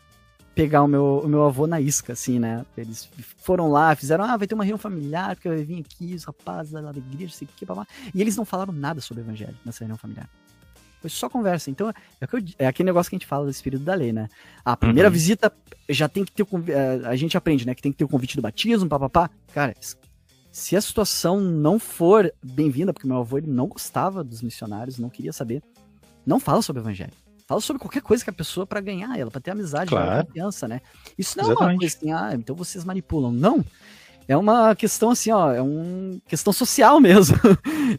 pegar 0.56 0.82
o 0.84 0.88
meu, 0.88 1.22
o 1.24 1.28
meu 1.28 1.43
avô 1.45 1.68
na 1.68 1.80
isca, 1.82 2.14
assim, 2.14 2.39
né? 2.39 2.66
Eles 2.78 3.10
foram 3.38 3.70
lá, 3.70 3.93
fizeram, 3.95 4.24
ah, 4.24 4.38
vai 4.38 4.47
ter 4.47 4.56
uma 4.56 4.64
reunião 4.64 4.78
familiar, 4.78 5.36
porque 5.36 5.49
vai 5.49 5.64
vir 5.64 5.82
aqui 5.86 6.16
os 6.16 6.24
rapazes 6.24 6.72
lá 6.72 6.91
da 6.91 6.97
igreja, 6.97 7.34
sei 7.36 7.45
o 7.47 7.49
que, 7.56 7.66
blá. 7.66 7.86
E 8.14 8.22
eles 8.22 8.36
não 8.38 8.45
falaram 8.45 8.74
nada 8.74 9.01
sobre 9.01 9.22
o 9.22 9.26
evangelho 9.26 9.56
nessa 9.66 9.80
reunião 9.80 9.97
familiar. 9.97 10.30
Foi 11.01 11.10
só 11.10 11.30
conversa. 11.30 11.70
Então, 11.70 11.89
é, 11.89 11.93
eu- 12.22 12.43
é 12.58 12.66
aquele 12.68 12.88
negócio 12.88 13.10
que 13.10 13.16
a 13.16 13.20
gente 13.20 13.28
fala 13.28 13.45
do 13.45 13.51
espírito 13.51 13.84
da 13.84 13.93
lei, 13.93 14.12
né? 14.14 14.28
A 14.64 14.76
primeira 14.78 15.10
Uhum. 15.10 15.14
visita 15.14 15.51
já 15.89 16.08
tem 16.10 16.24
que 16.26 16.32
ter 16.32 16.43
o 16.43 16.47
eh, 16.68 17.01
A 17.06 17.16
gente 17.16 17.38
aprende, 17.38 17.66
né? 17.68 17.76
Que 17.76 17.82
tem 17.82 17.91
que 17.91 17.97
ter 17.97 18.06
o 18.06 18.10
convite 18.10 18.36
do 18.36 18.41
batismo, 18.41 18.89
papapá. 18.89 19.30
Cara, 19.53 19.76
se 20.51 20.76
a 20.76 20.82
situação 20.82 21.39
não 21.41 21.78
for 21.78 22.34
bem-vinda, 22.43 22.91
porque 22.93 23.06
meu 23.08 23.18
avô 23.18 23.38
ele 23.38 23.45
não 23.47 23.68
gostava 23.68 24.24
dos 24.24 24.41
missionários, 24.41 24.97
não 24.97 25.10
queria 25.10 25.34
saber, 25.34 25.62
não 26.26 26.39
fala 26.39 26.62
sobre 26.64 26.82
o 26.82 26.84
evangelho. 26.84 27.14
Fala 27.48 27.62
sobre 27.62 27.80
qualquer 27.80 28.02
coisa 28.02 28.24
que 28.24 28.30
a 28.30 28.34
pessoa 28.34 28.66
pra 28.66 28.82
ganhar 28.82 29.18
ela, 29.18 29.30
pra 29.30 29.39
ter 29.39 29.52
amizade, 29.52 29.89
Claro. 29.89 30.08
pra 30.08 30.24
confiança, 30.26 30.68
né? 30.68 30.82
Isso 31.18 31.38
não 31.38 31.43
é 31.43 31.48
uma 31.48 31.54
Exatamente. 31.54 31.80
coisa 31.80 31.98
assim, 31.98 32.12
ah, 32.12 32.32
então 32.34 32.56
vocês 32.56 32.84
manipulam. 32.84 33.32
Não. 33.32 33.64
É 34.28 34.36
uma 34.36 34.76
questão 34.76 35.12
assim, 35.12 35.30
ó, 35.32 35.54
é 35.54 35.62
uma 35.62 36.20
questão 36.28 36.52
social 36.52 37.00
mesmo. 37.02 37.38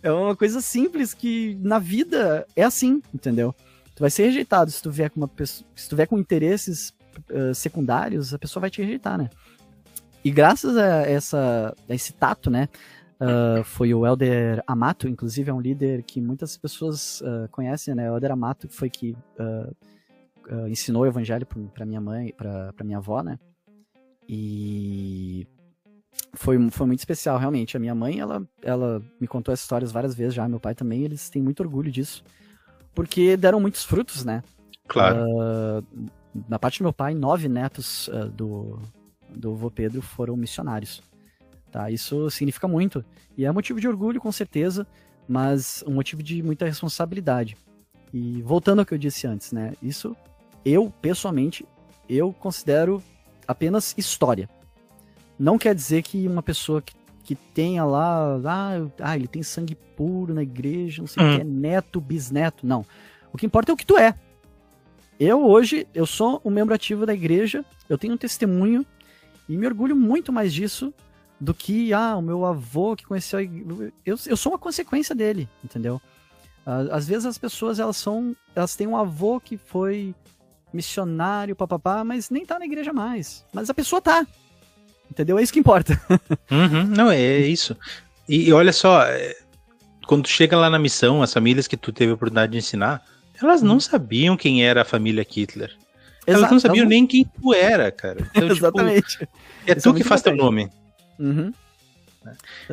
é 0.02 0.10
uma 0.10 0.34
coisa 0.34 0.60
simples 0.60 1.14
que 1.14 1.56
na 1.60 1.78
vida 1.78 2.44
é 2.56 2.64
assim, 2.64 3.00
entendeu? 3.14 3.54
Tu 3.94 4.00
vai 4.00 4.10
ser 4.10 4.24
rejeitado 4.24 4.70
se 4.70 4.82
tu 4.82 4.90
vier 4.90 5.10
com 5.10 5.20
uma 5.20 5.28
pessoa, 5.28 5.66
se 5.76 5.88
tu 5.88 5.94
vier 5.94 6.08
com 6.08 6.18
interesses 6.18 6.92
eh, 7.30 7.54
secundários, 7.54 8.34
a 8.34 8.38
pessoa 8.38 8.60
vai 8.62 8.70
te 8.70 8.82
rejeitar, 8.82 9.16
né? 9.16 9.30
E 10.24 10.30
graças 10.30 10.76
a 10.76 11.02
essa 11.08 11.72
a 11.88 11.94
esse 11.94 12.12
tato, 12.12 12.50
né, 12.50 12.68
ah, 13.18 13.62
foi 13.64 13.94
o 13.94 14.06
Elder 14.06 14.62
Amato, 14.66 15.08
inclusive 15.08 15.50
é 15.50 15.54
um 15.54 15.60
líder 15.60 16.02
que 16.02 16.20
muitas 16.20 16.56
pessoas 16.56 17.22
ah, 17.24 17.48
conhecem, 17.50 17.94
né? 17.94 18.10
O 18.10 18.16
Elder 18.16 18.32
Amato 18.32 18.68
foi 18.68 18.90
que 18.90 19.16
ah, 19.38 19.70
ensinou 20.68 21.02
o 21.02 21.06
evangelho 21.06 21.46
para 21.72 21.86
minha 21.86 22.00
mãe, 22.00 22.32
para 22.36 22.84
minha 22.84 22.98
avó, 22.98 23.22
né? 23.22 23.38
E 24.28 25.46
foi, 26.34 26.70
foi 26.70 26.86
muito 26.86 27.00
especial, 27.00 27.38
realmente. 27.38 27.76
A 27.76 27.80
minha 27.80 27.94
mãe, 27.94 28.20
ela, 28.20 28.46
ela 28.62 29.02
me 29.20 29.26
contou 29.26 29.52
essas 29.52 29.64
histórias 29.64 29.90
várias 29.90 30.14
vezes 30.14 30.34
já, 30.34 30.48
meu 30.48 30.60
pai 30.60 30.74
também, 30.74 31.02
eles 31.02 31.28
têm 31.30 31.42
muito 31.42 31.60
orgulho 31.60 31.90
disso. 31.90 32.22
Porque 32.94 33.36
deram 33.36 33.60
muitos 33.60 33.84
frutos, 33.84 34.24
né? 34.24 34.42
Claro. 34.86 35.24
Na 36.48 36.58
parte 36.58 36.78
do 36.78 36.84
meu 36.84 36.92
pai, 36.92 37.14
nove 37.14 37.48
netos 37.48 38.08
do, 38.34 38.78
do 39.28 39.54
vô 39.54 39.70
Pedro 39.70 40.00
foram 40.00 40.36
missionários. 40.36 41.02
Tá? 41.76 41.90
Isso 41.90 42.30
significa 42.30 42.66
muito. 42.66 43.04
E 43.36 43.44
é 43.44 43.52
motivo 43.52 43.78
de 43.78 43.86
orgulho, 43.86 44.18
com 44.18 44.32
certeza, 44.32 44.86
mas 45.28 45.84
um 45.86 45.92
motivo 45.92 46.22
de 46.22 46.42
muita 46.42 46.64
responsabilidade. 46.64 47.54
E 48.14 48.40
voltando 48.40 48.78
ao 48.78 48.86
que 48.86 48.94
eu 48.94 48.98
disse 48.98 49.26
antes, 49.26 49.52
né? 49.52 49.74
Isso, 49.82 50.16
eu, 50.64 50.90
pessoalmente, 51.02 51.66
eu 52.08 52.32
considero 52.32 53.02
apenas 53.46 53.94
história. 53.98 54.48
Não 55.38 55.58
quer 55.58 55.74
dizer 55.74 56.02
que 56.02 56.26
uma 56.26 56.42
pessoa 56.42 56.80
que, 56.80 56.94
que 57.22 57.34
tenha 57.34 57.84
lá, 57.84 58.40
ah, 58.42 58.88
ah, 58.98 59.14
ele 59.14 59.28
tem 59.28 59.42
sangue 59.42 59.74
puro 59.74 60.32
na 60.32 60.42
igreja, 60.42 61.02
não 61.02 61.06
sei 61.06 61.22
o 61.22 61.26
Hum. 61.26 61.34
que, 61.36 61.40
é 61.42 61.44
neto, 61.44 62.00
bisneto. 62.00 62.66
Não. 62.66 62.86
O 63.30 63.36
que 63.36 63.44
importa 63.44 63.70
é 63.70 63.74
o 63.74 63.76
que 63.76 63.84
tu 63.84 63.98
é. 63.98 64.14
Eu 65.20 65.44
hoje, 65.44 65.86
eu 65.94 66.06
sou 66.06 66.40
um 66.42 66.50
membro 66.50 66.74
ativo 66.74 67.04
da 67.04 67.12
igreja, 67.12 67.62
eu 67.86 67.98
tenho 67.98 68.14
um 68.14 68.18
testemunho 68.18 68.82
e 69.46 69.58
me 69.58 69.66
orgulho 69.66 69.94
muito 69.94 70.32
mais 70.32 70.54
disso 70.54 70.94
do 71.40 71.52
que, 71.52 71.92
ah, 71.92 72.16
o 72.16 72.22
meu 72.22 72.44
avô 72.44 72.96
que 72.96 73.04
conheceu. 73.04 73.40
Eu, 74.04 74.16
eu 74.26 74.36
sou 74.36 74.52
uma 74.52 74.58
consequência 74.58 75.14
dele, 75.14 75.48
entendeu? 75.62 76.00
Às 76.90 77.06
vezes 77.06 77.26
as 77.26 77.38
pessoas, 77.38 77.78
elas 77.78 77.96
são. 77.96 78.34
Elas 78.54 78.74
têm 78.74 78.86
um 78.86 78.96
avô 78.96 79.38
que 79.38 79.56
foi 79.56 80.14
missionário, 80.72 81.54
papapá, 81.54 82.02
mas 82.02 82.28
nem 82.28 82.44
tá 82.44 82.58
na 82.58 82.66
igreja 82.66 82.92
mais. 82.92 83.44
Mas 83.52 83.70
a 83.70 83.74
pessoa 83.74 84.00
tá. 84.00 84.26
Entendeu? 85.10 85.38
É 85.38 85.42
isso 85.42 85.52
que 85.52 85.60
importa. 85.60 86.00
Uhum, 86.50 86.84
não, 86.84 87.10
é 87.10 87.38
isso. 87.38 87.76
E, 88.28 88.48
e, 88.48 88.52
olha 88.52 88.72
só, 88.72 89.02
é, 89.02 89.34
quando 90.06 90.24
tu 90.24 90.28
chega 90.28 90.56
lá 90.56 90.70
na 90.70 90.78
missão, 90.78 91.22
as 91.22 91.32
famílias 91.32 91.66
que 91.66 91.76
tu 91.76 91.92
teve 91.92 92.12
a 92.12 92.14
oportunidade 92.14 92.52
de 92.52 92.58
ensinar, 92.58 93.04
elas 93.40 93.62
não 93.62 93.74
uhum. 93.74 93.80
sabiam 93.80 94.36
quem 94.36 94.64
era 94.64 94.82
a 94.82 94.84
família 94.84 95.24
Kittler. 95.24 95.70
Exato, 96.26 96.26
elas 96.26 96.50
não 96.50 96.60
sabiam 96.60 96.86
nem 96.86 97.06
quem 97.06 97.24
tu 97.24 97.52
era, 97.52 97.90
cara. 97.90 98.28
Então, 98.30 98.48
tipo, 98.48 98.52
Exatamente. 98.66 99.18
Tipo, 99.18 99.32
é 99.66 99.72
Isso 99.72 99.90
tu 99.90 99.96
é 99.96 99.98
que 99.98 100.04
faz 100.04 100.22
teu 100.22 100.36
nome. 100.36 100.70
Uhum. 101.18 101.52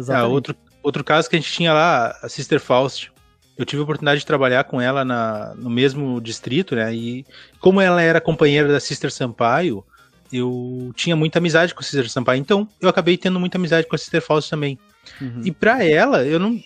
Ah, 0.09 0.25
outro, 0.25 0.55
outro 0.81 1.03
caso 1.03 1.29
que 1.29 1.35
a 1.35 1.39
gente 1.39 1.51
tinha 1.51 1.73
lá, 1.73 2.17
a 2.21 2.29
Sister 2.29 2.59
Faust. 2.59 3.11
Eu 3.55 3.65
tive 3.65 3.81
a 3.81 3.83
oportunidade 3.83 4.21
de 4.21 4.25
trabalhar 4.25 4.63
com 4.63 4.81
ela 4.81 5.05
na, 5.05 5.53
no 5.55 5.69
mesmo 5.69 6.19
distrito, 6.19 6.75
né? 6.75 6.93
E 6.93 7.23
como 7.59 7.79
ela 7.79 8.01
era 8.01 8.19
companheira 8.19 8.67
da 8.67 8.79
Sister 8.79 9.11
Sampaio, 9.11 9.85
eu 10.31 10.91
tinha 10.95 11.15
muita 11.15 11.37
amizade 11.37 11.73
com 11.73 11.81
a 11.81 11.83
Sister 11.83 12.09
Sampaio. 12.09 12.39
Então, 12.39 12.67
eu 12.81 12.89
acabei 12.89 13.15
tendo 13.15 13.39
muita 13.39 13.59
amizade 13.59 13.87
com 13.87 13.95
a 13.95 13.99
Sister 13.99 14.21
Faust 14.21 14.49
também. 14.49 14.79
Uhum. 15.21 15.41
E 15.45 15.51
para 15.51 15.85
ela, 15.85 16.25
eu 16.25 16.39
não, 16.39 16.59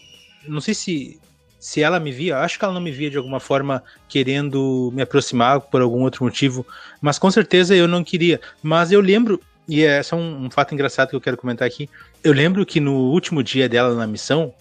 não 0.47 0.61
sei 0.61 0.73
se 0.73 1.19
se 1.59 1.81
ela 1.81 1.99
me 1.99 2.11
via, 2.11 2.37
acho 2.39 2.57
que 2.57 2.63
ela 2.63 2.73
não 2.73 2.81
me 2.81 2.91
via 2.91 3.09
de 3.09 3.17
alguma 3.17 3.39
forma 3.39 3.83
querendo 4.07 4.91
me 4.93 5.01
aproximar 5.01 5.59
por 5.59 5.81
algum 5.81 6.03
outro 6.03 6.23
motivo, 6.23 6.65
mas 7.01 7.17
com 7.17 7.29
certeza 7.31 7.75
eu 7.75 7.87
não 7.87 8.03
queria. 8.03 8.39
Mas 8.61 8.91
eu 8.91 9.01
lembro, 9.01 9.41
e 9.67 9.83
é 9.83 10.01
só 10.01 10.15
um, 10.15 10.45
um 10.45 10.49
fato 10.49 10.73
engraçado 10.73 11.09
que 11.09 11.15
eu 11.15 11.21
quero 11.21 11.37
comentar 11.37 11.67
aqui. 11.67 11.89
Eu 12.23 12.33
lembro 12.33 12.65
que 12.65 12.79
no 12.79 13.11
último 13.11 13.43
dia 13.43 13.67
dela 13.67 13.93
na 13.93 14.07
missão, 14.07 14.53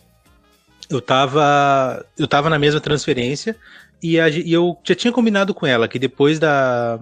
eu 0.91 1.01
tava, 1.01 2.05
eu 2.19 2.27
tava 2.27 2.51
na 2.51 2.59
mesma 2.59 2.81
transferência 2.81 3.57
e, 4.03 4.19
a, 4.19 4.29
e 4.29 4.53
eu 4.53 4.77
já 4.85 4.95
tinha 4.95 5.13
combinado 5.13 5.55
com 5.55 5.67
ela 5.67 5.89
que 5.89 5.99
depois 5.99 6.39
da, 6.39 6.99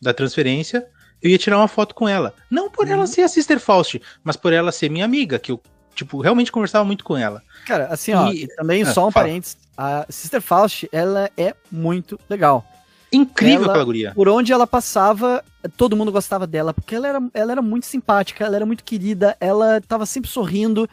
da 0.00 0.14
transferência 0.14 0.86
eu 1.22 1.30
ia 1.30 1.38
tirar 1.38 1.58
uma 1.58 1.68
foto 1.68 1.94
com 1.94 2.08
ela. 2.08 2.34
Não 2.50 2.70
por 2.70 2.86
uhum. 2.86 2.92
ela 2.92 3.06
ser 3.06 3.22
a 3.22 3.28
Sister 3.28 3.58
Faust, 3.58 4.00
mas 4.22 4.36
por 4.36 4.52
ela 4.52 4.72
ser 4.72 4.90
minha 4.90 5.04
amiga, 5.04 5.38
que 5.38 5.52
eu, 5.52 5.60
tipo, 5.94 6.20
realmente 6.20 6.52
conversava 6.52 6.84
muito 6.84 7.04
com 7.04 7.16
ela. 7.16 7.42
Cara, 7.66 7.86
assim, 7.86 8.12
ó, 8.12 8.30
e, 8.30 8.46
também 8.48 8.82
ah, 8.82 8.92
só 8.92 9.08
um 9.08 9.10
fala. 9.10 9.26
parênteses. 9.26 9.56
A 9.76 10.06
Sister 10.08 10.40
Faust, 10.40 10.88
ela 10.92 11.30
é 11.36 11.54
muito 11.70 12.18
legal. 12.28 12.64
Incrível 13.12 13.64
ela, 13.64 13.72
aquela 13.72 13.84
guria. 13.84 14.12
Por 14.14 14.28
onde 14.28 14.52
ela 14.52 14.66
passava, 14.66 15.44
todo 15.76 15.96
mundo 15.96 16.12
gostava 16.12 16.46
dela, 16.46 16.74
porque 16.74 16.94
ela 16.94 17.08
era, 17.08 17.22
ela 17.32 17.52
era 17.52 17.62
muito 17.62 17.86
simpática, 17.86 18.44
ela 18.44 18.56
era 18.56 18.66
muito 18.66 18.84
querida, 18.84 19.36
ela 19.40 19.80
tava 19.80 20.04
sempre 20.06 20.30
sorrindo. 20.30 20.88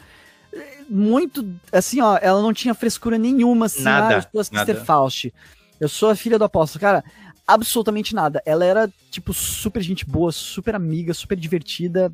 Muito, 0.88 1.44
assim, 1.72 2.00
ó, 2.00 2.18
ela 2.20 2.40
não 2.40 2.52
tinha 2.52 2.74
frescura 2.74 3.18
nenhuma, 3.18 3.66
assim, 3.66 3.82
nada, 3.82 4.14
ah, 4.14 4.18
eu 4.18 4.22
sou 4.22 4.40
a 4.40 4.44
Sister 4.44 4.84
Faust. 4.84 5.34
Eu 5.80 5.88
sou 5.88 6.10
a 6.10 6.14
filha 6.14 6.38
do 6.38 6.44
apóstolo. 6.44 6.80
Cara, 6.80 7.04
absolutamente 7.46 8.14
nada. 8.14 8.40
Ela 8.46 8.64
era, 8.64 8.92
tipo, 9.10 9.34
super 9.34 9.82
gente 9.82 10.06
boa, 10.06 10.30
super 10.30 10.74
amiga, 10.74 11.12
super 11.12 11.36
divertida. 11.36 12.12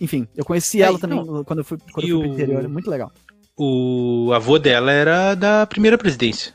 Enfim, 0.00 0.28
eu 0.36 0.44
conheci 0.44 0.82
é, 0.82 0.86
ela 0.86 0.98
também 0.98 1.24
não, 1.24 1.42
quando 1.42 1.60
eu 1.60 1.64
fui, 1.64 1.78
quando 1.92 2.06
eu 2.08 2.18
fui 2.18 2.28
pro 2.28 2.34
interior. 2.34 2.68
Muito 2.68 2.90
legal. 2.90 3.10
O 3.56 4.30
avô 4.34 4.58
dela 4.58 4.92
era 4.92 5.34
da 5.34 5.66
primeira 5.66 5.98
presidência. 5.98 6.54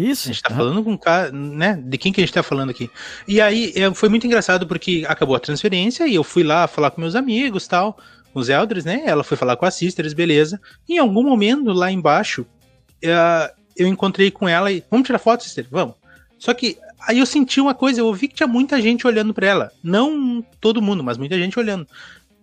Isso. 0.00 0.28
A 0.28 0.32
gente 0.32 0.42
tá 0.42 0.50
uhum. 0.50 0.56
falando 0.56 0.84
com 0.84 0.92
um 0.92 0.96
cara, 0.96 1.30
né? 1.30 1.78
De 1.84 1.98
quem 1.98 2.12
que 2.12 2.20
a 2.20 2.24
gente 2.24 2.32
tá 2.32 2.42
falando 2.42 2.70
aqui? 2.70 2.90
E 3.28 3.40
aí 3.40 3.72
é, 3.76 3.92
foi 3.92 4.08
muito 4.08 4.26
engraçado 4.26 4.66
porque 4.66 5.04
acabou 5.06 5.36
a 5.36 5.40
transferência 5.40 6.06
e 6.06 6.14
eu 6.14 6.24
fui 6.24 6.42
lá 6.42 6.66
falar 6.66 6.90
com 6.90 7.00
meus 7.00 7.14
amigos 7.14 7.66
tal, 7.66 7.98
com 8.32 8.40
os 8.40 8.48
elders, 8.48 8.84
né? 8.84 9.02
Ela 9.04 9.22
foi 9.22 9.36
falar 9.36 9.56
com 9.56 9.66
as 9.66 9.74
sisters, 9.74 10.12
beleza. 10.12 10.60
Em 10.88 10.98
algum 10.98 11.22
momento 11.22 11.72
lá 11.72 11.90
embaixo, 11.90 12.42
uh, 12.42 13.60
eu 13.76 13.86
encontrei 13.86 14.30
com 14.30 14.48
ela 14.48 14.72
e. 14.72 14.82
Vamos 14.90 15.06
tirar 15.06 15.18
foto, 15.18 15.44
sister? 15.44 15.66
Vamos. 15.70 15.94
Só 16.38 16.54
que 16.54 16.78
aí 17.06 17.18
eu 17.18 17.26
senti 17.26 17.60
uma 17.60 17.74
coisa, 17.74 18.00
eu 18.00 18.06
ouvi 18.06 18.28
que 18.28 18.34
tinha 18.34 18.46
muita 18.46 18.80
gente 18.80 19.06
olhando 19.06 19.34
para 19.34 19.46
ela. 19.46 19.72
Não 19.82 20.44
todo 20.60 20.80
mundo, 20.80 21.04
mas 21.04 21.18
muita 21.18 21.36
gente 21.36 21.58
olhando. 21.58 21.86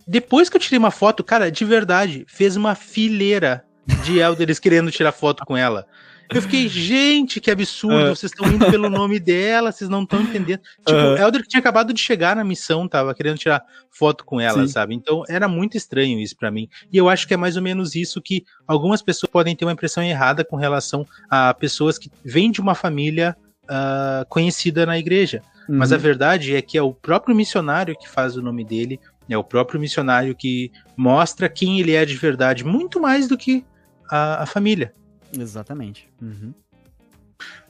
Depois 0.07 0.49
que 0.49 0.55
eu 0.55 0.61
tirei 0.61 0.77
uma 0.77 0.91
foto, 0.91 1.23
cara, 1.23 1.51
de 1.51 1.65
verdade, 1.65 2.25
fez 2.27 2.55
uma 2.55 2.75
fileira 2.75 3.65
de 4.05 4.19
elders 4.19 4.59
querendo 4.59 4.91
tirar 4.91 5.11
foto 5.11 5.43
com 5.45 5.57
ela. 5.57 5.85
Eu 6.33 6.41
fiquei, 6.41 6.67
gente, 6.69 7.39
que 7.39 7.49
absurdo, 7.49 8.11
uh. 8.11 8.15
vocês 8.15 8.31
estão 8.31 8.47
indo 8.47 8.65
pelo 8.69 8.89
nome 8.89 9.19
dela, 9.19 9.71
vocês 9.71 9.89
não 9.89 10.03
estão 10.03 10.21
entendendo. 10.21 10.61
Tipo, 10.85 10.99
uh. 10.99 11.17
Elder 11.17 11.41
que 11.41 11.47
tinha 11.47 11.59
acabado 11.59 11.93
de 11.93 12.01
chegar 12.01 12.35
na 12.35 12.43
missão, 12.43 12.87
tava 12.87 13.13
querendo 13.13 13.37
tirar 13.37 13.63
foto 13.89 14.25
com 14.25 14.39
ela, 14.39 14.61
Sim. 14.65 14.67
sabe? 14.67 14.95
Então 14.95 15.23
era 15.27 15.47
muito 15.47 15.77
estranho 15.77 16.19
isso 16.19 16.35
para 16.35 16.51
mim. 16.51 16.67
E 16.91 16.97
eu 16.97 17.09
acho 17.09 17.27
que 17.27 17.33
é 17.33 17.37
mais 17.37 17.55
ou 17.55 17.61
menos 17.61 17.95
isso 17.95 18.21
que 18.21 18.43
algumas 18.67 19.01
pessoas 19.01 19.31
podem 19.31 19.55
ter 19.55 19.65
uma 19.65 19.73
impressão 19.73 20.03
errada 20.03 20.43
com 20.43 20.55
relação 20.55 21.05
a 21.29 21.53
pessoas 21.53 21.97
que 21.97 22.11
vêm 22.23 22.51
de 22.51 22.61
uma 22.61 22.75
família 22.75 23.35
uh, 23.63 24.25
conhecida 24.29 24.85
na 24.85 24.97
igreja. 24.97 25.41
Uhum. 25.67 25.77
Mas 25.77 25.91
a 25.91 25.97
verdade 25.97 26.55
é 26.55 26.61
que 26.61 26.77
é 26.77 26.81
o 26.81 26.93
próprio 26.93 27.35
missionário 27.35 27.97
que 27.97 28.07
faz 28.07 28.37
o 28.37 28.41
nome 28.41 28.63
dele, 28.63 28.99
é 29.29 29.37
o 29.37 29.43
próprio 29.43 29.79
missionário 29.79 30.33
que 30.35 30.71
mostra 30.95 31.49
quem 31.49 31.79
ele 31.79 31.93
é 31.93 32.05
de 32.05 32.15
verdade, 32.15 32.63
muito 32.63 32.99
mais 32.99 33.27
do 33.27 33.37
que 33.37 33.65
a, 34.09 34.43
a 34.43 34.45
família. 34.45 34.93
Exatamente. 35.33 36.09
Uhum. 36.21 36.53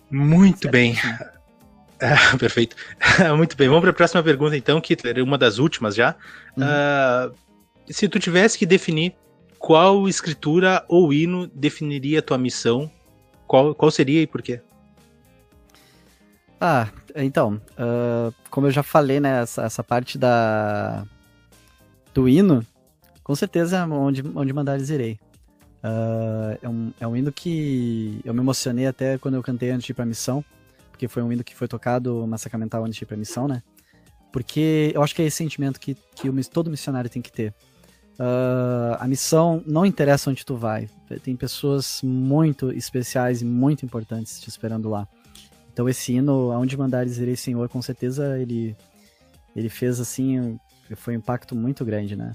Muito 0.09 0.69
bem. 0.69 0.95
Ah, 1.99 2.37
perfeito. 2.37 2.75
Muito 3.35 3.57
bem. 3.57 3.67
Vamos 3.67 3.81
para 3.81 3.89
a 3.89 3.93
próxima 3.93 4.21
pergunta, 4.21 4.55
então, 4.55 4.79
Kittler, 4.79 5.23
uma 5.23 5.35
das 5.35 5.57
últimas 5.57 5.95
já. 5.95 6.15
Uhum. 6.55 6.63
Uh, 6.63 7.35
se 7.89 8.07
tu 8.07 8.19
tivesse 8.19 8.55
que 8.55 8.67
definir 8.67 9.15
qual 9.57 10.07
escritura 10.07 10.85
ou 10.87 11.11
hino 11.11 11.47
definiria 11.47 12.19
a 12.19 12.21
tua 12.21 12.37
missão, 12.37 12.87
qual, 13.47 13.73
qual 13.73 13.89
seria 13.89 14.21
e 14.21 14.27
por 14.27 14.43
quê? 14.43 14.61
Ah, 16.59 16.87
então, 17.15 17.61
uh, 17.73 18.33
como 18.49 18.67
eu 18.67 18.71
já 18.71 18.83
falei, 18.83 19.19
né, 19.19 19.41
essa, 19.41 19.63
essa 19.63 19.83
parte 19.83 20.17
da 20.17 21.03
do 22.13 22.27
hino, 22.27 22.65
com 23.23 23.35
certeza 23.35 23.77
é 23.77 23.83
onde, 23.85 24.23
onde 24.35 24.53
mandares 24.53 24.89
irei. 24.89 25.19
Uh, 25.83 26.57
é, 26.61 26.69
um, 26.69 26.93
é 26.99 27.07
um 27.07 27.15
hino 27.15 27.31
que 27.31 28.19
eu 28.25 28.33
me 28.33 28.39
emocionei 28.39 28.87
até 28.87 29.17
quando 29.17 29.35
eu 29.35 29.43
cantei 29.43 29.69
antes 29.69 29.85
de 29.85 29.91
ir 29.91 29.95
pra 29.95 30.05
missão, 30.05 30.43
porque 30.91 31.07
foi 31.07 31.21
um 31.21 31.31
hino 31.31 31.43
que 31.43 31.55
foi 31.55 31.67
tocado 31.67 32.25
na 32.25 32.37
Sacramental 32.37 32.83
antes 32.83 32.97
de 32.97 33.03
ir 33.03 33.07
pra 33.07 33.15
missão, 33.15 33.47
né? 33.47 33.61
Porque 34.31 34.91
eu 34.93 35.01
acho 35.01 35.15
que 35.15 35.21
é 35.21 35.25
esse 35.25 35.37
sentimento 35.37 35.79
que, 35.79 35.95
que 36.15 36.29
o, 36.29 36.45
todo 36.45 36.69
missionário 36.69 37.09
tem 37.09 37.21
que 37.21 37.31
ter. 37.31 37.53
Uh, 38.19 38.97
a 38.99 39.07
missão 39.07 39.63
não 39.65 39.85
interessa 39.85 40.29
onde 40.31 40.43
tu 40.43 40.55
vai, 40.55 40.89
tem 41.21 41.35
pessoas 41.35 42.01
muito 42.03 42.71
especiais 42.71 43.43
e 43.43 43.45
muito 43.45 43.85
importantes 43.85 44.41
te 44.41 44.49
esperando 44.49 44.89
lá. 44.89 45.07
Então 45.71 45.87
esse 45.87 46.13
hino, 46.13 46.51
Aonde 46.51 46.75
Mandares 46.75 47.19
Irei 47.19 47.35
Senhor, 47.35 47.69
com 47.69 47.79
certeza 47.83 48.39
ele, 48.39 48.75
ele 49.55 49.69
fez 49.69 49.99
assim, 49.99 50.59
foi 50.95 51.13
um 51.13 51.17
impacto 51.17 51.55
muito 51.55 51.85
grande, 51.85 52.15
né? 52.15 52.33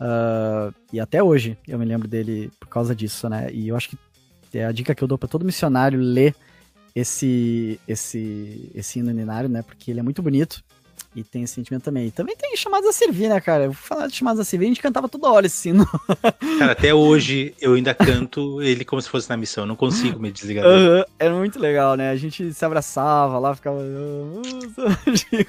Uh, 0.00 0.72
e 0.92 1.00
até 1.00 1.22
hoje 1.22 1.58
eu 1.66 1.78
me 1.78 1.84
lembro 1.84 2.06
dele 2.06 2.50
por 2.58 2.68
causa 2.68 2.94
disso, 2.94 3.28
né? 3.28 3.50
E 3.52 3.68
eu 3.68 3.76
acho 3.76 3.90
que 3.90 3.98
é 4.54 4.64
a 4.64 4.72
dica 4.72 4.94
que 4.94 5.02
eu 5.02 5.08
dou 5.08 5.18
para 5.18 5.28
todo 5.28 5.44
missionário 5.44 6.00
ler 6.00 6.34
esse 6.94 7.80
esse 7.86 8.70
esse 8.74 8.98
hino 8.98 9.10
uninário, 9.10 9.48
né? 9.48 9.62
Porque 9.62 9.90
ele 9.90 10.00
é 10.00 10.02
muito 10.02 10.22
bonito 10.22 10.62
e 11.14 11.24
tem 11.24 11.42
esse 11.42 11.54
sentimento 11.54 11.84
também. 11.84 12.06
E 12.06 12.10
também 12.10 12.36
tem 12.36 12.56
chamadas 12.56 12.88
a 12.88 12.92
servir, 12.92 13.28
né, 13.28 13.40
cara? 13.40 13.64
Eu 13.64 13.72
vou 13.72 13.82
falar 13.82 14.06
de 14.06 14.14
chamadas 14.14 14.40
a 14.40 14.44
servir, 14.44 14.66
a 14.66 14.68
gente 14.68 14.80
cantava 14.80 15.08
toda 15.08 15.28
hora 15.28 15.46
esse 15.46 15.70
hino. 15.70 15.86
Cara, 16.58 16.72
até 16.72 16.92
hoje 16.94 17.54
eu 17.60 17.74
ainda 17.74 17.94
canto 17.94 18.62
ele 18.62 18.84
como 18.84 19.00
se 19.00 19.08
fosse 19.08 19.28
na 19.28 19.36
missão, 19.36 19.64
eu 19.64 19.68
não 19.68 19.76
consigo 19.76 20.20
me 20.20 20.30
desligar 20.30 20.64
dele. 20.64 21.04
Era 21.18 21.34
muito 21.34 21.58
legal, 21.58 21.96
né? 21.96 22.10
A 22.10 22.16
gente 22.16 22.52
se 22.52 22.64
abraçava 22.64 23.38
lá, 23.38 23.54
ficava. 23.54 23.80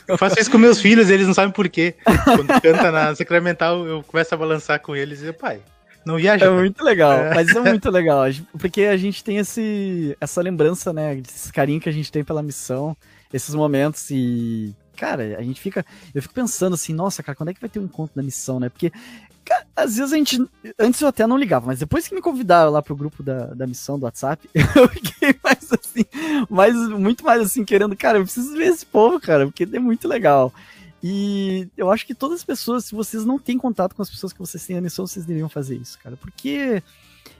Eu 0.07 0.18
faço 0.18 0.40
isso 0.40 0.49
com 0.49 0.57
meus 0.57 0.81
filhos, 0.81 1.10
eles 1.10 1.27
não 1.27 1.34
sabem 1.34 1.52
por 1.52 1.68
quê. 1.69 1.95
Quando 2.23 2.48
canta 2.61 2.91
na 2.91 3.15
Sacramental, 3.15 3.86
eu 3.86 4.03
começo 4.03 4.34
a 4.34 4.38
balançar 4.38 4.80
com 4.80 4.95
eles 4.95 5.22
e 5.22 5.31
pai. 5.34 5.61
Não 6.06 6.18
viaja. 6.18 6.45
É 6.45 6.49
muito 6.49 6.84
legal, 6.84 7.11
é. 7.11 7.36
mas 7.36 7.49
é 7.49 7.60
muito 7.60 7.90
legal, 7.91 8.23
porque 8.57 8.84
a 8.84 8.98
gente 8.98 9.23
tem 9.23 9.38
esse, 9.38 10.18
essa 10.19 10.41
lembrança, 10.41 10.94
né, 10.94 11.18
esse 11.18 11.52
carinho 11.52 11.80
que 11.80 11.90
a 11.90 11.91
gente 11.91 12.11
tem 12.11 12.23
pela 12.23 12.41
missão, 12.41 12.95
esses 13.31 13.53
momentos 13.53 14.10
e 14.10 14.73
cara, 14.99 15.38
a 15.38 15.41
gente 15.41 15.61
fica. 15.61 15.85
Eu 16.13 16.21
fico 16.21 16.34
pensando 16.34 16.73
assim, 16.73 16.93
nossa, 16.93 17.23
cara, 17.23 17.35
quando 17.35 17.49
é 17.49 17.53
que 17.53 17.61
vai 17.61 17.69
ter 17.69 17.80
um 17.80 17.85
encontro 17.85 18.15
da 18.15 18.21
missão, 18.21 18.59
né? 18.59 18.67
Porque, 18.67 18.91
cara, 19.45 19.65
às 19.73 19.95
vezes 19.95 20.11
a 20.11 20.17
gente. 20.17 20.45
Antes 20.77 20.99
eu 20.99 21.07
até 21.07 21.26
não 21.26 21.38
ligava, 21.38 21.67
mas 21.67 21.80
depois 21.80 22.07
que 22.07 22.13
me 22.13 22.21
convidaram 22.21 22.69
lá 22.69 22.81
pro 22.81 22.95
grupo 22.95 23.23
da, 23.23 23.45
da 23.47 23.65
missão 23.65 23.97
do 23.97 24.03
WhatsApp, 24.03 24.49
eu 24.53 24.89
fiquei 24.89 25.34
mais 25.41 25.71
assim, 25.71 26.05
mais, 26.49 26.76
muito 26.76 27.23
mais 27.23 27.41
assim, 27.41 27.63
querendo, 27.63 27.95
cara, 27.95 28.17
eu 28.17 28.23
preciso 28.23 28.53
ver 28.53 28.67
esse 28.67 28.85
povo, 28.85 29.19
cara, 29.19 29.45
porque 29.45 29.63
é 29.63 29.80
muito 29.80 30.07
legal. 30.07 30.53
E 31.01 31.69
eu 31.77 31.89
acho 31.89 32.05
que 32.05 32.13
todas 32.13 32.39
as 32.39 32.43
pessoas, 32.43 32.84
se 32.84 32.93
vocês 32.93 33.23
não 33.23 33.39
têm 33.39 33.57
contato 33.57 33.95
com 33.95 34.01
as 34.01 34.09
pessoas 34.09 34.34
que 34.34 34.39
vocês 34.39 34.65
têm 34.65 34.76
na 34.76 34.81
missão, 34.81 35.07
vocês 35.07 35.26
deveriam 35.26 35.47
fazer 35.47 35.77
isso, 35.77 35.97
cara. 35.97 36.17
Porque 36.17 36.84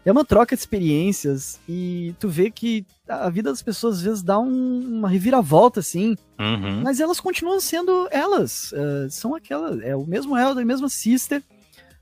é 0.10 0.12
uma 0.12 0.26
troca 0.26 0.56
de 0.56 0.62
experiências 0.62 1.60
e 1.68 2.16
tu 2.20 2.28
vê 2.28 2.50
que 2.50 2.86
a 3.08 3.30
vida 3.30 3.50
das 3.50 3.62
pessoas 3.62 3.98
às 3.98 4.02
vezes 4.02 4.24
dá 4.24 4.40
um, 4.40 4.80
uma 4.80 5.08
reviravolta 5.08 5.80
assim, 5.80 6.16
uhum. 6.40 6.82
mas 6.84 7.00
elas 7.00 7.20
continuam 7.20 7.60
sendo 7.60 8.08
elas, 8.12 8.72
uh, 8.72 9.10
são 9.10 9.36
aquelas, 9.36 9.80
é 9.82 9.96
o 9.96 10.06
mesmo 10.06 10.38
Elder, 10.38 10.64
a 10.64 10.66
mesma 10.66 10.90
Sister, 10.90 11.44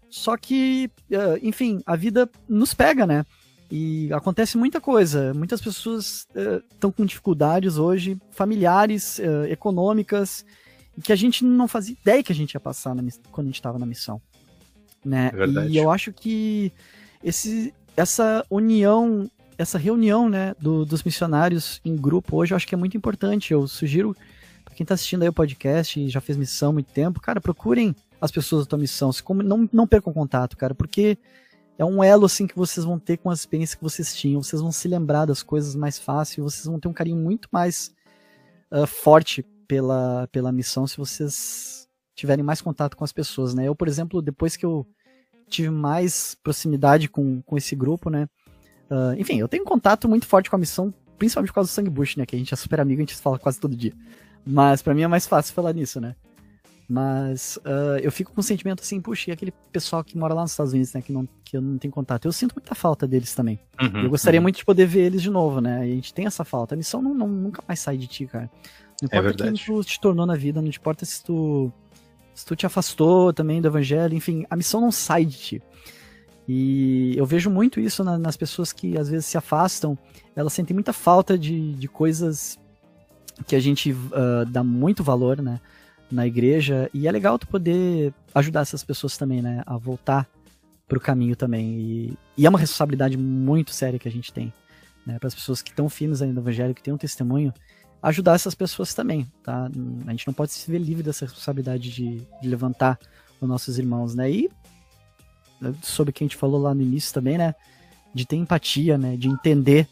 Só 0.10 0.38
que, 0.38 0.90
uh, 1.12 1.38
enfim, 1.42 1.82
a 1.86 1.96
vida 1.96 2.30
nos 2.48 2.74
pega, 2.74 3.06
né? 3.06 3.26
E 3.70 4.10
acontece 4.14 4.58
muita 4.58 4.80
coisa. 4.80 5.34
Muitas 5.34 5.60
pessoas 5.60 6.26
estão 6.74 6.90
uh, 6.90 6.94
com 6.94 7.06
dificuldades 7.06 7.78
hoje, 7.78 8.18
familiares, 8.32 9.20
econômicas, 9.50 10.46
que 11.04 11.12
a 11.12 11.16
gente 11.18 11.44
não 11.44 11.68
fazia 11.68 11.96
ideia 12.02 12.24
que 12.24 12.32
a 12.32 12.36
gente 12.36 12.54
ia 12.54 12.60
passar 12.62 12.96
na, 12.96 13.04
quando 13.30 13.48
a 13.48 13.50
gente 13.50 13.56
estava 13.56 13.78
na 13.78 13.86
missão. 13.86 14.22
Né? 15.04 15.30
É 15.34 15.68
e 15.68 15.78
eu 15.78 15.92
acho 15.92 16.14
que 16.14 16.72
esse, 17.22 17.74
essa 17.98 18.46
união, 18.50 19.30
essa 19.58 19.80
reunião 19.80 20.30
né, 20.30 20.54
do, 20.60 20.86
dos 20.86 21.04
missionários 21.04 21.82
em 21.84 21.96
grupo 21.96 22.38
hoje, 22.38 22.54
eu 22.54 22.56
acho 22.56 22.68
que 22.68 22.76
é 22.76 22.78
muito 22.78 22.96
importante. 22.96 23.52
Eu 23.52 23.68
sugiro 23.68 24.16
para 24.64 24.76
quem 24.76 24.84
está 24.84 24.94
assistindo 24.94 25.24
aí 25.24 25.30
o 25.30 25.34
podcast 25.34 26.00
e 26.00 26.08
já 26.08 26.22
fez 26.22 26.38
missão 26.38 26.70
há 26.70 26.74
muito 26.74 26.94
tempo, 26.94 27.20
cara, 27.20 27.42
procurem 27.42 27.96
as 28.22 28.32
pessoas 28.32 28.64
da 28.64 28.70
tua 28.70 28.80
missão. 28.80 29.10
Não, 29.44 29.68
não 29.74 29.88
percam 29.88 30.14
contato, 30.14 30.56
cara, 30.56 30.76
porque 30.76 31.18
é 31.76 31.84
um 31.84 32.04
elo 32.04 32.26
assim 32.26 32.46
que 32.46 32.56
vocês 32.56 32.86
vão 32.86 33.00
ter 33.00 33.18
com 33.18 33.32
as 33.32 33.40
experiências 33.40 33.76
que 33.76 33.84
vocês 33.84 34.16
tinham. 34.16 34.44
Vocês 34.44 34.62
vão 34.62 34.72
se 34.72 34.88
lembrar 34.88 35.26
das 35.26 35.42
coisas 35.42 35.76
mais 35.76 35.98
fácil, 35.98 36.44
vocês 36.44 36.66
vão 36.66 36.80
ter 36.80 36.88
um 36.88 36.94
carinho 36.94 37.18
muito 37.18 37.50
mais 37.52 37.92
uh, 38.72 38.86
forte 38.86 39.44
pela, 39.68 40.28
pela 40.32 40.52
missão 40.52 40.86
se 40.86 40.98
vocês 40.98 41.90
tiverem 42.16 42.44
mais 42.44 42.62
contato 42.62 42.96
com 42.96 43.04
as 43.04 43.12
pessoas, 43.12 43.56
né? 43.56 43.68
Eu, 43.68 43.76
por 43.76 43.88
exemplo, 43.88 44.22
depois 44.22 44.56
que 44.56 44.66
eu 44.66 44.88
tive 45.50 45.70
mais 45.70 46.36
proximidade 46.44 47.08
com, 47.08 47.42
com 47.42 47.58
esse 47.58 47.76
grupo, 47.76 48.10
né? 48.10 48.28
Uh, 48.90 49.20
enfim, 49.20 49.40
eu 49.40 49.48
tenho 49.48 49.64
um 49.64 49.66
contato 49.66 50.08
muito 50.08 50.26
forte 50.26 50.50
com 50.50 50.56
a 50.56 50.60
missão, 50.60 50.94
principalmente 51.18 51.50
por 51.50 51.56
causa 51.56 51.70
do 51.70 51.74
Sangue 51.74 51.90
Bush, 51.90 52.16
né? 52.16 52.26
Que 52.26 52.36
a 52.36 52.40
gente 52.40 52.54
é 52.54 52.58
super 52.58 52.80
amigo, 52.80 53.00
a 53.00 53.04
gente 53.04 53.16
fala 53.16 53.38
quase 53.38 53.60
todo 53.60 53.76
dia. 53.76 53.94
Mas 54.46 54.82
para 54.82 54.94
mim 54.94 55.02
é 55.02 55.08
mais 55.08 55.28
fácil 55.28 55.54
falar 55.54 55.74
nisso, 55.74 56.00
né? 56.00 56.16
Mas 56.90 57.58
uh, 57.58 58.00
eu 58.02 58.10
fico 58.10 58.32
com 58.32 58.40
um 58.40 58.44
sentimento 58.44 58.82
assim, 58.82 59.02
puxa, 59.02 59.30
e 59.30 59.34
aquele 59.34 59.52
pessoal 59.74 60.02
que 60.04 60.18
mora 60.18 60.34
lá 60.34 60.44
nos 60.44 60.52
Estados 60.52 60.72
Unidos, 60.72 60.94
né, 60.94 61.02
que, 61.02 61.12
não, 61.12 61.28
que 61.44 61.58
eu 61.58 61.62
não 61.62 61.78
tenho 61.78 61.94
contato. 61.94 62.26
Eu 62.26 62.32
sinto 62.32 62.54
muita 62.56 62.74
falta 62.74 63.06
deles 63.06 63.36
também. 63.36 63.60
Uhum, 63.82 64.04
eu 64.04 64.10
gostaria 64.10 64.40
uhum. 64.40 64.44
muito 64.44 64.58
de 64.58 64.66
poder 64.66 64.86
ver 64.86 65.02
eles 65.02 65.22
de 65.22 65.30
novo, 65.30 65.60
né? 65.60 65.86
E 65.86 65.92
a 65.92 65.96
gente 65.96 66.14
tem 66.14 66.26
essa 66.26 66.46
falta. 66.46 66.76
A 66.76 66.78
missão 66.78 67.02
não, 67.02 67.14
não, 67.14 67.28
nunca 67.28 67.62
mais 67.68 67.82
sai 67.82 67.98
de 67.98 68.08
ti, 68.08 68.26
cara. 68.26 68.50
Não 69.02 69.10
é 69.12 69.18
importa 69.20 69.44
é 69.44 69.52
quem 69.52 69.66
tu 69.66 69.84
te 69.84 70.00
tornou 70.00 70.26
na 70.26 70.36
vida, 70.36 70.62
não 70.62 70.70
importa 70.70 71.06
se 71.06 71.22
tu, 71.22 71.74
se 72.38 72.46
tu 72.46 72.56
te 72.56 72.68
afastou 72.68 73.34
também 73.34 73.60
do 73.60 73.68
evangelho, 73.68 74.14
enfim, 74.14 74.46
a 74.48 74.56
missão 74.56 74.80
não 74.80 74.92
sai 74.92 75.26
de 75.26 75.38
ti. 75.38 75.64
E 76.48 77.14
eu 77.18 77.26
vejo 77.26 77.50
muito 77.50 77.80
isso 77.80 78.04
na, 78.04 78.18
nas 78.18 78.38
pessoas 78.38 78.72
que 78.72 78.98
às 78.98 79.10
vezes 79.10 79.26
se 79.26 79.38
afastam, 79.38 79.98
elas 80.36 80.54
sentem 80.54 80.74
muita 80.74 80.94
falta 80.94 81.36
de, 81.38 81.74
de 81.74 81.88
coisas 81.88 82.60
que 83.48 83.56
a 83.56 83.60
gente 83.60 83.92
uh, 83.92 84.46
dá 84.48 84.64
muito 84.64 85.04
valor, 85.04 85.42
né? 85.42 85.60
na 86.12 86.26
igreja 86.26 86.90
e 86.94 87.08
é 87.08 87.12
legal 87.12 87.38
tu 87.38 87.48
poder 87.48 88.14
ajudar 88.34 88.62
essas 88.62 88.84
pessoas 88.84 89.18
também, 89.18 89.42
né, 89.42 89.62
a 89.66 89.78
voltar 89.78 90.28
pro 90.88 91.00
caminho 91.00 91.36
também 91.36 91.80
e, 91.80 92.18
e 92.38 92.46
é 92.46 92.50
uma 92.50 92.60
responsabilidade 92.60 93.18
muito 93.18 93.72
séria 93.72 94.00
que 94.00 94.08
a 94.08 94.12
gente 94.12 94.32
tem, 94.32 94.54
né, 95.06 95.20
para 95.20 95.28
as 95.28 95.36
pessoas 95.36 95.62
que 95.62 95.72
estão 95.72 95.90
firmes 95.90 96.22
ainda 96.22 96.36
no 96.36 96.42
evangelho, 96.42 96.74
que 96.74 96.82
têm 96.82 96.94
um 96.94 96.98
testemunho, 96.98 97.54
ajudar 98.02 98.36
essas 98.36 98.56
pessoas 98.56 98.94
também, 98.94 99.28
tá? 99.44 99.70
A 100.06 100.12
gente 100.12 100.28
não 100.28 100.34
pode 100.34 100.52
se 100.52 100.70
ver 100.70 100.80
livre 100.80 101.04
dessa 101.04 101.26
responsabilidade 101.26 101.90
de, 101.92 102.22
de 102.42 102.48
levantar 102.48 103.00
os 103.42 103.48
nossos 103.48 103.78
irmãos, 103.78 104.16
né? 104.16 104.30
E 104.30 104.50
sobre 105.82 106.12
o 106.12 106.14
que 106.14 106.24
a 106.24 106.28
gente 106.28 106.36
falou 106.36 106.62
lá 106.62 106.74
no 106.74 106.82
início 106.82 107.14
também, 107.14 107.38
né? 107.38 107.56
De 108.14 108.26
ter 108.26 108.36
empatia, 108.36 108.98
né? 108.98 109.16
De 109.18 109.28
entender 109.28 109.88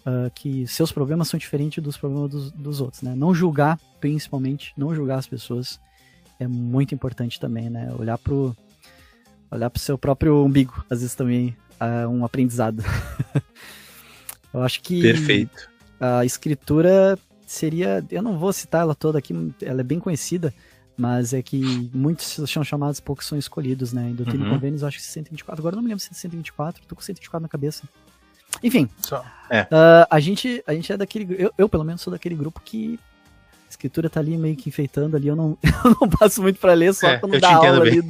uh, 0.00 0.30
que 0.34 0.66
seus 0.66 0.92
problemas 0.92 1.28
são 1.28 1.38
diferentes 1.38 1.82
dos 1.82 1.96
problemas 1.96 2.30
dos, 2.30 2.52
dos, 2.52 2.80
outros, 2.80 3.02
né? 3.02 3.14
Não 3.14 3.34
julgar, 3.34 3.78
principalmente, 4.00 4.72
não 4.76 4.94
julgar 4.94 5.18
as 5.18 5.26
pessoas 5.26 5.80
é 6.40 6.46
muito 6.46 6.94
importante 6.94 7.40
também, 7.40 7.68
né? 7.68 7.92
Olhar 7.98 8.18
pro 8.18 8.56
olhar 9.50 9.70
pro 9.70 9.80
seu 9.80 9.96
próprio 9.96 10.44
umbigo, 10.44 10.84
às 10.90 11.00
vezes 11.00 11.14
também 11.14 11.56
é 11.80 12.06
um 12.06 12.24
aprendizado. 12.24 12.84
eu 14.52 14.62
acho 14.62 14.82
que 14.82 15.00
Perfeito. 15.00 15.70
a 15.98 16.24
escritura 16.24 17.18
seria, 17.48 18.04
eu 18.10 18.22
não 18.22 18.38
vou 18.38 18.52
citar 18.52 18.82
ela 18.82 18.94
toda 18.94 19.18
aqui, 19.18 19.34
ela 19.62 19.80
é 19.80 19.84
bem 19.84 19.98
conhecida, 19.98 20.52
mas 20.96 21.32
é 21.32 21.40
que 21.40 21.90
muitos 21.94 22.40
são 22.46 22.62
chamados, 22.62 23.00
poucos 23.00 23.26
são 23.26 23.38
escolhidos, 23.38 23.92
né? 23.92 24.10
Em 24.10 24.14
Doutrina 24.14 24.44
uhum. 24.44 24.50
e 24.50 24.54
Convênios, 24.54 24.82
eu 24.82 24.88
acho 24.88 24.98
que 24.98 25.04
124. 25.04 25.62
Agora 25.62 25.74
eu 25.74 25.76
não 25.76 25.82
me 25.82 25.88
lembro 25.88 26.02
se 26.02 26.10
é 26.10 26.14
124, 26.14 26.82
tô 26.86 26.94
com 26.94 27.00
124 27.00 27.42
na 27.42 27.48
cabeça. 27.48 27.84
Enfim. 28.62 28.88
É. 29.48 29.62
Uh, 29.62 30.06
a, 30.10 30.20
gente, 30.20 30.62
a 30.66 30.74
gente 30.74 30.92
é 30.92 30.96
daquele. 30.96 31.36
Eu, 31.38 31.52
eu, 31.56 31.68
pelo 31.68 31.84
menos, 31.84 32.00
sou 32.00 32.10
daquele 32.10 32.34
grupo 32.34 32.60
que 32.64 32.98
a 33.66 33.70
escritura 33.70 34.10
tá 34.10 34.18
ali 34.18 34.36
meio 34.36 34.56
que 34.56 34.68
enfeitando 34.68 35.16
ali. 35.16 35.28
Eu 35.28 35.36
não, 35.36 35.56
eu 35.84 35.96
não 36.00 36.08
passo 36.08 36.42
muito 36.42 36.58
para 36.58 36.74
ler, 36.74 36.92
só 36.92 37.08
é, 37.08 37.18
quando 37.18 37.38
dá 37.38 37.54
aula 37.54 37.80
bem. 37.80 38.00
ali 38.00 38.02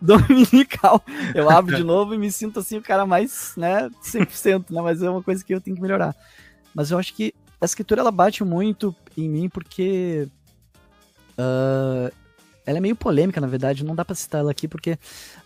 dominical. 0.00 1.02
Eu 1.34 1.50
abro 1.50 1.74
de 1.74 1.82
novo 1.82 2.14
e 2.14 2.18
me 2.18 2.30
sinto 2.30 2.60
assim 2.60 2.78
o 2.78 2.82
cara 2.82 3.04
mais, 3.04 3.54
né, 3.56 3.90
100%, 4.04 4.70
né? 4.70 4.80
Mas 4.80 5.02
é 5.02 5.10
uma 5.10 5.22
coisa 5.22 5.44
que 5.44 5.52
eu 5.52 5.60
tenho 5.60 5.74
que 5.76 5.82
melhorar. 5.82 6.14
Mas 6.74 6.90
eu 6.90 6.98
acho 6.98 7.14
que 7.14 7.34
a 7.60 7.64
escritura 7.64 8.00
ela 8.00 8.10
bate 8.10 8.44
muito 8.44 8.94
em 9.16 9.28
mim 9.28 9.48
porque. 9.48 10.28
Uh, 11.32 12.12
ela 12.66 12.78
é 12.78 12.80
meio 12.80 12.96
polêmica, 12.96 13.40
na 13.40 13.46
verdade, 13.46 13.84
não 13.84 13.94
dá 13.94 14.04
pra 14.04 14.14
citar 14.14 14.40
ela 14.40 14.50
aqui, 14.50 14.68
porque. 14.68 14.98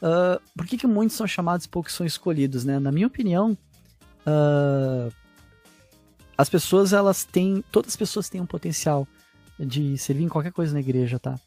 Uh, 0.02 0.40
por 0.56 0.66
que, 0.66 0.76
que 0.76 0.86
muitos 0.86 1.16
são 1.16 1.26
chamados 1.26 1.66
e 1.66 1.68
poucos 1.68 1.94
são 1.94 2.05
escolhidos, 2.05 2.64
né? 2.64 2.78
Na 2.78 2.93
minha 2.93 3.06
opinião, 3.06 3.56
uh, 4.26 5.12
as 6.36 6.48
pessoas, 6.48 6.93
elas 6.93 7.24
têm. 7.24 7.64
Todas 7.70 7.93
as 7.93 7.97
pessoas 7.97 8.28
têm 8.28 8.40
um 8.40 8.47
potencial 8.47 9.06
de 9.59 9.97
servir 9.97 10.24
em 10.24 10.28
qualquer 10.28 10.52
coisa 10.52 10.72
na 10.74 10.80
igreja, 10.80 11.18
tá? 11.18 11.39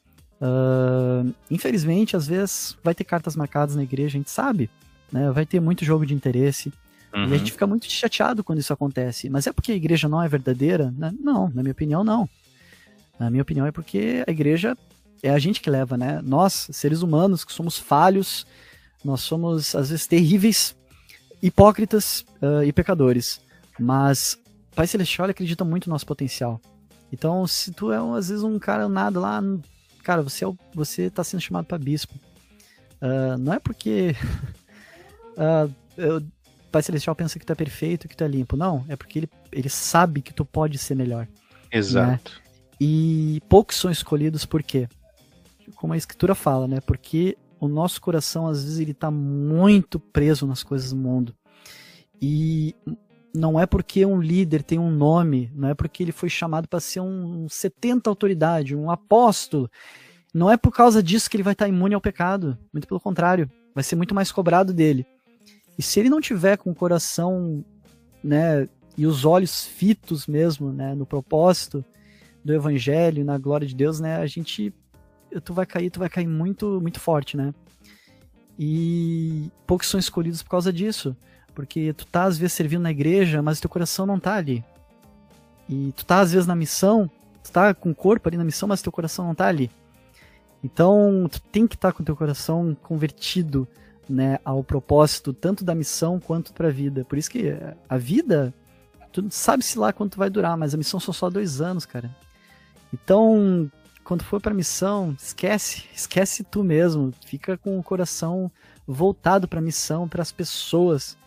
Infelizmente, 1.50 2.16
às 2.16 2.28
vezes 2.28 2.78
vai 2.84 2.94
ter 2.94 3.04
cartas 3.04 3.36
marcadas 3.36 3.76
na 3.76 3.82
igreja, 3.82 4.10
a 4.10 4.20
gente 4.20 4.30
sabe, 4.30 4.70
né? 5.12 5.32
Vai 5.32 5.46
ter 5.46 5.60
muito 5.60 5.84
jogo 5.84 6.06
de 6.06 6.14
interesse. 6.14 6.72
Uhum. 7.16 7.22
E 7.22 7.26
a 7.26 7.30
uhum. 7.30 7.38
gente 7.38 7.52
fica 7.54 7.66
muito 7.66 7.90
chateado 7.90 8.44
quando 8.44 8.60
isso 8.60 8.74
acontece. 8.74 9.30
Mas 9.30 9.48
é 9.48 9.54
porque 9.54 9.72
a 9.72 9.76
igreja 9.76 10.10
não 10.10 10.22
é 10.22 10.28
verdadeira? 10.28 10.94
Né? 10.98 11.14
Não, 11.18 11.50
na 11.50 11.64
minha 11.64 11.72
opinião, 11.72 12.04
não. 12.04 12.30
Na 13.18 13.30
minha 13.30 13.42
opinião, 13.42 13.66
é 13.66 13.72
porque 13.72 14.24
a 14.28 14.32
igreja 14.32 14.78
é 15.24 15.30
a 15.30 15.40
gente 15.40 15.62
que 15.62 15.70
leva, 15.70 15.96
né? 15.96 16.22
Nós, 16.22 16.68
seres 16.72 17.02
humanos, 17.02 17.46
que 17.46 17.54
somos 17.54 17.80
falhos, 17.80 18.46
nós 19.04 19.22
somos, 19.22 19.74
às 19.74 19.90
vezes, 19.90 20.06
terríveis 20.06 20.76
hipócritas 21.42 22.26
uh, 22.42 22.64
e 22.66 22.74
pecadores. 22.74 23.40
Mas 23.80 24.38
Pai 24.76 24.86
Celestial 24.86 25.30
acredita 25.30 25.64
muito 25.64 25.88
no 25.88 25.94
nosso 25.94 26.06
potencial. 26.06 26.60
Então, 27.14 27.48
se 27.48 27.72
tu 27.72 27.94
é, 27.94 27.98
às 28.18 28.28
vezes, 28.28 28.44
um 28.44 28.60
cara 28.60 28.90
nada 28.90 29.20
lá, 29.20 29.42
cara, 30.04 30.22
você, 30.22 30.44
é 30.44 30.48
o, 30.48 30.58
você 30.74 31.10
tá 31.10 31.24
sendo 31.24 31.40
chamado 31.40 31.66
para 31.66 31.78
bispo. 31.78 32.14
Uh, 33.02 33.38
não 33.38 33.54
é 33.54 33.60
porque 33.60 34.16
uh, 35.38 35.72
eu, 35.96 36.22
Pai 36.76 36.84
Celestial 36.84 37.16
pensa 37.16 37.40
que 37.40 37.46
tu 37.46 37.54
é 37.54 37.56
perfeito, 37.56 38.06
que 38.06 38.18
tu 38.18 38.26
é 38.26 38.28
limpo. 38.28 38.58
Não, 38.58 38.84
é 38.90 38.98
porque 38.98 39.20
ele, 39.20 39.30
ele 39.50 39.70
sabe 39.70 40.22
que 40.22 40.34
tu 40.34 40.44
pode 40.44 40.78
ser 40.78 40.94
melhor. 40.94 41.26
Exato. 41.72 42.34
Né? 42.34 42.42
E 42.82 43.42
poucos 43.48 43.78
são 43.78 43.90
escolhidos 43.90 44.46
por 44.46 44.62
quê? 44.62 44.90
Como 45.76 45.94
a 45.94 45.98
escritura 45.98 46.36
fala, 46.36 46.68
né? 46.68 46.82
Porque 46.82 47.38
o 47.62 47.70
nosso 47.70 48.02
coração, 48.02 48.46
às 48.46 48.62
vezes, 48.62 48.80
ele 48.80 48.94
tá 48.94 49.10
muito 49.10 50.02
preso 50.02 50.46
nas 50.46 50.64
coisas 50.64 50.90
do 50.90 50.98
mundo. 50.98 51.34
E 52.22 52.76
não 53.34 53.58
é 53.58 53.66
porque 53.66 54.06
um 54.06 54.20
líder 54.20 54.62
tem 54.62 54.78
um 54.78 54.92
nome, 54.92 55.50
não 55.56 55.70
é 55.70 55.74
porque 55.74 56.04
ele 56.04 56.12
foi 56.12 56.28
chamado 56.28 56.68
para 56.68 56.82
ser 56.82 57.00
um 57.00 57.48
70 57.48 58.10
autoridade, 58.10 58.76
um 58.76 58.92
apóstolo. 58.92 59.72
Não 60.34 60.52
é 60.52 60.58
por 60.58 60.74
causa 60.74 61.02
disso 61.02 61.30
que 61.30 61.38
ele 61.38 61.44
vai 61.44 61.54
estar 61.54 61.64
tá 61.64 61.70
imune 61.70 61.96
ao 61.96 62.02
pecado. 62.02 62.58
Muito 62.74 62.86
pelo 62.86 63.00
contrário, 63.00 63.50
vai 63.74 63.82
ser 63.82 63.96
muito 63.96 64.14
mais 64.14 64.30
cobrado 64.30 64.74
dele. 64.74 65.08
E 65.78 65.84
se 65.84 66.00
ele 66.00 66.10
não 66.10 66.22
tiver 66.22 66.58
com 66.58 66.72
o 66.72 66.76
coração, 66.76 67.64
né, 68.24 68.68
e 68.98 69.06
os 69.06 69.26
olhos 69.26 69.66
fitos 69.66 70.26
mesmo, 70.28 70.72
né, 70.72 70.96
no 70.96 71.06
propósito 71.06 71.84
do 72.44 72.54
evangelho, 72.54 73.26
na 73.26 73.38
glória 73.38 73.68
de 73.68 73.76
Deus, 73.76 74.00
né, 74.00 74.18
a 74.18 74.26
gente 74.26 74.74
tu 75.44 75.54
vai 75.54 75.66
cair, 75.66 75.90
tu 75.90 76.00
vai 76.00 76.10
cair 76.10 76.28
muito, 76.28 76.80
muito 76.82 77.00
forte, 77.00 77.36
né? 77.36 77.54
E 78.58 79.52
poucos 79.68 79.90
são 79.90 80.00
escolhidos 80.00 80.42
por 80.42 80.50
causa 80.50 80.72
disso. 80.72 81.16
Porque 81.54 81.94
tu 81.94 82.06
tá 82.06 82.24
às 82.24 82.38
vezes 82.38 82.54
servindo 82.54 82.82
na 82.82 82.92
igreja, 82.92 83.42
mas 83.42 83.60
teu 83.60 83.70
coração 83.70 84.06
não 84.06 84.20
tá 84.20 84.36
ali. 84.36 84.64
E 85.70 85.94
tu 85.96 86.06
tá 86.06 86.20
às 86.20 86.32
vezes 86.32 86.48
na 86.48 86.56
missão, 86.56 87.10
tu 87.44 87.52
tá 87.52 87.74
com 87.74 87.92
o 87.92 87.96
corpo 87.96 88.28
ali 88.28 88.38
na 88.38 88.44
missão, 88.44 88.68
mas 88.68 88.82
teu 88.82 88.92
coração 88.92 89.26
não 89.26 89.36
tá 89.36 89.48
ali. 89.48 89.72
Então, 90.64 91.28
tu 91.32 91.42
tem 91.42 91.68
que 91.68 91.76
estar 91.76 91.92
tá 91.92 91.98
com 91.98 92.04
teu 92.04 92.16
coração 92.16 92.76
convertido, 92.82 93.68
né, 94.10 94.40
ao 94.44 94.64
propósito 94.64 95.34
tanto 95.34 95.64
da 95.64 95.76
missão 95.76 96.20
quanto 96.20 96.54
para 96.54 96.68
a 96.68 96.72
vida. 96.72 97.06
Por 97.06 97.18
isso 97.18 97.30
que 97.30 97.54
a 97.88 97.98
vida, 97.98 98.54
tu 99.12 99.26
sabe 99.30 99.64
se 99.64 99.78
lá 99.78 99.92
quanto 99.92 100.18
vai 100.18 100.30
durar, 100.30 100.58
mas 100.58 100.74
a 100.74 100.78
missão 100.78 101.00
são 101.00 101.14
só 101.14 101.30
dois 101.30 101.62
anos, 101.62 101.86
cara. 101.86 102.16
Então, 102.94 103.70
quando 104.04 104.24
for 104.24 104.40
para 104.40 104.54
missão, 104.54 105.16
esquece, 105.20 105.84
esquece 105.94 106.44
tu 106.44 106.64
mesmo, 106.64 107.12
fica 107.26 107.58
com 107.58 107.78
o 107.78 107.84
coração 107.84 108.52
voltado 108.88 109.48
para 109.48 109.60
a 109.60 109.64
missão, 109.64 110.08
para 110.08 110.22
as 110.22 110.32
pessoas, 110.32 111.18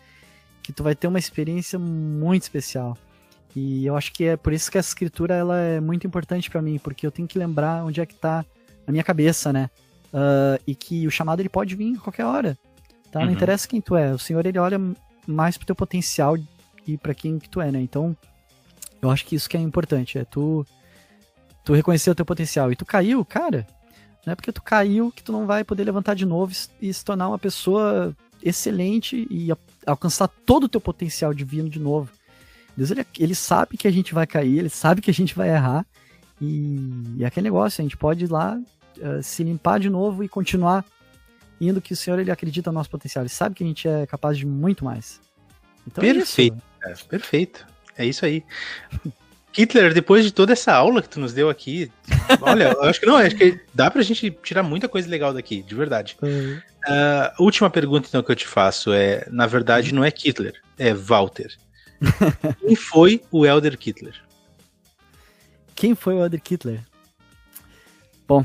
que 0.63 0.71
tu 0.71 0.81
vai 0.81 0.95
ter 0.95 1.07
uma 1.07 1.19
experiência 1.19 1.77
muito 1.77 2.43
especial. 2.43 2.97
E 3.55 3.85
eu 3.85 3.97
acho 3.97 4.13
que 4.13 4.25
é 4.25 4.37
por 4.37 4.53
isso 4.53 4.71
que 4.71 4.77
a 4.77 4.81
escritura 4.81 5.33
ela 5.33 5.57
é 5.57 5.79
muito 5.79 6.05
importante 6.05 6.49
para 6.49 6.61
mim, 6.61 6.79
porque 6.79 7.05
eu 7.05 7.11
tenho 7.11 7.27
que 7.27 7.37
lembrar 7.37 7.83
onde 7.83 7.99
é 7.99 8.05
que 8.05 8.15
tá 8.15 8.45
a 8.87 8.91
minha 8.91 9.03
cabeça, 9.03 9.51
né? 9.51 9.69
Uh, 10.13 10.61
e 10.65 10.73
que 10.73 11.05
o 11.05 11.11
chamado 11.11 11.39
ele 11.41 11.49
pode 11.49 11.75
vir 11.75 11.97
a 11.97 11.99
qualquer 11.99 12.25
hora. 12.25 12.57
Tá? 13.11 13.19
Não 13.19 13.27
uhum. 13.27 13.33
interessa 13.33 13.67
quem 13.67 13.81
tu 13.81 13.95
é. 13.95 14.13
O 14.13 14.19
Senhor, 14.19 14.45
ele 14.45 14.59
olha 14.59 14.79
mais 15.27 15.57
pro 15.57 15.65
teu 15.65 15.75
potencial 15.75 16.37
e 16.85 16.97
para 16.97 17.13
quem 17.13 17.39
que 17.39 17.49
tu 17.49 17.61
é, 17.61 17.71
né? 17.71 17.81
Então, 17.81 18.15
eu 19.01 19.09
acho 19.09 19.25
que 19.25 19.35
isso 19.35 19.49
que 19.49 19.57
é 19.57 19.59
importante, 19.59 20.17
é 20.17 20.25
tu 20.25 20.65
tu 21.63 21.73
reconhecer 21.73 22.09
o 22.09 22.15
teu 22.15 22.25
potencial. 22.25 22.71
E 22.71 22.75
tu 22.75 22.85
caiu, 22.85 23.23
cara, 23.23 23.67
não 24.25 24.33
é 24.33 24.35
porque 24.35 24.51
tu 24.51 24.61
caiu 24.61 25.11
que 25.11 25.21
tu 25.21 25.31
não 25.31 25.45
vai 25.45 25.63
poder 25.63 25.83
levantar 25.83 26.15
de 26.15 26.25
novo 26.25 26.51
e 26.81 26.93
se 26.93 27.05
tornar 27.05 27.27
uma 27.27 27.37
pessoa 27.37 28.15
excelente 28.41 29.27
e 29.29 29.49
alcançar 29.85 30.27
todo 30.27 30.63
o 30.63 30.69
teu 30.69 30.81
potencial 30.81 31.33
divino 31.33 31.69
de 31.69 31.79
novo. 31.79 32.09
Deus, 32.75 32.91
ele, 32.91 33.05
ele 33.19 33.35
sabe 33.35 33.77
que 33.77 33.87
a 33.87 33.91
gente 33.91 34.13
vai 34.13 34.25
cair, 34.25 34.57
ele 34.57 34.69
sabe 34.69 35.01
que 35.01 35.11
a 35.11 35.13
gente 35.13 35.35
vai 35.35 35.49
errar, 35.49 35.85
e, 36.41 36.77
e 37.17 37.23
é 37.23 37.27
aquele 37.27 37.45
negócio, 37.45 37.81
a 37.81 37.83
gente 37.83 37.97
pode 37.97 38.25
ir 38.25 38.31
lá 38.31 38.57
uh, 38.97 39.21
se 39.21 39.43
limpar 39.43 39.79
de 39.79 39.89
novo 39.89 40.23
e 40.23 40.29
continuar 40.29 40.85
indo 41.59 41.81
que 41.81 41.93
o 41.93 41.95
Senhor 41.95 42.19
ele 42.19 42.31
acredita 42.31 42.71
no 42.71 42.77
nosso 42.77 42.89
potencial, 42.89 43.23
ele 43.23 43.29
sabe 43.29 43.55
que 43.55 43.63
a 43.63 43.67
gente 43.67 43.87
é 43.87 44.05
capaz 44.05 44.37
de 44.37 44.45
muito 44.45 44.85
mais. 44.85 45.19
Então 45.85 46.01
perfeito, 46.01 46.61
é 46.83 46.91
isso. 46.91 47.05
É, 47.05 47.07
perfeito. 47.07 47.67
É 47.97 48.05
isso 48.05 48.25
aí. 48.25 48.43
Hitler, 49.51 49.93
depois 49.93 50.23
de 50.23 50.31
toda 50.31 50.53
essa 50.53 50.73
aula 50.73 51.01
que 51.01 51.09
tu 51.09 51.19
nos 51.19 51.33
deu 51.33 51.49
aqui, 51.49 51.91
olha, 52.41 52.71
eu 52.71 52.83
acho 52.83 52.99
que 52.99 53.05
não, 53.05 53.17
acho 53.17 53.35
que 53.35 53.59
dá 53.73 53.89
pra 53.89 54.01
gente 54.03 54.29
tirar 54.43 54.63
muita 54.63 54.87
coisa 54.87 55.09
legal 55.09 55.33
daqui, 55.33 55.63
de 55.63 55.75
verdade. 55.75 56.15
Uhum. 56.21 56.61
Uh, 56.87 57.43
última 57.43 57.69
pergunta, 57.69 58.07
então, 58.07 58.23
que 58.23 58.31
eu 58.31 58.35
te 58.35 58.47
faço 58.47 58.93
é: 58.93 59.27
na 59.29 59.47
verdade, 59.47 59.93
não 59.93 60.03
é 60.03 60.09
Hitler, 60.09 60.61
é 60.77 60.93
Walter. 60.93 61.51
Quem 62.61 62.75
foi 62.75 63.21
o 63.31 63.45
Elder 63.45 63.77
Hitler? 63.77 64.15
Quem 65.75 65.95
foi 65.95 66.13
o 66.13 66.23
Elder 66.23 66.41
Hitler? 66.47 66.81
Bom, 68.27 68.41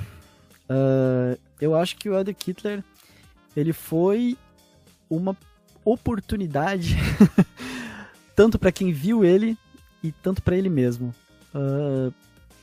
uh, 0.70 1.38
eu 1.60 1.76
acho 1.76 1.96
que 1.96 2.08
o 2.08 2.16
Elder 2.16 2.34
Hitler 2.44 2.82
ele 3.56 3.72
foi 3.72 4.36
uma 5.08 5.36
oportunidade 5.84 6.96
tanto 8.34 8.58
para 8.58 8.72
quem 8.72 8.92
viu 8.92 9.24
ele 9.24 9.56
e 10.02 10.10
tanto 10.10 10.42
para 10.42 10.56
ele 10.56 10.68
mesmo. 10.68 11.14
Uh, 11.54 12.12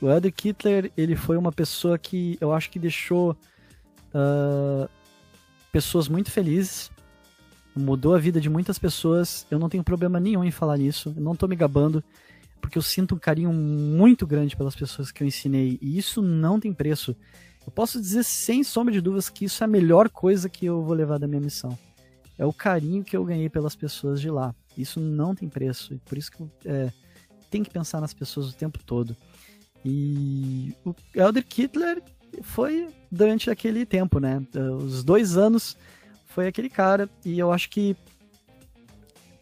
o 0.00 0.10
Elder 0.10 0.32
Hitler 0.36 0.92
ele 0.96 1.16
foi 1.16 1.36
uma 1.36 1.52
pessoa 1.52 1.96
que 1.96 2.36
eu 2.40 2.52
acho 2.52 2.70
que 2.70 2.78
deixou 2.78 3.36
uh, 4.12 4.88
pessoas 5.70 6.08
muito 6.08 6.30
felizes, 6.30 6.90
mudou 7.74 8.14
a 8.14 8.18
vida 8.18 8.40
de 8.40 8.50
muitas 8.50 8.78
pessoas. 8.78 9.46
Eu 9.50 9.58
não 9.58 9.68
tenho 9.68 9.84
problema 9.84 10.20
nenhum 10.20 10.44
em 10.44 10.50
falar 10.50 10.76
nisso, 10.76 11.12
eu 11.16 11.22
não 11.22 11.34
tô 11.34 11.46
me 11.46 11.56
gabando, 11.56 12.04
porque 12.60 12.76
eu 12.76 12.82
sinto 12.82 13.14
um 13.14 13.18
carinho 13.18 13.52
muito 13.52 14.26
grande 14.26 14.56
pelas 14.56 14.74
pessoas 14.74 15.10
que 15.10 15.22
eu 15.22 15.26
ensinei, 15.26 15.78
e 15.80 15.96
isso 15.96 16.20
não 16.20 16.60
tem 16.60 16.72
preço. 16.72 17.16
Eu 17.66 17.72
posso 17.72 18.00
dizer 18.00 18.24
sem 18.24 18.64
sombra 18.64 18.92
de 18.92 19.00
dúvidas 19.00 19.28
que 19.28 19.44
isso 19.44 19.62
é 19.62 19.66
a 19.66 19.68
melhor 19.68 20.08
coisa 20.08 20.48
que 20.48 20.66
eu 20.66 20.82
vou 20.82 20.94
levar 20.94 21.18
da 21.18 21.28
minha 21.28 21.40
missão. 21.40 21.76
É 22.38 22.44
o 22.44 22.52
carinho 22.52 23.04
que 23.04 23.16
eu 23.16 23.24
ganhei 23.24 23.48
pelas 23.48 23.76
pessoas 23.76 24.20
de 24.20 24.30
lá. 24.30 24.54
Isso 24.76 24.98
não 24.98 25.34
tem 25.34 25.48
preço, 25.48 25.94
e 25.94 25.98
por 25.98 26.16
isso 26.16 26.32
que 26.32 26.42
é, 26.64 26.90
tem 27.50 27.62
que 27.62 27.70
pensar 27.70 28.00
nas 28.00 28.14
pessoas 28.14 28.48
o 28.48 28.54
tempo 28.54 28.78
todo. 28.84 29.16
E 29.84 30.74
o 30.84 30.94
Elder 31.14 31.44
Hitler 31.44 32.02
foi 32.42 32.88
durante 33.10 33.50
aquele 33.50 33.84
tempo, 33.84 34.18
né? 34.18 34.42
Os 34.78 35.04
dois 35.04 35.36
anos 35.36 35.76
foi 36.26 36.46
aquele 36.46 36.70
cara 36.70 37.08
e 37.24 37.38
eu 37.38 37.52
acho 37.52 37.68
que 37.68 37.94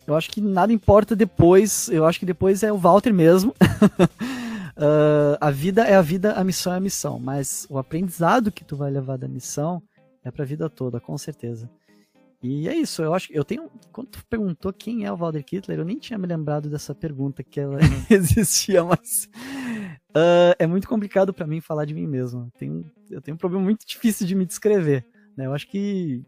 eu 0.07 0.17
acho 0.17 0.31
que 0.31 0.41
nada 0.41 0.73
importa 0.73 1.15
depois. 1.15 1.89
Eu 1.89 2.05
acho 2.05 2.19
que 2.19 2.27
depois 2.27 2.63
é 2.63 2.73
o 2.73 2.79
Walter 2.79 3.13
mesmo. 3.13 3.55
uh, 4.81 5.36
a 5.40 5.51
vida 5.51 5.85
é 5.85 5.94
a 5.94 6.02
vida, 6.02 6.32
a 6.32 6.43
missão 6.43 6.73
é 6.73 6.77
a 6.77 6.81
missão. 6.81 7.19
Mas 7.19 7.66
o 7.69 7.78
aprendizado 7.78 8.51
que 8.51 8.65
tu 8.65 8.77
vai 8.77 8.90
levar 8.90 9.16
da 9.16 9.28
missão 9.28 9.82
é 10.24 10.31
pra 10.31 10.44
vida 10.44 10.69
toda, 10.69 11.01
com 11.01 11.16
certeza. 11.16 11.70
E 12.43 12.69
é 12.69 12.74
isso, 12.74 13.02
eu 13.02 13.12
acho 13.12 13.31
eu 13.32 13.44
tenho. 13.44 13.70
Quando 13.93 14.09
tu 14.09 14.27
perguntou 14.27 14.73
quem 14.73 15.05
é 15.05 15.12
o 15.12 15.16
Walter 15.16 15.44
Hitler, 15.47 15.78
eu 15.78 15.85
nem 15.85 15.98
tinha 15.98 16.19
me 16.19 16.27
lembrado 16.27 16.70
dessa 16.70 16.94
pergunta 16.94 17.43
que 17.43 17.61
ela 17.61 17.74
uhum. 17.74 18.05
existia, 18.09 18.82
mas 18.82 19.28
uh, 20.11 20.57
é 20.59 20.66
muito 20.66 20.89
complicado 20.89 21.35
para 21.35 21.47
mim 21.47 21.61
falar 21.61 21.85
de 21.85 21.93
mim 21.93 22.07
mesmo. 22.07 22.44
Eu 22.47 22.59
tenho, 22.59 22.93
eu 23.11 23.20
tenho 23.20 23.35
um 23.35 23.39
problema 23.39 23.62
muito 23.62 23.86
difícil 23.86 24.27
de 24.27 24.35
me 24.35 24.47
descrever. 24.47 25.05
Né? 25.36 25.47
Eu 25.47 25.52
acho 25.52 25.69
que 25.69 26.24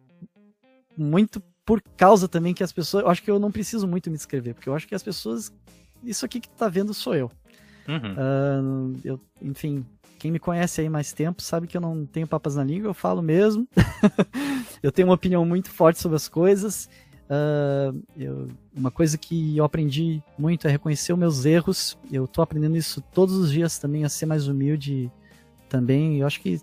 muito 0.96 1.42
por 1.64 1.80
causa 1.96 2.28
também 2.28 2.52
que 2.52 2.62
as 2.62 2.72
pessoas. 2.72 3.04
Eu 3.04 3.10
acho 3.10 3.22
que 3.22 3.30
eu 3.30 3.38
não 3.38 3.50
preciso 3.50 3.88
muito 3.88 4.10
me 4.10 4.16
descrever, 4.16 4.52
porque 4.52 4.68
eu 4.68 4.74
acho 4.74 4.86
que 4.86 4.94
as 4.94 5.02
pessoas. 5.02 5.50
Isso 6.04 6.26
aqui 6.26 6.40
que 6.40 6.48
tu 6.48 6.56
tá 6.56 6.68
vendo 6.68 6.92
sou 6.92 7.14
eu. 7.14 7.30
Uhum. 7.88 8.94
Uh, 8.94 9.00
eu 9.04 9.20
eu. 9.40 9.84
Quem 10.18 10.30
me 10.30 10.38
conhece 10.38 10.80
aí 10.80 10.88
mais 10.88 11.12
tempo 11.12 11.42
sabe 11.42 11.66
que 11.66 11.76
eu 11.76 11.80
não 11.80 12.06
tenho 12.06 12.28
papas 12.28 12.54
na 12.54 12.62
língua, 12.62 12.90
eu 12.90 12.94
falo 12.94 13.20
mesmo. 13.20 13.66
eu 14.80 14.92
tenho 14.92 15.08
uma 15.08 15.14
opinião 15.14 15.44
muito 15.44 15.68
forte 15.68 16.00
sobre 16.00 16.14
as 16.14 16.28
coisas. 16.28 16.88
Uh, 17.24 18.00
eu, 18.16 18.48
uma 18.72 18.90
coisa 18.92 19.18
que 19.18 19.56
eu 19.56 19.64
aprendi 19.64 20.22
muito 20.38 20.68
é 20.68 20.70
reconhecer 20.70 21.12
os 21.12 21.18
meus 21.18 21.44
erros. 21.44 21.98
Eu 22.10 22.28
tô 22.28 22.40
aprendendo 22.40 22.76
isso 22.76 23.00
todos 23.12 23.34
os 23.34 23.50
dias 23.50 23.80
também, 23.80 24.04
a 24.04 24.08
ser 24.08 24.26
mais 24.26 24.46
humilde 24.46 25.10
também. 25.68 26.20
Eu 26.20 26.26
acho 26.28 26.40
que 26.40 26.60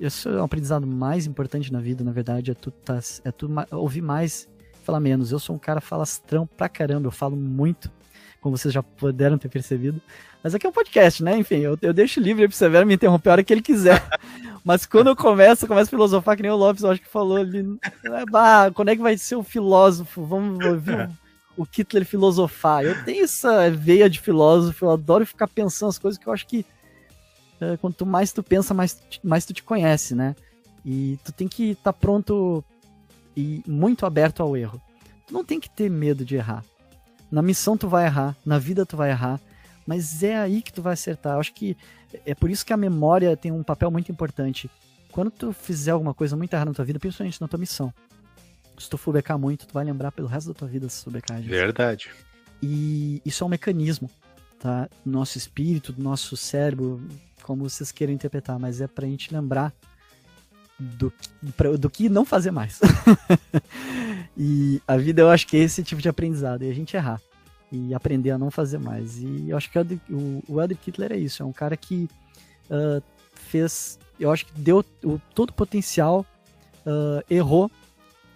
esse 0.00 0.28
é 0.28 0.32
o 0.32 0.44
aprendizado 0.44 0.86
mais 0.86 1.26
importante 1.26 1.72
na 1.72 1.80
vida, 1.80 2.02
na 2.02 2.12
verdade, 2.12 2.50
é 2.50 2.54
tu, 2.54 2.70
tá, 2.70 2.98
é 3.24 3.30
tu 3.30 3.50
ouvir 3.72 4.00
mais 4.00 4.48
falar 4.82 5.00
menos. 5.00 5.30
Eu 5.30 5.38
sou 5.38 5.56
um 5.56 5.58
cara 5.58 5.80
falastrão 5.80 6.46
pra 6.46 6.68
caramba, 6.68 7.08
eu 7.08 7.12
falo 7.12 7.36
muito, 7.36 7.90
como 8.40 8.56
vocês 8.56 8.72
já 8.72 8.82
puderam 8.82 9.38
ter 9.38 9.48
percebido. 9.48 10.00
Mas 10.42 10.54
aqui 10.54 10.66
é 10.66 10.70
um 10.70 10.72
podcast, 10.72 11.22
né? 11.22 11.36
Enfim, 11.36 11.58
eu, 11.58 11.76
eu 11.82 11.92
deixo 11.92 12.20
livre 12.20 12.48
pro 12.48 12.56
Severo 12.56 12.86
me 12.86 12.94
interromper 12.94 13.28
a 13.28 13.32
hora 13.32 13.44
que 13.44 13.52
ele 13.52 13.60
quiser. 13.60 14.02
Mas 14.64 14.86
quando 14.86 15.08
eu 15.08 15.16
começo, 15.16 15.64
eu 15.64 15.68
começo 15.68 15.88
a 15.88 15.90
filosofar, 15.90 16.36
que 16.36 16.42
nem 16.42 16.50
o 16.50 16.56
Lopes, 16.56 16.82
eu 16.82 16.90
acho 16.90 17.00
que 17.00 17.08
falou 17.08 17.36
ali. 17.36 17.78
Bah, 18.30 18.70
quando 18.74 18.88
é 18.88 18.96
que 18.96 19.02
vai 19.02 19.16
ser 19.16 19.36
o 19.36 19.42
filósofo? 19.42 20.24
Vamos 20.24 20.64
ouvir 20.64 21.10
o, 21.56 21.62
o 21.62 21.66
Hitler 21.70 22.04
filosofar. 22.04 22.84
Eu 22.84 23.04
tenho 23.04 23.24
essa 23.24 23.70
veia 23.70 24.08
de 24.08 24.20
filósofo, 24.20 24.84
eu 24.84 24.90
adoro 24.90 25.26
ficar 25.26 25.48
pensando 25.48 25.90
as 25.90 25.98
coisas 25.98 26.18
que 26.18 26.26
eu 26.26 26.32
acho 26.32 26.46
que 26.46 26.64
uh, 27.60 27.76
quanto 27.78 28.06
mais 28.06 28.32
tu 28.32 28.42
pensa, 28.42 28.72
mais, 28.72 29.00
mais 29.22 29.44
tu 29.44 29.52
te 29.52 29.62
conhece, 29.62 30.14
né? 30.14 30.34
E 30.84 31.18
tu 31.24 31.32
tem 31.32 31.48
que 31.48 31.70
estar 31.70 31.92
tá 31.92 31.98
pronto 31.98 32.64
e 33.36 33.62
muito 33.66 34.06
aberto 34.06 34.42
ao 34.42 34.56
erro. 34.56 34.80
Tu 35.26 35.34
não 35.34 35.44
tem 35.44 35.60
que 35.60 35.70
ter 35.70 35.90
medo 35.90 36.24
de 36.24 36.36
errar. 36.36 36.64
Na 37.30 37.42
missão 37.42 37.76
tu 37.76 37.88
vai 37.88 38.06
errar, 38.06 38.36
na 38.44 38.58
vida 38.58 38.84
tu 38.84 38.96
vai 38.96 39.10
errar, 39.10 39.40
mas 39.86 40.22
é 40.22 40.36
aí 40.36 40.62
que 40.62 40.72
tu 40.72 40.82
vai 40.82 40.94
acertar. 40.94 41.34
Eu 41.34 41.40
acho 41.40 41.54
que 41.54 41.76
é 42.26 42.34
por 42.34 42.50
isso 42.50 42.66
que 42.66 42.72
a 42.72 42.76
memória 42.76 43.36
tem 43.36 43.52
um 43.52 43.62
papel 43.62 43.90
muito 43.90 44.10
importante. 44.10 44.70
Quando 45.12 45.30
tu 45.30 45.52
fizer 45.52 45.92
alguma 45.92 46.14
coisa 46.14 46.36
muito 46.36 46.52
errada 46.52 46.70
na 46.70 46.74
tua 46.74 46.84
vida, 46.84 46.98
principalmente 46.98 47.40
na 47.40 47.48
tua 47.48 47.58
missão, 47.58 47.92
se 48.78 48.88
tu 48.88 48.96
fubecar 48.96 49.38
muito, 49.38 49.66
tu 49.66 49.74
vai 49.74 49.84
lembrar 49.84 50.10
pelo 50.12 50.28
resto 50.28 50.48
da 50.48 50.54
tua 50.54 50.68
vida 50.68 50.86
dessas 50.86 51.02
fubecagens. 51.02 51.46
Verdade. 51.46 52.10
E 52.62 53.20
isso 53.24 53.44
é 53.44 53.46
um 53.46 53.50
mecanismo, 53.50 54.10
tá? 54.58 54.88
Do 55.04 55.10
nosso 55.10 55.38
espírito, 55.38 55.92
do 55.92 56.02
nosso 56.02 56.36
cérebro, 56.36 57.00
como 57.42 57.68
vocês 57.68 57.92
queiram 57.92 58.12
interpretar, 58.12 58.58
mas 58.58 58.80
é 58.80 58.86
pra 58.86 59.06
gente 59.06 59.32
lembrar 59.32 59.72
do, 60.80 61.12
pra, 61.56 61.76
do 61.76 61.90
que 61.90 62.08
não 62.08 62.24
fazer 62.24 62.50
mais. 62.50 62.80
e 64.36 64.80
a 64.88 64.96
vida 64.96 65.22
eu 65.22 65.30
acho 65.30 65.46
que 65.46 65.56
é 65.56 65.60
esse 65.60 65.82
tipo 65.82 66.00
de 66.00 66.08
aprendizado, 66.08 66.64
e 66.64 66.70
a 66.70 66.74
gente 66.74 66.96
errar. 66.96 67.20
E 67.70 67.94
aprender 67.94 68.30
a 68.30 68.38
não 68.38 68.50
fazer 68.50 68.78
mais. 68.78 69.18
E 69.18 69.50
eu 69.50 69.56
acho 69.56 69.70
que 69.70 69.78
o, 69.78 70.42
o 70.48 70.60
Elder 70.60 70.76
Hitler 70.84 71.12
é 71.12 71.16
isso, 71.16 71.42
é 71.42 71.46
um 71.46 71.52
cara 71.52 71.76
que 71.76 72.08
uh, 72.68 73.02
fez, 73.34 73.98
eu 74.18 74.30
acho 74.32 74.46
que 74.46 74.52
deu 74.58 74.84
o, 75.04 75.20
todo 75.34 75.50
o 75.50 75.54
potencial, 75.54 76.26
uh, 76.86 77.22
errou, 77.30 77.70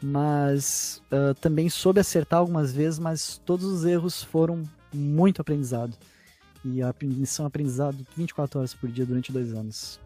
mas 0.01 1.03
uh, 1.11 1.35
também 1.41 1.69
soube 1.69 1.99
acertar 1.99 2.39
algumas 2.39 2.73
vezes, 2.73 2.99
mas 2.99 3.41
todos 3.45 3.65
os 3.65 3.85
erros 3.85 4.23
foram 4.23 4.63
muito 4.93 5.41
aprendizado 5.41 5.97
e 6.65 6.83
a 6.83 6.95
missão 7.03 7.45
aprendizado 7.45 8.07
24 8.17 8.59
horas 8.59 8.75
por 8.75 8.89
dia 8.89 9.05
durante 9.05 9.31
dois 9.31 9.53
anos. 9.53 10.01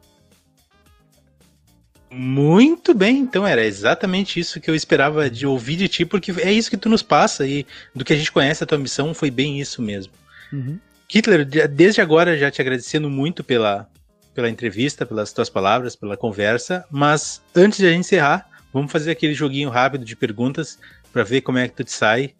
Muito 2.10 2.94
bem, 2.94 3.18
então 3.18 3.46
era 3.46 3.64
exatamente 3.64 4.40
isso 4.40 4.60
que 4.60 4.70
eu 4.70 4.74
esperava 4.74 5.28
de 5.28 5.46
ouvir 5.46 5.76
de 5.76 5.88
ti, 5.88 6.04
porque 6.04 6.32
é 6.40 6.50
isso 6.50 6.70
que 6.70 6.76
tu 6.76 6.88
nos 6.88 7.02
passa 7.02 7.46
e 7.46 7.66
do 7.94 8.04
que 8.04 8.12
a 8.12 8.16
gente 8.16 8.32
conhece 8.32 8.64
a 8.64 8.66
tua 8.66 8.78
missão 8.78 9.12
foi 9.12 9.30
bem 9.30 9.60
isso 9.60 9.82
mesmo. 9.82 10.12
Uhum. 10.52 10.78
Hitler, 11.10 11.44
desde 11.44 12.00
agora 12.00 12.36
já 12.36 12.50
te 12.50 12.60
agradecendo 12.60 13.10
muito 13.10 13.44
pela, 13.44 13.88
pela 14.34 14.48
entrevista, 14.48 15.04
pelas 15.04 15.32
tuas 15.32 15.50
palavras, 15.50 15.96
pela 15.96 16.16
conversa, 16.16 16.84
mas 16.90 17.42
antes 17.54 17.78
de 17.78 17.86
a 17.86 17.90
gente 17.90 18.00
encerrar, 18.00 18.48
vamos 18.72 18.90
fazer 18.90 19.10
aquele 19.10 19.34
joguinho 19.34 19.68
rápido 19.68 20.04
de 20.04 20.16
perguntas 20.16 20.78
para 21.12 21.24
ver 21.24 21.42
como 21.42 21.58
é 21.58 21.68
que 21.68 21.74
tu 21.74 21.84
te 21.84 21.92
sai 21.92 22.34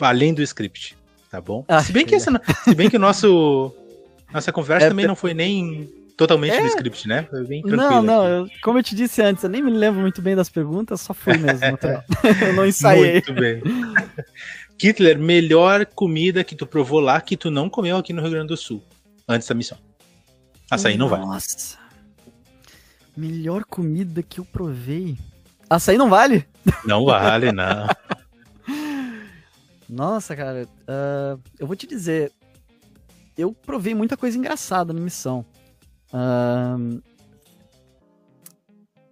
além 0.00 0.34
do 0.34 0.42
script 0.42 0.96
tá 1.32 1.40
bom? 1.40 1.64
Ah, 1.66 1.82
se 1.82 1.92
bem 1.92 2.04
que 2.04 2.14
essa, 2.14 2.30
se 2.62 2.74
bem 2.74 2.90
que 2.90 2.96
o 2.96 3.00
nosso 3.00 3.74
nossa 4.30 4.52
conversa 4.52 4.86
é, 4.86 4.88
também 4.90 5.06
não 5.06 5.16
foi 5.16 5.32
nem 5.32 5.90
totalmente 6.22 6.54
é. 6.54 6.60
no 6.60 6.66
script, 6.68 7.08
né? 7.08 7.26
Foi 7.28 7.44
bem 7.44 7.62
tranquilo. 7.62 7.90
Não, 7.90 8.02
não, 8.02 8.26
eu, 8.26 8.48
como 8.62 8.78
eu 8.78 8.82
te 8.82 8.94
disse 8.94 9.20
antes, 9.20 9.42
eu 9.42 9.50
nem 9.50 9.62
me 9.62 9.70
lembro 9.70 10.00
muito 10.00 10.22
bem 10.22 10.36
das 10.36 10.48
perguntas, 10.48 11.00
só 11.00 11.12
fui 11.12 11.36
mesmo. 11.36 11.60
eu 12.46 12.52
não 12.54 12.66
ensaiei. 12.66 13.14
Muito 13.14 13.32
bem. 13.34 13.62
Hitler, 14.80 15.18
melhor 15.18 15.86
comida 15.86 16.42
que 16.42 16.56
tu 16.56 16.66
provou 16.66 17.00
lá 17.00 17.20
que 17.20 17.36
tu 17.36 17.50
não 17.50 17.68
comeu 17.68 17.96
aqui 17.96 18.12
no 18.12 18.20
Rio 18.20 18.32
Grande 18.32 18.48
do 18.48 18.56
Sul, 18.56 18.82
antes 19.28 19.46
da 19.46 19.54
missão. 19.54 19.78
Açaí 20.70 20.96
não 20.96 21.08
vai. 21.08 21.20
Nossa. 21.20 21.78
Melhor 23.16 23.64
comida 23.64 24.22
que 24.22 24.40
eu 24.40 24.44
provei. 24.44 25.16
Açaí 25.68 25.96
não 25.96 26.08
vale? 26.08 26.46
Não 26.84 27.04
vale, 27.04 27.52
não. 27.52 27.86
Nossa, 29.88 30.34
cara, 30.34 30.66
uh, 30.66 31.40
eu 31.58 31.66
vou 31.66 31.76
te 31.76 31.86
dizer, 31.86 32.32
eu 33.36 33.52
provei 33.52 33.94
muita 33.94 34.16
coisa 34.16 34.38
engraçada 34.38 34.92
na 34.92 35.00
missão. 35.00 35.44
Uh, 36.12 37.02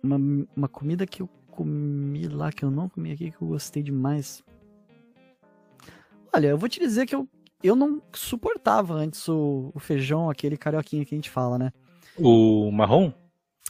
uma, 0.03 0.47
uma 0.57 0.69
comida 0.69 1.07
que 1.07 1.23
eu 1.23 1.29
comi 1.51 2.29
lá, 2.29 2.53
que 2.53 2.65
eu 2.65 2.71
não 2.71 2.89
comi 2.89 3.13
aqui, 3.13 3.31
que 3.31 3.43
eu 3.43 3.49
gostei 3.49 3.83
demais. 3.83 4.43
Olha, 6.33 6.49
eu 6.49 6.59
vou 6.59 6.69
te 6.69 6.79
dizer 6.79 7.07
que 7.07 7.15
eu, 7.15 7.29
eu 7.63 7.75
não 7.75 8.01
suportava 8.13 8.95
antes 8.95 9.29
o, 9.29 9.71
o 9.75 9.79
feijão, 9.79 10.31
aquele 10.31 10.57
carioquinho 10.57 11.05
que 11.05 11.15
a 11.15 11.19
gente 11.19 11.31
fala, 11.31 11.59
né? 11.59 11.73
O 12.17 12.71
marrom? 12.71 13.13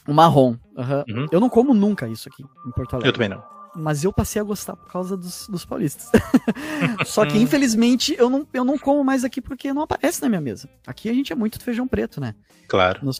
O 0.07 0.13
marrom. 0.13 0.55
Uhum. 0.75 1.03
Uhum. 1.21 1.27
Eu 1.31 1.39
não 1.39 1.49
como 1.49 1.73
nunca 1.73 2.07
isso 2.07 2.29
aqui 2.29 2.43
em 2.43 2.71
Porto 2.71 2.93
Alegre. 2.93 3.09
Eu 3.09 3.13
também 3.13 3.29
não. 3.29 3.60
Mas 3.75 4.03
eu 4.03 4.11
passei 4.11 4.41
a 4.41 4.43
gostar 4.43 4.75
por 4.75 4.91
causa 4.91 5.15
dos, 5.15 5.47
dos 5.47 5.63
paulistas. 5.63 6.09
Só 7.05 7.25
que, 7.25 7.37
infelizmente, 7.37 8.13
eu 8.17 8.29
não, 8.29 8.45
eu 8.53 8.65
não 8.65 8.77
como 8.77 9.03
mais 9.03 9.23
aqui 9.23 9.39
porque 9.41 9.73
não 9.73 9.83
aparece 9.83 10.21
na 10.21 10.27
minha 10.27 10.41
mesa. 10.41 10.69
Aqui 10.85 11.09
a 11.09 11.13
gente 11.13 11.31
é 11.31 11.35
muito 11.35 11.59
feijão 11.61 11.87
preto, 11.87 12.19
né? 12.19 12.35
Claro. 12.67 12.99
No 13.03 13.11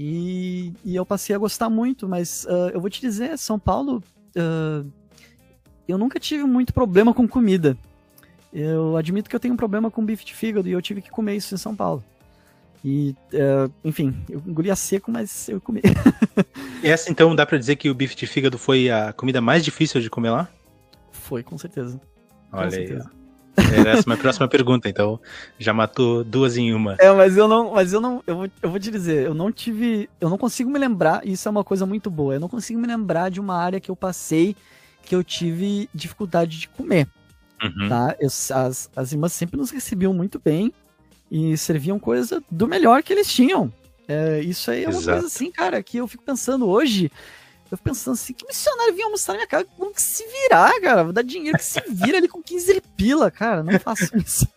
e, 0.00 0.72
e 0.84 0.94
eu 0.94 1.04
passei 1.04 1.34
a 1.34 1.38
gostar 1.38 1.68
muito, 1.68 2.08
mas 2.08 2.44
uh, 2.44 2.70
eu 2.72 2.80
vou 2.80 2.88
te 2.88 3.00
dizer, 3.00 3.36
São 3.36 3.58
Paulo, 3.58 4.00
uh, 4.36 4.88
eu 5.88 5.98
nunca 5.98 6.20
tive 6.20 6.44
muito 6.44 6.72
problema 6.72 7.12
com 7.12 7.26
comida. 7.26 7.76
Eu 8.52 8.96
admito 8.96 9.28
que 9.28 9.34
eu 9.34 9.40
tenho 9.40 9.54
um 9.54 9.56
problema 9.56 9.90
com 9.90 10.04
bife 10.04 10.24
de 10.24 10.34
fígado 10.34 10.68
e 10.68 10.72
eu 10.72 10.80
tive 10.80 11.02
que 11.02 11.10
comer 11.10 11.34
isso 11.34 11.52
em 11.52 11.58
São 11.58 11.74
Paulo. 11.74 12.04
E, 12.84 13.14
uh, 13.32 13.72
enfim, 13.84 14.14
eu 14.28 14.42
engolia 14.46 14.76
seco, 14.76 15.10
mas 15.10 15.48
eu 15.48 15.60
comi. 15.60 15.82
Essa, 16.82 17.10
então, 17.10 17.34
dá 17.34 17.44
para 17.44 17.58
dizer 17.58 17.76
que 17.76 17.90
o 17.90 17.94
bife 17.94 18.14
de 18.14 18.26
fígado 18.26 18.56
foi 18.56 18.90
a 18.90 19.12
comida 19.12 19.40
mais 19.40 19.64
difícil 19.64 20.00
de 20.00 20.08
comer 20.08 20.30
lá? 20.30 20.48
Foi, 21.10 21.42
com 21.42 21.58
certeza. 21.58 22.00
Olha 22.52 22.64
com 22.64 22.70
certeza. 22.70 23.10
aí. 23.10 23.18
Era 23.58 23.90
essa 23.90 24.00
é 24.00 24.04
a 24.04 24.06
minha 24.06 24.16
próxima 24.16 24.46
pergunta, 24.46 24.88
então 24.88 25.20
já 25.58 25.72
matou 25.72 26.22
duas 26.22 26.56
em 26.56 26.72
uma. 26.72 26.94
É, 26.98 27.10
mas 27.10 27.36
eu 27.36 27.48
não, 27.48 27.72
mas 27.72 27.92
eu 27.92 28.00
não, 28.00 28.22
eu 28.26 28.36
vou, 28.36 28.50
eu 28.62 28.70
vou 28.70 28.78
te 28.78 28.90
dizer, 28.90 29.26
eu 29.26 29.34
não 29.34 29.50
tive, 29.50 30.08
eu 30.20 30.30
não 30.30 30.38
consigo 30.38 30.70
me 30.70 30.78
lembrar, 30.78 31.26
e 31.26 31.32
isso 31.32 31.48
é 31.48 31.50
uma 31.50 31.64
coisa 31.64 31.84
muito 31.84 32.08
boa, 32.08 32.34
eu 32.34 32.40
não 32.40 32.48
consigo 32.48 32.78
me 32.78 32.86
lembrar 32.86 33.30
de 33.30 33.40
uma 33.40 33.56
área 33.56 33.80
que 33.80 33.90
eu 33.90 33.96
passei 33.96 34.54
que 35.02 35.14
eu 35.14 35.24
tive 35.24 35.88
dificuldade 35.92 36.58
de 36.58 36.68
comer, 36.68 37.08
uhum. 37.62 37.88
tá? 37.88 38.14
Eu, 38.20 38.28
as, 38.28 38.90
as 38.94 39.12
irmãs 39.12 39.32
sempre 39.32 39.56
nos 39.56 39.70
recebiam 39.70 40.14
muito 40.14 40.40
bem 40.42 40.72
e 41.30 41.56
serviam 41.56 41.98
coisa 41.98 42.42
do 42.50 42.66
melhor 42.66 43.02
que 43.02 43.12
eles 43.12 43.32
tinham. 43.32 43.72
É, 44.06 44.40
isso 44.40 44.70
aí 44.70 44.84
é 44.84 44.88
uma 44.88 44.98
Exato. 44.98 45.20
coisa 45.20 45.26
assim, 45.26 45.50
cara, 45.50 45.82
que 45.82 45.98
eu 45.98 46.08
fico 46.08 46.24
pensando 46.24 46.66
hoje, 46.66 47.10
eu 47.70 47.76
fico 47.76 47.90
pensando 47.90 48.14
assim, 48.14 48.32
que 48.32 48.46
missionário 48.46 48.94
vinha 48.94 49.04
almoçar 49.04 49.32
na 49.32 49.38
minha 49.38 49.46
casa? 49.46 49.66
Como 49.76 49.92
que 49.92 50.00
se 50.00 50.24
virar, 50.26 50.80
cara? 50.80 51.04
Vou 51.04 51.12
dar 51.12 51.22
dinheiro 51.22 51.58
que 51.58 51.64
se 51.64 51.82
vira 51.88 52.16
ali 52.16 52.28
com 52.28 52.42
15 52.42 52.80
pila, 52.96 53.30
cara. 53.30 53.62
Não 53.62 53.78
faço 53.78 54.16
isso. 54.16 54.48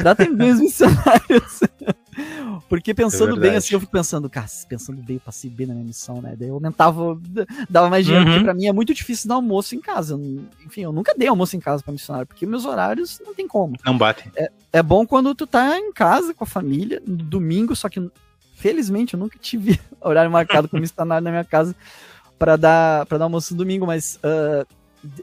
Tratem 0.00 0.34
bem 0.34 0.52
os 0.52 0.60
missionários. 0.60 1.60
Porque 2.68 2.94
pensando 2.94 3.36
é 3.36 3.40
bem 3.40 3.56
assim, 3.56 3.74
eu 3.74 3.80
fico 3.80 3.92
pensando, 3.92 4.28
cara, 4.28 4.46
pensando 4.68 5.02
bem, 5.02 5.16
eu 5.16 5.20
passei 5.20 5.50
bem 5.50 5.66
na 5.66 5.74
minha 5.74 5.86
missão, 5.86 6.20
né? 6.20 6.34
Daí 6.38 6.48
eu 6.48 6.54
aumentava, 6.54 7.18
dava 7.68 7.88
mais 7.88 8.04
dinheiro, 8.04 8.26
uhum. 8.26 8.32
porque 8.32 8.44
pra 8.44 8.54
mim 8.54 8.66
é 8.66 8.72
muito 8.72 8.94
difícil 8.94 9.28
dar 9.28 9.36
almoço 9.36 9.74
em 9.74 9.80
casa. 9.80 10.18
Enfim, 10.64 10.82
eu 10.82 10.92
nunca 10.92 11.14
dei 11.16 11.28
almoço 11.28 11.56
em 11.56 11.60
casa 11.60 11.82
pra 11.82 11.92
missionário, 11.92 12.26
porque 12.26 12.46
meus 12.46 12.64
horários 12.64 13.20
não 13.24 13.34
tem 13.34 13.46
como. 13.46 13.76
Não 13.84 13.96
bate. 13.96 14.30
É, 14.36 14.50
é 14.72 14.82
bom 14.82 15.06
quando 15.06 15.34
tu 15.34 15.46
tá 15.46 15.78
em 15.78 15.92
casa 15.92 16.34
com 16.34 16.44
a 16.44 16.46
família, 16.46 17.02
no 17.06 17.16
domingo, 17.16 17.74
só 17.76 17.88
que 17.88 18.10
felizmente 18.56 19.14
eu 19.14 19.20
nunca 19.20 19.38
tive 19.38 19.78
horário 20.00 20.30
marcado 20.30 20.68
com 20.68 20.78
missionário 20.80 21.24
na 21.24 21.30
minha 21.30 21.44
casa 21.44 21.74
para 22.38 22.56
dar 22.56 23.06
para 23.06 23.18
dar 23.18 23.24
almoço 23.24 23.54
no 23.54 23.58
domingo, 23.58 23.86
mas 23.86 24.18
uh, 24.24 24.66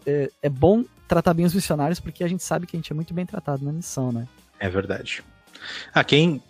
é, 0.05 0.29
é, 0.41 0.49
bom 0.49 0.83
tratar 1.07 1.33
bem 1.33 1.45
os 1.45 1.53
missionários 1.53 1.99
porque 1.99 2.23
a 2.23 2.27
gente 2.27 2.43
sabe 2.43 2.65
que 2.65 2.75
a 2.75 2.79
gente 2.79 2.91
é 2.91 2.95
muito 2.95 3.13
bem 3.13 3.25
tratado 3.25 3.65
na 3.65 3.71
missão, 3.71 4.11
né? 4.11 4.27
É 4.59 4.69
verdade. 4.69 5.23
Ah, 5.93 6.03
quem, 6.03 6.41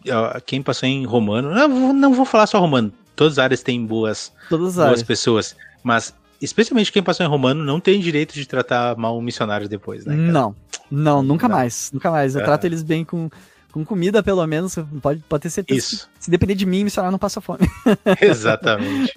quem 0.45 0.61
passou 0.61 0.88
em 0.88 1.05
Romano, 1.05 1.51
não, 1.51 1.93
não 1.93 2.13
vou 2.13 2.25
falar 2.25 2.47
só 2.47 2.59
Romano, 2.59 2.91
todas 3.15 3.33
as 3.33 3.39
áreas 3.39 3.63
têm 3.63 3.85
boas, 3.85 4.31
todas 4.49 4.75
boas 4.75 4.88
áreas. 4.88 5.03
pessoas, 5.03 5.55
mas 5.83 6.13
especialmente 6.41 6.91
quem 6.91 7.03
passou 7.03 7.25
em 7.25 7.29
Romano 7.29 7.63
não 7.63 7.79
tem 7.79 7.99
direito 7.99 8.33
de 8.33 8.45
tratar 8.45 8.95
mal 8.97 9.19
missionários 9.21 9.69
depois, 9.69 10.05
né? 10.05 10.15
Cara? 10.15 10.31
Não, 10.31 10.55
não, 10.89 11.23
nunca 11.23 11.47
não. 11.47 11.55
mais, 11.55 11.91
nunca 11.93 12.09
mais. 12.09 12.35
Eu 12.35 12.43
trato 12.43 12.65
eles 12.65 12.83
bem 12.83 13.05
com, 13.05 13.29
com 13.71 13.85
comida, 13.85 14.23
pelo 14.23 14.45
menos, 14.47 14.75
pode, 15.01 15.21
pode 15.27 15.43
ter 15.43 15.49
certeza. 15.49 15.79
Isso. 15.79 16.09
se 16.19 16.31
depender 16.31 16.55
de 16.55 16.65
mim, 16.65 16.83
missionário 16.83 17.11
não 17.11 17.19
passa 17.19 17.41
fome. 17.41 17.69
Exatamente. 18.21 19.13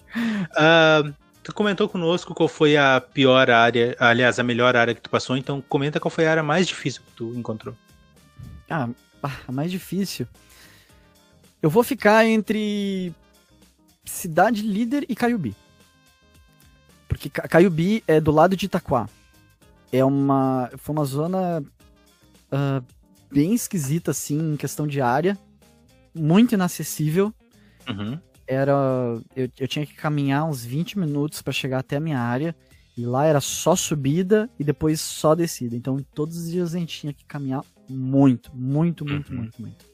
uh, 0.52 1.14
Tu 1.44 1.52
comentou 1.52 1.86
conosco 1.86 2.34
qual 2.34 2.48
foi 2.48 2.74
a 2.74 2.98
pior 2.98 3.50
área, 3.50 3.94
aliás, 4.00 4.38
a 4.38 4.42
melhor 4.42 4.74
área 4.74 4.94
que 4.94 5.02
tu 5.02 5.10
passou, 5.10 5.36
então 5.36 5.62
comenta 5.68 6.00
qual 6.00 6.10
foi 6.10 6.26
a 6.26 6.30
área 6.30 6.42
mais 6.42 6.66
difícil 6.66 7.02
que 7.06 7.12
tu 7.12 7.34
encontrou. 7.36 7.76
Ah, 8.68 8.88
a 9.46 9.52
mais 9.52 9.70
difícil. 9.70 10.26
Eu 11.62 11.70
vou 11.70 11.82
ficar 11.82 12.26
entre 12.26 13.12
Cidade 14.04 14.62
Líder 14.62 15.06
e 15.08 15.14
Caiubi. 15.14 15.54
Porque 17.08 17.30
Caiubi 17.30 18.02
é 18.06 18.20
do 18.20 18.30
lado 18.30 18.56
de 18.56 18.66
Itaquá. 18.66 19.08
É 19.92 20.04
uma. 20.04 20.70
Foi 20.76 20.94
uma 20.94 21.04
zona 21.04 21.60
uh, 21.60 22.84
bem 23.32 23.54
esquisita, 23.54 24.10
assim, 24.10 24.52
em 24.52 24.56
questão 24.56 24.86
de 24.86 25.00
área. 25.00 25.38
Muito 26.14 26.54
inacessível. 26.54 27.32
Uhum 27.88 28.18
era. 28.46 28.72
Eu, 29.34 29.48
eu 29.58 29.68
tinha 29.68 29.86
que 29.86 29.94
caminhar 29.94 30.44
uns 30.44 30.64
20 30.64 30.98
minutos 30.98 31.42
para 31.42 31.52
chegar 31.52 31.78
até 31.78 31.96
a 31.96 32.00
minha 32.00 32.18
área. 32.18 32.54
E 32.96 33.04
lá 33.04 33.24
era 33.24 33.40
só 33.40 33.74
subida 33.74 34.48
e 34.58 34.62
depois 34.62 35.00
só 35.00 35.34
descida. 35.34 35.74
Então 35.74 35.98
todos 36.14 36.36
os 36.36 36.50
dias 36.50 36.74
a 36.74 36.78
gente 36.78 37.00
tinha 37.00 37.12
que 37.12 37.24
caminhar 37.24 37.64
muito, 37.88 38.50
muito, 38.54 39.04
muito, 39.04 39.30
uhum. 39.30 39.38
muito, 39.38 39.60
muito. 39.60 39.84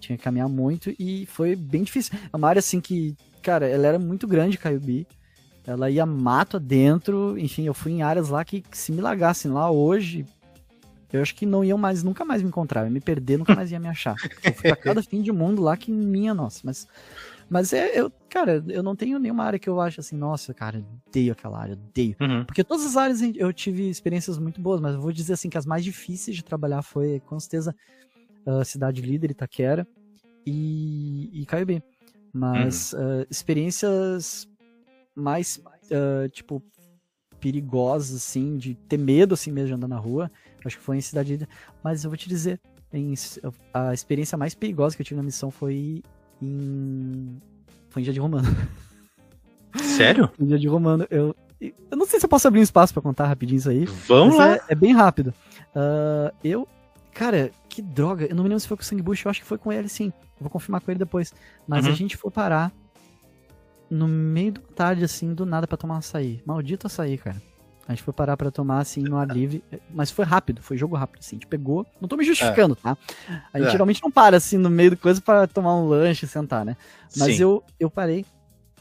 Tinha 0.00 0.18
que 0.18 0.24
caminhar 0.24 0.48
muito 0.48 0.94
e 0.98 1.26
foi 1.26 1.56
bem 1.56 1.82
difícil. 1.82 2.18
É 2.32 2.36
uma 2.36 2.48
área 2.48 2.60
assim 2.60 2.80
que, 2.80 3.16
cara, 3.42 3.66
ela 3.66 3.86
era 3.86 3.98
muito 3.98 4.26
grande, 4.26 4.58
Caiubi. 4.58 5.06
Ela 5.66 5.90
ia 5.90 6.04
mato 6.04 6.58
adentro. 6.58 7.38
Enfim, 7.38 7.64
eu 7.64 7.72
fui 7.72 7.92
em 7.92 8.02
áreas 8.02 8.28
lá 8.28 8.44
que, 8.44 8.60
que 8.60 8.76
se 8.76 8.92
me 8.92 9.00
largassem 9.00 9.50
lá 9.50 9.70
hoje, 9.70 10.26
eu 11.10 11.22
acho 11.22 11.34
que 11.34 11.46
não 11.46 11.64
iam 11.64 11.78
mais, 11.78 12.02
nunca 12.02 12.24
mais 12.24 12.42
me 12.42 12.48
encontrar. 12.48 12.82
Eu 12.82 12.86
ia 12.86 12.90
me 12.90 13.00
perder, 13.00 13.38
nunca 13.38 13.54
mais 13.54 13.70
ia 13.70 13.80
me 13.80 13.88
achar. 13.88 14.16
Eu 14.42 14.52
fui 14.52 14.68
pra 14.68 14.76
cada 14.76 15.02
fim 15.02 15.22
de 15.22 15.32
mundo 15.32 15.62
lá 15.62 15.76
que 15.76 15.90
minha 15.90 16.34
nossa. 16.34 16.60
Mas 16.64 16.86
mas 17.54 17.72
é, 17.72 18.00
eu, 18.00 18.10
cara, 18.28 18.64
eu 18.66 18.82
não 18.82 18.96
tenho 18.96 19.16
nenhuma 19.16 19.44
área 19.44 19.60
que 19.60 19.68
eu 19.68 19.80
acho 19.80 20.00
assim, 20.00 20.16
nossa, 20.16 20.52
cara, 20.52 20.84
odeio 21.06 21.30
aquela 21.30 21.56
área, 21.56 21.74
odeio. 21.74 22.16
Uhum. 22.20 22.44
Porque 22.44 22.64
todas 22.64 22.84
as 22.84 22.96
áreas 22.96 23.20
eu 23.22 23.52
tive 23.52 23.88
experiências 23.88 24.38
muito 24.38 24.60
boas, 24.60 24.80
mas 24.80 24.96
eu 24.96 25.00
vou 25.00 25.12
dizer 25.12 25.34
assim 25.34 25.48
que 25.48 25.56
as 25.56 25.64
mais 25.64 25.84
difíceis 25.84 26.36
de 26.36 26.42
trabalhar 26.42 26.82
foi, 26.82 27.20
com 27.20 27.38
certeza, 27.38 27.72
a 28.44 28.64
Cidade 28.64 29.00
Líder, 29.00 29.30
Itaquera 29.30 29.86
e, 30.44 31.30
e 31.32 31.46
Caiobê. 31.46 31.80
Mas 32.32 32.92
uhum. 32.92 33.20
uh, 33.20 33.26
experiências 33.30 34.48
mais, 35.14 35.62
uh, 35.92 36.28
tipo, 36.30 36.60
perigosas, 37.38 38.16
assim, 38.16 38.56
de 38.56 38.74
ter 38.74 38.98
medo, 38.98 39.34
assim 39.34 39.52
mesmo, 39.52 39.68
de 39.68 39.74
andar 39.74 39.86
na 39.86 39.96
rua, 39.96 40.28
acho 40.64 40.76
que 40.76 40.82
foi 40.82 40.96
em 40.96 41.00
Cidade 41.00 41.30
Líder. 41.30 41.48
Mas 41.84 42.02
eu 42.02 42.10
vou 42.10 42.16
te 42.16 42.28
dizer, 42.28 42.60
em, 42.92 43.14
a 43.72 43.94
experiência 43.94 44.36
mais 44.36 44.56
perigosa 44.56 44.96
que 44.96 45.02
eu 45.02 45.06
tive 45.06 45.18
na 45.18 45.22
missão 45.22 45.52
foi 45.52 46.02
em. 46.42 47.40
Foi 47.90 48.02
em 48.02 48.04
dia 48.04 48.12
de 48.12 48.20
romano. 48.20 48.48
Sério? 49.96 50.30
em 50.38 50.46
dia 50.46 50.58
de 50.58 50.68
romano. 50.68 51.06
Eu, 51.10 51.34
eu 51.60 51.96
não 51.96 52.06
sei 52.06 52.20
se 52.20 52.26
eu 52.26 52.30
posso 52.30 52.46
abrir 52.46 52.60
um 52.60 52.64
espaço 52.64 52.92
para 52.92 53.02
contar 53.02 53.26
rapidinho 53.26 53.58
isso 53.58 53.70
aí. 53.70 53.84
Vamos 54.08 54.36
lá! 54.36 54.54
É, 54.54 54.60
é, 54.70 54.74
bem 54.74 54.92
rápido. 54.92 55.34
Uh, 55.74 56.34
eu. 56.42 56.68
Cara, 57.12 57.50
que 57.68 57.80
droga. 57.80 58.26
Eu 58.26 58.34
não 58.34 58.42
me 58.42 58.48
lembro 58.48 58.60
se 58.60 58.68
foi 58.68 58.76
com 58.76 58.82
o 58.82 58.86
Sangue 58.86 59.02
Bush, 59.02 59.24
eu 59.24 59.30
acho 59.30 59.40
que 59.40 59.46
foi 59.46 59.58
com 59.58 59.72
ele 59.72 59.88
sim. 59.88 60.12
Eu 60.36 60.42
vou 60.42 60.50
confirmar 60.50 60.80
com 60.80 60.90
ele 60.90 60.98
depois. 60.98 61.32
Mas 61.66 61.86
uhum. 61.86 61.92
a 61.92 61.94
gente 61.94 62.16
foi 62.16 62.30
parar 62.30 62.72
no 63.88 64.08
meio 64.08 64.52
da 64.52 64.60
tarde, 64.74 65.04
assim, 65.04 65.32
do 65.32 65.46
nada 65.46 65.66
para 65.66 65.76
tomar 65.76 65.98
açaí. 65.98 66.42
Maldito 66.44 66.86
açaí, 66.86 67.16
cara. 67.16 67.40
A 67.86 67.92
gente 67.92 68.02
foi 68.02 68.14
parar 68.14 68.36
para 68.36 68.50
tomar, 68.50 68.80
assim, 68.80 69.02
no 69.02 69.18
ar 69.18 69.28
livre. 69.28 69.62
Mas 69.90 70.10
foi 70.10 70.24
rápido, 70.24 70.62
foi 70.62 70.76
jogo 70.76 70.96
rápido, 70.96 71.20
assim. 71.20 71.36
A 71.36 71.38
gente 71.38 71.46
pegou. 71.46 71.86
Não 72.00 72.08
tô 72.08 72.16
me 72.16 72.24
justificando, 72.24 72.76
é. 72.80 72.82
tá? 72.82 72.96
A 73.52 73.58
gente 73.58 73.68
é. 73.68 73.72
geralmente 73.72 74.02
não 74.02 74.10
para, 74.10 74.38
assim, 74.38 74.56
no 74.56 74.70
meio 74.70 74.92
do 74.92 74.96
coisa 74.96 75.20
para 75.20 75.46
tomar 75.46 75.76
um 75.76 75.86
lanche 75.86 76.24
e 76.24 76.28
sentar, 76.28 76.64
né? 76.64 76.76
Mas 77.16 77.38
eu, 77.38 77.62
eu 77.78 77.90
parei 77.90 78.24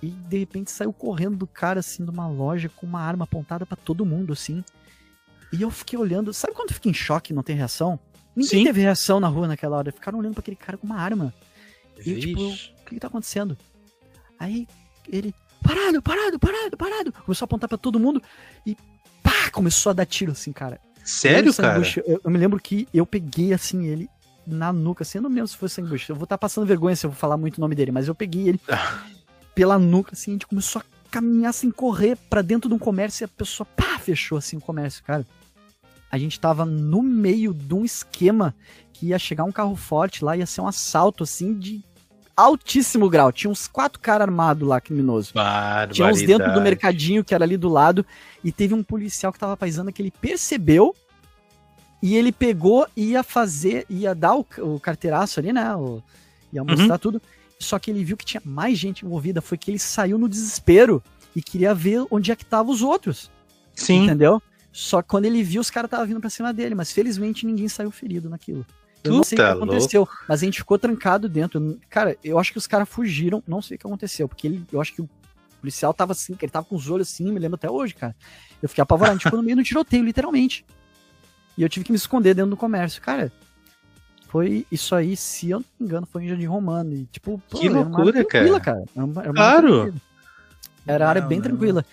e 0.01 0.07
de 0.07 0.37
repente 0.37 0.71
saiu 0.71 0.91
correndo 0.91 1.37
do 1.37 1.47
cara, 1.47 1.81
assim, 1.81 2.03
de 2.03 2.09
uma 2.09 2.27
loja 2.27 2.69
com 2.69 2.85
uma 2.85 3.01
arma 3.01 3.25
apontada 3.25 3.65
para 3.65 3.77
todo 3.77 4.05
mundo, 4.05 4.33
assim. 4.33 4.63
E 5.51 5.61
eu 5.61 5.69
fiquei 5.69 5.99
olhando. 5.99 6.33
Sabe 6.33 6.53
quando 6.53 6.73
fica 6.73 6.89
em 6.89 6.93
choque 6.93 7.33
e 7.33 7.35
não 7.35 7.43
tem 7.43 7.55
reação? 7.55 7.99
Ninguém 8.35 8.59
Sim. 8.59 8.63
teve 8.65 8.81
reação 8.81 9.19
na 9.19 9.27
rua 9.27 9.47
naquela 9.47 9.77
hora. 9.77 9.91
Ficaram 9.91 10.19
olhando 10.19 10.33
para 10.33 10.41
aquele 10.41 10.57
cara 10.57 10.77
com 10.77 10.87
uma 10.87 10.97
arma. 10.97 11.33
E 12.05 12.11
eu, 12.11 12.19
tipo, 12.19 12.41
o 12.41 12.85
que, 12.85 12.95
que 12.95 12.99
tá 12.99 13.07
acontecendo? 13.07 13.57
Aí 14.39 14.67
ele, 15.07 15.33
parado, 15.61 16.01
parado, 16.01 16.39
parado, 16.39 16.77
parado. 16.77 17.13
Começou 17.13 17.45
a 17.45 17.47
apontar 17.47 17.69
para 17.69 17.77
todo 17.77 17.99
mundo 17.99 18.21
e 18.65 18.75
começou 19.53 19.91
a 19.91 19.93
dar 19.93 20.05
tiro 20.05 20.33
assim, 20.33 20.51
cara. 20.51 20.79
Sério, 21.03 21.49
eu, 21.49 21.53
cara? 21.53 21.81
eu, 22.05 22.21
eu, 22.23 22.31
me 22.31 22.37
lembro 22.37 22.59
que 22.59 22.87
eu 22.93 23.05
peguei 23.05 23.53
assim 23.53 23.85
ele 23.85 24.09
na 24.45 24.73
nuca, 24.73 25.03
assim, 25.03 25.19
eu 25.19 25.21
não 25.21 25.29
lembro 25.29 25.47
se 25.47 25.55
foi 25.55 25.69
sanguibush. 25.69 26.09
Eu 26.09 26.15
vou 26.15 26.23
estar 26.23 26.37
tá 26.37 26.39
passando 26.39 26.65
vergonha 26.65 26.95
se 26.95 27.05
eu 27.05 27.09
vou 27.09 27.17
falar 27.17 27.37
muito 27.37 27.57
o 27.57 27.61
nome 27.61 27.75
dele, 27.75 27.91
mas 27.91 28.07
eu 28.07 28.15
peguei 28.15 28.49
ele 28.49 28.59
pela 29.55 29.79
nuca, 29.79 30.13
assim, 30.13 30.31
a 30.31 30.33
gente 30.33 30.47
começou 30.47 30.81
a 30.81 30.85
caminhar 31.09 31.53
sem 31.53 31.69
correr 31.69 32.17
pra 32.29 32.41
dentro 32.41 32.67
de 32.67 32.75
um 32.75 32.79
comércio 32.79 33.23
e 33.23 33.25
a 33.25 33.27
pessoa, 33.27 33.67
pá, 33.75 33.99
fechou 33.99 34.37
assim 34.37 34.57
o 34.57 34.61
comércio, 34.61 35.03
cara. 35.03 35.25
A 36.11 36.17
gente 36.17 36.39
tava 36.39 36.65
no 36.65 37.01
meio 37.01 37.53
de 37.53 37.73
um 37.73 37.85
esquema 37.85 38.55
que 38.91 39.07
ia 39.07 39.19
chegar 39.19 39.43
um 39.43 39.51
carro 39.51 39.75
forte 39.75 40.23
lá, 40.23 40.35
ia 40.35 40.45
ser 40.45 40.61
um 40.61 40.67
assalto, 40.67 41.23
assim, 41.23 41.53
de 41.57 41.83
altíssimo 42.35 43.09
grau. 43.09 43.31
Tinha 43.31 43.49
uns 43.49 43.67
quatro 43.67 43.99
caras 43.99 44.27
armados 44.27 44.67
lá, 44.67 44.79
criminoso. 44.81 45.33
Tinha 45.93 46.07
uns 46.07 46.21
dentro 46.21 46.53
do 46.53 46.61
mercadinho, 46.61 47.23
que 47.23 47.33
era 47.33 47.43
ali 47.43 47.57
do 47.57 47.69
lado, 47.69 48.05
e 48.43 48.51
teve 48.51 48.73
um 48.73 48.83
policial 48.83 49.31
que 49.31 49.39
tava 49.39 49.55
paisando 49.55 49.91
que 49.91 50.01
ele 50.01 50.11
percebeu 50.11 50.95
e 52.01 52.15
ele 52.17 52.33
pegou 52.33 52.85
e 52.97 53.11
ia 53.11 53.23
fazer, 53.23 53.85
ia 53.89 54.13
dar 54.13 54.35
o, 54.35 54.45
o 54.57 54.79
carteiraço 54.79 55.39
ali, 55.39 55.53
né? 55.53 55.73
O, 55.73 56.03
ia 56.51 56.63
mostrar 56.63 56.95
uhum. 56.95 56.99
tudo. 56.99 57.21
Só 57.57 57.79
que 57.79 57.89
ele 57.89 58.03
viu 58.03 58.17
que 58.17 58.25
tinha 58.25 58.41
mais 58.43 58.77
gente 58.77 59.05
envolvida. 59.05 59.41
Foi 59.41 59.57
que 59.57 59.71
ele 59.71 59.79
saiu 59.79 60.17
no 60.17 60.27
desespero 60.27 61.01
e 61.33 61.41
queria 61.41 61.73
ver 61.73 62.05
onde 62.11 62.29
é 62.29 62.35
que 62.35 62.43
estavam 62.43 62.73
os 62.73 62.81
outros. 62.81 63.31
Sim. 63.73 64.03
Entendeu? 64.03 64.41
Só 64.71 65.01
que 65.01 65.07
quando 65.07 65.25
ele 65.25 65.41
viu, 65.41 65.61
os 65.61 65.69
caras 65.69 65.87
estavam 65.87 66.05
vindo 66.05 66.19
pra 66.19 66.29
cima 66.29 66.51
dele. 66.51 66.75
Mas 66.75 66.91
felizmente 66.91 67.45
ninguém 67.45 67.69
saiu 67.69 67.89
ferido 67.89 68.29
naquilo. 68.29 68.65
Eu 69.03 69.13
não 69.13 69.23
sei 69.23 69.37
o 69.37 69.41
que 69.41 69.47
aconteceu, 69.47 70.01
louco. 70.01 70.17
mas 70.27 70.41
a 70.41 70.45
gente 70.45 70.59
ficou 70.59 70.77
trancado 70.77 71.27
dentro. 71.27 71.79
Cara, 71.89 72.17
eu 72.23 72.39
acho 72.39 72.51
que 72.51 72.57
os 72.57 72.67
caras 72.67 72.87
fugiram, 72.87 73.43
não 73.47 73.61
sei 73.61 73.75
o 73.75 73.79
que 73.79 73.85
aconteceu, 73.85 74.27
porque 74.27 74.47
ele, 74.47 74.65
eu 74.71 74.79
acho 74.79 74.93
que 74.93 75.01
o 75.01 75.09
policial 75.59 75.93
tava 75.93 76.13
assim, 76.13 76.35
ele 76.41 76.51
tava 76.51 76.65
com 76.65 76.75
os 76.75 76.89
olhos 76.89 77.09
assim, 77.09 77.31
me 77.31 77.39
lembro 77.39 77.55
até 77.55 77.69
hoje, 77.69 77.93
cara. 77.93 78.15
Eu 78.61 78.69
fiquei 78.69 78.81
apavorado, 78.81 79.11
a 79.11 79.15
gente 79.15 79.23
ficou 79.23 79.39
no 79.39 79.43
meio 79.43 79.57
do 79.57 79.63
tiroteio, 79.63 80.03
literalmente. 80.03 80.65
E 81.57 81.63
eu 81.63 81.69
tive 81.69 81.85
que 81.85 81.91
me 81.91 81.97
esconder 81.97 82.33
dentro 82.33 82.51
do 82.51 82.57
comércio. 82.57 83.01
Cara, 83.01 83.31
foi 84.27 84.65
isso 84.71 84.95
aí, 84.95 85.15
se 85.15 85.51
eu 85.51 85.59
não 85.59 85.65
me 85.79 85.85
engano, 85.85 86.07
foi 86.07 86.23
em 86.23 86.29
Jardim 86.29 86.45
Romano. 86.45 86.93
E, 86.93 87.05
tipo, 87.05 87.41
pô, 87.49 87.59
que 87.59 87.69
loucura, 87.69 88.25
cara. 88.25 88.59
cara. 88.59 88.83
Era 88.95 89.05
uma, 89.05 89.21
era 89.21 89.33
claro! 89.33 89.93
Era 90.87 91.09
área 91.09 91.21
bem 91.21 91.37
não, 91.37 91.43
tranquila. 91.43 91.85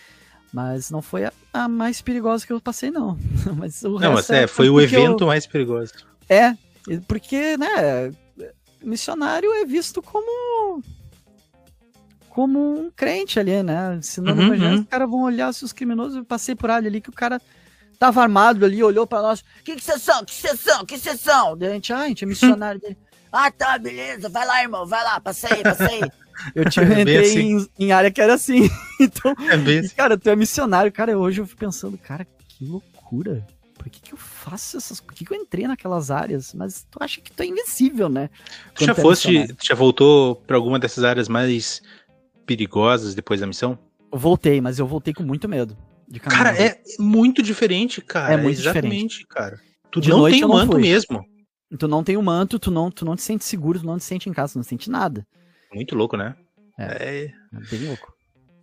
Mas 0.52 0.90
não 0.90 1.00
foi 1.00 1.24
a, 1.24 1.32
a, 1.52 1.68
mais 1.68 2.00
perigosa 2.00 2.46
que 2.46 2.52
eu 2.52 2.60
passei, 2.60 2.90
não. 2.90 3.18
mas 3.56 3.82
o 3.84 3.98
não, 3.98 4.14
mas 4.14 4.28
é, 4.30 4.46
foi 4.46 4.68
o 4.68 4.80
evento 4.80 5.24
eu... 5.24 5.26
mais 5.26 5.46
perigoso. 5.46 5.92
É, 6.28 6.56
porque, 7.06 7.56
né, 7.56 8.12
missionário 8.82 9.52
é 9.52 9.64
visto 9.64 10.02
como 10.02 10.82
como 12.28 12.58
um 12.58 12.90
crente 12.90 13.38
ali, 13.38 13.62
né? 13.62 13.98
Se 14.02 14.20
não 14.20 14.32
uhum, 14.32 14.50
uhum. 14.50 14.74
os 14.76 14.86
caras 14.86 15.10
vão 15.10 15.22
olhar 15.22 15.52
se 15.52 15.64
os 15.64 15.72
criminosos, 15.72 16.16
eu 16.16 16.24
passei 16.24 16.54
por 16.54 16.70
ali 16.70 16.86
ali 16.86 17.00
que 17.00 17.10
o 17.10 17.12
cara 17.12 17.40
tava 17.98 18.22
armado 18.22 18.64
ali, 18.64 18.82
olhou 18.82 19.06
para 19.06 19.20
nós. 19.20 19.44
Que 19.64 19.76
que 19.76 19.84
vocês 19.84 20.00
são? 20.00 20.24
Que 20.24 20.32
vocês 20.32 20.60
são? 20.60 20.86
Que 20.86 20.98
vocês 20.98 21.20
são? 21.20 21.56
Daí 21.56 21.70
a 21.70 21.72
gente, 21.74 21.92
ah, 21.92 21.98
a 21.98 22.08
gente 22.08 22.24
é 22.24 22.26
missionário 22.26 22.80
dele. 22.80 22.96
Ah, 23.32 23.48
tá, 23.48 23.78
beleza. 23.78 24.28
Vai 24.28 24.44
lá, 24.44 24.60
irmão. 24.60 24.84
Vai 24.84 25.04
lá, 25.04 25.20
passei, 25.20 25.62
passei. 25.62 26.00
Eu 26.52 26.68
tive, 26.68 26.94
é 26.94 27.00
entrei 27.02 27.18
assim. 27.18 27.68
em, 27.78 27.86
em, 27.86 27.92
área 27.92 28.10
que 28.10 28.20
era 28.20 28.34
assim. 28.34 28.68
então, 28.98 29.32
é 29.38 29.78
assim. 29.78 29.94
cara, 29.94 30.18
tu 30.18 30.28
é 30.28 30.34
missionário. 30.34 30.90
Cara, 30.90 31.16
hoje 31.16 31.40
eu 31.40 31.46
fico 31.46 31.60
pensando, 31.60 31.96
cara, 31.96 32.24
que 32.24 32.64
loucura. 32.64 33.46
Por 33.80 33.88
que, 33.88 33.98
que 33.98 34.12
eu 34.12 34.18
faço 34.18 34.76
essas 34.76 35.00
Por 35.00 35.14
que, 35.14 35.24
que 35.24 35.32
eu 35.32 35.36
entrei 35.38 35.66
naquelas 35.66 36.10
áreas? 36.10 36.52
Mas 36.52 36.86
tu 36.90 36.98
acha 37.00 37.18
que 37.18 37.32
tu 37.32 37.42
é 37.42 37.46
invencível, 37.46 38.10
né? 38.10 38.28
Tu 38.74 38.84
já 38.84 38.92
é 38.92 38.94
foste, 38.94 39.56
já 39.58 39.74
voltou 39.74 40.36
para 40.36 40.54
alguma 40.54 40.78
dessas 40.78 41.02
áreas 41.02 41.30
mais 41.30 41.80
perigosas 42.44 43.14
depois 43.14 43.40
da 43.40 43.46
missão? 43.46 43.78
Eu 44.12 44.18
voltei, 44.18 44.60
mas 44.60 44.78
eu 44.78 44.86
voltei 44.86 45.14
com 45.14 45.22
muito 45.22 45.48
medo. 45.48 45.78
cara, 46.20 46.54
é 46.62 46.78
muito 46.98 47.42
diferente, 47.42 48.02
cara. 48.02 48.34
É 48.34 48.36
muito 48.36 48.60
Exatamente, 48.60 49.20
diferente. 49.20 49.26
cara. 49.26 49.58
Tu 49.90 50.02
de 50.02 50.10
não 50.10 50.30
tem 50.30 50.44
o 50.44 50.48
manto 50.48 50.78
mesmo. 50.78 51.24
Tu 51.78 51.88
não 51.88 52.04
tem 52.04 52.18
o 52.18 52.22
manto, 52.22 52.58
tu 52.58 52.70
não, 52.70 52.90
tu 52.90 53.06
não 53.06 53.16
te 53.16 53.22
sente 53.22 53.46
seguro, 53.46 53.80
tu 53.80 53.86
não 53.86 53.96
te 53.96 54.04
sente 54.04 54.28
em 54.28 54.32
casa, 54.34 54.52
tu 54.52 54.56
não 54.56 54.62
sente 54.62 54.90
nada. 54.90 55.26
Muito 55.72 55.94
louco, 55.94 56.18
né? 56.18 56.36
É, 56.78 56.84
é... 56.84 57.24
é 57.24 57.60
bem 57.70 57.86
louco. 57.86 58.12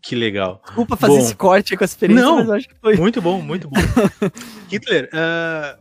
Que 0.07 0.15
legal. 0.15 0.61
Desculpa 0.63 0.95
fazer 0.95 1.17
bom, 1.17 1.19
esse 1.19 1.35
corte 1.35 1.75
com 1.75 1.83
a 1.83 1.85
experiência, 1.85 2.25
não, 2.25 2.37
mas 2.37 2.49
acho 2.49 2.69
que 2.69 2.75
foi. 2.79 2.95
Muito 2.95 3.21
bom, 3.21 3.41
muito 3.41 3.67
bom. 3.67 3.75
Hitler, 4.71 5.09
uh, 5.11 5.77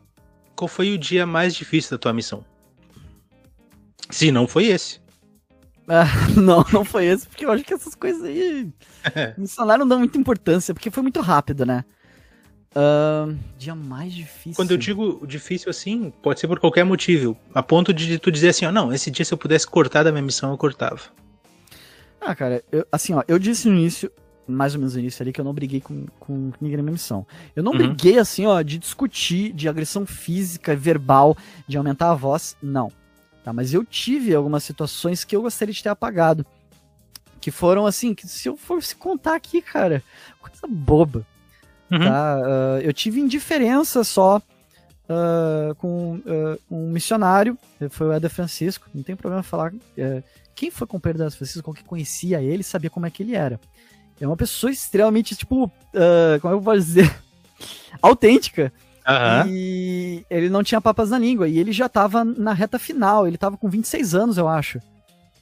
qual 0.57 0.67
foi 0.67 0.93
o 0.93 0.99
dia 0.99 1.25
mais 1.25 1.55
difícil 1.55 1.93
da 1.93 1.99
tua 1.99 2.13
missão? 2.13 2.45
Se 4.11 4.33
não 4.33 4.49
foi 4.49 4.67
esse. 4.67 5.01
Ah, 5.87 6.07
não, 6.37 6.65
não 6.73 6.85
foi 6.85 7.07
esse, 7.07 7.29
porque 7.29 7.47
eu 7.47 7.53
acho 7.53 7.63
que 7.63 7.73
essas 7.73 7.95
coisas 7.95 8.25
aí. 8.25 8.69
missionário 9.39 9.85
não 9.85 9.89
dá 9.89 9.97
muita 9.97 10.19
importância, 10.19 10.75
porque 10.75 10.91
foi 10.91 11.05
muito 11.05 11.21
rápido, 11.21 11.65
né? 11.65 11.85
Uh, 12.73 13.39
dia 13.57 13.77
mais 13.77 14.13
difícil. 14.13 14.57
Quando 14.57 14.73
eu 14.73 14.77
digo 14.77 15.25
difícil 15.25 15.71
assim, 15.71 16.13
pode 16.21 16.41
ser 16.41 16.49
por 16.49 16.59
qualquer 16.59 16.83
motivo. 16.83 17.39
A 17.55 17.63
ponto 17.63 17.95
de 17.95 18.19
tu 18.19 18.33
dizer 18.33 18.49
assim, 18.49 18.67
ó, 18.67 18.73
não, 18.73 18.93
esse 18.93 19.09
dia 19.09 19.25
se 19.25 19.33
eu 19.33 19.39
pudesse 19.39 19.69
cortar 19.69 20.03
da 20.03 20.11
minha 20.11 20.23
missão, 20.23 20.51
eu 20.51 20.59
cortava. 20.59 21.03
Ah, 22.21 22.35
cara, 22.35 22.63
eu, 22.73 22.87
assim, 22.91 23.15
ó, 23.15 23.23
eu 23.29 23.39
disse 23.39 23.69
no 23.69 23.75
início, 23.75 24.11
mais 24.47 24.75
ou 24.75 24.81
menos 24.81 24.95
no 24.95 25.01
início 25.01 25.23
ali, 25.23 25.33
que 25.33 25.41
eu 25.41 25.45
não 25.45 25.53
briguei 25.53 25.81
com, 25.81 26.07
com 26.19 26.53
ninguém 26.61 26.77
na 26.77 26.83
minha 26.83 26.93
missão. 26.93 27.27
Eu 27.55 27.63
não 27.63 27.73
uhum. 27.73 27.79
briguei, 27.79 28.19
assim, 28.19 28.47
ó, 28.47 28.61
de 28.63 28.79
discutir, 28.79 29.53
de 29.53 29.69
agressão 29.69 30.07
física, 30.07 30.75
verbal, 30.75 31.37
de 31.67 31.77
aumentar 31.77 32.11
a 32.11 32.15
voz, 32.15 32.57
não. 32.63 32.91
Tá, 33.45 33.53
mas 33.53 33.73
eu 33.73 33.85
tive 33.85 34.35
algumas 34.35 34.65
situações 34.65 35.23
que 35.23 35.37
eu 35.37 35.43
gostaria 35.43 35.73
de 35.73 35.83
ter 35.83 35.89
apagado. 35.89 36.45
Que 37.41 37.51
foram, 37.51 37.87
assim, 37.87 38.13
que 38.13 38.27
se 38.27 38.49
eu 38.49 38.57
fosse 38.57 38.97
contar 38.97 39.37
aqui, 39.37 39.63
cara, 39.63 40.03
coisa 40.41 40.67
boba. 40.69 41.25
Uhum. 41.91 42.01
Tá? 42.01 42.39
Uh, 42.39 42.81
eu 42.81 42.93
tive 42.93 43.21
indiferença 43.21 44.03
só 44.03 44.39
uh, 45.09 45.75
com 45.77 46.17
uh, 46.17 46.59
um 46.71 46.91
missionário, 46.91 47.57
foi 47.91 48.09
o 48.09 48.13
Eder 48.13 48.31
Francisco, 48.31 48.89
não 48.95 49.03
tem 49.03 49.15
problema 49.15 49.43
falar 49.43 49.73
eh, 49.97 50.23
quem 50.57 50.71
foi 50.71 50.87
companheiro 50.87 51.19
da 51.19 51.31
Francisco, 51.31 51.75
que 51.75 51.85
conhecia 51.85 52.43
ele, 52.43 52.63
sabia 52.63 52.89
como 52.89 53.05
é 53.05 53.11
que 53.11 53.23
ele 53.23 53.37
era. 53.37 53.61
É 54.19 54.27
uma 54.27 54.37
pessoa 54.37 54.71
extremamente, 54.73 55.37
tipo, 55.37 55.67
uh, 55.67 56.41
como 56.41 56.55
eu 56.55 56.63
posso 56.63 56.79
dizer, 56.79 57.15
autêntica. 58.01 58.73
Uhum. 59.07 59.51
E 59.51 60.27
ele 60.31 60.49
não 60.49 60.65
tinha 60.65 60.81
papas 60.81 61.11
na 61.11 61.19
língua. 61.19 61.47
E 61.47 61.59
ele 61.59 61.71
já 61.71 61.89
tava 61.91 62.25
na 62.25 62.55
reta 62.55 62.79
final. 62.79 63.29
Ele 63.29 63.37
tava 63.37 63.59
com 63.59 63.69
26 63.69 64.15
anos, 64.15 64.39
eu 64.39 64.49
acho. 64.49 64.81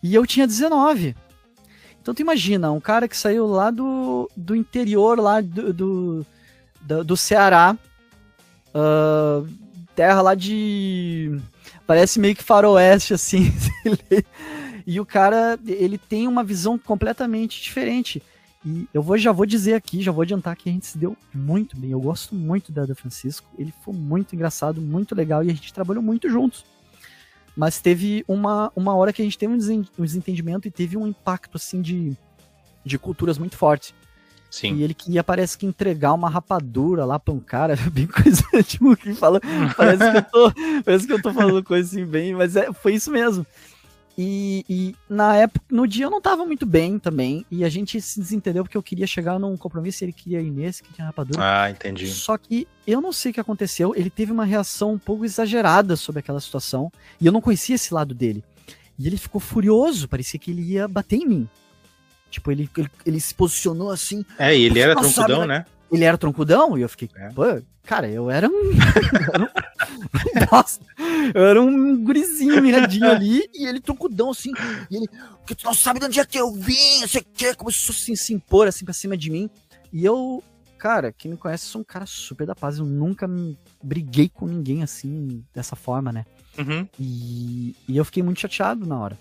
E 0.03 0.13
eu 0.13 0.27
tinha 0.27 0.49
19. 0.49 1.17
Então 2.03 2.13
tu 2.13 2.21
imagina, 2.21 2.73
um 2.73 2.81
cara 2.81 3.09
que 3.09 3.17
saiu 3.17 3.47
lá 3.47 3.71
do, 3.71 4.29
do 4.37 4.55
interior, 4.55 5.19
lá 5.19 5.41
do, 5.41 5.73
do, 5.73 6.27
do, 6.83 7.05
do 7.05 7.17
Ceará, 7.17 7.75
uh, 8.75 9.49
terra 9.95 10.21
lá 10.21 10.35
de. 10.35 11.41
Parece 11.87 12.19
meio 12.19 12.35
que 12.35 12.43
faroeste, 12.43 13.15
assim. 13.15 13.51
E 14.87 15.01
o 15.01 15.07
cara, 15.07 15.59
ele 15.67 15.97
tem 15.97 16.29
uma 16.29 16.45
visão 16.45 16.79
completamente 16.79 17.63
diferente. 17.63 18.23
E 18.65 18.89
eu 18.95 19.03
vou, 19.03 19.17
já 19.19 19.31
vou 19.33 19.45
dizer 19.45 19.75
aqui, 19.75 20.03
já 20.03 20.11
vou 20.11 20.23
adiantar 20.23 20.57
que 20.57 20.69
a 20.69 20.73
gente 20.73 20.87
se 20.87 20.99
deu 20.99 21.17
muito 21.35 21.77
bem. 21.77 21.91
Eu 21.91 22.01
gosto 22.01 22.35
muito 22.35 22.73
da 22.73 22.83
Ada 22.83 22.95
Francisco. 22.95 23.47
Ele 23.59 23.73
foi 23.83 23.95
muito 23.95 24.35
engraçado, 24.35 24.81
muito 24.81 25.15
legal 25.15 25.45
e 25.45 25.51
a 25.51 25.55
gente 25.55 25.73
trabalhou 25.73 26.03
muito 26.03 26.29
juntos. 26.29 26.65
Mas 27.57 27.81
teve 27.81 28.25
uma, 28.27 28.73
uma 28.75 28.95
hora 28.95 29.13
que 29.13 29.23
a 29.23 29.25
gente 29.25 29.39
teve 29.39 29.53
um 29.53 29.59
desentendimento 30.03 30.67
e 30.67 30.71
teve 30.71 30.97
um 30.97 31.07
impacto 31.07 31.57
assim 31.57 31.81
de, 31.81 32.17
de 32.85 32.99
culturas 32.99 33.39
muito 33.39 33.57
forte. 33.57 33.95
Sim. 34.51 34.77
E 34.77 34.83
ele 34.85 34.95
queria, 34.95 35.25
parece 35.25 35.59
que, 35.59 35.67
entregar 35.67 36.13
uma 36.13 36.31
rapadura 36.31 37.05
lá 37.05 37.19
pra 37.19 37.35
um 37.35 37.41
cara, 37.41 37.77
bem 37.93 38.07
coisa, 38.07 38.45
tipo, 38.63 38.97
que 38.97 39.13
fala, 39.13 39.41
parece 39.77 40.11
que 40.11 40.17
eu 40.17 40.23
tô, 40.23 40.53
parece 40.85 41.07
que 41.07 41.13
eu 41.13 41.23
tô 41.23 41.33
falando 41.33 41.63
coisa 41.65 41.89
assim 41.89 42.07
bem, 42.07 42.35
mas 42.35 42.55
é, 42.55 42.73
foi 42.73 42.95
isso 42.95 43.11
mesmo. 43.11 43.45
E, 44.17 44.65
e, 44.69 44.97
na 45.09 45.37
época, 45.37 45.65
no 45.71 45.89
dia 45.89 46.07
eu 46.07 46.11
não 46.11 46.21
tava 46.21 46.45
muito 46.45 46.65
bem 46.65 46.99
também. 46.99 47.45
E 47.51 47.65
a 47.65 47.69
gente 47.69 48.01
se 48.01 48.21
desentendeu 48.21 48.63
porque 48.63 48.77
eu 48.77 48.83
queria 48.83 49.07
chegar 49.07 49.39
num 49.39 49.57
compromisso 49.57 50.03
e 50.03 50.07
ele 50.07 50.13
queria 50.13 50.41
ir 50.41 50.51
nesse, 50.51 50.83
que 50.83 50.93
tinha 50.93 51.07
rapadura. 51.07 51.41
Ah, 51.43 51.71
entendi. 51.71 52.07
Só 52.07 52.39
que 52.39 52.69
eu 52.87 53.01
não 53.01 53.13
sei 53.13 53.31
o 53.31 53.35
que 53.35 53.41
aconteceu. 53.41 53.93
Ele 53.97 54.11
teve 54.11 54.31
uma 54.31 54.45
reação 54.45 54.93
um 54.93 54.99
pouco 54.99 55.25
exagerada 55.25 55.97
sobre 55.97 56.21
aquela 56.21 56.41
situação. 56.41 56.93
E 57.21 57.27
eu 57.27 57.33
não 57.33 57.41
conhecia 57.41 57.75
esse 57.75 57.93
lado 57.93 58.15
dele. 58.15 58.45
E 58.99 59.07
ele 59.07 59.17
ficou 59.17 59.41
furioso, 59.41 60.09
parecia 60.09 60.39
que 60.39 60.51
ele 60.51 60.63
ia 60.63 60.87
bater 60.87 61.17
em 61.17 61.27
mim. 61.27 61.49
Tipo, 62.31 62.53
ele, 62.53 62.71
ele, 62.77 62.91
ele 63.05 63.21
se 63.21 63.35
posicionou 63.35 63.91
assim. 63.91 64.25
É, 64.39 64.57
e 64.57 64.65
ele 64.65 64.79
era 64.79 64.95
troncudão, 64.95 65.37
sabe, 65.37 65.47
né? 65.47 65.67
Ele 65.91 66.05
era 66.05 66.19
troncudão, 66.19 66.79
e 66.79 66.83
eu 66.83 66.89
fiquei, 66.89 67.09
é. 67.17 67.29
pô, 67.31 67.45
cara, 67.85 68.09
eu 68.09 68.31
era 68.31 68.49
um. 68.49 68.73
Nossa, 70.51 70.81
eu 71.35 71.45
era 71.45 71.61
um 71.61 72.03
gurizinho 72.03 72.61
miradinho 72.63 73.11
ali, 73.11 73.49
e 73.55 73.67
ele 73.67 73.81
troncudão 73.81 74.31
assim, 74.31 74.53
e 74.91 74.97
ele, 74.97 75.07
que 75.47 75.55
tu 75.55 75.65
não 75.65 75.75
sabe 75.75 76.01
de 76.01 76.07
onde 76.07 76.21
é 76.21 76.25
que 76.25 76.39
eu 76.39 76.53
vim, 76.53 77.01
não 77.01 77.09
sei 77.09 77.21
o 77.21 77.25
que, 77.25 77.55
começou 77.55 77.95
assim, 77.95 78.17
se 78.17 78.33
impor 78.33 78.69
assim 78.69 78.85
pra 78.85 78.95
cima 78.95 79.17
de 79.17 79.31
mim. 79.31 79.49
E 79.93 80.05
eu, 80.05 80.43
cara, 80.79 81.13
quem 81.13 81.31
me 81.31 81.37
conhece, 81.37 81.67
sou 81.67 81.81
um 81.81 81.85
cara 81.85 82.07
super 82.07 82.47
da 82.47 82.55
paz, 82.55 82.79
eu 82.79 82.85
nunca 82.85 83.29
me 83.29 83.59
briguei 83.83 84.29
com 84.29 84.47
ninguém 84.47 84.83
assim, 84.83 85.45
dessa 85.55 85.77
forma, 85.77 86.13
né? 86.13 86.27
Uhum. 86.59 86.89
E, 86.99 87.77
e 87.89 87.97
eu 87.97 88.05
fiquei 88.05 88.23
muito 88.23 88.41
chateado 88.41 88.87
na 88.87 88.99
hora. 88.99 89.19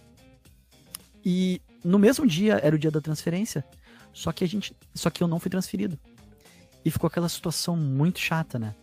E 1.26 1.62
no 1.84 1.98
mesmo 1.98 2.28
dia 2.28 2.60
era 2.64 2.76
o 2.76 2.80
dia 2.80 2.92
da 2.92 3.02
transferência, 3.02 3.64
só 4.14 4.32
que 4.32 4.44
a 4.44 4.48
gente, 4.48 4.76
só 4.94 5.10
que 5.10 5.24
eu 5.24 5.28
não 5.28 5.40
fui 5.40 5.50
transferido. 5.50 5.98
E 6.86 6.92
ficou 6.92 7.08
aquela 7.08 7.30
situação 7.30 7.78
muito 7.78 8.20
chata, 8.20 8.60
né? 8.60 8.76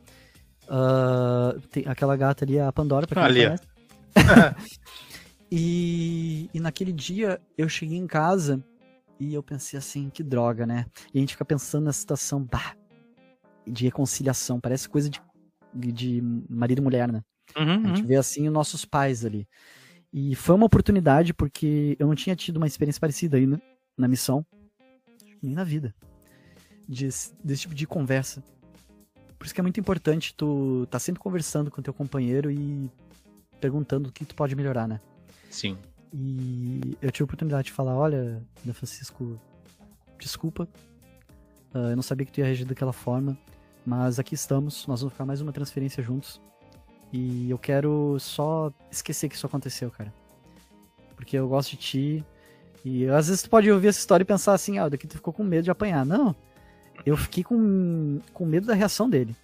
Uh, 0.71 1.61
tem 1.69 1.85
aquela 1.89 2.17
gata 2.17 2.45
ali, 2.45 2.61
a 2.61 2.73
Pandora, 2.73 3.05
pra 3.05 3.27
quem 3.29 3.45
ali. 3.45 3.59
e, 5.51 6.49
e 6.55 6.61
naquele 6.61 6.93
dia 6.93 7.41
eu 7.59 7.69
cheguei 7.69 7.99
em 7.99 8.07
casa 8.07 8.63
E 9.19 9.35
eu 9.35 9.43
pensei 9.43 9.77
assim, 9.77 10.09
que 10.11 10.23
droga, 10.23 10.65
né? 10.65 10.87
E 11.13 11.19
a 11.19 11.21
gente 11.21 11.33
fica 11.33 11.45
pensando 11.45 11.85
na 11.85 11.93
situação 11.93 12.45
bah, 12.45 12.77
de 13.67 13.85
reconciliação. 13.85 14.61
Parece 14.61 14.89
coisa 14.89 15.11
de, 15.11 15.21
de 15.93 16.23
marido 16.49 16.79
e 16.79 16.85
mulher, 16.85 17.11
né? 17.11 17.21
Uhum, 17.57 17.85
A 17.85 17.89
gente 17.89 18.03
uhum. 18.03 18.07
vê 18.07 18.17
assim 18.17 18.47
os 18.47 18.53
nossos 18.53 18.85
pais 18.85 19.25
ali. 19.25 19.49
E 20.13 20.35
foi 20.37 20.55
uma 20.55 20.67
oportunidade 20.67 21.35
porque 21.35 21.97
eu 21.99 22.07
não 22.07 22.15
tinha 22.15 22.37
tido 22.37 22.57
uma 22.57 22.67
experiência 22.67 23.01
parecida 23.01 23.37
aí 23.37 23.47
né, 23.47 23.59
na 23.99 24.09
missão, 24.09 24.45
nem 25.43 25.55
na 25.55 25.65
vida, 25.65 25.95
de, 26.89 27.09
desse 27.45 27.63
tipo 27.63 27.75
de 27.75 27.87
conversa. 27.87 28.43
Por 29.41 29.47
isso 29.47 29.55
que 29.55 29.61
é 29.61 29.63
muito 29.63 29.81
importante 29.81 30.35
tu 30.35 30.87
tá 30.91 30.99
sempre 30.99 31.19
conversando 31.19 31.71
com 31.71 31.81
teu 31.81 31.95
companheiro 31.95 32.51
e 32.51 32.91
perguntando 33.59 34.11
o 34.11 34.13
que 34.13 34.27
tu 34.27 34.35
pode 34.35 34.55
melhorar, 34.55 34.87
né? 34.87 35.01
Sim. 35.49 35.79
E 36.13 36.99
eu 37.01 37.11
tive 37.11 37.23
a 37.23 37.25
oportunidade 37.25 37.69
de 37.69 37.73
falar, 37.73 37.97
olha, 37.97 38.43
Dan 38.63 38.75
Francisco, 38.75 39.41
desculpa, 40.19 40.69
ah, 41.73 41.89
eu 41.89 41.97
não 41.97 42.03
sabia 42.03 42.27
que 42.27 42.33
tu 42.33 42.41
ia 42.41 42.45
reagir 42.45 42.67
daquela 42.67 42.93
forma, 42.93 43.35
mas 43.87 44.19
aqui 44.19 44.35
estamos, 44.35 44.87
nós 44.87 45.01
vamos 45.01 45.15
ficar 45.15 45.25
mais 45.25 45.41
uma 45.41 45.53
transferência 45.53 46.03
juntos. 46.03 46.39
E 47.11 47.51
eu 47.51 47.57
quero 47.57 48.19
só 48.21 48.71
esquecer 48.91 49.31
que 49.31 49.37
isso 49.37 49.47
aconteceu, 49.47 49.91
cara. 49.91 50.13
Porque 51.17 51.39
eu 51.39 51.49
gosto 51.49 51.71
de 51.71 51.77
ti. 51.79 52.25
E 52.85 53.07
às 53.07 53.29
vezes 53.29 53.43
tu 53.43 53.49
pode 53.49 53.71
ouvir 53.73 53.89
essa 53.89 54.01
história 54.01 54.23
e 54.23 54.27
pensar 54.27 54.53
assim, 54.53 54.79
ah, 54.79 54.91
daqui 54.91 55.07
tu 55.07 55.15
ficou 55.15 55.33
com 55.33 55.43
medo 55.43 55.65
de 55.65 55.71
apanhar. 55.71 56.05
Não. 56.05 56.37
Eu 57.05 57.17
fiquei 57.17 57.43
com, 57.45 58.21
com 58.33 58.45
medo 58.47 58.67
da 58.67 58.75
reação 58.75 59.09
dele. 59.09 59.35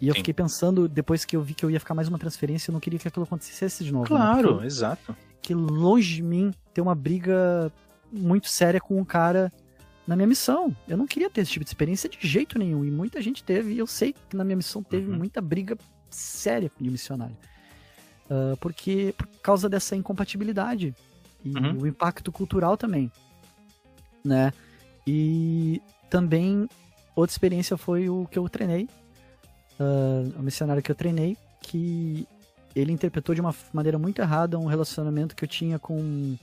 E 0.00 0.08
eu 0.08 0.14
Sim. 0.14 0.18
fiquei 0.20 0.34
pensando, 0.34 0.88
depois 0.88 1.24
que 1.24 1.36
eu 1.36 1.42
vi 1.42 1.54
que 1.54 1.64
eu 1.64 1.70
ia 1.70 1.78
ficar 1.80 1.94
mais 1.94 2.08
uma 2.08 2.18
transferência, 2.18 2.70
eu 2.70 2.72
não 2.72 2.80
queria 2.80 2.98
que 2.98 3.06
aquilo 3.08 3.24
acontecesse 3.24 3.84
de 3.84 3.92
novo. 3.92 4.02
né? 4.04 4.08
Claro, 4.08 4.54
Porque 4.54 4.66
exato. 4.66 5.16
que 5.40 5.54
longe 5.54 6.16
de 6.16 6.22
mim 6.22 6.52
ter 6.72 6.80
uma 6.80 6.94
briga 6.94 7.70
muito 8.12 8.48
séria 8.48 8.80
com 8.80 8.98
um 9.00 9.04
cara 9.04 9.52
na 10.06 10.16
minha 10.16 10.26
missão. 10.26 10.74
Eu 10.88 10.96
não 10.96 11.06
queria 11.06 11.30
ter 11.30 11.40
esse 11.42 11.52
tipo 11.52 11.64
de 11.64 11.70
experiência 11.70 12.08
de 12.08 12.18
jeito 12.26 12.58
nenhum. 12.58 12.84
E 12.84 12.90
muita 12.90 13.22
gente 13.22 13.42
teve. 13.44 13.72
E 13.74 13.78
eu 13.78 13.86
sei 13.86 14.14
que 14.28 14.36
na 14.36 14.44
minha 14.44 14.56
missão 14.56 14.82
teve 14.82 15.10
Uhum. 15.10 15.16
muita 15.16 15.40
briga 15.40 15.78
séria 16.10 16.70
de 16.78 16.90
missionário. 16.90 17.36
Ah, 18.28 18.56
porque 18.60 19.14
por 19.16 19.26
causa 19.42 19.68
dessa 19.68 19.94
incompatibilidade. 19.96 20.94
E 21.44 21.50
Uhum. 21.56 21.78
o 21.82 21.86
impacto 21.86 22.32
cultural 22.32 22.76
também. 22.76 23.10
Né? 24.24 24.52
E 25.06 25.80
também 26.10 26.68
outra 27.14 27.32
experiência 27.32 27.76
foi 27.76 28.08
o 28.08 28.26
que 28.30 28.38
eu 28.38 28.48
treinei. 28.48 28.88
ah, 29.78 30.22
o 30.38 30.42
missionário 30.42 30.82
que 30.82 30.90
eu 30.90 30.94
treinei, 30.94 31.36
que 31.60 32.26
ele 32.74 32.92
interpretou 32.92 33.34
de 33.34 33.40
uma 33.40 33.54
maneira 33.72 33.98
muito 33.98 34.20
errada 34.20 34.58
um 34.58 34.66
relacionamento 34.66 35.34
que 35.36 35.44
eu 35.44 35.48
tinha 35.48 35.78
com, 35.78 36.36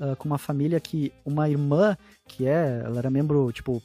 ah, 0.00 0.14
com 0.16 0.28
uma 0.28 0.38
família 0.38 0.78
que 0.80 1.12
uma 1.24 1.48
irmã 1.48 1.96
que 2.26 2.46
é, 2.46 2.82
ela 2.84 2.98
era 2.98 3.10
membro 3.10 3.50
tipo 3.52 3.82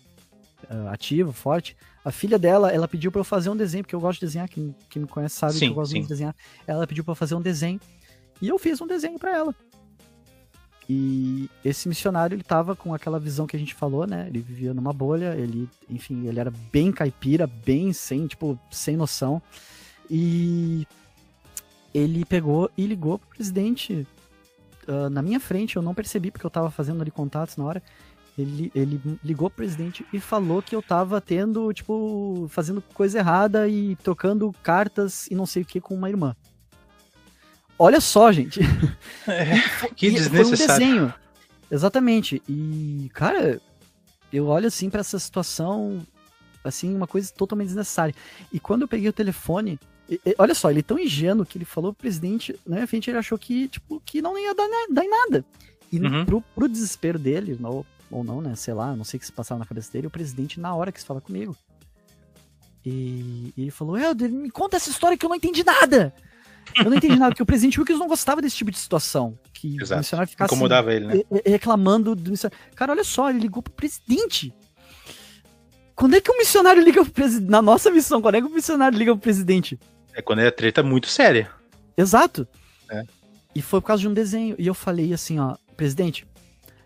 ah, 0.69 0.91
ativo, 0.91 1.31
forte. 1.31 1.75
A 2.05 2.11
filha 2.11 2.37
dela, 2.37 2.69
ela 2.71 2.87
pediu 2.87 3.11
pra 3.11 3.21
eu 3.21 3.25
fazer 3.25 3.49
um 3.49 3.55
desenho 3.55 3.83
porque 3.83 3.95
eu 3.95 3.99
gosto 4.01 4.19
de 4.19 4.25
desenhar. 4.25 4.47
Quem, 4.49 4.75
quem 4.89 5.01
me 5.01 5.07
conhece 5.07 5.35
sabe 5.35 5.53
que 5.53 5.59
Sim, 5.59 5.67
eu 5.67 5.73
gosto 5.73 5.91
sim. 5.91 5.97
muito 5.99 6.07
de 6.07 6.13
desenhar. 6.13 6.35
Ela 6.67 6.85
pediu 6.85 7.03
pra 7.03 7.11
eu 7.11 7.15
fazer 7.15 7.35
um 7.35 7.41
desenho 7.41 7.79
e 8.41 8.49
eu 8.49 8.59
fiz 8.59 8.79
um 8.81 8.87
desenho 8.87 9.17
pra 9.17 9.35
ela. 9.35 9.55
E 10.89 11.49
esse 11.63 11.87
missionário, 11.87 12.35
ele 12.35 12.43
tava 12.43 12.75
com 12.75 12.93
aquela 12.93 13.19
visão 13.19 13.47
que 13.47 13.55
a 13.55 13.59
gente 13.59 13.73
falou, 13.73 14.05
né? 14.05 14.27
Ele 14.27 14.41
vivia 14.41 14.73
numa 14.73 14.91
bolha, 14.91 15.35
ele, 15.35 15.69
enfim, 15.89 16.27
ele 16.27 16.39
era 16.39 16.51
bem 16.71 16.91
caipira, 16.91 17.47
bem 17.47 17.93
sem, 17.93 18.27
tipo, 18.27 18.59
sem 18.69 18.97
noção. 18.97 19.41
E 20.09 20.85
ele 21.93 22.25
pegou 22.25 22.69
e 22.77 22.85
ligou 22.85 23.17
pro 23.17 23.29
presidente 23.29 24.05
ah, 24.87 25.09
na 25.09 25.21
minha 25.21 25.39
frente, 25.39 25.75
eu 25.75 25.81
não 25.81 25.93
percebi 25.93 26.31
porque 26.31 26.45
eu 26.45 26.49
tava 26.49 26.69
fazendo 26.69 27.01
ali 27.01 27.11
contatos 27.11 27.57
na 27.57 27.63
hora. 27.63 27.83
Ele, 28.37 28.71
ele 28.73 28.99
ligou 29.23 29.49
pro 29.49 29.57
presidente 29.57 30.05
e 30.11 30.19
falou 30.19 30.61
que 30.61 30.75
eu 30.75 30.81
tava 30.81 31.21
tendo, 31.21 31.71
tipo, 31.71 32.47
fazendo 32.49 32.81
coisa 32.81 33.19
errada 33.19 33.67
e 33.67 33.95
trocando 33.97 34.51
cartas 34.63 35.27
e 35.27 35.35
não 35.35 35.45
sei 35.45 35.61
o 35.61 35.65
que 35.65 35.79
com 35.79 35.93
uma 35.93 36.09
irmã. 36.09 36.35
Olha 37.77 37.99
só, 38.01 38.31
gente. 38.31 38.59
Que 39.95 40.07
E 40.07 40.11
desnecessário. 40.11 40.45
Foi 40.45 40.45
um 40.45 40.67
desenho. 40.67 41.13
Exatamente. 41.71 42.41
E, 42.47 43.09
cara, 43.13 43.59
eu 44.31 44.47
olho 44.47 44.67
assim 44.67 44.89
pra 44.89 44.99
essa 45.01 45.17
situação, 45.17 46.05
assim, 46.63 46.93
uma 46.95 47.07
coisa 47.07 47.31
totalmente 47.33 47.67
desnecessária. 47.67 48.13
E 48.51 48.59
quando 48.59 48.83
eu 48.83 48.87
peguei 48.87 49.09
o 49.09 49.13
telefone, 49.13 49.79
e- 50.09 50.19
e- 50.25 50.35
olha 50.37 50.53
só, 50.53 50.69
ele 50.69 50.79
é 50.81 50.83
tão 50.83 50.99
ingênuo 50.99 51.45
que 51.45 51.57
ele 51.57 51.65
falou 51.65 51.93
pro 51.93 52.01
presidente, 52.01 52.57
na 52.65 52.75
minha 52.75 52.87
frente 52.87 53.09
ele 53.09 53.17
achou 53.17 53.37
que, 53.37 53.67
tipo, 53.69 54.01
que 54.05 54.21
não 54.21 54.37
ia 54.37 54.53
dar, 54.53 54.67
dar 54.91 55.03
em 55.03 55.09
nada. 55.09 55.45
E 55.91 55.99
Uhum. 55.99 56.25
pro, 56.25 56.41
pro 56.41 56.67
desespero 56.67 57.17
dele, 57.17 57.57
ou, 57.63 57.85
ou 58.11 58.23
não, 58.23 58.41
né, 58.41 58.55
sei 58.55 58.73
lá, 58.73 58.95
não 58.95 59.03
sei 59.03 59.17
o 59.17 59.21
que 59.21 59.25
se 59.25 59.31
passava 59.31 59.59
na 59.59 59.65
cabeça 59.65 59.91
dele, 59.91 60.07
o 60.07 60.11
presidente 60.11 60.59
na 60.59 60.75
hora 60.75 60.91
quis 60.91 61.03
falar 61.03 61.21
comigo. 61.21 61.55
E, 62.85 63.53
e 63.55 63.61
ele 63.61 63.71
falou, 63.71 63.97
Helder, 63.97 64.29
me 64.29 64.49
conta 64.51 64.75
essa 64.75 64.89
história 64.89 65.17
que 65.17 65.25
eu 65.25 65.29
não 65.29 65.35
entendi 65.37 65.63
nada. 65.63 66.13
Eu 66.77 66.89
não 66.89 66.97
entendi 66.97 67.15
nada, 67.17 67.31
porque 67.31 67.43
o 67.43 67.45
presidente 67.45 67.79
Wilkes 67.79 67.97
não 67.99 68.07
gostava 68.07 68.41
desse 68.41 68.55
tipo 68.55 68.71
de 68.71 68.77
situação. 68.77 69.37
Que 69.53 69.77
o 69.79 69.81
Exato. 69.81 69.99
missionário 69.99 70.29
ficasse 70.29 70.53
Incomodava 70.53 70.93
ele, 70.93 71.05
né? 71.07 71.13
re- 71.13 71.25
re- 71.31 71.43
reclamando 71.51 72.15
do 72.15 72.31
missionário. 72.31 72.57
Cara, 72.75 72.91
olha 72.93 73.03
só, 73.03 73.29
ele 73.29 73.39
ligou 73.39 73.61
pro 73.63 73.73
presidente. 73.73 74.53
Quando 75.95 76.15
é 76.15 76.21
que 76.21 76.31
o 76.31 76.37
missionário 76.37 76.81
liga 76.83 77.03
pro 77.03 77.13
presidente? 77.13 77.49
Na 77.49 77.61
nossa 77.61 77.91
missão, 77.91 78.21
quando 78.21 78.35
é 78.35 78.41
que 78.41 78.47
o 78.47 78.49
missionário 78.49 78.97
liga 78.97 79.11
pro 79.13 79.21
presidente? 79.21 79.79
É 80.13 80.21
quando 80.21 80.39
é 80.39 80.49
treta 80.51 80.81
muito 80.83 81.07
séria. 81.07 81.49
Exato. 81.95 82.47
É. 82.89 83.03
E 83.55 83.61
foi 83.61 83.79
por 83.79 83.87
causa 83.87 84.01
de 84.01 84.07
um 84.07 84.13
desenho. 84.13 84.55
E 84.57 84.65
eu 84.65 84.73
falei 84.73 85.13
assim, 85.13 85.39
ó, 85.39 85.55
presidente, 85.77 86.25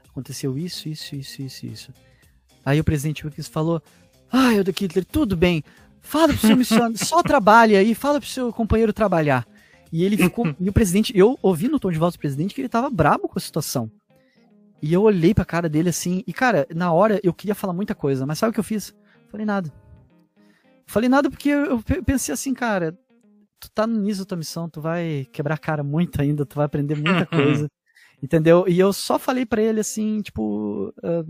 aconteceu 0.09 0.57
isso, 0.57 0.89
isso, 0.89 1.15
isso, 1.15 1.41
isso, 1.41 1.65
isso. 1.65 1.93
Aí 2.65 2.79
o 2.79 2.83
presidente 2.83 3.25
Wilkes 3.25 3.47
falou, 3.47 3.81
ah, 4.31 4.53
Elder 4.53 4.73
Hitler, 4.77 5.05
tudo 5.05 5.37
bem. 5.37 5.63
Fala 6.01 6.27
pro 6.33 6.37
seu 6.47 6.55
missionário, 6.57 6.97
só 6.97 7.23
trabalhe 7.23 7.75
aí, 7.75 7.95
fala 7.95 8.19
pro 8.19 8.29
seu 8.29 8.51
companheiro 8.51 8.91
trabalhar. 8.93 9.47
E 9.91 10.03
ele 10.03 10.17
ficou, 10.17 10.45
e 10.59 10.69
o 10.69 10.73
presidente, 10.73 11.17
eu 11.17 11.37
ouvi 11.41 11.67
no 11.67 11.79
tom 11.79 11.91
de 11.91 11.97
voz 11.99 12.13
do 12.15 12.19
presidente 12.19 12.53
que 12.53 12.61
ele 12.61 12.69
tava 12.69 12.89
brabo 12.89 13.27
com 13.27 13.37
a 13.37 13.41
situação. 13.41 13.89
E 14.81 14.93
eu 14.93 15.01
olhei 15.01 15.33
pra 15.33 15.43
cara 15.45 15.67
dele 15.67 15.89
assim, 15.89 16.23
e 16.27 16.31
cara, 16.33 16.67
na 16.75 16.91
hora 16.93 17.19
eu 17.23 17.33
queria 17.33 17.55
falar 17.55 17.73
muita 17.73 17.95
coisa, 17.95 18.25
mas 18.25 18.37
sabe 18.37 18.51
o 18.51 18.53
que 18.53 18.59
eu 18.59 18.63
fiz? 18.63 18.93
Falei 19.31 19.45
nada. 19.45 19.73
Falei 20.85 21.09
nada 21.09 21.29
porque 21.29 21.49
eu 21.49 21.65
eu 21.65 21.81
pe- 21.81 22.01
pensei 22.01 22.33
assim, 22.33 22.53
cara, 22.53 22.97
tu 23.59 23.69
tá 23.71 23.87
no 23.87 23.95
início 23.97 24.23
da 24.23 24.27
tua 24.29 24.37
missão, 24.37 24.69
tu 24.69 24.79
vai 24.79 25.27
quebrar 25.33 25.55
a 25.55 25.57
cara 25.57 25.83
muito 25.83 26.21
ainda, 26.21 26.45
tu 26.45 26.55
vai 26.55 26.65
aprender 26.65 26.95
muita 26.95 27.25
coisa. 27.25 27.67
Entendeu? 28.21 28.65
E 28.67 28.79
eu 28.79 28.93
só 28.93 29.17
falei 29.19 29.45
pra 29.45 29.61
ele 29.61 29.79
assim, 29.79 30.21
tipo, 30.21 30.93
ah, 31.03 31.23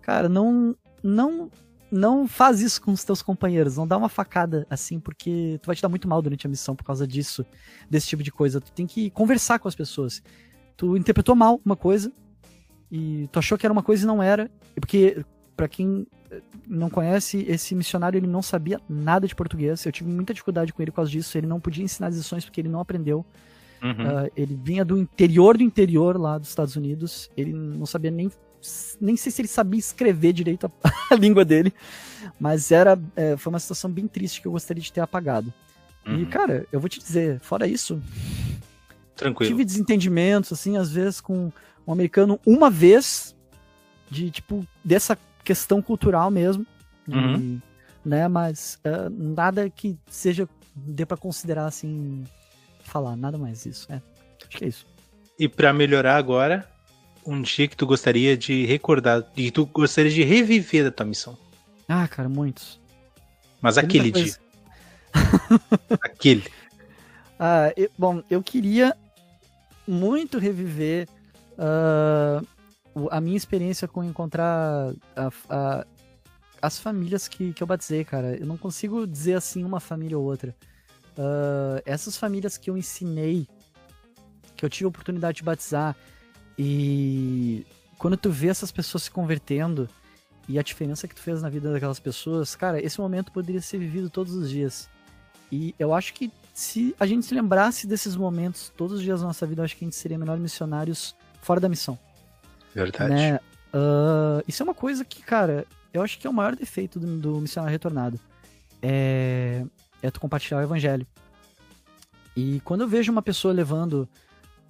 cara, 0.00 0.28
não 0.28 0.74
não 1.02 1.50
não 1.90 2.26
faz 2.26 2.60
isso 2.60 2.80
com 2.80 2.92
os 2.92 3.04
teus 3.04 3.22
companheiros, 3.22 3.76
não 3.76 3.86
dá 3.86 3.96
uma 3.96 4.08
facada 4.08 4.66
assim, 4.70 5.00
porque 5.00 5.58
tu 5.62 5.66
vai 5.66 5.76
te 5.76 5.82
dar 5.82 5.88
muito 5.88 6.08
mal 6.08 6.22
durante 6.22 6.46
a 6.46 6.50
missão 6.50 6.74
por 6.76 6.84
causa 6.84 7.06
disso, 7.06 7.44
desse 7.88 8.08
tipo 8.08 8.22
de 8.22 8.30
coisa. 8.30 8.60
Tu 8.60 8.72
tem 8.72 8.86
que 8.86 9.10
conversar 9.10 9.58
com 9.58 9.68
as 9.68 9.74
pessoas. 9.74 10.22
Tu 10.76 10.96
interpretou 10.96 11.34
mal 11.34 11.60
uma 11.64 11.76
coisa 11.76 12.12
e 12.90 13.28
tu 13.32 13.38
achou 13.38 13.56
que 13.58 13.66
era 13.66 13.72
uma 13.72 13.82
coisa 13.82 14.04
e 14.04 14.06
não 14.06 14.22
era, 14.22 14.50
porque 14.74 15.24
pra 15.56 15.68
quem 15.68 16.06
eh, 16.30 16.40
não 16.66 16.88
conhece, 16.88 17.44
esse 17.46 17.74
missionário 17.74 18.16
ele 18.16 18.26
não 18.26 18.40
sabia 18.40 18.80
nada 18.88 19.26
de 19.26 19.34
português. 19.34 19.84
Eu 19.84 19.92
tive 19.92 20.10
muita 20.10 20.32
dificuldade 20.32 20.72
com 20.72 20.80
ele 20.80 20.90
por 20.90 20.96
causa 20.96 21.10
disso. 21.10 21.36
Ele 21.36 21.46
não 21.46 21.60
podia 21.60 21.84
ensinar 21.84 22.08
as 22.08 22.16
lições 22.16 22.44
porque 22.46 22.62
ele 22.62 22.68
não 22.70 22.80
aprendeu. 22.80 23.26
Uhum. 23.82 24.06
Ah, 24.06 24.30
ele 24.34 24.58
vinha 24.62 24.84
do 24.84 24.98
interior 24.98 25.56
do 25.58 25.62
interior 25.62 26.18
lá 26.18 26.38
dos 26.38 26.48
Estados 26.48 26.76
Unidos. 26.76 27.30
Ele 27.36 27.52
não 27.52 27.84
sabia 27.84 28.10
nem. 28.10 28.30
Nem 29.00 29.16
sei 29.16 29.32
se 29.32 29.40
ele 29.40 29.48
sabia 29.48 29.78
escrever 29.80 30.32
direito 30.32 30.66
a, 30.66 30.70
a 31.10 31.14
língua 31.16 31.44
dele. 31.44 31.72
Mas 32.38 32.70
era. 32.70 32.98
é, 33.16 33.36
foi 33.36 33.50
uma 33.52 33.58
situação 33.58 33.90
bem 33.90 34.06
triste 34.06 34.40
que 34.40 34.46
eu 34.46 34.52
gostaria 34.52 34.82
de 34.82 34.92
ter 34.92 35.00
apagado. 35.00 35.52
E, 36.06 36.10
Uhum. 36.10 36.24
cara, 36.30 36.66
eu 36.72 36.80
vou 36.80 36.88
te 36.88 36.98
dizer, 36.98 37.38
fora 37.40 37.66
isso, 37.66 38.00
Tranquilo. 39.14 39.50
tive 39.50 39.64
desentendimentos, 39.64 40.52
assim, 40.52 40.76
às 40.78 40.90
vezes 40.90 41.20
com 41.20 41.52
um 41.86 41.92
americano 41.92 42.40
uma 42.46 42.70
vez, 42.70 43.36
de 44.10 44.30
tipo, 44.30 44.66
dessa 44.82 45.16
questão 45.44 45.82
cultural 45.82 46.30
mesmo. 46.30 46.66
Uhum. 47.08 47.60
né? 48.04 48.28
Mas 48.28 48.78
ah, 48.84 49.10
nada 49.10 49.68
que 49.68 49.98
seja. 50.08 50.48
dê 50.74 51.04
pra 51.04 51.16
considerar 51.16 51.66
assim. 51.66 52.24
falar, 52.84 53.16
nada 53.16 53.36
mais 53.36 53.66
isso. 53.66 53.86
É. 53.92 54.00
Acho 54.48 54.56
que 54.58 54.64
é 54.64 54.68
isso. 54.68 54.86
E 55.38 55.48
pra 55.48 55.72
melhorar 55.72 56.16
agora, 56.16 56.69
um 57.26 57.42
dia 57.42 57.68
que 57.68 57.76
tu 57.76 57.86
gostaria 57.86 58.36
de 58.36 58.64
recordar, 58.66 59.22
que 59.22 59.50
tu 59.50 59.66
gostaria 59.66 60.10
de 60.10 60.22
reviver 60.22 60.84
da 60.84 60.90
tua 60.90 61.06
missão. 61.06 61.36
Ah, 61.88 62.06
cara, 62.08 62.28
muitos. 62.28 62.80
Mas 63.60 63.74
Tem 63.74 63.84
aquele 63.84 64.10
dia. 64.10 64.34
aquele. 66.02 66.44
Ah, 67.38 67.72
eu- 67.76 67.90
bom, 67.98 68.22
eu 68.30 68.42
queria 68.42 68.96
muito 69.86 70.38
reviver 70.38 71.08
o- 72.94 73.08
a 73.10 73.20
minha 73.20 73.36
experiência 73.36 73.86
com 73.86 74.02
encontrar 74.02 74.92
a- 75.16 75.30
a- 75.48 75.86
as 76.62 76.78
famílias 76.78 77.28
que, 77.28 77.52
que 77.52 77.62
eu 77.62 77.66
batizei, 77.66 78.04
cara. 78.04 78.36
Eu 78.36 78.46
não 78.46 78.56
consigo 78.56 79.06
dizer 79.06 79.34
assim 79.34 79.64
uma 79.64 79.80
família 79.80 80.18
ou 80.18 80.24
outra. 80.24 80.54
Ah, 81.18 81.82
essas 81.84 82.16
famílias 82.16 82.56
que 82.56 82.70
eu 82.70 82.78
ensinei, 82.78 83.46
que 84.56 84.64
eu 84.64 84.70
tive 84.70 84.84
a 84.86 84.88
oportunidade 84.88 85.38
de 85.38 85.42
batizar 85.42 85.96
e 86.62 87.64
quando 87.96 88.18
tu 88.18 88.30
vê 88.30 88.48
essas 88.48 88.70
pessoas 88.70 89.04
se 89.04 89.10
convertendo 89.10 89.88
e 90.46 90.58
a 90.58 90.62
diferença 90.62 91.08
que 91.08 91.14
tu 91.14 91.22
fez 91.22 91.40
na 91.40 91.48
vida 91.48 91.72
daquelas 91.72 91.98
pessoas, 91.98 92.54
cara, 92.54 92.78
esse 92.84 93.00
momento 93.00 93.32
poderia 93.32 93.62
ser 93.62 93.78
vivido 93.78 94.10
todos 94.10 94.34
os 94.34 94.50
dias. 94.50 94.86
E 95.50 95.74
eu 95.78 95.94
acho 95.94 96.12
que 96.12 96.30
se 96.52 96.94
a 97.00 97.06
gente 97.06 97.24
se 97.24 97.34
lembrasse 97.34 97.86
desses 97.86 98.14
momentos 98.14 98.70
todos 98.76 98.98
os 98.98 99.02
dias 99.02 99.22
da 99.22 99.26
nossa 99.26 99.46
vida, 99.46 99.62
eu 99.62 99.64
acho 99.64 99.74
que 99.74 99.86
a 99.86 99.86
gente 99.86 99.96
seria 99.96 100.18
melhores 100.18 100.42
missionários 100.42 101.16
fora 101.40 101.60
da 101.60 101.68
missão. 101.68 101.98
Verdade. 102.74 103.08
Né? 103.08 103.36
Uh, 103.72 104.44
isso 104.46 104.62
é 104.62 104.64
uma 104.64 104.74
coisa 104.74 105.02
que, 105.02 105.22
cara, 105.22 105.66
eu 105.94 106.02
acho 106.02 106.18
que 106.18 106.26
é 106.26 106.30
o 106.30 106.34
maior 106.34 106.54
defeito 106.54 107.00
do, 107.00 107.16
do 107.16 107.40
missionário 107.40 107.72
retornado. 107.72 108.20
É, 108.82 109.64
é 110.02 110.10
tu 110.10 110.20
compartilhar 110.20 110.58
o 110.58 110.62
evangelho. 110.62 111.06
E 112.36 112.60
quando 112.66 112.82
eu 112.82 112.88
vejo 112.88 113.10
uma 113.10 113.22
pessoa 113.22 113.54
levando 113.54 114.06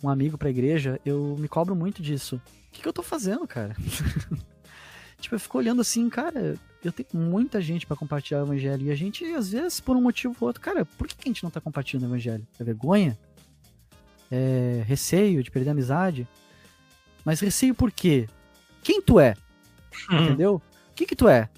um 0.02 0.08
amigo 0.08 0.38
pra 0.38 0.50
igreja, 0.50 1.00
eu 1.04 1.36
me 1.38 1.48
cobro 1.48 1.74
muito 1.74 2.02
disso. 2.02 2.36
O 2.36 2.72
que, 2.72 2.82
que 2.82 2.88
eu 2.88 2.92
tô 2.92 3.02
fazendo, 3.02 3.46
cara? 3.46 3.76
tipo, 5.20 5.34
eu 5.34 5.40
fico 5.40 5.58
olhando 5.58 5.80
assim, 5.80 6.08
cara, 6.08 6.56
eu 6.84 6.92
tenho 6.92 7.08
muita 7.12 7.60
gente 7.60 7.86
para 7.86 7.96
compartilhar 7.96 8.40
o 8.40 8.46
evangelho. 8.46 8.86
E 8.86 8.90
a 8.90 8.94
gente, 8.94 9.24
às 9.34 9.50
vezes, 9.50 9.80
por 9.80 9.96
um 9.96 10.00
motivo 10.00 10.34
ou 10.40 10.48
outro, 10.48 10.62
cara, 10.62 10.84
por 10.84 11.06
que 11.06 11.16
a 11.22 11.28
gente 11.28 11.42
não 11.42 11.50
tá 11.50 11.60
compartilhando 11.60 12.04
o 12.04 12.06
evangelho? 12.06 12.46
É 12.58 12.64
vergonha? 12.64 13.18
É 14.30 14.82
receio 14.86 15.42
de 15.42 15.50
perder 15.50 15.70
a 15.70 15.72
amizade? 15.72 16.26
Mas 17.24 17.40
receio 17.40 17.74
por 17.74 17.90
quê? 17.90 18.28
Quem 18.82 19.02
tu 19.02 19.20
é? 19.20 19.34
Hum. 20.10 20.24
Entendeu? 20.24 20.54
O 20.90 20.94
que 20.94 21.04
que 21.04 21.16
tu 21.16 21.28
é? 21.28 21.50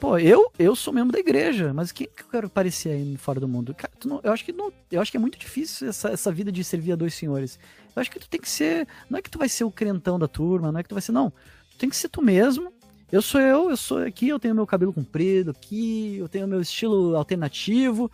Pô, 0.00 0.16
eu, 0.16 0.50
eu 0.58 0.74
sou 0.74 0.94
membro 0.94 1.12
da 1.12 1.18
igreja, 1.18 1.74
mas 1.74 1.92
quem 1.92 2.08
que 2.08 2.22
eu 2.22 2.28
quero 2.30 2.48
parecer 2.48 2.88
aí 2.88 3.18
fora 3.18 3.38
do 3.38 3.46
mundo? 3.46 3.74
Cara, 3.74 3.92
não, 4.06 4.18
eu, 4.24 4.32
acho 4.32 4.42
que 4.42 4.50
não, 4.50 4.72
eu 4.90 4.98
acho 4.98 5.10
que 5.10 5.18
é 5.18 5.20
muito 5.20 5.38
difícil 5.38 5.90
essa, 5.90 6.08
essa 6.08 6.32
vida 6.32 6.50
de 6.50 6.64
servir 6.64 6.92
a 6.92 6.96
dois 6.96 7.12
senhores. 7.12 7.58
Eu 7.94 8.00
acho 8.00 8.10
que 8.10 8.18
tu 8.18 8.26
tem 8.26 8.40
que 8.40 8.48
ser. 8.48 8.88
Não 9.10 9.18
é 9.18 9.22
que 9.22 9.28
tu 9.28 9.38
vai 9.38 9.46
ser 9.46 9.64
o 9.64 9.70
crentão 9.70 10.18
da 10.18 10.26
turma, 10.26 10.72
não 10.72 10.80
é 10.80 10.82
que 10.82 10.88
tu 10.88 10.94
vai 10.94 11.02
ser. 11.02 11.12
Não. 11.12 11.30
Tu 11.72 11.76
tem 11.76 11.90
que 11.90 11.96
ser 11.96 12.08
tu 12.08 12.22
mesmo. 12.22 12.72
Eu 13.12 13.20
sou 13.20 13.42
eu, 13.42 13.68
eu 13.68 13.76
sou 13.76 13.98
aqui, 13.98 14.28
eu 14.28 14.38
tenho 14.38 14.54
meu 14.54 14.66
cabelo 14.66 14.90
comprido 14.90 15.50
aqui, 15.50 16.16
eu 16.16 16.30
tenho 16.30 16.48
meu 16.48 16.62
estilo 16.62 17.14
alternativo. 17.14 18.10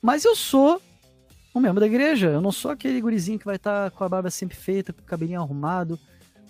Mas 0.00 0.24
eu 0.24 0.34
sou 0.34 0.80
um 1.54 1.60
membro 1.60 1.80
da 1.80 1.86
igreja. 1.86 2.28
Eu 2.30 2.40
não 2.40 2.52
sou 2.52 2.70
aquele 2.70 2.98
gurizinho 3.02 3.38
que 3.38 3.44
vai 3.44 3.56
estar 3.56 3.90
tá 3.90 3.94
com 3.94 4.02
a 4.02 4.08
barba 4.08 4.30
sempre 4.30 4.56
feita, 4.56 4.94
com 4.94 5.02
o 5.02 5.04
cabelinho 5.04 5.42
arrumado. 5.42 5.98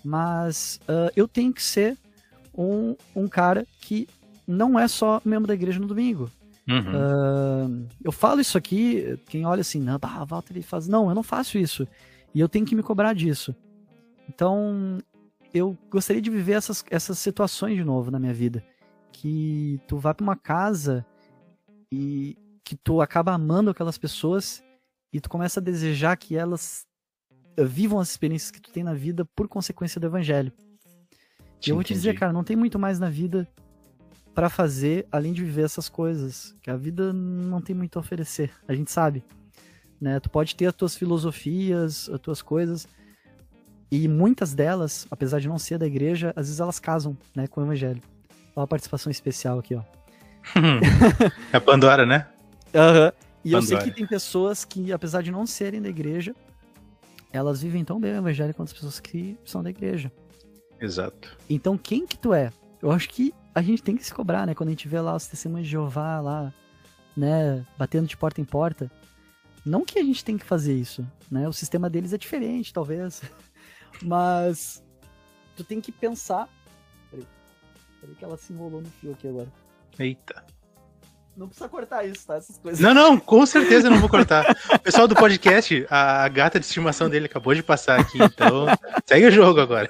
Mas 0.05 0.79
uh, 0.83 1.11
eu 1.17 1.27
tenho 1.27 1.51
que 1.51 1.61
ser 1.61 1.97
um, 2.57 2.95
um 3.13 3.27
cara 3.27 3.67
que 3.81 4.07
não 4.47 4.77
é 4.77 4.87
só 4.87 5.21
membro 5.23 5.47
da 5.47 5.53
igreja 5.53 5.79
no 5.79 5.87
domingo. 5.87 6.29
Uhum. 6.67 6.79
Uh, 6.79 7.87
eu 8.03 8.11
falo 8.11 8.39
isso 8.39 8.57
aqui, 8.57 9.19
quem 9.27 9.45
olha 9.45 9.61
assim, 9.61 9.79
não, 9.79 9.99
ah, 10.01 10.25
Walter 10.25 10.53
ele 10.53 10.63
faz. 10.63 10.87
Não, 10.87 11.09
eu 11.09 11.15
não 11.15 11.23
faço 11.23 11.57
isso. 11.57 11.87
E 12.33 12.39
eu 12.39 12.49
tenho 12.49 12.65
que 12.65 12.75
me 12.75 12.83
cobrar 12.83 13.13
disso. 13.13 13.55
Então, 14.27 14.99
eu 15.53 15.77
gostaria 15.89 16.21
de 16.21 16.29
viver 16.29 16.53
essas, 16.53 16.83
essas 16.89 17.19
situações 17.19 17.75
de 17.75 17.83
novo 17.83 18.09
na 18.09 18.19
minha 18.19 18.33
vida. 18.33 18.63
Que 19.11 19.79
tu 19.87 19.97
vai 19.97 20.13
para 20.13 20.23
uma 20.23 20.35
casa 20.35 21.05
e 21.91 22.37
que 22.63 22.75
tu 22.75 23.01
acaba 23.01 23.33
amando 23.33 23.69
aquelas 23.69 23.97
pessoas 23.97 24.63
e 25.11 25.19
tu 25.19 25.29
começa 25.29 25.59
a 25.59 25.63
desejar 25.63 26.17
que 26.17 26.35
elas 26.35 26.87
vivam 27.57 27.99
as 27.99 28.09
experiências 28.09 28.49
que 28.49 28.61
tu 28.61 28.71
tem 28.71 28.83
na 28.83 28.93
vida 28.93 29.25
por 29.25 29.47
consequência 29.47 30.01
do 30.01 30.07
evangelho. 30.07 30.51
e 31.63 31.69
eu 31.69 31.75
vou 31.75 31.83
te 31.83 31.93
dizer, 31.93 32.17
cara, 32.17 32.33
não 32.33 32.43
tem 32.43 32.55
muito 32.55 32.79
mais 32.79 32.99
na 32.99 33.09
vida 33.09 33.47
para 34.33 34.49
fazer 34.49 35.05
além 35.11 35.33
de 35.33 35.43
viver 35.43 35.63
essas 35.63 35.87
coisas, 35.87 36.55
que 36.61 36.69
a 36.69 36.75
vida 36.75 37.13
não 37.13 37.61
tem 37.61 37.75
muito 37.75 37.97
a 37.97 38.01
oferecer, 38.01 38.51
a 38.67 38.73
gente 38.73 38.91
sabe. 38.91 39.23
Né? 40.01 40.19
Tu 40.19 40.29
pode 40.29 40.55
ter 40.55 40.65
as 40.65 40.75
tuas 40.75 40.95
filosofias, 40.95 42.09
as 42.09 42.19
tuas 42.19 42.41
coisas, 42.41 42.87
e 43.91 44.07
muitas 44.07 44.53
delas, 44.53 45.07
apesar 45.11 45.39
de 45.39 45.47
não 45.47 45.59
ser 45.59 45.77
da 45.77 45.85
igreja, 45.85 46.33
às 46.35 46.47
vezes 46.47 46.59
elas 46.59 46.79
casam 46.79 47.15
né, 47.35 47.47
com 47.47 47.61
o 47.61 47.63
evangelho. 47.63 48.01
Olha 48.55 48.63
uma 48.63 48.67
participação 48.67 49.11
especial 49.11 49.59
aqui, 49.59 49.75
ó. 49.75 49.83
é 51.53 51.59
Pandora, 51.59 52.05
né? 52.05 52.27
Aham. 52.73 53.05
Uhum. 53.05 53.11
E 53.45 53.51
Pandora. 53.51 53.57
eu 53.57 53.61
sei 53.61 53.77
que 53.77 53.91
tem 53.91 54.07
pessoas 54.07 54.65
que, 54.65 54.91
apesar 54.91 55.21
de 55.21 55.31
não 55.31 55.45
serem 55.45 55.81
da 55.81 55.89
igreja, 55.89 56.33
elas 57.31 57.61
vivem 57.61 57.83
tão 57.83 57.99
bem 57.99 58.13
o 58.13 58.17
evangelho 58.17 58.53
quanto 58.53 58.69
as 58.69 58.73
pessoas 58.73 58.99
que 58.99 59.37
são 59.45 59.61
da 59.61 59.69
igreja. 59.69 60.11
Exato. 60.79 61.37
Então, 61.49 61.77
quem 61.77 62.05
que 62.07 62.17
tu 62.17 62.33
é? 62.33 62.51
Eu 62.81 62.91
acho 62.91 63.09
que 63.09 63.33
a 63.53 63.61
gente 63.61 63.83
tem 63.83 63.95
que 63.95 64.03
se 64.03 64.13
cobrar, 64.13 64.45
né? 64.45 64.55
Quando 64.55 64.69
a 64.69 64.71
gente 64.71 64.87
vê 64.87 64.99
lá 64.99 65.15
os 65.15 65.27
testemunhos 65.27 65.67
de 65.67 65.71
Jeová 65.71 66.19
lá, 66.19 66.53
né, 67.15 67.65
batendo 67.77 68.07
de 68.07 68.17
porta 68.17 68.41
em 68.41 68.45
porta. 68.45 68.91
Não 69.65 69.85
que 69.85 69.99
a 69.99 70.03
gente 70.03 70.25
tem 70.25 70.37
que 70.37 70.45
fazer 70.45 70.73
isso, 70.73 71.07
né? 71.31 71.47
O 71.47 71.53
sistema 71.53 71.89
deles 71.89 72.11
é 72.13 72.17
diferente, 72.17 72.73
talvez. 72.73 73.21
Mas 74.01 74.83
tu 75.55 75.63
tem 75.63 75.79
que 75.79 75.91
pensar. 75.91 76.49
Peraí. 77.09 77.27
Peraí 78.01 78.15
que 78.15 78.25
ela 78.25 78.37
se 78.37 78.51
enrolou 78.51 78.81
no 78.81 78.89
fio 78.89 79.11
aqui 79.11 79.27
agora. 79.27 79.47
Eita. 79.97 80.43
Não 81.35 81.47
precisa 81.47 81.69
cortar 81.69 82.05
isso, 82.05 82.27
tá? 82.27 82.35
Essas 82.35 82.57
coisas. 82.57 82.79
Não, 82.79 82.93
não, 82.93 83.19
com 83.19 83.43
certeza 83.45 83.89
não 83.89 83.99
vou 83.99 84.09
cortar. 84.09 84.45
O 84.71 84.79
pessoal 84.79 85.07
do 85.07 85.15
podcast, 85.15 85.85
a 85.89 86.27
gata 86.27 86.59
de 86.59 86.65
estimação 86.65 87.09
dele 87.09 87.25
acabou 87.25 87.55
de 87.55 87.63
passar 87.63 87.99
aqui, 87.99 88.21
então 88.21 88.67
segue 89.05 89.27
o 89.27 89.31
jogo 89.31 89.59
agora. 89.59 89.89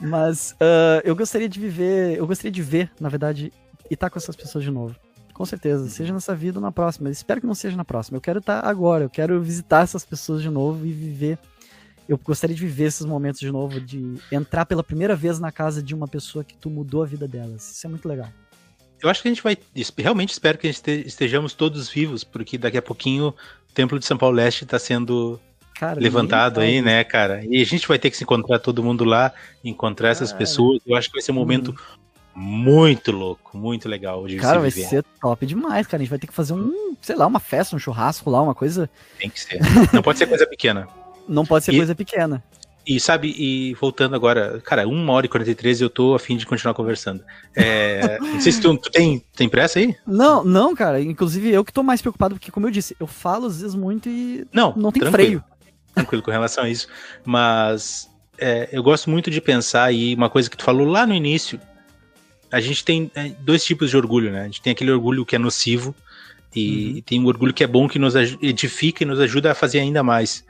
Mas 0.00 0.52
uh, 0.52 1.02
eu 1.04 1.14
gostaria 1.14 1.48
de 1.48 1.58
viver, 1.58 2.16
eu 2.16 2.26
gostaria 2.26 2.50
de 2.50 2.62
ver, 2.62 2.90
na 3.00 3.08
verdade, 3.08 3.52
e 3.90 3.94
estar 3.94 4.06
tá 4.06 4.10
com 4.10 4.18
essas 4.18 4.36
pessoas 4.36 4.64
de 4.64 4.70
novo. 4.70 4.96
Com 5.32 5.44
certeza, 5.44 5.88
seja 5.90 6.14
nessa 6.14 6.34
vida 6.34 6.58
ou 6.58 6.62
na 6.62 6.72
próxima. 6.72 7.10
espero 7.10 7.40
que 7.40 7.46
não 7.46 7.54
seja 7.54 7.76
na 7.76 7.84
próxima. 7.84 8.16
Eu 8.16 8.22
quero 8.22 8.38
estar 8.38 8.62
tá 8.62 8.68
agora, 8.68 9.04
eu 9.04 9.10
quero 9.10 9.40
visitar 9.42 9.82
essas 9.82 10.04
pessoas 10.04 10.40
de 10.40 10.48
novo 10.48 10.86
e 10.86 10.92
viver. 10.92 11.38
Eu 12.08 12.16
gostaria 12.16 12.54
de 12.54 12.64
viver 12.64 12.84
esses 12.84 13.04
momentos 13.04 13.40
de 13.40 13.50
novo, 13.50 13.80
de 13.80 14.14
entrar 14.32 14.64
pela 14.64 14.82
primeira 14.82 15.14
vez 15.14 15.38
na 15.38 15.52
casa 15.52 15.82
de 15.82 15.94
uma 15.94 16.08
pessoa 16.08 16.44
que 16.44 16.56
tu 16.56 16.70
mudou 16.70 17.02
a 17.02 17.06
vida 17.06 17.28
delas. 17.28 17.70
Isso 17.70 17.86
é 17.86 17.90
muito 17.90 18.08
legal. 18.08 18.28
Eu 19.02 19.10
acho 19.10 19.20
que 19.20 19.28
a 19.28 19.30
gente 19.30 19.42
vai. 19.42 19.58
Realmente 19.98 20.30
espero 20.30 20.56
que 20.56 20.66
a 20.66 20.72
gente 20.72 20.90
estejamos 21.06 21.52
todos 21.52 21.88
vivos, 21.88 22.24
porque 22.24 22.56
daqui 22.56 22.78
a 22.78 22.82
pouquinho 22.82 23.28
o 23.28 23.72
Templo 23.74 23.98
de 23.98 24.06
São 24.06 24.16
Paulo 24.16 24.36
Leste 24.36 24.64
está 24.64 24.78
sendo 24.78 25.38
Cara, 25.78 26.00
levantado 26.00 26.60
aí, 26.60 26.80
né, 26.80 27.04
cara? 27.04 27.44
E 27.44 27.60
a 27.60 27.64
gente 27.64 27.86
vai 27.86 27.98
ter 27.98 28.10
que 28.10 28.16
se 28.16 28.24
encontrar 28.24 28.58
todo 28.58 28.82
mundo 28.82 29.04
lá, 29.04 29.32
encontrar 29.62 30.08
essas 30.08 30.32
pessoas. 30.32 30.80
Eu 30.86 30.96
acho 30.96 31.08
que 31.08 31.14
vai 31.14 31.22
ser 31.22 31.32
um 31.32 31.34
momento 31.34 31.68
uhum. 32.34 32.42
muito 32.42 33.12
louco, 33.12 33.58
muito 33.58 33.86
legal 33.86 34.26
de 34.26 34.36
Cara, 34.36 34.58
vai 34.58 34.70
ser 34.70 35.04
top 35.20 35.44
demais, 35.44 35.86
cara. 35.86 36.00
A 36.00 36.04
gente 36.04 36.10
vai 36.10 36.18
ter 36.18 36.26
que 36.26 36.32
fazer 36.32 36.54
um, 36.54 36.96
sei 37.02 37.14
lá, 37.14 37.26
uma 37.26 37.40
festa, 37.40 37.76
um 37.76 37.78
churrasco 37.78 38.30
lá, 38.30 38.40
uma 38.40 38.54
coisa. 38.54 38.88
Tem 39.18 39.28
que 39.28 39.38
ser. 39.38 39.60
Não 39.92 40.02
pode 40.02 40.18
ser 40.18 40.26
coisa 40.26 40.46
pequena. 40.46 40.88
Não 41.28 41.44
pode 41.44 41.64
ser 41.64 41.74
e, 41.74 41.76
coisa 41.76 41.92
pequena. 41.92 42.42
E 42.86 43.00
sabe, 43.00 43.34
e 43.36 43.74
voltando 43.74 44.14
agora, 44.14 44.60
cara, 44.64 44.86
1 44.86 45.08
hora 45.10 45.26
e 45.26 45.28
43 45.28 45.80
eu 45.80 45.90
tô 45.90 46.14
afim 46.14 46.36
de 46.36 46.46
continuar 46.46 46.72
conversando. 46.72 47.22
É, 47.54 48.16
não 48.22 48.40
sei 48.40 48.52
se 48.52 48.60
tu, 48.60 48.78
tu, 48.78 48.88
tem, 48.92 49.24
tem 49.34 49.48
pressa 49.48 49.80
aí? 49.80 49.96
Não, 50.06 50.44
não, 50.44 50.72
cara. 50.72 51.02
Inclusive 51.02 51.50
eu 51.50 51.64
que 51.64 51.72
tô 51.72 51.82
mais 51.82 52.00
preocupado, 52.00 52.36
porque, 52.36 52.52
como 52.52 52.68
eu 52.68 52.70
disse, 52.70 52.96
eu 53.00 53.08
falo 53.08 53.46
às 53.46 53.60
vezes 53.60 53.74
muito 53.74 54.08
e 54.08 54.46
não, 54.52 54.72
não 54.76 54.92
tem 54.92 55.00
tranquilo. 55.00 55.10
freio 55.10 55.55
tranquilo 55.96 56.22
com 56.22 56.30
relação 56.30 56.64
a 56.64 56.68
isso. 56.68 56.86
Mas 57.24 58.08
é, 58.38 58.68
eu 58.70 58.82
gosto 58.82 59.10
muito 59.10 59.30
de 59.30 59.40
pensar 59.40 59.84
aí 59.84 60.14
uma 60.14 60.28
coisa 60.28 60.48
que 60.48 60.56
tu 60.56 60.62
falou 60.62 60.86
lá 60.86 61.06
no 61.06 61.14
início. 61.14 61.58
A 62.52 62.60
gente 62.60 62.84
tem 62.84 63.10
é, 63.14 63.30
dois 63.40 63.64
tipos 63.64 63.90
de 63.90 63.96
orgulho, 63.96 64.30
né? 64.30 64.42
A 64.42 64.44
gente 64.44 64.62
tem 64.62 64.72
aquele 64.72 64.92
orgulho 64.92 65.24
que 65.24 65.34
é 65.34 65.38
nocivo 65.38 65.94
e 66.54 66.94
uhum. 66.94 67.02
tem 67.02 67.20
um 67.20 67.26
orgulho 67.26 67.52
que 67.52 67.64
é 67.64 67.66
bom, 67.66 67.88
que 67.88 67.98
nos 67.98 68.14
edifica 68.14 69.02
e 69.02 69.06
nos 69.06 69.18
ajuda 69.18 69.50
a 69.50 69.54
fazer 69.54 69.80
ainda 69.80 70.02
mais. 70.02 70.44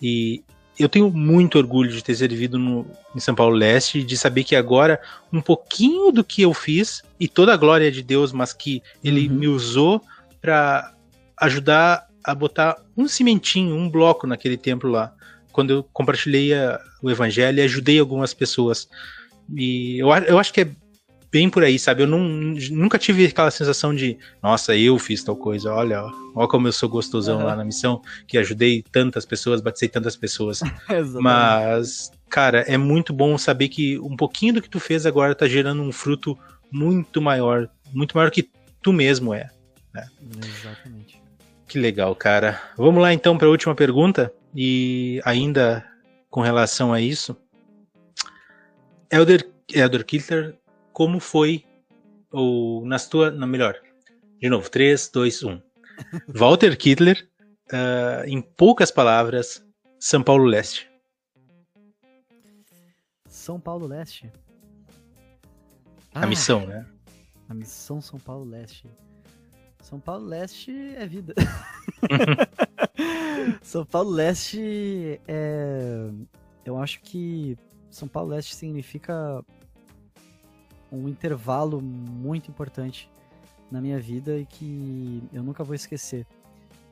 E 0.00 0.42
eu 0.78 0.88
tenho 0.88 1.10
muito 1.10 1.58
orgulho 1.58 1.90
de 1.90 2.02
ter 2.02 2.14
servido 2.14 2.58
no, 2.58 2.86
em 3.14 3.20
São 3.20 3.34
Paulo 3.34 3.54
Leste 3.54 3.98
e 3.98 4.04
de 4.04 4.16
saber 4.16 4.44
que 4.44 4.56
agora 4.56 5.00
um 5.32 5.40
pouquinho 5.40 6.10
do 6.10 6.24
que 6.24 6.42
eu 6.42 6.54
fiz 6.54 7.02
e 7.20 7.28
toda 7.28 7.52
a 7.52 7.56
glória 7.56 7.92
de 7.92 8.02
Deus, 8.02 8.32
mas 8.32 8.52
que 8.52 8.82
Ele 9.04 9.28
uhum. 9.28 9.34
me 9.34 9.48
usou 9.48 10.02
para 10.40 10.94
ajudar 11.36 12.08
a 12.24 12.34
botar 12.34 12.76
um 12.96 13.08
cimentinho, 13.08 13.74
um 13.74 13.88
bloco 13.88 14.26
naquele 14.26 14.56
templo 14.56 14.90
lá, 14.90 15.12
quando 15.52 15.70
eu 15.70 15.82
compartilhei 15.92 16.54
a, 16.54 16.80
o 17.02 17.10
evangelho 17.10 17.58
e 17.58 17.62
ajudei 17.62 17.98
algumas 17.98 18.32
pessoas. 18.32 18.88
E 19.54 19.98
eu, 19.98 20.08
eu 20.08 20.38
acho 20.38 20.52
que 20.52 20.62
é 20.62 20.70
bem 21.32 21.48
por 21.48 21.64
aí, 21.64 21.78
sabe? 21.78 22.02
Eu 22.02 22.06
não, 22.06 22.20
nunca 22.70 22.98
tive 22.98 23.24
aquela 23.24 23.50
sensação 23.50 23.94
de, 23.94 24.18
nossa, 24.42 24.76
eu 24.76 24.98
fiz 24.98 25.24
tal 25.24 25.34
coisa, 25.34 25.72
olha, 25.72 26.04
olha 26.34 26.48
como 26.48 26.68
eu 26.68 26.72
sou 26.72 26.90
gostosão 26.90 27.38
uhum. 27.38 27.46
lá 27.46 27.56
na 27.56 27.64
missão, 27.64 28.02
que 28.26 28.36
ajudei 28.36 28.84
tantas 28.92 29.24
pessoas, 29.24 29.62
batizei 29.62 29.88
tantas 29.88 30.14
pessoas. 30.14 30.60
Mas, 31.20 32.10
cara, 32.28 32.60
é 32.60 32.76
muito 32.76 33.14
bom 33.14 33.38
saber 33.38 33.68
que 33.68 33.98
um 33.98 34.14
pouquinho 34.14 34.54
do 34.54 34.62
que 34.62 34.68
tu 34.68 34.78
fez 34.78 35.06
agora 35.06 35.34
tá 35.34 35.48
gerando 35.48 35.82
um 35.82 35.90
fruto 35.90 36.38
muito 36.70 37.22
maior, 37.22 37.68
muito 37.94 38.14
maior 38.14 38.30
que 38.30 38.50
tu 38.82 38.92
mesmo 38.92 39.32
é. 39.32 39.48
Né? 39.94 40.06
Exatamente. 40.44 41.21
Que 41.72 41.78
legal, 41.78 42.14
cara. 42.14 42.60
Vamos 42.76 43.00
lá 43.00 43.14
então 43.14 43.38
para 43.38 43.46
a 43.46 43.50
última 43.50 43.74
pergunta. 43.74 44.30
E 44.54 45.22
ainda 45.24 45.82
com 46.28 46.42
relação 46.42 46.92
a 46.92 47.00
isso, 47.00 47.34
Elder, 49.10 49.50
Elder 49.72 50.04
Kittler, 50.04 50.58
como 50.92 51.18
foi, 51.18 51.64
ou 52.30 52.84
nas 52.84 53.08
tua, 53.08 53.30
na 53.30 53.46
melhor, 53.46 53.80
de 54.38 54.50
novo, 54.50 54.68
3, 54.68 55.08
2, 55.08 55.44
1. 55.44 55.62
Walter 56.28 56.76
Kittler, 56.76 57.26
uh, 57.72 58.26
em 58.26 58.42
poucas 58.42 58.90
palavras, 58.90 59.66
São 59.98 60.22
Paulo 60.22 60.44
Leste. 60.44 60.90
São 63.26 63.58
Paulo 63.58 63.86
Leste. 63.86 64.30
A 66.14 66.26
missão, 66.26 66.66
né? 66.66 66.84
A 67.48 67.54
missão 67.54 67.98
São 68.02 68.18
Paulo 68.18 68.44
Leste. 68.44 68.86
São 69.82 69.98
Paulo 69.98 70.24
Leste 70.26 70.70
é 70.96 71.04
vida. 71.06 71.34
São 73.60 73.84
Paulo 73.84 74.10
Leste 74.10 75.20
é. 75.26 76.08
Eu 76.64 76.78
acho 76.78 77.00
que 77.02 77.58
São 77.90 78.06
Paulo 78.06 78.30
Leste 78.30 78.54
significa 78.54 79.44
um 80.90 81.08
intervalo 81.08 81.80
muito 81.80 82.48
importante 82.48 83.10
na 83.70 83.80
minha 83.80 83.98
vida 83.98 84.38
e 84.38 84.46
que 84.46 85.22
eu 85.32 85.42
nunca 85.42 85.64
vou 85.64 85.74
esquecer. 85.74 86.26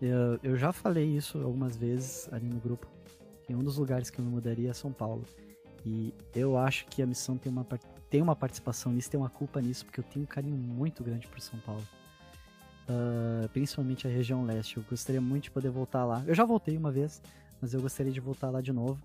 Eu, 0.03 0.41
eu 0.43 0.57
já 0.57 0.73
falei 0.73 1.05
isso 1.17 1.39
algumas 1.39 1.77
vezes 1.77 2.29
ali 2.33 2.49
no 2.49 2.59
grupo. 2.59 2.89
Que 3.47 3.55
um 3.55 3.63
dos 3.63 3.77
lugares 3.77 4.11
que 4.11 4.19
eu 4.19 4.25
me 4.25 4.31
mudaria 4.33 4.71
é 4.71 4.75
São 4.75 4.93
Paulo. 4.93 5.25
E 5.87 6.13
eu 6.35 6.59
acho 6.59 6.87
que 6.87 7.03
a 7.03 7.07
missão 7.07 7.39
tem 7.39 7.53
uma, 7.53 7.65
tem 8.11 8.21
uma 8.21 8.35
participação 8.35 8.93
nisso, 8.93 9.11
tem 9.11 9.21
uma 9.21 9.31
culpa 9.31 9.61
nisso, 9.61 9.85
porque 9.85 10.01
eu 10.01 10.05
tenho 10.05 10.25
um 10.25 10.29
carinho 10.29 10.57
muito 10.57 11.05
grande 11.05 11.29
por 11.29 11.41
São 11.41 11.59
Paulo. 11.61 11.87
Uh, 12.91 13.49
principalmente 13.51 14.09
a 14.09 14.11
região 14.11 14.45
leste. 14.45 14.77
Eu 14.77 14.83
gostaria 14.89 15.21
muito 15.21 15.45
de 15.45 15.51
poder 15.53 15.71
voltar 15.71 16.05
lá. 16.05 16.25
Eu 16.27 16.35
já 16.35 16.45
voltei 16.45 16.77
uma 16.77 16.91
vez, 16.91 17.23
mas 17.61 17.73
eu 17.73 17.81
gostaria 17.81 18.11
de 18.11 18.19
voltar 18.19 18.51
lá 18.51 18.61
de 18.61 18.73
novo. 18.73 19.01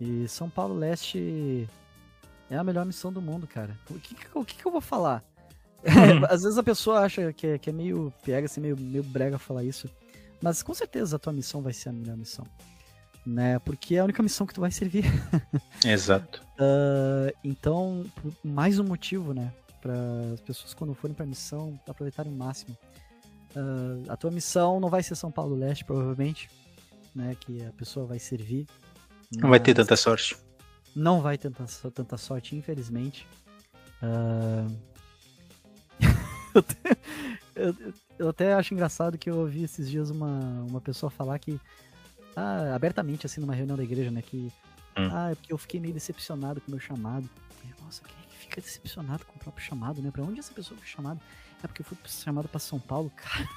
E 0.00 0.26
São 0.26 0.50
Paulo 0.50 0.74
Leste 0.74 1.68
é 2.50 2.56
a 2.56 2.64
melhor 2.64 2.84
missão 2.84 3.12
do 3.12 3.22
mundo, 3.22 3.46
cara. 3.46 3.78
O 3.88 3.94
que, 4.00 4.16
o 4.34 4.44
que, 4.44 4.66
eu 4.66 4.72
vou 4.72 4.80
falar? 4.80 5.22
Uhum. 5.84 6.24
Às 6.28 6.42
vezes 6.42 6.58
a 6.58 6.62
pessoa 6.62 7.00
acha 7.00 7.32
que 7.32 7.46
é, 7.46 7.58
que 7.58 7.70
é 7.70 7.72
meio 7.72 8.12
pega, 8.24 8.46
assim, 8.46 8.60
meio, 8.60 8.76
meio 8.76 9.04
brega 9.04 9.38
falar 9.38 9.62
isso. 9.62 9.88
Mas 10.42 10.62
com 10.62 10.74
certeza 10.74 11.16
a 11.16 11.18
tua 11.18 11.32
missão 11.32 11.62
vai 11.62 11.72
ser 11.72 11.90
a 11.90 11.92
melhor 11.92 12.16
missão. 12.16 12.44
Né? 13.24 13.60
Porque 13.60 13.94
é 13.94 13.98
a 14.00 14.04
única 14.04 14.22
missão 14.22 14.46
que 14.46 14.54
tu 14.54 14.60
vai 14.60 14.72
servir. 14.72 15.04
Exato. 15.86 16.42
uh, 16.54 17.32
então, 17.44 18.04
mais 18.42 18.78
um 18.78 18.84
motivo, 18.84 19.34
né? 19.34 19.52
Para 19.80 19.94
as 20.34 20.40
pessoas, 20.40 20.74
quando 20.74 20.94
forem 20.94 21.14
para 21.14 21.24
missão, 21.24 21.78
aproveitarem 21.86 22.32
o 22.32 22.36
máximo. 22.36 22.76
Uh, 23.56 24.10
a 24.10 24.16
tua 24.16 24.30
missão 24.30 24.80
não 24.80 24.88
vai 24.88 25.02
ser 25.02 25.14
São 25.14 25.30
Paulo 25.30 25.54
Leste, 25.54 25.84
provavelmente. 25.84 26.50
Né, 27.14 27.36
que 27.40 27.64
a 27.64 27.72
pessoa 27.72 28.06
vai 28.06 28.18
servir. 28.18 28.66
Não 29.36 29.50
vai 29.50 29.58
ter 29.58 29.74
tanta 29.74 29.96
sorte. 29.96 30.36
Não 30.94 31.20
vai 31.20 31.36
ter 31.36 31.50
tanta, 31.50 31.90
tanta 31.90 32.16
sorte, 32.16 32.54
infelizmente. 32.54 33.26
Uh, 34.02 34.76
eu, 36.54 36.60
até, 36.60 36.96
eu, 37.54 37.94
eu, 38.18 38.28
até 38.28 38.52
acho 38.54 38.74
engraçado 38.74 39.18
que 39.18 39.28
eu 39.28 39.38
ouvi 39.38 39.64
esses 39.64 39.88
dias 39.88 40.10
uma, 40.10 40.38
uma 40.68 40.80
pessoa 40.80 41.10
falar 41.10 41.38
que. 41.38 41.60
Ah, 42.36 42.74
abertamente, 42.74 43.26
assim, 43.26 43.40
numa 43.40 43.54
reunião 43.54 43.76
da 43.76 43.82
igreja, 43.82 44.10
né? 44.10 44.22
Que. 44.22 44.52
Hum. 44.96 45.08
Ah, 45.12 45.30
é 45.30 45.34
porque 45.34 45.52
eu 45.52 45.58
fiquei 45.58 45.80
meio 45.80 45.94
decepcionado 45.94 46.60
com 46.60 46.68
o 46.68 46.70
meu 46.70 46.80
chamado. 46.80 47.28
Nossa, 47.82 48.02
que 48.02 48.27
fica 48.48 48.60
decepcionado 48.60 49.24
com 49.24 49.36
o 49.36 49.38
próprio 49.38 49.64
chamado, 49.64 50.00
né? 50.02 50.10
Pra 50.10 50.22
onde 50.22 50.40
essa 50.40 50.52
pessoa 50.52 50.78
foi 50.78 50.86
chamada? 50.86 51.20
É 51.62 51.66
porque 51.66 51.82
eu 51.82 51.86
fui 51.86 51.96
chamado 52.06 52.48
pra 52.48 52.58
São 52.58 52.78
Paulo, 52.78 53.10
cara. 53.14 53.48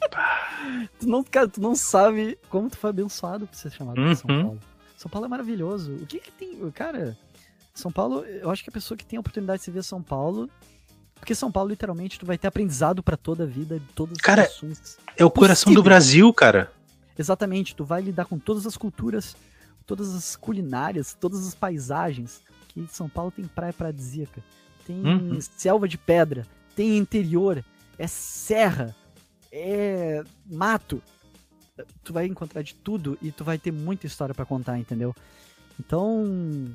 tu 0.98 1.06
não, 1.06 1.24
cara, 1.24 1.48
tu 1.48 1.60
não 1.60 1.74
sabe 1.74 2.38
como 2.48 2.70
tu 2.70 2.76
foi 2.76 2.90
abençoado 2.90 3.46
por 3.46 3.56
ser 3.56 3.72
chamado 3.72 3.98
uhum. 3.98 4.06
pra 4.06 4.14
São 4.14 4.26
Paulo. 4.26 4.60
São 4.96 5.10
Paulo 5.10 5.26
é 5.26 5.28
maravilhoso. 5.28 5.92
O 5.94 6.06
que 6.06 6.20
que 6.20 6.30
tem. 6.30 6.70
Cara, 6.70 7.16
São 7.74 7.90
Paulo, 7.90 8.24
eu 8.24 8.50
acho 8.50 8.62
que 8.62 8.70
a 8.70 8.72
pessoa 8.72 8.96
que 8.96 9.04
tem 9.04 9.16
a 9.16 9.20
oportunidade 9.20 9.58
de 9.58 9.64
se 9.64 9.70
ver 9.70 9.82
São 9.82 10.02
Paulo 10.02 10.48
porque 11.24 11.34
São 11.34 11.50
Paulo, 11.50 11.70
literalmente, 11.70 12.18
tu 12.18 12.26
vai 12.26 12.36
ter 12.36 12.48
aprendizado 12.48 13.02
para 13.02 13.16
toda 13.16 13.44
a 13.44 13.46
vida, 13.46 13.80
de 13.80 13.86
todas 13.94 14.18
as 14.18 14.20
cara, 14.20 14.44
situações. 14.44 14.98
É 15.16 15.24
o 15.24 15.30
coração 15.30 15.72
do 15.72 15.82
Brasil, 15.82 16.30
cara. 16.34 16.70
Exatamente, 17.18 17.74
tu 17.74 17.82
vai 17.82 18.02
lidar 18.02 18.26
com 18.26 18.38
todas 18.38 18.66
as 18.66 18.76
culturas, 18.76 19.34
todas 19.86 20.14
as 20.14 20.36
culinárias, 20.36 21.16
todas 21.18 21.46
as 21.46 21.54
paisagens. 21.54 22.42
Que 22.74 22.86
São 22.88 23.08
Paulo 23.08 23.30
tem 23.30 23.44
praia 23.44 23.72
paradisíaca, 23.72 24.42
tem 24.84 25.00
uhum. 25.00 25.40
selva 25.40 25.88
de 25.88 25.96
pedra, 25.96 26.44
tem 26.74 26.98
interior, 26.98 27.64
é 27.98 28.06
serra, 28.06 28.94
é 29.52 30.24
mato. 30.44 31.00
Tu 32.02 32.12
vai 32.12 32.26
encontrar 32.26 32.62
de 32.62 32.74
tudo 32.74 33.16
e 33.22 33.32
tu 33.32 33.44
vai 33.44 33.58
ter 33.58 33.72
muita 33.72 34.06
história 34.06 34.34
para 34.34 34.44
contar, 34.44 34.78
entendeu? 34.78 35.14
Então, 35.78 36.72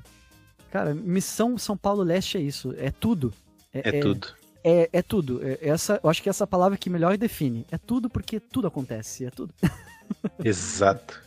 cara, 0.71 0.93
missão 0.93 1.57
São 1.57 1.77
Paulo 1.77 2.03
Leste 2.03 2.37
é 2.37 2.41
isso, 2.41 2.73
é 2.77 2.91
tudo. 2.91 3.33
É, 3.73 3.97
é, 3.97 3.99
tudo. 3.99 4.27
É, 4.63 4.89
é 4.91 5.01
tudo. 5.01 5.41
É, 5.43 5.57
essa, 5.61 5.99
eu 6.03 6.09
acho 6.09 6.21
que 6.21 6.29
essa 6.29 6.47
palavra 6.47 6.77
que 6.77 6.89
melhor 6.89 7.17
define. 7.17 7.65
É 7.71 7.77
tudo 7.77 8.09
porque 8.09 8.39
tudo 8.39 8.67
acontece. 8.67 9.25
É 9.25 9.29
tudo. 9.29 9.53
Exato. 10.43 11.21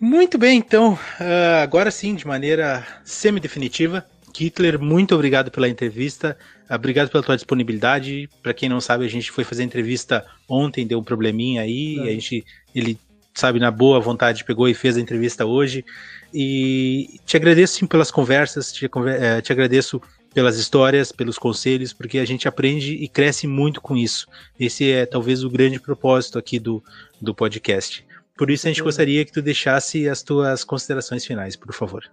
Muito 0.00 0.38
bem, 0.38 0.56
então, 0.56 0.94
uh, 0.94 1.62
agora 1.62 1.90
sim, 1.90 2.14
de 2.14 2.26
maneira 2.26 2.86
semi-definitiva, 3.04 4.02
Hitler, 4.34 4.80
muito 4.80 5.14
obrigado 5.14 5.50
pela 5.50 5.68
entrevista, 5.68 6.38
obrigado 6.70 7.10
pela 7.10 7.22
tua 7.22 7.36
disponibilidade. 7.36 8.26
Para 8.42 8.54
quem 8.54 8.66
não 8.66 8.80
sabe, 8.80 9.04
a 9.04 9.08
gente 9.08 9.30
foi 9.30 9.44
fazer 9.44 9.62
a 9.62 9.66
entrevista 9.66 10.24
ontem, 10.48 10.86
deu 10.86 10.98
um 10.98 11.04
probleminha 11.04 11.60
aí, 11.60 11.98
é. 11.98 12.02
a 12.04 12.12
gente, 12.12 12.44
ele 12.74 12.98
sabe, 13.34 13.60
na 13.60 13.70
boa 13.70 14.00
vontade, 14.00 14.44
pegou 14.44 14.68
e 14.68 14.74
fez 14.74 14.96
a 14.96 15.00
entrevista 15.00 15.44
hoje. 15.44 15.84
E 16.32 17.20
te 17.26 17.36
agradeço 17.36 17.74
sim 17.74 17.86
pelas 17.86 18.10
conversas, 18.10 18.72
te, 18.72 18.86
eh, 18.86 19.40
te 19.42 19.52
agradeço 19.52 20.00
pelas 20.32 20.58
histórias, 20.58 21.12
pelos 21.12 21.38
conselhos, 21.38 21.92
porque 21.92 22.18
a 22.18 22.24
gente 22.24 22.48
aprende 22.48 22.94
e 22.94 23.06
cresce 23.06 23.46
muito 23.46 23.80
com 23.80 23.96
isso. 23.96 24.26
Esse 24.58 24.90
é 24.90 25.04
talvez 25.04 25.44
o 25.44 25.50
grande 25.50 25.78
propósito 25.78 26.38
aqui 26.38 26.58
do, 26.58 26.82
do 27.20 27.34
podcast. 27.34 28.04
Por 28.40 28.50
isso 28.50 28.66
a 28.66 28.70
gente 28.70 28.82
gostaria 28.82 29.22
que 29.22 29.30
tu 29.30 29.42
deixasse 29.42 30.08
as 30.08 30.22
tuas 30.22 30.64
considerações 30.64 31.26
finais, 31.26 31.56
por 31.56 31.74
favor. 31.74 32.10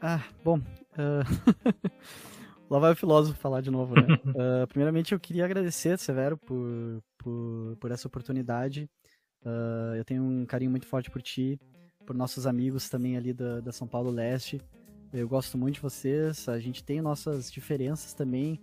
Ah, 0.00 0.22
bom. 0.44 0.58
Uh... 0.58 1.26
Lá 2.70 2.78
vai 2.78 2.92
o 2.92 2.96
filósofo 2.96 3.36
falar 3.36 3.60
de 3.60 3.72
novo, 3.72 3.96
né? 3.96 4.06
uh, 4.26 4.66
primeiramente, 4.70 5.10
eu 5.12 5.18
queria 5.18 5.44
agradecer, 5.44 5.98
Severo, 5.98 6.38
por, 6.38 7.02
por, 7.18 7.76
por 7.80 7.90
essa 7.90 8.06
oportunidade. 8.06 8.88
Uh, 9.44 9.96
eu 9.96 10.04
tenho 10.04 10.22
um 10.22 10.46
carinho 10.46 10.70
muito 10.70 10.86
forte 10.86 11.10
por 11.10 11.20
ti, 11.20 11.58
por 12.06 12.14
nossos 12.14 12.46
amigos 12.46 12.88
também 12.88 13.16
ali 13.16 13.32
da, 13.32 13.58
da 13.58 13.72
São 13.72 13.88
Paulo 13.88 14.12
Leste. 14.12 14.62
Eu 15.12 15.26
gosto 15.26 15.58
muito 15.58 15.74
de 15.74 15.80
vocês. 15.80 16.48
A 16.48 16.60
gente 16.60 16.84
tem 16.84 17.00
nossas 17.00 17.50
diferenças 17.50 18.14
também 18.14 18.60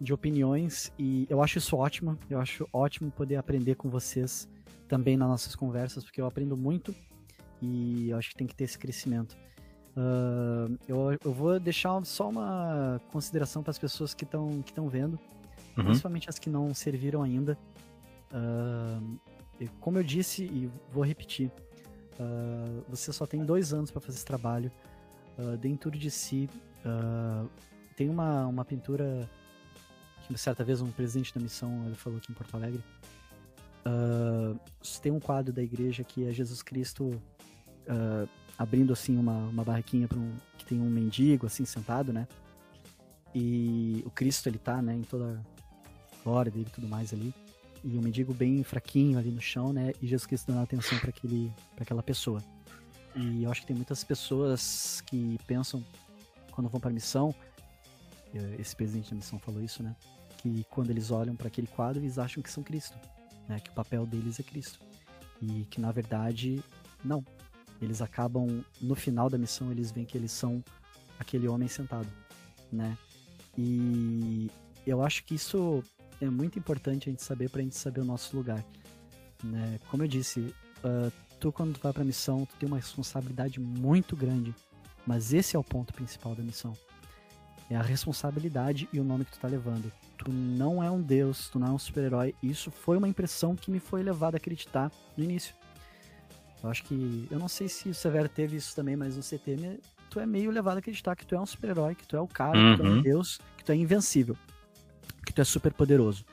de 0.00 0.14
opiniões 0.14 0.92
e 0.96 1.26
eu 1.28 1.42
acho 1.42 1.58
isso 1.58 1.76
ótimo. 1.76 2.16
Eu 2.30 2.38
acho 2.38 2.64
ótimo 2.72 3.10
poder 3.10 3.34
aprender 3.34 3.74
com 3.74 3.90
vocês 3.90 4.48
também 4.90 5.16
nas 5.16 5.28
nossas 5.28 5.54
conversas, 5.54 6.02
porque 6.02 6.20
eu 6.20 6.26
aprendo 6.26 6.56
muito 6.56 6.92
e 7.62 8.12
acho 8.12 8.30
que 8.30 8.34
tem 8.34 8.46
que 8.46 8.54
ter 8.54 8.64
esse 8.64 8.76
crescimento. 8.76 9.36
Uh, 9.96 10.76
eu, 10.88 11.18
eu, 11.24 11.32
vou 11.32 11.60
deixar 11.60 12.04
só 12.04 12.28
uma 12.28 13.00
consideração 13.12 13.62
para 13.62 13.70
as 13.70 13.78
pessoas 13.78 14.12
que 14.12 14.24
estão 14.24 14.62
que 14.62 14.72
vendo, 14.88 15.18
uhum. 15.76 15.84
principalmente 15.84 16.28
as 16.28 16.38
que 16.40 16.50
não 16.50 16.74
serviram 16.74 17.22
ainda. 17.22 17.56
Uh, 18.32 19.18
como 19.78 19.98
eu 19.98 20.02
disse 20.02 20.44
e 20.44 20.68
vou 20.92 21.04
repetir, 21.04 21.52
uh, 22.18 22.84
você 22.88 23.12
só 23.12 23.26
tem 23.26 23.44
dois 23.44 23.72
anos 23.72 23.92
para 23.92 24.00
fazer 24.00 24.16
esse 24.16 24.26
trabalho 24.26 24.70
dentro 25.58 25.90
de 25.90 26.10
si 26.10 26.50
tem 27.96 28.10
uma, 28.10 28.46
uma 28.46 28.62
pintura 28.62 29.26
que 30.26 30.36
certa 30.36 30.62
vez 30.62 30.82
um 30.82 30.90
presidente 30.90 31.34
da 31.34 31.40
missão 31.40 31.82
ele 31.86 31.94
falou 31.94 32.18
aqui 32.18 32.30
em 32.30 32.34
Porto 32.34 32.54
Alegre 32.54 32.84
uh, 33.86 34.58
tem 35.00 35.12
um 35.12 35.20
quadro 35.20 35.52
da 35.52 35.62
igreja 35.62 36.04
que 36.04 36.26
é 36.26 36.32
Jesus 36.32 36.62
Cristo 36.62 37.20
abrindo 38.56 38.92
assim 38.92 39.16
uma, 39.16 39.48
uma 39.48 39.64
barraquinha 39.64 40.06
para 40.06 40.18
um 40.18 40.32
que 40.56 40.64
tem 40.64 40.80
um 40.80 40.88
mendigo 40.88 41.46
assim 41.46 41.64
sentado 41.64 42.12
né? 42.12 42.28
E 43.34 44.02
o 44.06 44.10
Cristo 44.10 44.48
ele 44.48 44.58
tá 44.58 44.80
né 44.80 44.94
em 44.94 45.02
toda 45.02 45.42
a 45.42 46.22
glória 46.22 46.52
dele 46.52 46.66
e 46.68 46.72
tudo 46.72 46.86
mais 46.86 47.12
ali. 47.12 47.34
E 47.82 47.96
o 47.96 48.02
mendigo 48.02 48.32
bem 48.34 48.62
fraquinho 48.62 49.18
ali 49.18 49.30
no 49.30 49.40
chão 49.40 49.72
né? 49.72 49.92
E 50.00 50.06
Jesus 50.06 50.26
Cristo 50.26 50.52
dando 50.52 50.62
atenção 50.62 50.98
para 50.98 51.10
aquele 51.10 51.52
para 51.74 51.82
aquela 51.82 52.02
pessoa. 52.02 52.40
E 53.14 53.44
eu 53.44 53.50
acho 53.50 53.62
que 53.62 53.66
tem 53.66 53.76
muitas 53.76 54.04
pessoas 54.04 55.00
que 55.06 55.38
pensam, 55.46 55.84
quando 56.52 56.68
vão 56.68 56.80
para 56.80 56.90
missão, 56.90 57.34
eh, 58.34 58.56
esse 58.58 58.74
presidente 58.76 59.10
da 59.10 59.16
missão 59.16 59.38
falou 59.38 59.62
isso, 59.62 59.82
né? 59.82 59.96
Que 60.38 60.64
quando 60.70 60.90
eles 60.90 61.10
olham 61.10 61.34
para 61.34 61.48
aquele 61.48 61.66
quadro, 61.66 62.00
eles 62.00 62.18
acham 62.18 62.42
que 62.42 62.50
são 62.50 62.62
Cristo, 62.62 62.96
né? 63.50 63.58
Que 63.58 63.70
o 63.70 63.74
papel 63.74 64.06
deles 64.06 64.38
é 64.38 64.42
Cristo. 64.44 64.78
E 65.42 65.66
que 65.68 65.80
na 65.80 65.90
verdade, 65.90 66.62
não. 67.04 67.24
Eles 67.82 68.00
acabam, 68.00 68.64
no 68.80 68.94
final 68.94 69.28
da 69.28 69.36
missão, 69.36 69.72
eles 69.72 69.90
veem 69.90 70.06
que 70.06 70.16
eles 70.16 70.30
são 70.30 70.62
aquele 71.18 71.48
homem 71.48 71.66
sentado, 71.66 72.08
né? 72.70 72.96
E 73.56 74.50
eu 74.86 75.02
acho 75.02 75.24
que 75.24 75.34
isso 75.34 75.82
é 76.20 76.28
muito 76.28 76.58
importante 76.58 77.08
a 77.08 77.10
gente 77.10 77.22
saber 77.22 77.48
para 77.50 77.60
a 77.60 77.64
gente 77.64 77.76
saber 77.76 78.02
o 78.02 78.04
nosso 78.04 78.36
lugar, 78.36 78.62
né? 79.42 79.80
Como 79.90 80.02
eu 80.02 80.08
disse, 80.08 80.54
uh, 80.84 81.10
tu 81.40 81.50
quando 81.50 81.74
tu 81.74 81.80
vai 81.80 81.92
pra 81.92 82.04
missão, 82.04 82.44
tu 82.44 82.54
tem 82.56 82.66
uma 82.66 82.76
responsabilidade 82.76 83.58
muito 83.58 84.14
grande. 84.14 84.54
Mas 85.06 85.32
esse 85.32 85.56
é 85.56 85.58
o 85.58 85.64
ponto 85.64 85.92
principal 85.94 86.34
da 86.34 86.42
missão. 86.42 86.76
É 87.70 87.76
a 87.76 87.82
responsabilidade 87.82 88.88
e 88.92 88.98
o 88.98 89.04
nome 89.04 89.24
que 89.24 89.30
tu 89.30 89.38
tá 89.38 89.46
levando. 89.46 89.92
Tu 90.18 90.30
não 90.30 90.82
é 90.82 90.90
um 90.90 91.00
deus, 91.00 91.48
tu 91.48 91.58
não 91.58 91.68
é 91.68 91.70
um 91.70 91.78
super-herói. 91.78 92.34
Isso 92.42 92.70
foi 92.70 92.98
uma 92.98 93.08
impressão 93.08 93.54
que 93.54 93.70
me 93.70 93.78
foi 93.78 94.02
levada 94.02 94.36
a 94.36 94.38
acreditar 94.38 94.90
no 95.16 95.22
início. 95.22 95.54
Eu 96.62 96.68
acho 96.68 96.82
que. 96.82 97.28
Eu 97.30 97.38
não 97.38 97.48
sei 97.48 97.68
se 97.68 97.88
o 97.88 97.94
Severo 97.94 98.28
teve 98.28 98.56
isso 98.56 98.74
também, 98.74 98.96
mas 98.96 99.16
no 99.16 99.22
CTM 99.22 99.78
tu 100.10 100.18
é 100.18 100.26
meio 100.26 100.50
levado 100.50 100.76
a 100.76 100.78
acreditar 100.80 101.14
que 101.14 101.24
tu 101.24 101.36
é 101.36 101.40
um 101.40 101.46
super-herói, 101.46 101.94
que 101.94 102.06
tu 102.06 102.16
é 102.16 102.20
o 102.20 102.26
cara, 102.26 102.58
uhum. 102.58 102.72
que 102.72 102.82
tu 102.82 102.86
é 102.86 102.90
um 102.90 102.94
uhum. 102.96 103.02
deus, 103.02 103.38
que 103.56 103.64
tu 103.64 103.72
é 103.72 103.76
invencível, 103.76 104.36
que 105.24 105.32
tu 105.32 105.40
é 105.40 105.44
super 105.44 105.72
poderoso. 105.72 106.24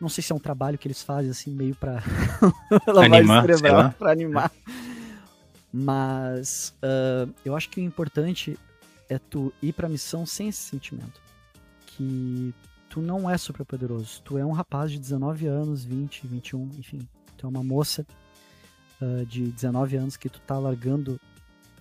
Não 0.00 0.08
sei 0.08 0.22
se 0.22 0.32
é 0.32 0.34
um 0.34 0.40
trabalho 0.40 0.76
que 0.76 0.86
eles 0.86 1.02
fazem 1.02 1.30
assim 1.30 1.52
meio 1.52 1.74
para 1.76 2.02
animar, 3.02 3.42
cerebral, 3.42 3.94
para 3.98 4.12
animar. 4.12 4.52
Mas 5.72 6.74
uh, 6.82 7.32
eu 7.44 7.56
acho 7.56 7.68
que 7.68 7.80
o 7.80 7.84
importante 7.84 8.58
é 9.08 9.18
tu 9.18 9.52
ir 9.62 9.72
pra 9.72 9.88
missão 9.88 10.26
sem 10.26 10.48
esse 10.48 10.60
sentimento. 10.60 11.20
Que 11.86 12.54
tu 12.88 13.00
não 13.00 13.28
é 13.28 13.36
super 13.38 13.64
poderoso. 13.64 14.22
Tu 14.22 14.38
é 14.38 14.44
um 14.44 14.52
rapaz 14.52 14.90
de 14.90 14.98
19 14.98 15.46
anos, 15.46 15.84
20, 15.84 16.26
21, 16.26 16.70
enfim. 16.78 17.08
Tu 17.36 17.46
é 17.46 17.48
uma 17.48 17.62
moça 17.62 18.06
uh, 19.00 19.24
de 19.26 19.46
19 19.50 19.96
anos 19.96 20.16
que 20.16 20.28
tu 20.28 20.40
tá 20.40 20.58
largando 20.58 21.20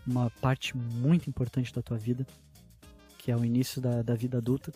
uma 0.06 0.30
parte 0.42 0.76
muito 0.78 1.30
importante 1.30 1.74
da 1.74 1.82
tua 1.82 1.98
vida, 1.98 2.26
que 3.18 3.32
é 3.32 3.36
o 3.36 3.44
início 3.44 3.82
da, 3.82 4.02
da 4.02 4.16
vida 4.16 4.38
adulta. 4.38 4.72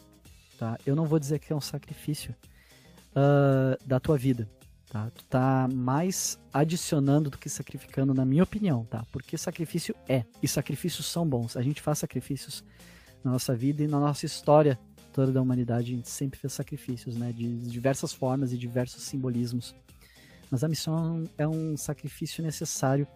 Tá? 0.57 0.77
Eu 0.85 0.95
não 0.95 1.05
vou 1.05 1.17
dizer 1.17 1.39
que 1.39 1.53
é 1.53 1.55
um 1.55 1.61
sacrifício 1.61 2.35
uh, 3.11 3.87
da 3.87 3.99
tua 3.99 4.17
vida. 4.17 4.47
Tá? 4.91 5.09
Tu 5.09 5.23
tá 5.23 5.69
mais 5.73 6.37
adicionando 6.51 7.29
do 7.29 7.37
que 7.37 7.47
sacrificando, 7.47 8.13
na 8.13 8.25
minha 8.25 8.43
opinião, 8.43 8.83
tá? 8.83 9.05
Porque 9.09 9.37
sacrifício 9.37 9.95
é, 10.05 10.25
e 10.43 10.49
sacrifícios 10.49 11.05
são 11.05 11.25
bons. 11.25 11.55
A 11.55 11.61
gente 11.61 11.81
faz 11.81 11.99
sacrifícios 11.99 12.61
na 13.23 13.31
nossa 13.31 13.55
vida 13.55 13.81
e 13.81 13.87
na 13.87 14.01
nossa 14.01 14.25
história 14.25 14.77
toda 15.13 15.31
da 15.31 15.41
humanidade, 15.41 15.93
a 15.93 15.95
gente 15.95 16.09
sempre 16.09 16.37
fez 16.37 16.51
sacrifícios, 16.51 17.15
né? 17.15 17.31
De 17.31 17.59
diversas 17.69 18.11
formas 18.11 18.51
e 18.51 18.57
diversos 18.57 19.03
simbolismos. 19.03 19.73
Mas 20.49 20.61
a 20.61 20.67
missão 20.67 21.23
é 21.37 21.47
um 21.47 21.77
sacrifício 21.77 22.43
necessário 22.43 23.07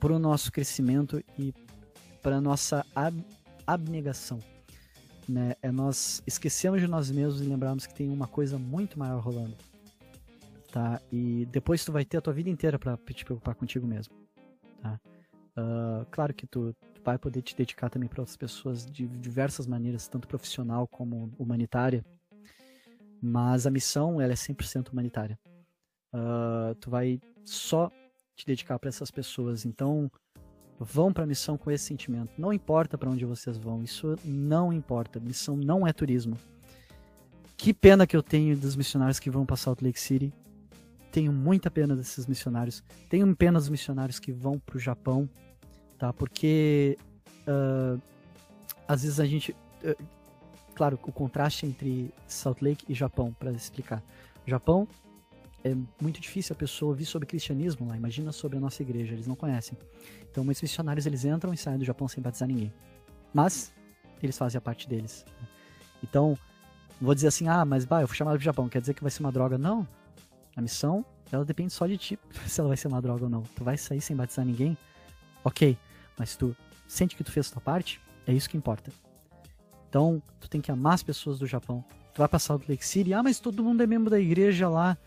para 0.00 0.12
o 0.12 0.18
nosso 0.18 0.50
crescimento 0.50 1.22
e 1.38 1.54
para 2.20 2.40
nossa 2.40 2.84
ab 2.92 3.24
abnegação. 3.64 4.40
Né? 5.28 5.54
É 5.62 5.70
nós 5.70 6.24
esquecemos 6.26 6.80
de 6.80 6.88
nós 6.88 7.08
mesmos 7.08 7.40
e 7.40 7.44
lembrarmos 7.44 7.86
que 7.86 7.94
tem 7.94 8.10
uma 8.10 8.26
coisa 8.26 8.58
muito 8.58 8.98
maior 8.98 9.20
rolando 9.20 9.67
tá? 10.70 11.00
E 11.10 11.46
depois 11.46 11.84
tu 11.84 11.92
vai 11.92 12.04
ter 12.04 12.18
a 12.18 12.20
tua 12.20 12.32
vida 12.32 12.50
inteira 12.50 12.78
para 12.78 12.96
te 12.96 13.24
preocupar 13.24 13.54
contigo 13.54 13.86
mesmo, 13.86 14.14
tá? 14.80 15.00
Uh, 15.56 16.06
claro 16.10 16.32
que 16.32 16.46
tu, 16.46 16.72
tu, 16.94 17.02
vai 17.02 17.18
poder 17.18 17.42
te 17.42 17.56
dedicar 17.56 17.90
também 17.90 18.08
para 18.08 18.20
outras 18.20 18.36
pessoas 18.36 18.86
de 18.86 19.08
diversas 19.08 19.66
maneiras, 19.66 20.06
tanto 20.06 20.28
profissional 20.28 20.86
como 20.86 21.32
humanitária, 21.36 22.04
mas 23.20 23.66
a 23.66 23.70
missão 23.70 24.20
ela 24.20 24.32
é 24.32 24.36
100% 24.36 24.92
humanitária. 24.92 25.38
Uh, 26.14 26.74
tu 26.76 26.90
vai 26.90 27.20
só 27.44 27.90
te 28.36 28.46
dedicar 28.46 28.78
para 28.78 28.88
essas 28.88 29.10
pessoas, 29.10 29.64
então 29.64 30.08
vão 30.78 31.12
para 31.12 31.24
a 31.24 31.26
missão 31.26 31.58
com 31.58 31.72
esse 31.72 31.86
sentimento. 31.86 32.30
Não 32.38 32.52
importa 32.52 32.96
para 32.96 33.10
onde 33.10 33.24
vocês 33.24 33.58
vão, 33.58 33.82
isso 33.82 34.14
não 34.24 34.72
importa. 34.72 35.18
Missão 35.18 35.56
não 35.56 35.84
é 35.84 35.92
turismo. 35.92 36.36
Que 37.56 37.74
pena 37.74 38.06
que 38.06 38.16
eu 38.16 38.22
tenho 38.22 38.56
dos 38.56 38.76
missionários 38.76 39.18
que 39.18 39.28
vão 39.28 39.44
para 39.44 39.56
Salt 39.56 39.82
Lake 39.82 39.98
City 39.98 40.32
tenho 41.18 41.32
muita 41.32 41.68
pena 41.68 41.96
desses 41.96 42.28
missionários. 42.28 42.80
Tenho 43.08 43.34
pena 43.34 43.58
dos 43.58 43.68
missionários 43.68 44.20
que 44.20 44.30
vão 44.30 44.56
para 44.56 44.76
o 44.76 44.78
Japão, 44.78 45.28
tá? 45.98 46.12
Porque 46.12 46.96
uh, 47.42 48.00
às 48.86 49.02
vezes 49.02 49.18
a 49.18 49.26
gente, 49.26 49.50
uh, 49.82 50.04
claro, 50.76 50.96
o 51.02 51.10
contraste 51.10 51.66
entre 51.66 52.14
Salt 52.28 52.62
Lake 52.62 52.84
e 52.88 52.94
Japão 52.94 53.34
para 53.36 53.50
explicar. 53.50 54.00
Japão 54.46 54.86
é 55.64 55.74
muito 56.00 56.20
difícil 56.20 56.54
a 56.54 56.56
pessoa 56.56 56.90
ouvir 56.90 57.04
sobre 57.04 57.26
cristianismo 57.26 57.88
lá. 57.88 57.96
Imagina 57.96 58.30
sobre 58.30 58.56
a 58.56 58.60
nossa 58.60 58.80
igreja, 58.80 59.12
eles 59.12 59.26
não 59.26 59.34
conhecem. 59.34 59.76
Então, 60.30 60.44
muitos 60.44 60.62
missionários 60.62 61.04
eles 61.04 61.24
entram 61.24 61.52
e 61.52 61.56
saem 61.56 61.78
do 61.78 61.84
Japão 61.84 62.06
sem 62.06 62.22
batizar 62.22 62.46
ninguém. 62.46 62.72
Mas 63.34 63.74
eles 64.22 64.38
fazem 64.38 64.56
a 64.56 64.60
parte 64.60 64.88
deles. 64.88 65.26
Então, 66.00 66.38
vou 67.00 67.12
dizer 67.12 67.26
assim, 67.26 67.48
ah, 67.48 67.64
mas 67.64 67.84
bah, 67.84 68.02
eu 68.02 68.06
fui 68.06 68.16
chamado 68.16 68.36
pro 68.36 68.44
Japão, 68.44 68.68
quer 68.68 68.80
dizer 68.80 68.94
que 68.94 69.02
vai 69.02 69.10
ser 69.10 69.20
uma 69.20 69.32
droga? 69.32 69.58
Não, 69.58 69.84
a 70.58 70.60
missão, 70.60 71.04
ela 71.30 71.44
depende 71.44 71.72
só 71.72 71.86
de 71.86 71.96
ti, 71.96 72.18
se 72.46 72.60
ela 72.60 72.68
vai 72.68 72.76
ser 72.76 72.88
uma 72.88 73.00
droga 73.00 73.24
ou 73.24 73.30
não. 73.30 73.42
Tu 73.54 73.62
vai 73.62 73.78
sair 73.78 74.00
sem 74.00 74.16
batizar 74.16 74.44
ninguém? 74.44 74.76
Ok, 75.44 75.78
mas 76.18 76.34
tu 76.34 76.54
sente 76.86 77.14
que 77.14 77.22
tu 77.22 77.30
fez 77.30 77.48
a 77.48 77.52
tua 77.52 77.62
parte, 77.62 78.00
é 78.26 78.32
isso 78.32 78.50
que 78.50 78.56
importa. 78.56 78.90
Então, 79.88 80.20
tu 80.40 80.50
tem 80.50 80.60
que 80.60 80.70
amar 80.70 80.94
as 80.94 81.02
pessoas 81.02 81.38
do 81.38 81.46
Japão. 81.46 81.84
Tu 82.12 82.18
vai 82.18 82.26
pra 82.26 82.40
Salt 82.40 82.68
Lake 82.68 82.84
City, 82.84 83.14
ah, 83.14 83.22
mas 83.22 83.38
todo 83.38 83.62
mundo 83.62 83.82
é 83.82 83.86
membro 83.86 84.10
da 84.10 84.18
igreja 84.18 84.68
lá. 84.68 84.98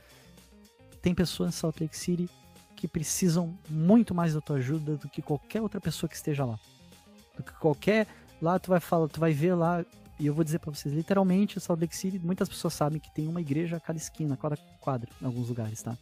Tem 1.02 1.14
pessoas 1.14 1.50
em 1.50 1.52
Salt 1.52 1.82
Lake 1.82 1.98
City 1.98 2.30
que 2.76 2.88
precisam 2.88 3.54
muito 3.70 4.16
mais 4.16 4.34
da 4.34 4.40
tua 4.40 4.56
ajuda 4.56 4.96
do 4.96 5.10
que 5.10 5.22
qualquer 5.22 5.62
outra 5.62 5.82
pessoa 5.82 6.10
que 6.10 6.16
esteja 6.16 6.46
lá. 6.46 6.58
Do 7.36 7.44
que 7.44 7.52
qualquer 7.54 8.08
lá 8.42 8.58
tu 8.58 8.70
vai 8.70 8.80
falar, 8.80 9.08
tu 9.10 9.20
vai 9.20 9.34
ver 9.34 9.54
lá 9.54 9.86
e 10.22 10.28
eu 10.28 10.36
vou 10.36 10.44
dizer 10.44 10.60
para 10.60 10.72
vocês, 10.72 10.94
literalmente, 10.94 11.60
Salt 11.60 11.82
Lake 11.82 11.98
City, 11.98 12.20
muitas 12.20 12.48
pessoas 12.48 12.76
sabem 12.76 13.00
que 13.00 13.12
tem 13.12 13.28
uma 13.28 13.42
igreja 13.42 13.78
a 13.78 13.80
cada 13.80 13.98
esquina, 13.98 14.36
a 14.36 14.38
cada 14.38 14.56
quadra, 14.80 15.10
em 15.20 15.26
alguns 15.26 15.50
lugares, 15.50 15.82
tá? 15.82 15.98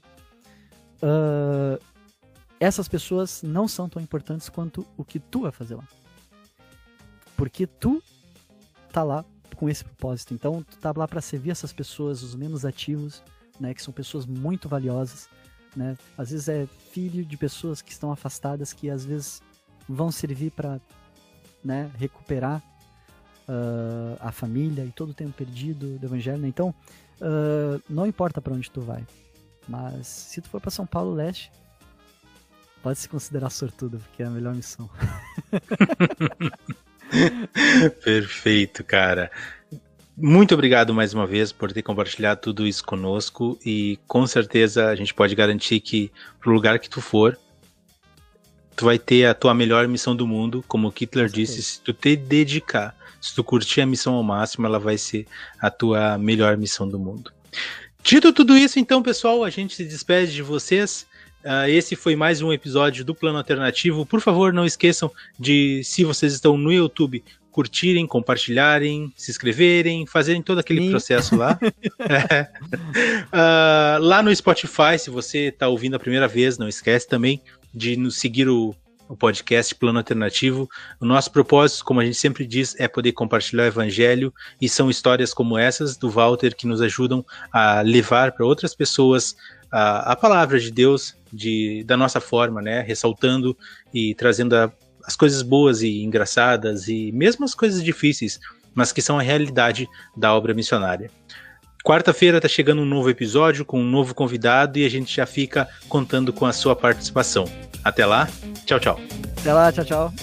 Uh, 1.02 1.82
essas 2.60 2.90
pessoas 2.90 3.42
não 3.42 3.66
são 3.66 3.88
tão 3.88 4.02
importantes 4.02 4.50
quanto 4.50 4.86
o 4.98 5.06
que 5.06 5.20
tu 5.22 5.44
vai 5.44 5.54
fazer 5.54 5.76
lá. 5.76 5.88
Porque 7.38 7.66
tu 7.66 8.04
tá 8.92 9.04
lá 9.04 9.24
com 9.56 9.70
esse 9.70 9.86
propósito. 9.86 10.34
Então, 10.34 10.64
tu 10.64 10.78
tá 10.78 10.92
lá 10.94 11.08
para 11.08 11.22
servir 11.22 11.52
essas 11.52 11.72
pessoas, 11.72 12.22
os 12.22 12.36
menos 12.36 12.66
ativos, 12.66 13.24
né, 13.58 13.74
que 13.74 13.82
são 13.82 13.94
pessoas 13.94 14.26
muito 14.26 14.68
valiosas, 14.68 15.30
né? 15.74 15.98
Às 16.18 16.32
vezes 16.32 16.50
é 16.50 16.68
filho 16.92 17.24
de 17.24 17.38
pessoas 17.38 17.82
que 17.82 17.94
estão 17.94 18.12
afastadas 18.12 18.74
que 18.74 18.90
às 18.90 19.06
vezes 19.06 19.42
vão 19.88 20.12
servir 20.12 20.52
para, 20.52 20.82
né, 21.64 21.90
recuperar 21.98 22.62
uh, 23.50 24.18
a 24.20 24.32
família 24.32 24.86
e 24.86 24.92
todo 24.92 25.10
o 25.10 25.14
tempo 25.14 25.34
perdido 25.34 25.98
do 25.98 26.06
evangelho, 26.06 26.38
né? 26.38 26.48
Então, 26.48 26.74
uh, 27.20 27.82
não 27.90 28.06
importa 28.06 28.40
para 28.40 28.54
onde 28.54 28.70
tu 28.70 28.82
vai, 28.82 29.04
mas 29.68 30.08
se 30.08 30.42
tu 30.42 30.50
for 30.50 30.62
para 30.62 30.70
São 30.70 30.86
Paulo 30.86 31.14
Leste, 31.14 31.52
pode 32.84 33.00
se 33.00 33.10
considerar 33.10 33.50
sortudo, 33.50 33.98
porque 33.98 34.24
é 34.24 34.28
a 34.28 34.30
melhor 34.30 34.54
missão. 34.54 34.90
Perfeito, 38.04 38.84
cara. 38.84 39.32
Muito 40.16 40.54
obrigado 40.54 40.94
mais 40.94 41.14
uma 41.14 41.26
vez 41.26 41.52
por 41.52 41.72
ter 41.72 41.82
compartilhado 41.82 42.42
tudo 42.42 42.68
isso 42.68 42.84
conosco 42.84 43.58
e 43.66 43.98
com 44.06 44.28
certeza 44.28 44.90
a 44.90 44.96
gente 44.96 45.14
pode 45.14 45.34
garantir 45.34 45.80
que 45.80 46.12
pro 46.42 46.52
lugar 46.52 46.78
que 46.78 46.90
tu 46.90 47.00
for, 47.00 47.40
tu 48.76 48.86
vai 48.86 49.00
ter 49.00 49.26
a 49.26 49.34
tua 49.34 49.54
melhor 49.54 49.88
missão 49.88 50.14
do 50.14 50.28
mundo, 50.28 50.64
como 50.68 50.90
o 50.90 50.92
Hitler 50.92 51.30
disse, 51.30 51.64
se 51.64 51.82
tu 51.82 51.94
te 51.94 52.18
dedicar 52.18 52.99
se 53.22 53.36
tu 53.36 53.44
curtir 53.44 53.82
a 53.82 53.86
missão 53.86 54.14
ao 54.14 54.24
máximo, 54.24 54.66
ela 54.66 54.80
vai 54.80 54.98
ser 54.98 55.26
a 55.60 55.70
tua 55.70 56.18
melhor 56.18 56.58
missão 56.58 56.88
do 56.88 57.00
mundo. 57.00 57.32
Dito 58.04 58.32
tudo 58.32 58.58
isso, 58.58 58.80
então, 58.80 59.04
pessoal, 59.04 59.44
a 59.44 59.50
gente 59.50 59.76
se 59.76 59.84
despede 59.84 60.34
de 60.34 60.42
vocês. 60.42 61.06
Uh, 61.44 61.70
esse 61.70 61.96
foi 61.96 62.16
mais 62.16 62.42
um 62.42 62.52
episódio 62.52 63.04
do 63.06 63.16
Plano 63.16 63.38
Alternativo. 63.38 64.06
Por 64.06 64.22
favor, 64.22 64.52
não 64.52 64.66
esqueçam 64.66 65.12
de, 65.38 65.82
se 65.84 66.04
vocês 66.04 66.34
estão 66.34 66.58
no 66.58 66.72
YouTube, 66.72 67.24
curtirem, 67.52 68.06
compartilharem, 68.08 69.12
se 69.16 69.32
inscreverem, 69.32 70.06
fazerem 70.06 70.42
todo 70.42 70.60
aquele 70.60 70.82
Sim. 70.82 70.90
processo 70.92 71.36
lá. 71.36 71.60
é. 72.00 72.48
uh, 73.34 74.02
lá 74.02 74.24
no 74.24 74.34
Spotify, 74.36 74.98
se 74.98 75.10
você 75.10 75.48
está 75.48 75.68
ouvindo 75.68 75.96
a 75.96 76.00
primeira 76.00 76.28
vez, 76.28 76.58
não 76.58 76.68
esquece 76.68 77.08
também 77.08 77.42
de 77.74 77.96
nos 77.96 78.18
seguir 78.18 78.48
o 78.48 78.76
o 79.10 79.18
podcast 79.18 79.74
Plano 79.74 79.98
Alternativo. 79.98 80.70
O 81.02 81.06
nosso 81.06 81.32
propósito, 81.32 81.84
como 81.84 82.00
a 82.00 82.06
gente 82.06 82.16
sempre 82.16 82.46
diz, 82.46 82.76
é 82.80 82.88
poder 82.88 83.12
compartilhar 83.12 83.64
o 83.64 83.68
evangelho 83.68 84.32
e 84.62 84.70
são 84.70 84.88
histórias 84.88 85.34
como 85.34 85.58
essas 85.58 85.98
do 85.98 86.10
Walter 86.12 86.56
que 86.56 86.68
nos 86.68 86.80
ajudam 86.80 87.26
a 87.52 87.82
levar 87.82 88.34
para 88.34 88.46
outras 88.46 88.76
pessoas 88.76 89.36
a, 89.72 90.12
a, 90.12 90.16
palavra 90.16 90.60
de 90.60 90.70
Deus 90.70 91.16
de, 91.34 91.84
da 91.86 91.98
nossa 91.98 92.22
forma, 92.22 92.62
né? 92.62 92.82
Ressaltando 92.82 93.58
e 93.92 94.14
trazendo 94.14 94.56
a, 94.56 94.72
as 95.04 95.16
coisas 95.16 95.42
boas 95.42 95.82
e 95.82 96.04
engraçadas 96.04 96.88
e 96.88 97.12
mesmo 97.12 97.44
as 97.44 97.56
coisas 97.56 97.84
difíceis, 97.84 98.40
mas 98.76 98.92
que 98.92 99.02
são 99.02 99.18
a 99.18 99.24
realidade 99.24 99.90
da 100.16 100.36
obra 100.36 100.54
missionária. 100.54 101.10
Quarta-feira 101.84 102.38
está 102.38 102.48
chegando 102.48 102.84
um 102.84 102.86
novo 102.86 103.10
episódio 103.10 103.66
com 103.66 103.82
um 103.82 103.90
novo 103.90 104.14
convidado 104.14 104.78
e 104.78 104.86
a 104.86 104.90
gente 104.90 105.16
já 105.16 105.26
fica 105.26 105.68
contando 105.88 106.32
com 106.32 106.46
a 106.46 106.54
sua 106.54 106.76
participação. 106.76 107.46
Até 107.84 108.06
lá. 108.06 108.28
Tchau, 108.66 108.80
tchau. 108.80 109.00
Até 109.40 109.54
lá, 109.54 109.72
tchau, 109.72 109.86
tchau. 109.86 110.14